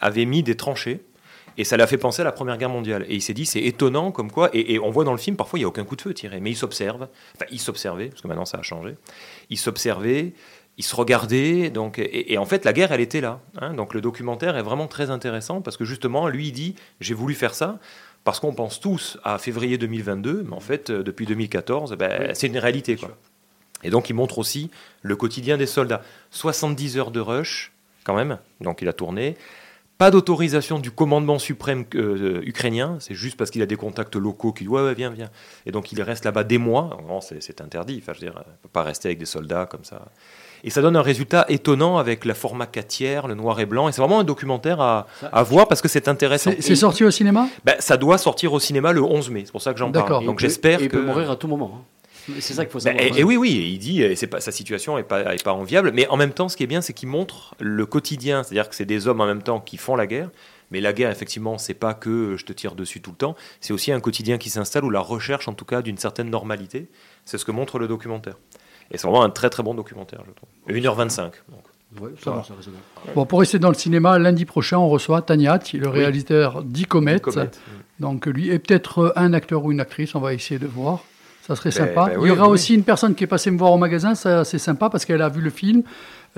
avaient 0.00 0.26
mis 0.26 0.42
des 0.42 0.56
tranchées. 0.56 1.00
Et 1.56 1.64
ça 1.64 1.76
l'a 1.76 1.88
fait 1.88 1.98
penser 1.98 2.20
à 2.20 2.24
la 2.24 2.30
Première 2.30 2.56
Guerre 2.56 2.68
mondiale. 2.68 3.04
Et 3.08 3.16
il 3.16 3.22
s'est 3.22 3.34
dit, 3.34 3.44
c'est 3.44 3.62
étonnant 3.62 4.12
comme 4.12 4.30
quoi. 4.30 4.50
Et, 4.52 4.78
on 4.78 4.90
voit 4.90 5.02
dans 5.02 5.12
le 5.12 5.18
film, 5.18 5.36
parfois, 5.36 5.58
il 5.58 5.62
n'y 5.62 5.64
a 5.64 5.68
aucun 5.68 5.84
coup 5.84 5.96
de 5.96 6.02
feu 6.02 6.14
tiré. 6.14 6.38
Mais 6.40 6.50
ils 6.50 6.56
s'observent. 6.56 7.08
Enfin, 7.34 7.46
ils 7.50 7.58
s'observaient, 7.58 8.10
parce 8.10 8.20
que 8.22 8.28
maintenant, 8.28 8.44
ça 8.44 8.58
a 8.58 8.62
changé. 8.62 8.94
Ils 9.50 9.58
s'observaient, 9.58 10.34
ils 10.76 10.84
se 10.84 10.94
regardaient. 10.94 11.70
Donc, 11.70 11.98
et, 11.98 12.32
et 12.32 12.38
en 12.38 12.44
fait, 12.44 12.64
la 12.64 12.72
guerre, 12.72 12.92
elle 12.92 13.00
était 13.00 13.20
là. 13.20 13.40
hein. 13.60 13.74
Donc 13.74 13.92
le 13.92 14.00
documentaire 14.00 14.56
est 14.56 14.62
vraiment 14.62 14.86
très 14.86 15.10
intéressant 15.10 15.60
parce 15.60 15.76
que 15.76 15.84
justement, 15.84 16.28
lui, 16.28 16.48
il 16.48 16.52
dit, 16.52 16.76
j'ai 17.00 17.14
voulu 17.14 17.34
faire 17.34 17.54
ça. 17.54 17.80
Parce 18.28 18.40
qu'on 18.40 18.52
pense 18.52 18.78
tous 18.78 19.16
à 19.24 19.38
février 19.38 19.78
2022, 19.78 20.44
mais 20.46 20.54
en 20.54 20.60
fait, 20.60 20.90
euh, 20.90 21.02
depuis 21.02 21.24
2014, 21.24 21.94
ben, 21.94 22.34
c'est 22.34 22.48
une 22.48 22.58
réalité. 22.58 22.96
Quoi. 22.96 23.16
Et 23.82 23.88
donc, 23.88 24.10
il 24.10 24.12
montre 24.12 24.36
aussi 24.36 24.70
le 25.00 25.16
quotidien 25.16 25.56
des 25.56 25.64
soldats. 25.64 26.02
70 26.30 26.98
heures 26.98 27.10
de 27.10 27.20
rush, 27.20 27.72
quand 28.04 28.14
même, 28.14 28.36
donc 28.60 28.82
il 28.82 28.88
a 28.90 28.92
tourné. 28.92 29.38
Pas 29.96 30.10
d'autorisation 30.10 30.78
du 30.78 30.90
commandement 30.90 31.38
suprême 31.38 31.86
euh, 31.94 32.42
ukrainien, 32.44 32.98
c'est 33.00 33.14
juste 33.14 33.38
parce 33.38 33.50
qu'il 33.50 33.62
a 33.62 33.66
des 33.66 33.76
contacts 33.76 34.14
locaux 34.14 34.52
qui 34.52 34.64
disent 34.64 34.72
ouais, 34.72 34.82
ouais, 34.82 34.92
viens, 34.92 35.08
viens. 35.08 35.30
Et 35.64 35.72
donc 35.72 35.90
il 35.92 36.02
reste 36.02 36.26
là-bas 36.26 36.44
des 36.44 36.58
mois. 36.58 37.00
Non, 37.08 37.22
c'est 37.22 37.62
interdit, 37.62 37.98
enfin, 38.02 38.12
je 38.12 38.26
veux 38.26 38.30
dire, 38.30 38.44
on 38.46 38.62
peut 38.64 38.68
pas 38.70 38.82
rester 38.82 39.08
avec 39.08 39.18
des 39.18 39.24
soldats 39.24 39.64
comme 39.64 39.84
ça. 39.84 40.04
Et 40.64 40.70
ça 40.70 40.82
donne 40.82 40.96
un 40.96 41.02
résultat 41.02 41.44
étonnant 41.48 41.98
avec 41.98 42.24
la 42.24 42.34
format 42.34 42.66
4 42.66 42.86
tiers, 42.88 43.28
le 43.28 43.34
noir 43.34 43.58
et 43.60 43.66
blanc. 43.66 43.88
Et 43.88 43.92
c'est 43.92 44.00
vraiment 44.00 44.20
un 44.20 44.24
documentaire 44.24 44.80
à, 44.80 45.06
à 45.32 45.42
voir 45.42 45.68
parce 45.68 45.80
que 45.82 45.88
c'est 45.88 46.08
intéressant. 46.08 46.50
C'est 46.60 46.74
sorti 46.76 47.04
au 47.04 47.10
cinéma? 47.10 47.48
Ben, 47.64 47.76
Ça 47.78 47.96
doit 47.96 48.18
sortir 48.18 48.52
au 48.52 48.60
cinéma 48.60 48.92
le 48.92 49.02
11 49.02 49.30
mai, 49.30 49.42
c'est 49.46 49.52
pour 49.52 49.62
ça 49.62 49.72
que 49.72 49.78
j'en 49.78 49.90
D'accord. 49.90 50.08
parle. 50.08 50.24
Donc 50.26 50.34
Et 50.40 50.44
il 50.44 50.46
peut- 50.46 50.48
j'espère 50.48 50.80
et 50.80 50.84
il 50.84 50.88
que. 50.88 50.96
peut 50.96 51.04
mourir 51.04 51.30
à 51.30 51.36
tout 51.36 51.48
moment. 51.48 51.72
hein. 51.80 51.84
C'est 52.40 52.52
ça 52.52 52.64
qu'il 52.66 52.72
faut 52.72 52.78
Ben, 52.84 52.96
savoir. 52.98 53.16
et, 53.16 53.20
et 53.20 53.24
oui, 53.24 53.38
oui, 53.38 53.56
et 53.56 53.66
il 53.68 53.78
dit, 53.78 54.02
et 54.02 54.14
c'est 54.14 54.26
pas, 54.26 54.40
sa 54.40 54.52
situation 54.52 54.98
est 54.98 55.02
pas, 55.02 55.34
est 55.34 55.42
pas 55.42 55.54
enviable, 55.54 55.92
mais 55.94 56.06
en 56.08 56.18
même 56.18 56.32
temps, 56.32 56.50
ce 56.50 56.58
qui 56.58 56.62
est 56.62 56.66
bien, 56.66 56.82
c'est 56.82 56.92
qu'il 56.92 57.08
montre 57.08 57.54
le 57.58 57.86
quotidien, 57.86 58.42
c'est-à-dire 58.42 58.68
que 58.68 58.74
c'est 58.74 58.84
des 58.84 59.08
hommes 59.08 59.22
en 59.22 59.26
même 59.26 59.42
temps 59.42 59.60
qui 59.60 59.78
font 59.78 59.96
la 59.96 60.06
guerre, 60.06 60.28
mais 60.70 60.82
la 60.82 60.92
guerre, 60.92 61.10
effectivement, 61.10 61.56
c'est 61.56 61.72
pas 61.72 61.94
que 61.94 62.36
je 62.36 62.44
te 62.44 62.52
tire 62.52 62.74
dessus 62.74 63.00
tout 63.00 63.12
le 63.12 63.16
temps, 63.16 63.34
c'est 63.62 63.72
aussi 63.72 63.92
un 63.92 64.00
quotidien 64.00 64.36
qui 64.36 64.50
s'installe 64.50 64.84
ou 64.84 64.90
la 64.90 65.00
recherche, 65.00 65.48
en 65.48 65.54
tout 65.54 65.64
cas, 65.64 65.80
d'une 65.80 65.96
certaine 65.96 66.28
normalité. 66.28 66.88
C'est 67.24 67.38
ce 67.38 67.46
que 67.46 67.50
montre 67.52 67.78
le 67.78 67.88
documentaire. 67.88 68.34
Et 68.90 68.98
c'est 68.98 69.06
vraiment 69.06 69.22
un 69.22 69.30
très 69.30 69.50
très 69.50 69.62
bon 69.62 69.74
documentaire, 69.74 70.20
je 70.26 70.32
trouve. 70.32 70.48
1h25. 70.68 71.22
Donc. 71.22 71.32
Ouais, 72.00 72.10
Ça 72.22 72.30
va. 72.32 72.42
Bon, 73.14 73.24
pour 73.24 73.40
rester 73.40 73.58
dans 73.58 73.68
le 73.68 73.74
cinéma, 73.74 74.18
lundi 74.18 74.44
prochain, 74.44 74.76
on 74.78 74.88
reçoit 74.88 75.22
Taniat, 75.22 75.58
le 75.72 75.88
réalisateur 75.88 76.62
d'Icomet. 76.62 77.18
Comet. 77.18 77.48
Donc 77.98 78.26
lui, 78.26 78.50
et 78.50 78.58
peut-être 78.58 79.12
un 79.16 79.32
acteur 79.32 79.64
ou 79.64 79.72
une 79.72 79.80
actrice, 79.80 80.14
on 80.14 80.20
va 80.20 80.34
essayer 80.34 80.58
de 80.58 80.66
voir. 80.66 81.00
Ça 81.46 81.56
serait 81.56 81.70
Ben, 81.70 81.86
sympa. 81.86 82.06
ben 82.10 82.20
Il 82.22 82.28
y 82.28 82.30
aura 82.30 82.44
oui, 82.48 82.52
aussi 82.54 82.74
une 82.74 82.82
personne 82.82 83.14
qui 83.14 83.24
est 83.24 83.28
passée 83.28 83.50
me 83.50 83.58
voir 83.58 83.72
au 83.72 83.78
magasin, 83.78 84.14
c'est 84.14 84.58
sympa 84.58 84.90
parce 84.90 85.06
qu'elle 85.06 85.22
a 85.22 85.30
vu 85.30 85.40
le 85.40 85.48
film. 85.50 85.82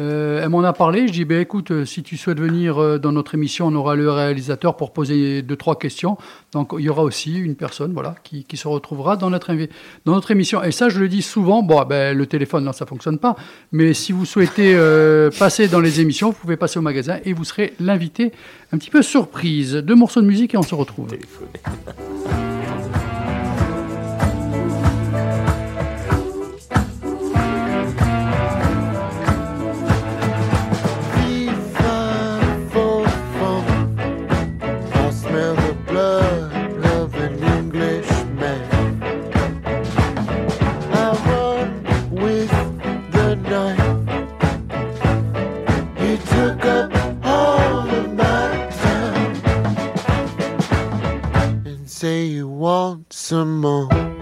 Euh, 0.00 0.40
elle 0.42 0.48
m'en 0.48 0.62
a 0.62 0.72
parlé. 0.72 1.06
Je 1.06 1.12
dis, 1.12 1.24
ben 1.24 1.40
écoute, 1.40 1.70
euh, 1.70 1.84
si 1.84 2.02
tu 2.02 2.16
souhaites 2.16 2.40
venir 2.40 2.78
euh, 2.78 2.98
dans 2.98 3.12
notre 3.12 3.34
émission, 3.34 3.66
on 3.66 3.74
aura 3.74 3.94
le 3.94 4.10
réalisateur 4.10 4.76
pour 4.76 4.92
poser 4.92 5.42
deux 5.42 5.56
trois 5.56 5.78
questions. 5.78 6.16
Donc 6.52 6.72
il 6.78 6.84
y 6.84 6.88
aura 6.88 7.02
aussi 7.02 7.38
une 7.38 7.54
personne, 7.54 7.92
voilà, 7.92 8.14
qui, 8.24 8.44
se 8.56 8.68
retrouvera 8.68 9.16
dans 9.16 9.30
notre 9.30 10.30
émission. 10.30 10.62
Et 10.62 10.72
ça, 10.72 10.88
je 10.88 10.98
le 10.98 11.08
dis 11.08 11.22
souvent. 11.22 11.62
Bon, 11.62 11.82
ben 11.84 12.16
le 12.16 12.26
téléphone, 12.26 12.64
non, 12.64 12.72
ça 12.72 12.86
fonctionne 12.86 13.18
pas. 13.18 13.36
Mais 13.72 13.94
si 13.94 14.12
vous 14.12 14.24
souhaitez 14.24 14.74
passer 15.38 15.68
dans 15.68 15.80
les 15.80 16.00
émissions, 16.00 16.30
vous 16.30 16.36
pouvez 16.36 16.56
passer 16.56 16.78
au 16.78 16.82
magasin 16.82 17.18
et 17.24 17.32
vous 17.32 17.44
serez 17.44 17.74
l'invité 17.78 18.32
un 18.72 18.78
petit 18.78 18.90
peu 18.90 19.02
surprise. 19.02 19.74
Deux 19.74 19.94
morceaux 19.94 20.20
de 20.20 20.26
musique 20.26 20.54
et 20.54 20.56
on 20.56 20.62
se 20.62 20.74
retrouve. 20.74 21.08
want 52.60 53.10
some 53.10 53.58
more. 53.62 54.19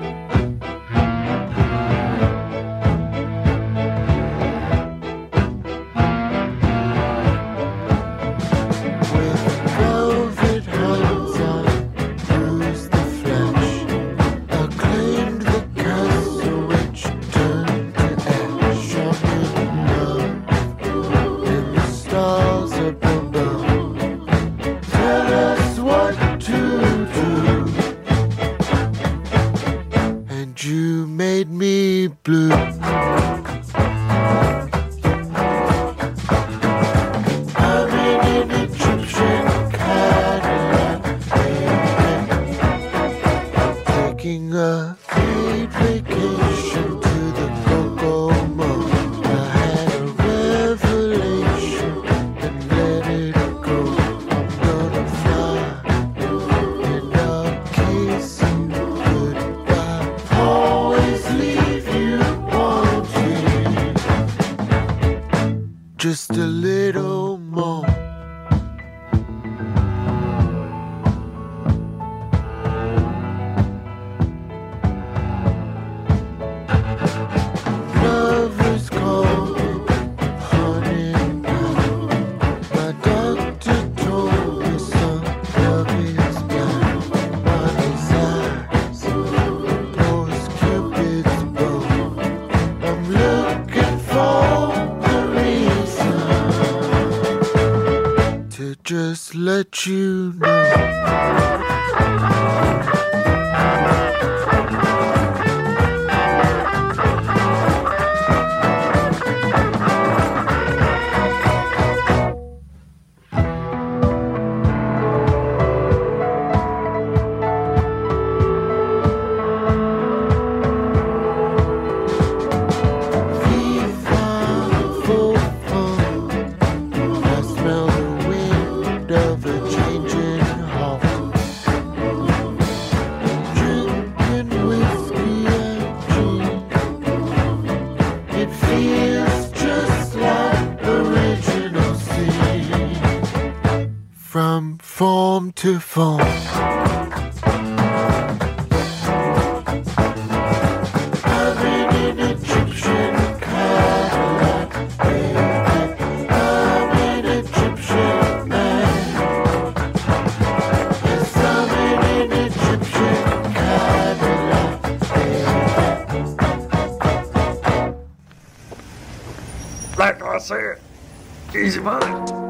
out. 172.18 172.47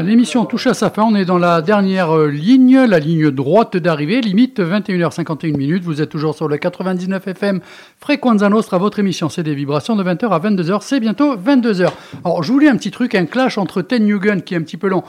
L'émission 0.00 0.46
touche 0.46 0.68
à 0.68 0.74
sa 0.74 0.88
fin. 0.88 1.02
On 1.02 1.14
est 1.14 1.26
dans 1.26 1.36
la 1.36 1.60
dernière 1.60 2.16
euh, 2.16 2.28
ligne, 2.28 2.78
la 2.78 2.98
ligne 2.98 3.30
droite 3.30 3.76
d'arrivée, 3.76 4.22
limite 4.22 4.58
21h51 4.58 5.56
minutes. 5.56 5.82
Vous 5.84 6.00
êtes 6.00 6.08
toujours 6.08 6.34
sur 6.34 6.48
le 6.48 6.56
99 6.56 7.28
FM 7.28 7.60
Frequenza 7.98 8.48
Nostra. 8.48 8.78
Votre 8.78 9.00
émission, 9.00 9.28
c'est 9.28 9.42
des 9.42 9.54
vibrations 9.54 9.94
de 9.94 10.02
20h 10.02 10.30
à 10.30 10.38
22h. 10.38 10.78
C'est 10.80 11.00
bientôt 11.00 11.36
22h. 11.36 11.90
Alors, 12.24 12.42
je 12.42 12.52
voulais 12.52 12.68
un 12.68 12.76
petit 12.76 12.90
truc, 12.90 13.14
un 13.14 13.26
clash 13.26 13.58
entre 13.58 13.82
Ted 13.82 14.04
Nugent, 14.04 14.42
qui 14.44 14.54
est 14.54 14.56
un 14.56 14.62
petit 14.62 14.78
peu 14.78 14.88
long, 14.88 15.02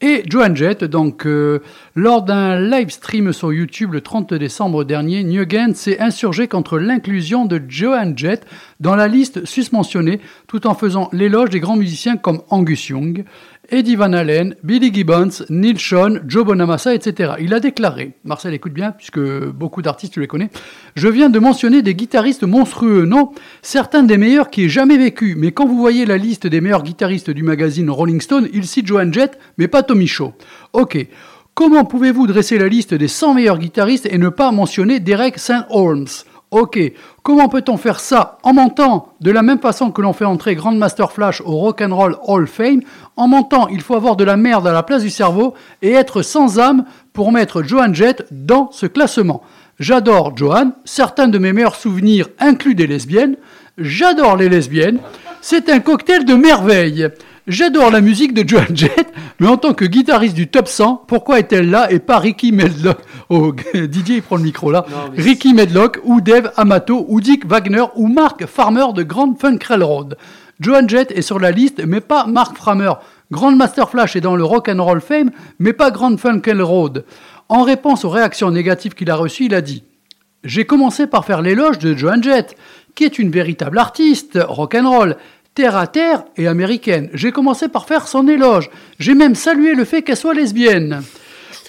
et 0.00 0.22
Joan 0.26 0.56
Jett. 0.56 0.84
Donc, 0.84 1.26
euh, 1.26 1.60
lors 1.94 2.22
d'un 2.22 2.58
live 2.58 2.90
stream 2.90 3.32
sur 3.32 3.52
YouTube 3.52 3.92
le 3.92 4.00
30 4.00 4.32
décembre 4.34 4.84
dernier, 4.84 5.22
Nugent 5.24 5.74
s'est 5.74 6.00
insurgé 6.00 6.48
contre 6.48 6.78
l'inclusion 6.78 7.44
de 7.44 7.60
Joan 7.68 8.16
Jett 8.16 8.46
dans 8.80 8.96
la 8.96 9.08
liste 9.08 9.44
susmentionnée, 9.44 10.20
tout 10.46 10.66
en 10.66 10.74
faisant 10.74 11.10
l'éloge 11.12 11.50
des 11.50 11.60
grands 11.60 11.76
musiciens 11.76 12.16
comme 12.16 12.40
Angus 12.48 12.88
Young, 12.88 13.24
Eddie 13.70 13.94
Van 13.94 14.12
Halen, 14.12 14.56
Billy 14.64 14.92
Gibbons, 14.92 15.44
Neil 15.48 15.78
Schon, 15.78 16.22
Joe 16.26 16.44
Bonamassa, 16.44 16.92
etc. 16.92 17.34
Il 17.38 17.54
a 17.54 17.60
déclaré, 17.60 18.12
Marcel 18.24 18.52
écoute 18.52 18.72
bien, 18.72 18.90
puisque 18.90 19.20
beaucoup 19.20 19.80
d'artistes 19.80 20.12
tu 20.12 20.20
les 20.20 20.26
connais, 20.26 20.50
je 20.96 21.06
viens 21.06 21.30
de 21.30 21.38
mentionner 21.38 21.80
des 21.80 21.94
guitaristes 21.94 22.42
monstrueux, 22.42 23.04
non, 23.04 23.30
certains 23.62 24.02
des 24.02 24.18
meilleurs 24.18 24.50
qui 24.50 24.64
aient 24.64 24.68
jamais 24.68 24.98
vécu, 24.98 25.36
mais 25.36 25.52
quand 25.52 25.66
vous 25.66 25.78
voyez 25.78 26.04
la 26.04 26.16
liste 26.16 26.48
des 26.48 26.60
meilleurs 26.60 26.82
guitaristes 26.82 27.30
du 27.30 27.44
magazine 27.44 27.90
Rolling 27.90 28.20
Stone, 28.20 28.48
il 28.52 28.66
cite 28.66 28.88
Joan 28.88 29.14
Jett, 29.14 29.38
mais 29.56 29.68
pas 29.68 29.84
Tommy 29.84 30.08
Shaw. 30.08 30.34
Ok. 30.72 31.06
Comment 31.54 31.84
pouvez-vous 31.84 32.26
dresser 32.26 32.58
la 32.58 32.68
liste 32.68 32.94
des 32.94 33.08
100 33.08 33.34
meilleurs 33.34 33.58
guitaristes 33.58 34.08
et 34.10 34.18
ne 34.18 34.30
pas 34.30 34.50
mentionner 34.50 34.98
Derek 34.98 35.38
St. 35.38 35.66
Holmes 35.68 36.06
Ok, 36.50 36.80
comment 37.22 37.48
peut-on 37.48 37.76
faire 37.76 38.00
ça 38.00 38.38
en 38.42 38.52
mentant 38.52 39.14
de 39.20 39.30
la 39.30 39.42
même 39.42 39.60
façon 39.60 39.92
que 39.92 40.02
l'on 40.02 40.12
fait 40.12 40.24
entrer 40.24 40.56
Grandmaster 40.56 41.12
Flash 41.12 41.40
au 41.42 41.52
Rock'n'Roll 41.52 42.16
Hall 42.24 42.42
of 42.42 42.50
Fame 42.50 42.80
En 43.14 43.28
mentant, 43.28 43.68
il 43.68 43.80
faut 43.80 43.94
avoir 43.94 44.16
de 44.16 44.24
la 44.24 44.36
merde 44.36 44.66
à 44.66 44.72
la 44.72 44.82
place 44.82 45.02
du 45.02 45.10
cerveau 45.10 45.54
et 45.80 45.92
être 45.92 46.22
sans 46.22 46.58
âme 46.58 46.86
pour 47.12 47.30
mettre 47.30 47.62
Joan 47.62 47.94
Jett 47.94 48.26
dans 48.32 48.72
ce 48.72 48.86
classement. 48.86 49.42
J'adore 49.78 50.36
Joan, 50.36 50.72
certains 50.84 51.28
de 51.28 51.38
mes 51.38 51.52
meilleurs 51.52 51.76
souvenirs 51.76 52.26
incluent 52.40 52.74
des 52.74 52.88
lesbiennes. 52.88 53.36
J'adore 53.78 54.36
les 54.36 54.48
lesbiennes, 54.48 54.98
c'est 55.40 55.68
un 55.68 55.78
cocktail 55.78 56.24
de 56.24 56.34
merveille. 56.34 57.10
J'adore 57.50 57.90
la 57.90 58.00
musique 58.00 58.32
de 58.32 58.48
Joan 58.48 58.76
Jett, 58.76 59.12
mais 59.40 59.48
en 59.48 59.56
tant 59.56 59.74
que 59.74 59.84
guitariste 59.84 60.36
du 60.36 60.46
top 60.46 60.68
100, 60.68 61.02
pourquoi 61.08 61.40
est-elle 61.40 61.68
là 61.68 61.90
et 61.90 61.98
pas 61.98 62.20
Ricky 62.20 62.52
Medlock 62.52 62.98
Oh, 63.28 63.52
Didier, 63.74 64.16
il 64.18 64.22
prend 64.22 64.36
le 64.36 64.44
micro 64.44 64.70
là. 64.70 64.86
Ricky 65.16 65.52
Medlock, 65.52 65.98
ou 66.04 66.20
Dave 66.20 66.52
Amato, 66.56 67.04
ou 67.08 67.20
Dick 67.20 67.44
Wagner, 67.44 67.82
ou 67.96 68.06
Mark 68.06 68.46
Farmer 68.46 68.92
de 68.94 69.02
Grand 69.02 69.34
Funk 69.36 69.58
Railroad. 69.66 70.16
Joan 70.60 70.88
Jett 70.88 71.10
est 71.10 71.22
sur 71.22 71.40
la 71.40 71.50
liste, 71.50 71.82
mais 71.84 72.00
pas 72.00 72.24
Mark 72.26 72.56
Farmer. 72.56 72.92
Grand 73.32 73.50
Master 73.50 73.90
Flash 73.90 74.14
est 74.14 74.20
dans 74.20 74.36
le 74.36 74.44
Rock 74.44 74.68
and 74.68 74.84
Roll 74.84 75.00
Fame, 75.00 75.32
mais 75.58 75.72
pas 75.72 75.90
Grand 75.90 76.16
Funk 76.16 76.42
Railroad. 76.44 77.04
En 77.48 77.64
réponse 77.64 78.04
aux 78.04 78.10
réactions 78.10 78.52
négatives 78.52 78.94
qu'il 78.94 79.10
a 79.10 79.16
reçues, 79.16 79.46
il 79.46 79.56
a 79.56 79.60
dit 79.60 79.82
J'ai 80.44 80.66
commencé 80.66 81.08
par 81.08 81.24
faire 81.24 81.42
l'éloge 81.42 81.80
de 81.80 81.96
Joan 81.96 82.22
Jett, 82.22 82.56
qui 82.94 83.02
est 83.02 83.18
une 83.18 83.32
véritable 83.32 83.78
artiste, 83.78 84.38
rock 84.40 84.76
and 84.76 84.88
roll, 84.88 85.16
terre 85.60 85.76
à 85.76 85.86
terre 85.86 86.24
et 86.38 86.46
américaine. 86.46 87.10
J'ai 87.12 87.32
commencé 87.32 87.68
par 87.68 87.84
faire 87.84 88.08
son 88.08 88.26
éloge. 88.28 88.70
J'ai 88.98 89.14
même 89.14 89.34
salué 89.34 89.74
le 89.74 89.84
fait 89.84 90.00
qu'elle 90.00 90.16
soit 90.16 90.32
lesbienne. 90.32 91.02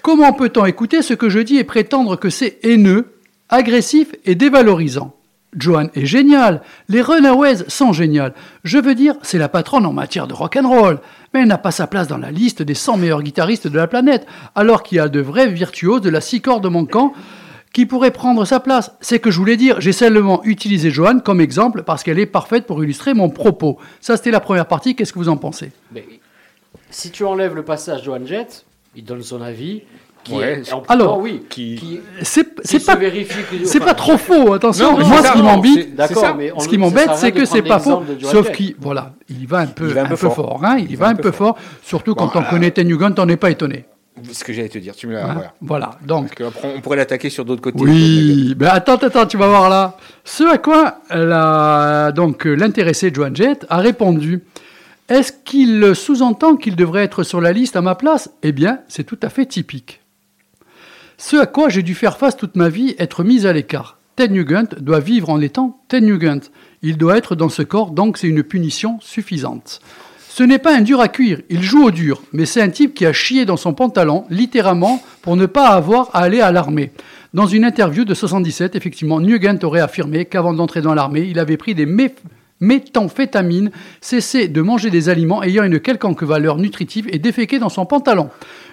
Comment 0.02 0.32
peut-on 0.32 0.66
écouter 0.66 1.02
ce 1.02 1.14
que 1.14 1.28
je 1.28 1.40
dis 1.40 1.58
et 1.58 1.66
prétendre 1.66 2.16
que 2.16 2.30
c'est 2.30 2.60
haineux, 2.64 3.18
agressif 3.50 4.16
et 4.24 4.36
dévalorisant? 4.36 5.14
Joan 5.58 5.90
est 5.94 6.06
géniale, 6.06 6.62
les 6.88 7.02
Runaways 7.02 7.66
sont 7.68 7.92
géniales. 7.92 8.34
Je 8.64 8.78
veux 8.78 8.96
dire, 8.96 9.16
c'est 9.24 9.38
la 9.38 9.50
patronne 9.50 9.86
en 9.86 9.92
matière 9.92 10.28
de 10.28 10.34
rock 10.34 10.56
and 10.56 10.70
roll, 10.70 11.00
mais 11.34 11.42
elle 11.42 11.50
n'a 11.50 11.58
pas 11.58 11.72
sa 11.72 11.86
place 11.86 12.08
dans 12.08 12.18
la 12.18 12.32
liste 12.32 12.62
des 12.62 12.74
100 12.74 12.96
meilleurs 12.96 13.24
guitaristes 13.24 13.68
de 13.68 13.78
la 13.78 13.88
planète, 13.88 14.26
alors 14.56 14.84
qu'il 14.84 15.00
y 15.00 15.02
a 15.02 15.10
de 15.10 15.20
vrais 15.20 15.50
virtuoses 15.50 16.00
de 16.00 16.10
la 16.10 16.22
six 16.22 16.40
cordes 16.40 16.66
manquant 16.68 17.12
qui 17.74 17.86
pourraient 17.86 18.12
prendre 18.12 18.44
sa 18.46 18.60
place. 18.60 18.92
C'est 19.02 19.20
que 19.20 19.32
je 19.32 19.38
voulais 19.38 19.58
dire, 19.58 19.80
j'ai 19.80 19.94
seulement 19.94 20.44
utilisé 20.44 20.92
Joan 20.92 21.22
comme 21.22 21.40
exemple 21.42 21.84
parce 21.84 22.04
qu'elle 22.04 22.20
est 22.20 22.26
parfaite 22.26 22.66
pour 22.66 22.84
illustrer 22.84 23.14
mon 23.14 23.30
propos. 23.30 23.78
Ça, 24.00 24.18
c'était 24.18 24.32
la 24.32 24.40
première 24.42 24.66
partie. 24.68 24.96
Qu'est-ce 24.96 25.14
que 25.14 25.20
vous 25.20 25.30
en 25.30 25.38
pensez? 25.38 25.72
Mais 25.94 26.06
si 26.90 27.12
tu 27.12 27.24
enlèves 27.24 27.56
le 27.56 27.64
passage 27.64 28.04
Joan 28.04 28.26
Jett, 28.28 28.66
il 28.96 29.04
donne 29.06 29.24
son 29.24 29.42
avis. 29.42 29.84
Qui 30.24 30.34
Ouais. 30.36 30.62
est, 30.62 30.72
en- 30.72 30.84
Alors, 30.88 31.18
non, 31.18 31.24
oui, 31.24 31.42
qui, 31.50 32.00
C'est 32.22 32.44
qui 32.44 32.62
c'est 32.64 32.78
se 32.78 32.86
pas 32.86 32.96
c'est 33.66 33.78
enfin, 33.80 33.86
pas 33.88 33.94
trop 33.96 34.20
faux. 34.20 34.54
Attention. 34.54 34.92
Non, 35.00 35.08
Moi, 35.08 35.24
ce 35.24 35.32
qui 35.32 35.42
m'embête, 35.42 35.90
ce 36.60 36.68
qui 36.68 36.78
m'embête, 36.78 37.10
c'est 37.16 37.32
que 37.32 37.44
c'est 37.44 37.64
pas 37.64 37.80
faux. 37.80 38.04
Sauf 38.22 38.52
qu'il, 38.52 38.76
voilà, 38.80 39.14
il 39.30 39.48
va 39.48 39.58
un 39.60 39.66
peu, 39.66 39.88
Il 39.88 39.94
va 39.96 40.04
un 40.04 40.10
peu 40.10 40.16
fort. 40.16 40.62
hein, 40.64 40.78
il 40.78 40.96
va 40.96 41.08
un 41.08 41.16
peu 41.16 41.32
fort. 41.32 41.58
Surtout 41.82 42.14
quand 42.14 42.36
on 42.36 42.44
connaît 42.44 42.70
Ten 42.70 42.86
Nugent, 42.88 43.16
on 43.18 43.26
n'est 43.26 43.36
pas 43.36 43.50
étonné. 43.50 43.86
Ce 44.32 44.44
que 44.44 44.54
j'allais 44.54 44.70
te 44.70 44.78
dire, 44.78 44.96
tu 44.96 45.08
me 45.08 45.14
l'as. 45.14 45.26
Hein, 45.26 45.34
voilà. 45.34 45.54
voilà, 45.62 46.00
donc. 46.06 46.24
Parce 46.26 46.36
que 46.36 46.44
après, 46.44 46.74
on 46.76 46.82
pourrait 46.82 46.98
l'attaquer 46.98 47.30
sur 47.30 47.46
d'autres 47.46 47.62
côtés. 47.62 47.82
Oui, 47.82 48.56
mais 48.60 48.68
attends, 48.68 48.98
attends, 48.98 49.26
tu 49.26 49.38
vas 49.38 49.48
voir 49.48 49.70
là. 49.70 49.98
Ce 50.26 50.44
à 50.44 50.58
quoi 50.58 51.00
la, 51.10 52.12
donc 52.12 52.46
l'intéressé 52.46 53.12
Joan 53.14 53.36
Jett 53.36 53.66
a 53.70 53.78
répondu. 53.78 54.44
Est-ce 55.10 55.32
qu'il 55.44 55.94
sous-entend 55.96 56.56
qu'il 56.56 56.76
devrait 56.76 57.04
être 57.04 57.24
sur 57.24 57.42
la 57.42 57.52
liste 57.52 57.76
à 57.76 57.82
ma 57.82 57.96
place? 57.96 58.30
Eh 58.44 58.52
bien, 58.52 58.80
c'est 58.88 59.04
tout 59.04 59.20
à 59.22 59.30
fait 59.30 59.46
typique. 59.46 60.02
Ce 61.18 61.36
à 61.38 61.46
quoi 61.46 61.70
j'ai 61.70 61.84
dû 61.84 61.96
faire 61.96 62.18
face 62.18 62.36
toute 62.36 62.56
ma 62.56 62.70
vie, 62.70 62.96
être 62.98 63.24
mise 63.24 63.46
à 63.46 63.54
l'écart. 63.54 63.98
Ted 64.16 64.34
Nugent 64.34 64.76
doit 64.80 65.00
vivre 65.00 65.30
en 65.30 65.40
étant 65.42 65.82
Ted 65.88 66.06
Nugent. 66.06 66.50
Il 66.82 66.98
doit 66.98 67.18
être 67.18 67.36
dans 67.36 67.50
ce 67.50 67.62
corps, 67.62 67.92
donc 67.92 68.18
c'est 68.18 68.28
une 68.28 68.44
punition 68.44 69.00
suffisante. 69.02 69.82
Ce 70.34 70.44
n'est 70.44 70.60
pas 70.60 70.74
un 70.78 70.80
dur 70.82 71.02
à 71.02 71.10
cuire, 71.10 71.42
il 71.50 71.62
joue 71.62 71.84
au 71.84 71.92
dur, 71.92 72.22
mais 72.32 72.46
c'est 72.46 72.62
un 72.62 72.70
type 72.70 72.94
qui 72.94 73.06
a 73.06 73.12
chié 73.12 73.44
dans 73.44 73.58
son 73.58 73.74
pantalon, 73.74 74.24
littéralement, 74.30 75.04
pour 75.22 75.36
ne 75.36 75.46
pas 75.46 75.68
avoir 75.68 76.10
à 76.14 76.20
aller 76.20 76.40
à 76.40 76.54
l'armée. 76.54 76.92
Dans 77.34 77.48
une 77.48 77.66
interview 77.66 78.06
de 78.06 78.14
77, 78.14 78.78
effectivement, 78.78 79.20
Nugent 79.20 79.62
aurait 79.64 79.82
affirmé 79.82 80.24
qu'avant 80.24 80.54
d'entrer 80.54 80.82
dans 80.82 80.94
l'armée, 80.94 81.28
il 81.30 81.38
avait 81.38 81.58
pris 81.58 81.76
des 81.76 81.86
mé- 81.86 82.14
méthamphétamines, 82.62 83.72
cessé 84.00 84.48
de 84.48 84.62
manger 84.62 84.90
des 84.90 85.10
aliments 85.10 85.44
ayant 85.44 85.66
une 85.66 85.82
quelconque 85.82 86.24
valeur 86.24 86.58
nutritive 86.58 87.10
et 87.12 87.20
déféqué 87.20 87.60
dans 87.60 87.68
son 87.68 87.86
pantalon. 87.86 88.30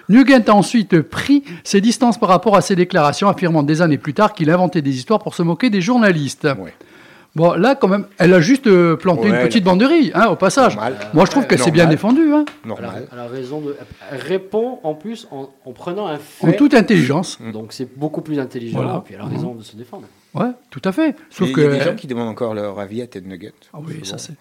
Nugent 0.07 0.43
a 0.47 0.53
ensuite 0.55 1.01
pris 1.01 1.43
ses 1.65 1.81
distances 1.81 2.17
par 2.17 2.29
rapport 2.29 2.55
à 2.55 2.61
ses 2.61 2.77
déclarations, 2.77 3.27
affirmant 3.27 3.63
des 3.63 3.81
années 3.81 3.97
plus 3.97 4.13
tard 4.13 4.33
qu'il 4.33 4.49
inventait 4.49 4.81
des 4.81 4.95
histoires 4.95 5.19
pour 5.19 5.35
se 5.35 5.43
moquer 5.43 5.69
des 5.69 5.81
journalistes. 5.81 6.47
Bon, 7.35 7.53
là, 7.53 7.75
quand 7.75 7.87
même, 7.87 8.07
elle 8.17 8.33
a 8.33 8.41
juste 8.41 8.65
euh, 8.67 8.95
planté 8.95 9.29
Ouais, 9.29 9.41
une 9.41 9.47
petite 9.47 9.63
banderie, 9.63 10.11
hein, 10.15 10.27
au 10.27 10.35
passage. 10.35 10.77
Moi, 11.13 11.25
je 11.25 11.31
trouve 11.31 11.45
qu'elle 11.45 11.59
s'est 11.59 11.69
bien 11.71 11.83
Normal. 11.83 11.95
défendue. 11.95 12.33
Hein. 12.33 12.45
Elle 12.65 12.85
a, 12.85 12.93
elle 13.11 13.19
a 13.19 13.27
raison 13.27 13.61
de. 13.61 13.75
Elle 14.11 14.19
répond 14.19 14.79
en 14.83 14.95
plus 14.95 15.27
en, 15.31 15.49
en 15.65 15.71
prenant 15.71 16.07
un 16.07 16.17
fait. 16.17 16.47
En 16.47 16.51
toute 16.53 16.73
intelligence. 16.73 17.37
Donc 17.53 17.71
c'est 17.71 17.87
beaucoup 17.97 18.21
plus 18.21 18.39
intelligent. 18.39 18.81
Voilà. 18.81 18.97
Et 18.97 19.01
puis 19.05 19.13
elle 19.13 19.21
a 19.21 19.25
raison 19.25 19.53
de 19.53 19.63
se 19.63 19.75
défendre. 19.75 20.07
Ouais, 20.33 20.51
tout 20.69 20.81
à 20.83 20.91
fait. 20.91 21.15
Sauf 21.29 21.51
que. 21.51 21.61
Il 21.61 21.63
y 21.63 21.67
a 21.67 21.79
des 21.79 21.81
gens 21.81 21.95
qui 21.95 22.07
demandent 22.07 22.29
encore 22.29 22.53
leur 22.53 22.79
avis 22.79 23.01
à 23.01 23.07
Ted 23.07 23.27
Nugget. 23.27 23.53
Ah 23.73 23.77
oui, 23.85 23.99
ça 24.03 24.17
c'est. 24.17 24.33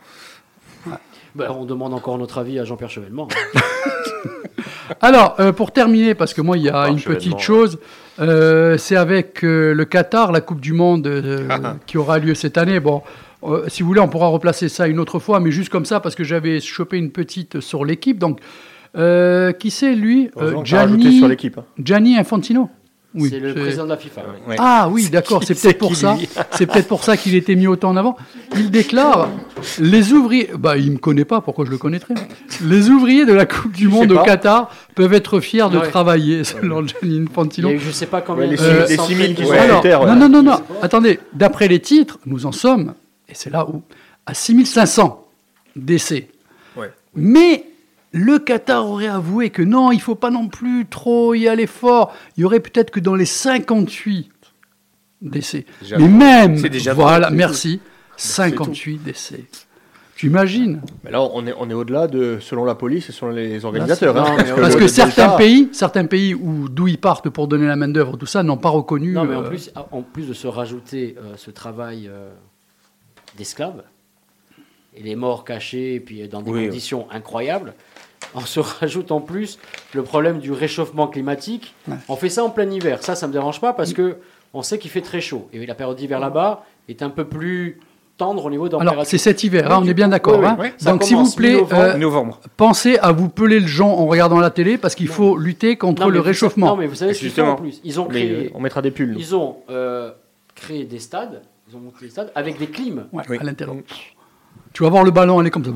Ben, 1.34 1.50
on 1.50 1.66
demande 1.66 1.92
encore 1.92 2.16
notre 2.16 2.38
avis 2.38 2.58
à 2.58 2.64
Jean-Pierre 2.64 2.90
Chevènement. 2.90 3.28
Alors, 5.00 5.36
euh, 5.38 5.52
pour 5.52 5.72
terminer, 5.72 6.14
parce 6.14 6.32
que 6.32 6.40
moi, 6.40 6.56
il 6.56 6.64
y 6.64 6.70
a 6.70 6.88
une 6.88 7.00
petite 7.00 7.34
ouais. 7.34 7.38
chose, 7.38 7.78
euh, 8.20 8.76
c'est 8.78 8.96
avec 8.96 9.44
euh, 9.44 9.74
le 9.74 9.84
Qatar, 9.84 10.32
la 10.32 10.40
Coupe 10.40 10.60
du 10.60 10.72
Monde 10.72 11.06
euh, 11.06 11.48
qui 11.86 11.98
aura 11.98 12.18
lieu 12.18 12.34
cette 12.34 12.58
année. 12.58 12.80
Bon, 12.80 13.02
si 13.68 13.82
vous 13.82 13.88
voulez, 13.88 14.00
on 14.00 14.08
pourra 14.08 14.28
replacer 14.28 14.68
ça 14.68 14.88
une 14.88 14.98
autre 14.98 15.18
fois, 15.18 15.40
mais 15.40 15.50
juste 15.50 15.70
comme 15.70 15.84
ça, 15.84 16.00
parce 16.00 16.14
que 16.14 16.24
j'avais 16.24 16.60
chopé 16.60 16.98
une 16.98 17.10
petite 17.10 17.60
sur 17.60 17.84
l'équipe. 17.84 18.18
Donc, 18.18 18.40
qui 18.94 19.70
c'est 19.70 19.94
lui? 19.94 20.30
Rajouté 20.36 21.12
sur 21.12 21.28
l'équipe, 21.28 21.58
hein. 21.58 21.64
Gianni 21.78 22.16
Infantino 22.16 22.70
Oui, 23.14 23.30
c'est 23.30 23.40
le 23.40 23.54
président 23.54 23.84
de 23.84 23.88
la 23.88 23.96
FIFA. 23.96 24.22
Ah 24.58 24.88
oui, 24.92 25.08
d'accord, 25.08 25.42
c'est 25.42 25.54
peut-être 25.60 25.78
pour 25.78 25.96
ça. 25.96 26.16
C'est 26.52 26.66
peut-être 26.66 26.88
pour 26.88 27.02
ça 27.04 27.16
qu'il 27.16 27.34
était 27.34 27.54
mis 27.54 27.66
autant 27.66 27.88
en 27.90 27.96
avant. 27.96 28.16
Il 28.54 28.70
déclare 28.70 29.28
les 29.78 30.12
ouvriers. 30.12 30.50
Bah, 30.58 30.76
il 30.76 30.92
me 30.92 30.98
connaît 30.98 31.24
pas. 31.24 31.40
Pourquoi 31.40 31.64
je 31.64 31.70
le 31.70 31.78
connaîtrais? 31.78 32.14
Les 32.62 32.90
ouvriers 32.90 33.24
de 33.24 33.32
la 33.32 33.46
Coupe 33.46 33.72
du 33.72 33.88
Monde 33.88 34.12
au. 34.12 34.22
Qatar 34.22 34.70
peuvent 34.94 35.14
être 35.14 35.40
fiers 35.40 35.70
de 35.70 35.78
Ouais. 35.78 35.88
travailler, 35.88 36.44
selon 36.44 36.86
Gianni 36.86 37.20
Infantino. 37.28 37.68
Il 37.68 37.72
y 37.72 37.74
a 37.74 37.80
eu 37.80 37.80
je 37.80 37.90
sais 37.90 38.06
pas 38.06 38.20
combien 38.20 38.44
Ouais, 38.44 38.50
les 38.50 38.56
centaines 38.58 38.98
6000 39.06 39.34
qui 39.34 39.44
sont 39.46 39.52
Alors, 39.52 39.66
sur 39.76 39.80
Terre, 39.80 40.00
ouais. 40.02 40.06
non, 40.08 40.16
non, 40.16 40.28
non, 40.28 40.42
non. 40.42 40.60
Attendez, 40.82 41.18
d'après 41.32 41.66
les 41.68 41.80
titres, 41.80 42.18
nous 42.26 42.44
en 42.44 42.52
sommes, 42.52 42.92
et 43.28 43.32
c'est 43.34 43.50
là 43.50 43.66
où, 43.68 43.82
à 44.26 44.34
6500 44.34 45.24
décès. 45.76 46.28
Ouais. 46.76 46.90
Mais 47.14 47.64
le 48.12 48.38
Qatar 48.38 48.86
aurait 48.86 49.08
avoué 49.08 49.50
que 49.50 49.62
non, 49.62 49.92
il 49.92 50.00
faut 50.00 50.14
pas 50.14 50.30
non 50.30 50.48
plus 50.48 50.86
trop 50.86 51.34
y 51.34 51.48
aller 51.48 51.66
fort. 51.66 52.14
Il 52.36 52.42
y 52.42 52.44
aurait 52.44 52.60
peut-être 52.60 52.90
que 52.90 53.00
dans 53.00 53.14
les 53.14 53.26
58 53.26 54.30
décès. 55.22 55.66
Déjà 55.80 55.98
Mais 55.98 56.08
même, 56.08 56.58
C'est 56.58 56.68
déjà 56.68 56.94
voilà, 56.94 57.30
merci, 57.30 57.80
58 58.16 58.98
décès. 59.02 59.44
Tu 60.16 60.26
imagines 60.26 60.80
Mais 61.04 61.12
là, 61.12 61.22
on 61.22 61.46
est, 61.46 61.54
on 61.56 61.70
est 61.70 61.74
au-delà 61.74 62.08
de, 62.08 62.38
selon 62.40 62.64
la 62.64 62.74
police 62.74 63.08
et 63.08 63.12
selon 63.12 63.30
les 63.30 63.64
organisateurs. 63.64 64.16
Hein, 64.16 64.36
parce 64.56 64.74
que 64.74 64.88
certains 64.88 65.36
pays, 65.36 65.68
certains 65.70 66.06
pays 66.06 66.34
où 66.34 66.68
d'où 66.68 66.88
ils 66.88 66.98
partent 66.98 67.28
pour 67.28 67.46
donner 67.46 67.68
la 67.68 67.76
main 67.76 67.86
d'œuvre, 67.86 68.16
tout 68.16 68.26
ça, 68.26 68.42
n'ont 68.42 68.56
pas 68.56 68.68
reconnu. 68.68 69.12
Non, 69.12 69.24
mais 69.24 69.36
en 69.36 69.44
euh, 69.44 69.48
plus, 69.48 69.70
en 69.92 70.02
plus 70.02 70.26
de 70.26 70.34
se 70.34 70.48
rajouter 70.48 71.14
euh, 71.18 71.34
ce 71.36 71.52
travail 71.52 72.08
euh, 72.08 72.30
d'esclave, 73.36 73.84
et 74.96 75.04
les 75.04 75.14
morts 75.14 75.44
cachés, 75.44 75.94
et 75.94 76.00
puis 76.00 76.26
dans 76.26 76.42
des 76.42 76.50
oui. 76.50 76.66
conditions 76.66 77.08
incroyables, 77.12 77.74
on 78.34 78.40
se 78.40 78.60
rajoute 78.60 79.10
en 79.12 79.20
plus 79.20 79.58
le 79.94 80.02
problème 80.02 80.38
du 80.38 80.52
réchauffement 80.52 81.06
climatique. 81.08 81.74
On 82.08 82.16
fait 82.16 82.28
ça 82.28 82.44
en 82.44 82.50
plein 82.50 82.70
hiver. 82.70 83.02
Ça, 83.02 83.14
ça 83.14 83.26
me 83.26 83.32
dérange 83.32 83.60
pas 83.60 83.72
parce 83.72 83.92
que 83.92 84.16
on 84.54 84.62
sait 84.62 84.78
qu'il 84.78 84.90
fait 84.90 85.00
très 85.02 85.20
chaud. 85.20 85.48
Et 85.52 85.64
la 85.66 85.74
période 85.74 85.96
d'hiver 85.96 86.20
là-bas 86.20 86.64
est 86.88 87.02
un 87.02 87.10
peu 87.10 87.24
plus 87.26 87.80
tendre 88.16 88.44
au 88.46 88.50
niveau 88.50 88.68
de 88.68 88.76
Alors, 88.76 89.06
c'est 89.06 89.16
cet 89.18 89.44
hiver, 89.44 89.70
hein, 89.70 89.80
on 89.82 89.86
est 89.86 89.94
bien 89.94 90.08
d'accord. 90.08 90.40
Oui, 90.40 90.44
oui. 90.44 90.50
hein. 90.50 90.56
Oui, 90.58 90.68
Donc, 90.84 91.04
s'il 91.04 91.16
vous 91.16 91.30
plaît, 91.32 91.62
euh, 91.72 91.96
Novembre. 91.98 92.40
pensez 92.56 92.98
à 92.98 93.12
vous 93.12 93.28
peler 93.28 93.60
le 93.60 93.66
jonc 93.68 93.90
en 93.92 94.06
regardant 94.06 94.40
la 94.40 94.50
télé 94.50 94.76
parce 94.76 94.96
qu'il 94.96 95.06
faut 95.06 95.36
lutter 95.36 95.76
contre 95.76 96.02
Non, 96.02 96.08
le 96.08 96.18
réchauffement. 96.18 96.66
Non, 96.68 96.76
mais 96.76 96.88
vous 96.88 96.96
savez 96.96 97.14
ce 97.14 97.20
qu'ils 97.20 97.30
font 97.30 97.46
en 97.46 97.54
plus 97.56 97.80
Ils 97.84 98.00
ont 98.00 98.08
Mais, 98.08 98.10
créé, 98.26 98.46
euh, 98.46 98.50
on 98.54 98.60
mettra 98.60 98.82
des 98.82 98.90
pulls. 98.90 99.12
nous. 99.12 99.18
ils 99.20 99.36
ont 99.36 99.58
euh, 99.70 100.10
créé 100.56 100.84
des 100.84 100.98
stades. 100.98 101.42
Ils 101.70 101.76
ont 101.76 101.80
monté 101.80 102.06
des 102.06 102.10
stades 102.10 102.32
avec 102.34 102.58
des 102.58 102.66
clims. 102.66 103.06
Ouais, 103.12 103.22
à 103.38 103.44
l'intérieur. 103.44 103.76
Tu 104.78 104.84
vas 104.84 104.90
voir 104.90 105.02
le 105.02 105.10
ballon 105.10 105.40
aller 105.40 105.50
comme 105.50 105.64
ça. 105.64 105.72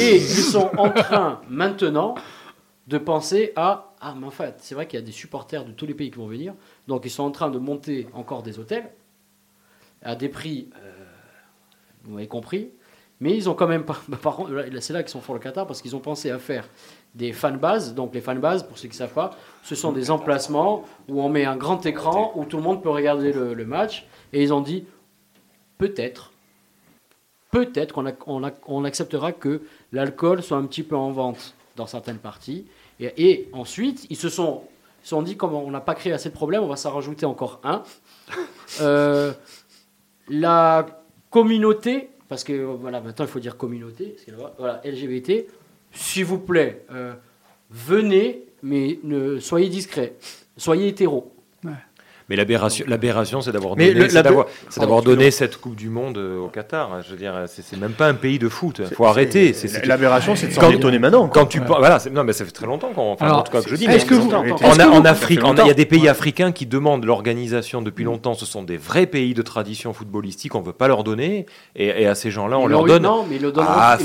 Et 0.00 0.16
ils 0.16 0.22
sont 0.22 0.70
en 0.78 0.88
train 0.88 1.42
maintenant 1.50 2.14
de 2.86 2.96
penser 2.96 3.52
à 3.56 3.92
ah 4.00 4.14
mais 4.18 4.26
en 4.26 4.30
fait 4.30 4.54
c'est 4.56 4.74
vrai 4.74 4.86
qu'il 4.86 4.98
y 4.98 5.02
a 5.02 5.04
des 5.04 5.12
supporters 5.12 5.66
de 5.66 5.72
tous 5.72 5.84
les 5.84 5.92
pays 5.92 6.10
qui 6.10 6.16
vont 6.16 6.26
venir. 6.26 6.54
Donc 6.88 7.02
ils 7.04 7.10
sont 7.10 7.24
en 7.24 7.30
train 7.30 7.50
de 7.50 7.58
monter 7.58 8.08
encore 8.14 8.42
des 8.42 8.58
hôtels 8.58 8.88
à 10.00 10.16
des 10.16 10.30
prix 10.30 10.70
euh, 10.82 11.04
vous 12.04 12.14
m'avez 12.14 12.26
compris. 12.26 12.70
Mais 13.20 13.36
ils 13.36 13.50
ont 13.50 13.54
quand 13.54 13.68
même 13.68 13.84
pas 13.84 14.00
bah, 14.08 14.16
par 14.22 14.36
contre 14.36 14.52
là, 14.52 14.80
c'est 14.80 14.94
là 14.94 15.02
qu'ils 15.02 15.12
sont 15.12 15.20
forts 15.20 15.34
le 15.34 15.42
Qatar 15.42 15.66
parce 15.66 15.82
qu'ils 15.82 15.94
ont 15.94 16.00
pensé 16.00 16.30
à 16.30 16.38
faire 16.38 16.66
des 17.14 17.34
fan 17.34 17.58
bases 17.58 17.94
donc 17.94 18.14
les 18.14 18.22
fan 18.22 18.38
bases 18.38 18.62
pour 18.62 18.78
ceux 18.78 18.88
qui 18.88 18.94
ne 18.94 19.00
savent 19.00 19.12
pas 19.12 19.32
ce 19.62 19.74
sont 19.74 19.92
des 19.92 20.10
emplacements 20.10 20.86
où 21.06 21.20
on 21.20 21.28
met 21.28 21.44
un 21.44 21.56
grand 21.58 21.84
écran 21.84 22.32
où 22.34 22.46
tout 22.46 22.56
le 22.56 22.62
monde 22.62 22.82
peut 22.82 22.88
regarder 22.88 23.30
le, 23.34 23.52
le 23.52 23.66
match. 23.66 24.06
Et 24.32 24.42
ils 24.42 24.54
ont 24.54 24.62
dit 24.62 24.86
peut-être 25.76 26.29
peut-être 27.50 27.92
qu'on 27.92 28.04
ac- 28.06 28.22
on 28.26 28.42
ac- 28.42 28.54
on 28.66 28.84
acceptera 28.84 29.32
que 29.32 29.62
l'alcool 29.92 30.42
soit 30.42 30.56
un 30.58 30.64
petit 30.66 30.82
peu 30.82 30.96
en 30.96 31.10
vente 31.10 31.54
dans 31.76 31.86
certaines 31.86 32.18
parties. 32.18 32.66
Et, 33.00 33.12
et 33.30 33.48
ensuite, 33.52 34.06
ils 34.10 34.16
se 34.16 34.28
sont, 34.28 34.62
ils 35.02 35.04
se 35.04 35.10
sont 35.10 35.22
dit, 35.22 35.36
comme 35.36 35.54
on 35.54 35.70
n'a 35.70 35.80
pas 35.80 35.94
créé 35.94 36.12
assez 36.12 36.28
de 36.28 36.34
problèmes, 36.34 36.62
on 36.62 36.66
va 36.68 36.76
s'en 36.76 36.90
rajouter 36.92 37.26
encore 37.26 37.60
un. 37.64 37.82
Euh, 38.80 39.32
la 40.28 40.86
communauté, 41.28 42.10
parce 42.28 42.44
que 42.44 42.52
voilà, 42.62 43.00
maintenant 43.00 43.24
il 43.24 43.28
faut 43.30 43.40
dire 43.40 43.56
communauté, 43.56 44.14
parce 44.14 44.24
que 44.24 44.30
voilà, 44.58 44.80
LGBT, 44.84 45.46
s'il 45.92 46.24
vous 46.24 46.38
plaît, 46.38 46.84
euh, 46.92 47.14
venez, 47.68 48.44
mais 48.62 49.00
ne 49.02 49.40
soyez 49.40 49.68
discrets, 49.68 50.14
soyez 50.56 50.86
hétéros. 50.86 51.32
Mais 52.30 52.36
l'aberration, 52.36 52.84
l'aberration, 52.88 53.40
c'est 53.40 53.50
d'avoir 53.50 53.74
donné, 53.74 53.92
d'avoir, 54.22 54.46
cette 55.32 55.56
Coupe 55.60 55.74
du 55.74 55.88
Monde 55.90 56.16
euh, 56.16 56.38
au 56.38 56.46
Qatar. 56.46 57.02
Je 57.04 57.10
veux 57.10 57.16
dire, 57.16 57.34
c'est, 57.48 57.62
c'est 57.62 57.76
même 57.76 57.90
pas 57.90 58.06
un 58.06 58.14
pays 58.14 58.38
de 58.38 58.48
foot. 58.48 58.80
Il 58.88 58.94
faut 58.94 59.04
arrêter. 59.06 59.52
c'est- 59.52 59.66
C'est, 59.68 59.80
c'est- 59.80 59.86
l'aberration, 59.86 60.36
c'est 60.36 60.46
de 60.46 60.52
s'en 60.52 60.70
étonner 60.70 60.98
maintenant, 61.00 61.26
Quand 61.28 61.46
tu, 61.46 61.60
voilà, 61.66 61.98
c'est- 61.98 62.10
non, 62.10 62.22
mais 62.22 62.32
ça 62.32 62.44
fait 62.44 62.52
très 62.52 62.66
longtemps 62.66 62.90
qu'on, 62.94 63.12
enfin, 63.12 63.26
Alors, 63.26 63.38
en 63.38 63.42
tout 63.42 63.50
cas 63.52 63.60
que 63.62 63.68
je 63.68 63.74
dis. 63.74 63.84
est-ce 63.86 64.06
que 64.06 64.14
vous- 64.14 64.30
en, 64.32 65.04
Afrique, 65.04 65.40
il 65.44 65.66
y 65.66 65.70
a 65.70 65.74
des 65.74 65.86
pays 65.86 66.08
africains 66.08 66.52
qui 66.52 66.66
demandent 66.66 67.04
l'organisation 67.04 67.82
depuis 67.82 68.04
longtemps. 68.04 68.34
Ce 68.34 68.46
sont 68.46 68.62
des 68.62 68.76
vrais 68.76 69.06
pays 69.06 69.34
de 69.34 69.42
tradition 69.42 69.92
footballistique. 69.92 70.54
On 70.54 70.60
veut 70.60 70.72
pas 70.72 70.86
leur 70.88 71.02
donner. 71.04 71.46
Et, 71.74 71.86
et 72.02 72.06
à 72.06 72.14
ces 72.14 72.30
gens-là, 72.30 72.58
on 72.58 72.66
leur 72.68 72.84
donne. 72.84 73.02
non, 73.02 73.24
mais 73.28 73.36
ils 73.36 73.42
le 73.42 73.50
donneront- 73.52 73.72
Ah, 73.74 73.98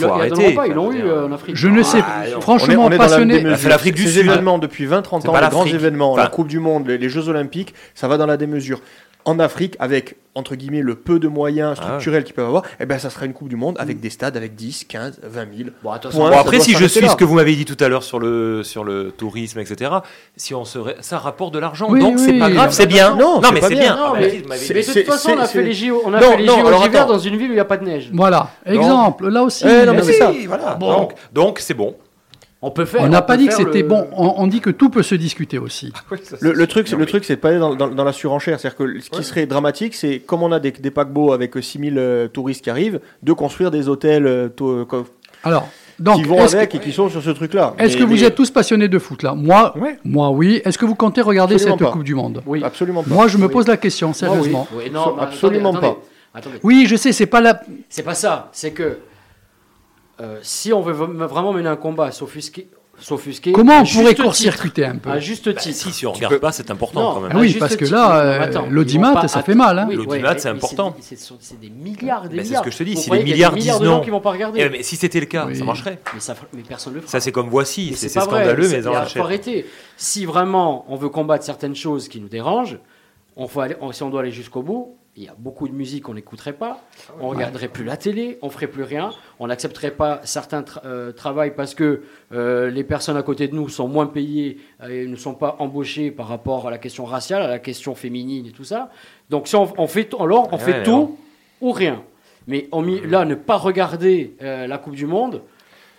pas, 0.56 0.68
ils 0.68 0.74
l'ont 0.74 0.92
eu, 0.92 1.02
euh, 1.04 1.28
en 1.28 1.32
Afrique. 1.32 1.56
Je 1.56 1.68
ne 1.68 1.84
sais, 1.84 2.00
Ah, 2.02 2.24
franchement, 2.42 2.90
passionné. 2.90 3.44
C'est 3.58 3.70
l'Afrique 3.70 3.96
du 3.96 4.04
Ces 4.04 4.20
Sud. 4.22 4.26
événements 4.32 4.58
depuis 4.58 4.86
20-30 4.86 5.22
C'est 5.22 5.30
ans, 5.30 5.34
les 5.34 5.40
grands 5.50 5.60
l'Afrique. 5.60 5.76
événements, 5.76 6.18
la 6.18 6.28
Coupe 6.28 6.48
du 6.48 6.60
Monde, 6.60 6.88
les 6.88 7.10
Jeux 7.10 7.30
Olympiques, 7.30 7.74
ça 7.94 8.08
va 8.08 8.15
dans 8.18 8.26
la 8.26 8.38
démesure. 8.38 8.82
En 9.28 9.40
Afrique, 9.40 9.76
avec 9.80 10.18
entre 10.36 10.54
guillemets 10.54 10.82
le 10.82 10.94
peu 10.94 11.18
de 11.18 11.28
moyens 11.28 11.76
Ah 11.80 11.84
structurels 11.84 12.24
qu'ils 12.26 12.36
peuvent 12.36 12.46
avoir, 12.46 12.62
eh 12.80 12.86
ben 12.86 13.00
ça 13.00 13.10
sera 13.10 13.26
une 13.26 13.34
Coupe 13.34 13.48
du 13.50 13.56
Monde 13.56 13.76
avec 13.80 14.00
des 14.00 14.12
stades 14.12 14.38
avec 14.38 14.54
10, 14.54 14.84
15, 14.84 15.20
20 15.24 15.46
000. 15.58 15.70
Bon, 15.82 15.92
après, 16.32 16.60
si 16.60 16.74
je 16.76 16.86
suis 16.86 17.02
là. 17.02 17.10
ce 17.10 17.16
que 17.16 17.24
vous 17.24 17.34
m'avez 17.34 17.56
dit 17.56 17.66
tout 17.66 17.78
à 17.84 17.88
l'heure 17.88 18.04
sur 18.04 18.20
le, 18.20 18.62
sur 18.64 18.84
le 18.84 19.10
tourisme, 19.10 19.58
etc., 19.60 19.90
si 20.38 20.54
on 20.54 20.64
serait, 20.64 20.98
ça 21.00 21.18
rapporte 21.18 21.56
de 21.56 21.60
l'argent. 21.60 21.88
Oui, 21.90 22.02
donc, 22.02 22.20
c'est 22.20 22.34
oui. 22.34 22.40
pas 22.40 22.52
grave, 22.52 22.72
c'est 22.72 22.86
bien. 22.86 23.16
non, 23.16 23.42
c'est 23.44 23.52
mais 23.52 23.62
c'est 23.62 23.70
bien. 23.74 23.96
Non, 23.96 24.14
mais, 24.14 24.30
c'est- 24.30 24.44
mais 24.48 24.80
de 24.82 24.86
c'est- 24.86 25.04
toute 25.04 25.12
façon, 25.12 25.32
on 25.36 25.40
a 25.40 25.48
c'est- 25.48 25.54
fait 25.58 25.64
les 25.64 25.74
JO, 25.74 26.04
on 26.06 26.14
a 26.14 26.20
Non, 26.22 26.32
fait 26.32 26.38
les 26.38 26.46
JO 26.48 27.08
dans 27.08 27.18
une 27.18 27.38
ville 27.38 27.48
où 27.48 27.54
il 27.54 27.56
n'y 27.56 27.60
a 27.60 27.66
pas 27.66 27.78
de 27.78 27.86
neige. 27.86 28.12
Voilà, 28.14 28.52
exemple, 28.64 29.28
là 29.30 29.42
aussi. 29.42 29.66
Eh, 29.68 29.88
non, 29.88 29.94
mais 29.94 30.04
c'est 30.04 30.12
oui. 30.12 30.18
ça. 30.44 30.48
Voilà. 30.48 30.76
Bon. 30.76 30.92
Donc, 30.94 31.14
donc, 31.34 31.60
c'est 31.60 31.74
bon. 31.74 31.96
On 32.68 32.72
peut 32.72 32.86
faire. 32.86 33.02
On 33.04 33.08
n'a 33.10 33.22
pas 33.22 33.34
peut 33.36 33.44
dit 33.44 33.48
que 33.48 33.54
c'était 33.54 33.82
le- 33.82 33.88
bon. 33.88 34.08
On, 34.16 34.34
on 34.38 34.48
dit 34.48 34.60
que 34.62 34.70
tout 34.70 34.90
peut 34.90 35.04
se 35.04 35.16
discuter 35.16 35.58
aussi. 35.60 35.94
Le, 36.42 36.52
le 36.54 36.68
truc, 36.68 36.88
c'est 36.88 36.96
le 36.96 37.06
truc, 37.06 37.24
c'est 37.26 37.36
de 37.36 37.42
pas 37.42 37.50
aller 37.50 37.60
dans, 37.60 37.76
dans- 37.76 37.88
dans 37.90 38.04
la 38.04 38.14
surenchère. 38.14 38.60
C'est-à-dire 38.60 38.78
que 38.78 39.00
ce 39.00 39.10
qui 39.10 39.24
serait 39.24 39.46
dramatique, 39.46 39.94
c'est 39.96 40.20
comme 40.20 40.42
on 40.44 40.52
a 40.52 40.60
des, 40.60 40.72
des 40.72 40.92
paquebots 40.92 41.32
avec 41.34 41.54
6000 41.62 41.98
euh, 41.98 42.28
touristes 42.28 42.64
qui 42.64 42.70
arrivent, 42.70 43.00
de 43.24 43.34
construire 43.34 43.72
des 43.72 43.88
hôtels 43.88 44.26
euh, 44.28 44.50
euh, 44.62 44.86
Alors, 45.44 45.68
donc, 46.00 46.18
qui 46.18 46.24
vont 46.24 46.38
est-ce 46.40 46.56
avec 46.58 46.72
que, 46.72 46.78
et 46.78 46.80
qui 46.80 46.92
sont 46.92 47.08
sur 47.10 47.22
ce 47.24 47.30
truc-là. 47.30 47.74
est-ce 47.78 47.96
que 47.98 48.04
vous 48.04 48.16
mais- 48.16 48.24
êtes 48.24 48.36
tous 48.36 48.50
passionnés 48.52 48.88
de 48.88 49.00
foot 49.00 49.24
là? 49.24 49.34
Moi, 49.36 49.78
Ouais. 49.78 49.98
moi 50.04 50.30
oui. 50.32 50.62
Est-ce 50.66 50.78
que 50.78 50.86
vous 50.86 50.96
comptez 50.96 51.22
regarder 51.22 51.56
Absolument 51.56 51.78
cette 51.78 51.88
pas. 51.88 51.94
Coupe 51.94 52.04
du 52.04 52.16
Monde? 52.16 52.42
Oui. 52.46 52.62
Absolument 52.64 53.04
pas. 53.04 53.14
Moi, 53.14 53.28
je 53.28 53.38
me 53.38 53.46
Oui. 53.46 53.52
pose 53.54 53.68
la 53.68 53.78
question, 53.78 54.08
Ah 54.08 54.12
oui, 54.12 54.18
sérieusement. 54.20 54.68
oui, 54.76 54.90
non, 54.92 55.18
Absolument 55.20 55.70
attendez, 55.70 55.88
pas. 55.88 55.98
attendez. 56.40 56.58
Oui, 56.64 56.86
je 56.90 56.96
sais, 56.96 57.12
c'est 57.12 57.28
pas 57.28 57.42
la. 57.42 57.62
C'est 57.90 58.04
pas 58.04 58.16
ça. 58.16 58.50
C'est 58.52 58.72
que 58.72 58.98
euh, 60.22 60.40
si 60.42 60.72
on 60.74 60.82
veut 60.82 60.94
vraiment 60.94 61.54
mener 61.54 61.68
un 61.70 61.76
combat 61.76 62.12
s'offusquer, 62.12 62.68
s'offusquer. 63.00 63.52
Comment 63.52 63.82
on 63.82 63.86
pourrait 63.86 64.16
court-circuiter 64.16 64.86
un 64.86 64.96
peu 64.96 65.10
À 65.10 65.20
juste 65.20 65.46
Bah, 65.54 65.60
titre. 65.60 65.76
si, 65.76 65.92
si 65.92 66.08
on 66.08 66.12
Tu 66.14 66.18
regarde 66.20 66.36
peux- 66.36 66.40
pas, 66.40 66.54
c'est 66.54 66.72
important 66.72 67.02
Non, 67.02 67.14
quand 67.16 67.20
même. 67.22 67.32
Ah 67.36 67.40
oui, 67.40 67.54
parce 67.60 67.76
que 67.76 67.84
titre. 67.84 67.98
là, 67.98 68.20
euh, 68.22 68.62
l'audimat, 68.70 69.28
ça 69.28 69.44
fait 69.44 69.54
mal, 69.56 69.78
hein. 69.80 69.86
Oui, 69.90 69.96
L'audimat, 69.98 70.32
ouais, 70.32 70.40
c'est 70.40 70.48
important. 70.50 70.92
des- 70.98 71.16
C'est 71.18 71.60
des 71.60 71.70
milliards, 71.70 72.30
des 72.30 72.38
Mais 72.38 72.44
c'est 72.46 72.56
ce 72.56 72.62
que 72.62 72.72
je 72.72 72.78
te 72.78 72.84
dis, 72.84 72.94
Vous 72.96 73.02
si 73.02 73.10
les 73.12 73.24
milliards 73.24 73.54
disent 73.54 73.80
de 73.80 73.86
gens 73.86 73.98
non. 73.98 74.02
qui 74.02 74.10
vont 74.12 74.22
pas 74.22 74.32
regarder. 74.32 74.62
Eh, 74.62 74.70
mais 74.70 74.82
si 74.84 74.96
c'était 74.96 75.20
le 75.20 75.26
cas, 75.26 75.46
Oui. 75.48 75.58
ça 75.58 75.66
marcherait. 75.66 76.00
Mais, 76.14 76.20
ça, 76.22 76.36
mais 76.54 76.62
personne 76.62 76.94
ne 76.94 76.98
le 76.98 77.02
fera. 77.02 77.12
Ça, 77.12 77.20
c'est 77.20 77.34
comme 77.34 77.50
voici, 77.50 77.94
c'est 77.96 78.08
scandaleux, 78.08 78.70
mais 78.70 78.80
il 78.80 78.88
on 78.88 79.06
faut 79.06 79.20
arrêter. 79.20 79.66
Si 79.98 80.26
vraiment 80.26 80.86
on 80.88 80.96
veut 80.96 81.10
combattre 81.10 81.44
certaines 81.44 81.76
choses 81.76 82.08
qui 82.08 82.22
nous 82.22 82.30
dérangent, 82.30 82.80
on 83.36 83.48
faut 83.50 83.60
aller, 83.60 83.76
on- 83.82 83.92
si 83.92 84.02
on 84.04 84.10
doit 84.10 84.22
aller 84.22 84.32
jusqu'au 84.32 84.62
bout, 84.62 84.96
il 85.18 85.24
y 85.24 85.28
a 85.30 85.36
beaucoup 85.38 85.68
de 85.70 85.74
musique 85.74 86.04
qu'on 86.04 86.16
n'écouterait 86.16 86.54
pas, 86.54 86.82
on 87.22 87.30
regarderait 87.30 87.70
plus 87.70 87.86
la 87.86 87.96
télé, 87.96 88.38
on 88.42 88.50
ferait 88.50 88.68
plus 88.68 88.84
rien, 88.84 89.12
on 89.40 89.48
n'accepterait 89.48 89.92
pas 89.92 90.20
certains 90.26 90.62
tra- 90.62 90.82
euh, 90.86 91.14
travails 91.14 91.56
parce 91.56 91.74
que 91.74 92.02
euh, 92.34 92.70
les 92.70 92.84
personnes 92.84 93.16
à 93.16 93.24
côté 93.24 93.48
de 93.48 93.56
nous 93.56 93.70
sont 93.70 93.88
moins 93.88 94.08
payées 94.08 94.58
et 94.90 95.08
ne 95.08 95.16
sont 95.16 95.34
pas 95.34 95.56
embauchées 95.60 96.12
par 96.12 96.28
rapport 96.28 96.68
à 96.68 96.72
la 96.72 96.78
question 96.78 97.06
raciale, 97.06 97.42
à 97.44 97.48
la 97.48 97.60
question 97.60 97.96
féminine 97.96 98.46
et 98.48 98.52
tout 98.52 98.66
ça. 98.66 98.90
Donc 99.30 99.48
si 99.48 99.56
on, 99.56 99.72
on 99.78 99.88
fait, 99.88 100.04
tout- 100.06 100.22
alors 100.22 100.50
on 100.52 100.58
Ouais, 100.58 100.62
fait 100.64 100.84
tout 100.84 101.18
ou 101.62 101.72
rien. 101.72 102.04
Mais 102.48 102.68
on 102.74 102.82
là, 102.84 103.24
ne 103.26 103.36
pas 103.36 103.58
regarder 103.58 104.36
euh, 104.42 104.68
la 104.68 104.78
Coupe 104.78 104.96
du 104.96 105.06
Monde, 105.08 105.42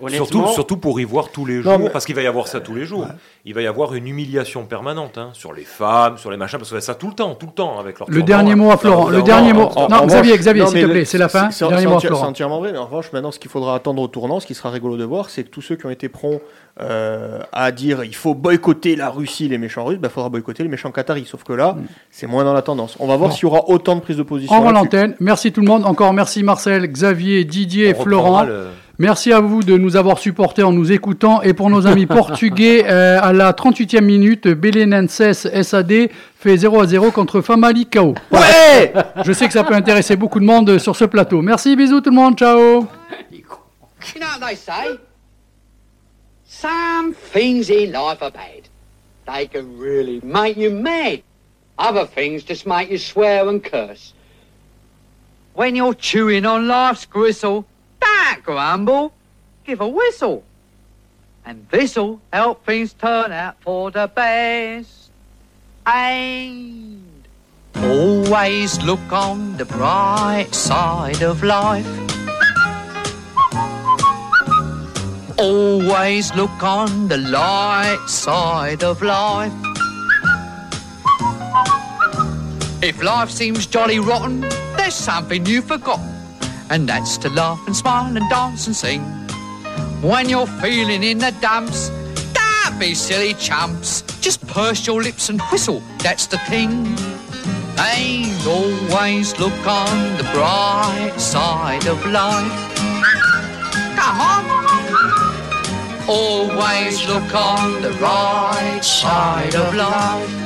Surtout, 0.09 0.47
surtout 0.48 0.77
pour 0.77 1.01
y 1.01 1.05
voir 1.05 1.31
tous 1.31 1.47
les 1.47 1.56
Non, 1.56 1.62
jours, 1.62 1.78
mais- 1.78 1.90
parce 1.90 2.05
qu'il 2.05 2.14
va 2.14 2.23
y 2.23 2.27
avoir 2.27 2.48
ça 2.48 2.60
tous 2.60 2.74
les 2.74 2.85
jours. 2.85 3.06
Il 3.44 3.55
va 3.55 3.62
y 3.62 3.66
avoir 3.66 3.94
une 3.94 4.06
humiliation 4.09 4.64
permanente 4.66 5.16
hein, 5.18 5.31
sur 5.32 5.52
les 5.52 5.62
femmes, 5.62 6.18
sur 6.18 6.31
les 6.31 6.36
machins, 6.36 6.59
parce 6.59 6.70
que 6.70 6.81
ça 6.81 6.94
tout 6.94 7.06
le 7.09 7.14
temps, 7.14 7.35
tout 7.35 7.47
le 7.47 7.52
temps 7.52 7.78
avec 7.78 7.98
leur 7.98 8.10
Le 8.10 8.23
dernier 8.23 8.55
mot 8.55 8.70
à 8.70 8.77
Florent. 8.77 9.09
Le 9.09 9.23
dernier 9.23 9.52
mot. 9.52 9.70
Non, 9.89 10.06
Xavier, 10.06 10.36
Xavier, 10.36 10.66
s'il 10.66 10.82
te 10.82 10.86
plaît, 10.86 11.05
c'est 11.05 11.18
la 11.18 11.28
fin. 11.28 11.51
C'est 11.51 11.64
Dernier 11.66 11.82
c'est 11.82 11.86
mot 11.89 11.93
à 11.93 11.97
entière- 11.97 12.10
c'est 12.10 12.16
Florent. 12.16 12.28
entièrement 12.31 12.59
vrai, 12.59 12.73
mais 12.73 12.78
en 12.78 12.85
revanche, 12.86 13.12
maintenant, 13.12 13.31
ce 13.31 13.39
qu'il 13.39 13.51
faudra 13.51 13.74
attendre 13.74 14.02
au 14.02 14.09
tournant, 14.09 14.40
ce 14.40 14.47
qui 14.47 14.55
sera 14.55 14.70
rigolo 14.70 14.97
de 14.97 15.05
voir, 15.05 15.31
c'est 15.31 15.44
que 15.44 15.48
tous 15.51 15.62
ceux 15.62 15.77
qui 15.77 15.86
ont 15.86 15.90
été 15.90 16.09
prompts 16.09 16.40
euh, 16.82 17.39
à 17.52 17.73
dire 17.73 18.05
il 18.05 18.14
faut 18.14 18.35
boycotter 18.35 18.97
la 18.97 19.09
Russie, 19.09 19.48
les 19.48 19.56
méchants 19.56 19.85
russes, 19.86 19.98
il 20.02 20.09
faudra 20.10 20.28
boycotter 20.28 20.62
les 20.62 20.68
méchants 20.68 20.90
qataris. 20.90 21.24
Sauf 21.24 21.43
que 21.43 21.55
là, 21.55 21.74
c'est 22.10 22.27
moins 22.27 22.44
dans 22.44 22.52
la 22.52 22.60
tendance. 22.62 22.97
On 23.01 23.06
va 23.06 23.16
voir 23.16 23.31
Bon. 23.31 23.35
s'il 23.35 23.44
y 23.44 23.47
aura 23.47 23.68
autant 23.70 23.94
de 23.97 24.01
prises 24.01 24.18
de 24.18 24.23
position. 24.23 24.55
En 24.55 24.70
l'antenne. 24.70 25.14
Merci 25.20 25.52
tout 25.52 25.62
le 25.62 25.66
monde. 25.68 25.86
Encore 25.86 26.12
merci 26.12 26.43
Marcel, 26.43 26.86
Xavier, 26.86 27.44
Didier, 27.44 27.94
On 27.98 28.02
Florent. 28.02 28.43
le- 28.43 28.66
Merci 28.98 29.31
à 29.31 29.40
vous 29.40 29.62
de 29.62 29.77
nous 29.77 29.97
avoir 29.97 30.18
supportés 30.18 30.62
en 30.62 30.73
nous 30.73 30.90
écoutant. 30.90 31.43
Et 31.43 31.52
pour 31.52 31.68
nos 31.68 31.86
amis 31.86 32.06
portugais, 32.06 32.85
euh, 32.86 33.20
à 33.20 33.35
la 33.35 33.52
38e 33.52 34.01
minute, 34.01 34.48
Belenenses 34.48 35.20
SAD 35.62 36.09
fait 36.39 36.56
0 36.56 36.81
à 36.81 36.86
0 36.86 37.10
contre 37.10 37.43
Famalicão. 37.43 38.14
Ouais 38.31 38.94
Je 39.23 39.32
sais 39.32 39.47
que 39.47 39.52
ça 39.52 39.64
peut 39.64 39.74
intéresser 39.74 40.16
beaucoup 40.16 40.40
de 40.40 40.47
monde 40.47 40.78
sur 40.78 40.97
ce 40.97 41.05
plateau. 41.05 41.43
Merci, 41.43 41.77
bisous 41.77 42.01
tout 42.01 42.10
le 42.10 42.16
monde, 42.16 42.39
ciao. 42.39 42.86
You 44.14 44.20
know 44.20 44.27
what 44.39 44.47
they 44.47 44.56
say? 44.56 44.98
Some 46.47 47.12
things 47.12 47.70
in 47.70 47.93
life 47.93 48.23
are 48.23 48.31
bad. 48.31 48.68
They 49.27 49.47
can 49.47 49.78
really 49.78 50.20
make 50.23 50.56
you 50.56 50.70
mad. 50.70 51.23
Other 51.78 52.06
things 52.06 52.44
just 52.44 52.66
make 52.66 52.90
you 52.90 52.98
swear 52.98 53.48
and 53.48 53.60
curse. 53.60 54.14
When 55.55 55.74
you're 55.74 55.94
chewing 55.94 56.47
on 56.47 56.66
life's 56.66 57.05
gristle, 57.05 57.66
don't 58.07 58.45
grumble, 58.45 59.12
give 59.65 59.81
a 59.81 59.89
whistle. 59.89 60.45
And 61.45 61.66
this'll 61.70 62.20
help 62.33 62.65
things 62.66 62.93
turn 62.93 63.33
out 63.33 63.57
for 63.61 63.91
the 63.91 64.11
best. 64.12 65.11
And 65.87 67.27
always 67.77 68.83
look 68.83 69.12
on 69.12 69.57
the 69.57 69.65
bright 69.65 70.49
side 70.53 71.23
of 71.23 71.43
life. 71.45 71.87
Always 75.39 76.35
look 76.35 76.62
on 76.62 77.09
the 77.09 77.19
light 77.19 78.05
side 78.09 78.83
of 78.83 79.03
life. 79.03 79.53
If 82.83 83.03
life 83.03 83.31
seems 83.31 83.66
jolly 83.66 84.01
rotten, 84.01 84.41
there's 84.77 84.95
something 84.95 85.45
you've 85.47 85.66
forgotten. 85.66 86.15
And 86.70 86.88
that's 86.88 87.16
to 87.18 87.28
laugh 87.30 87.60
and 87.66 87.76
smile 87.76 88.16
and 88.16 88.28
dance 88.30 88.66
and 88.66 88.76
sing. 88.76 89.02
When 90.02 90.28
you're 90.28 90.47
feeling 90.47 91.02
in 91.02 91.18
the 91.18 91.32
dumps, 91.40 91.90
don't 92.34 92.78
be 92.78 92.94
silly 92.94 93.34
chumps. 93.34 94.02
Just 94.20 94.47
purse 94.47 94.86
your 94.86 95.02
lips 95.02 95.28
and 95.28 95.40
whistle, 95.52 95.82
that's 95.98 96.26
the 96.26 96.38
thing. 96.51 96.97
And 97.78 98.47
always 98.47 99.38
look 99.38 99.66
on 99.66 100.16
the 100.16 100.24
bright 100.32 101.14
side 101.18 101.86
of 101.86 102.05
life. 102.06 102.76
Come 103.97 104.20
on. 104.20 104.44
Always 106.09 107.06
look 107.09 107.34
on 107.34 107.82
the 107.82 107.90
right 108.01 108.80
side 108.82 109.55
of 109.55 109.74
life. 109.74 110.45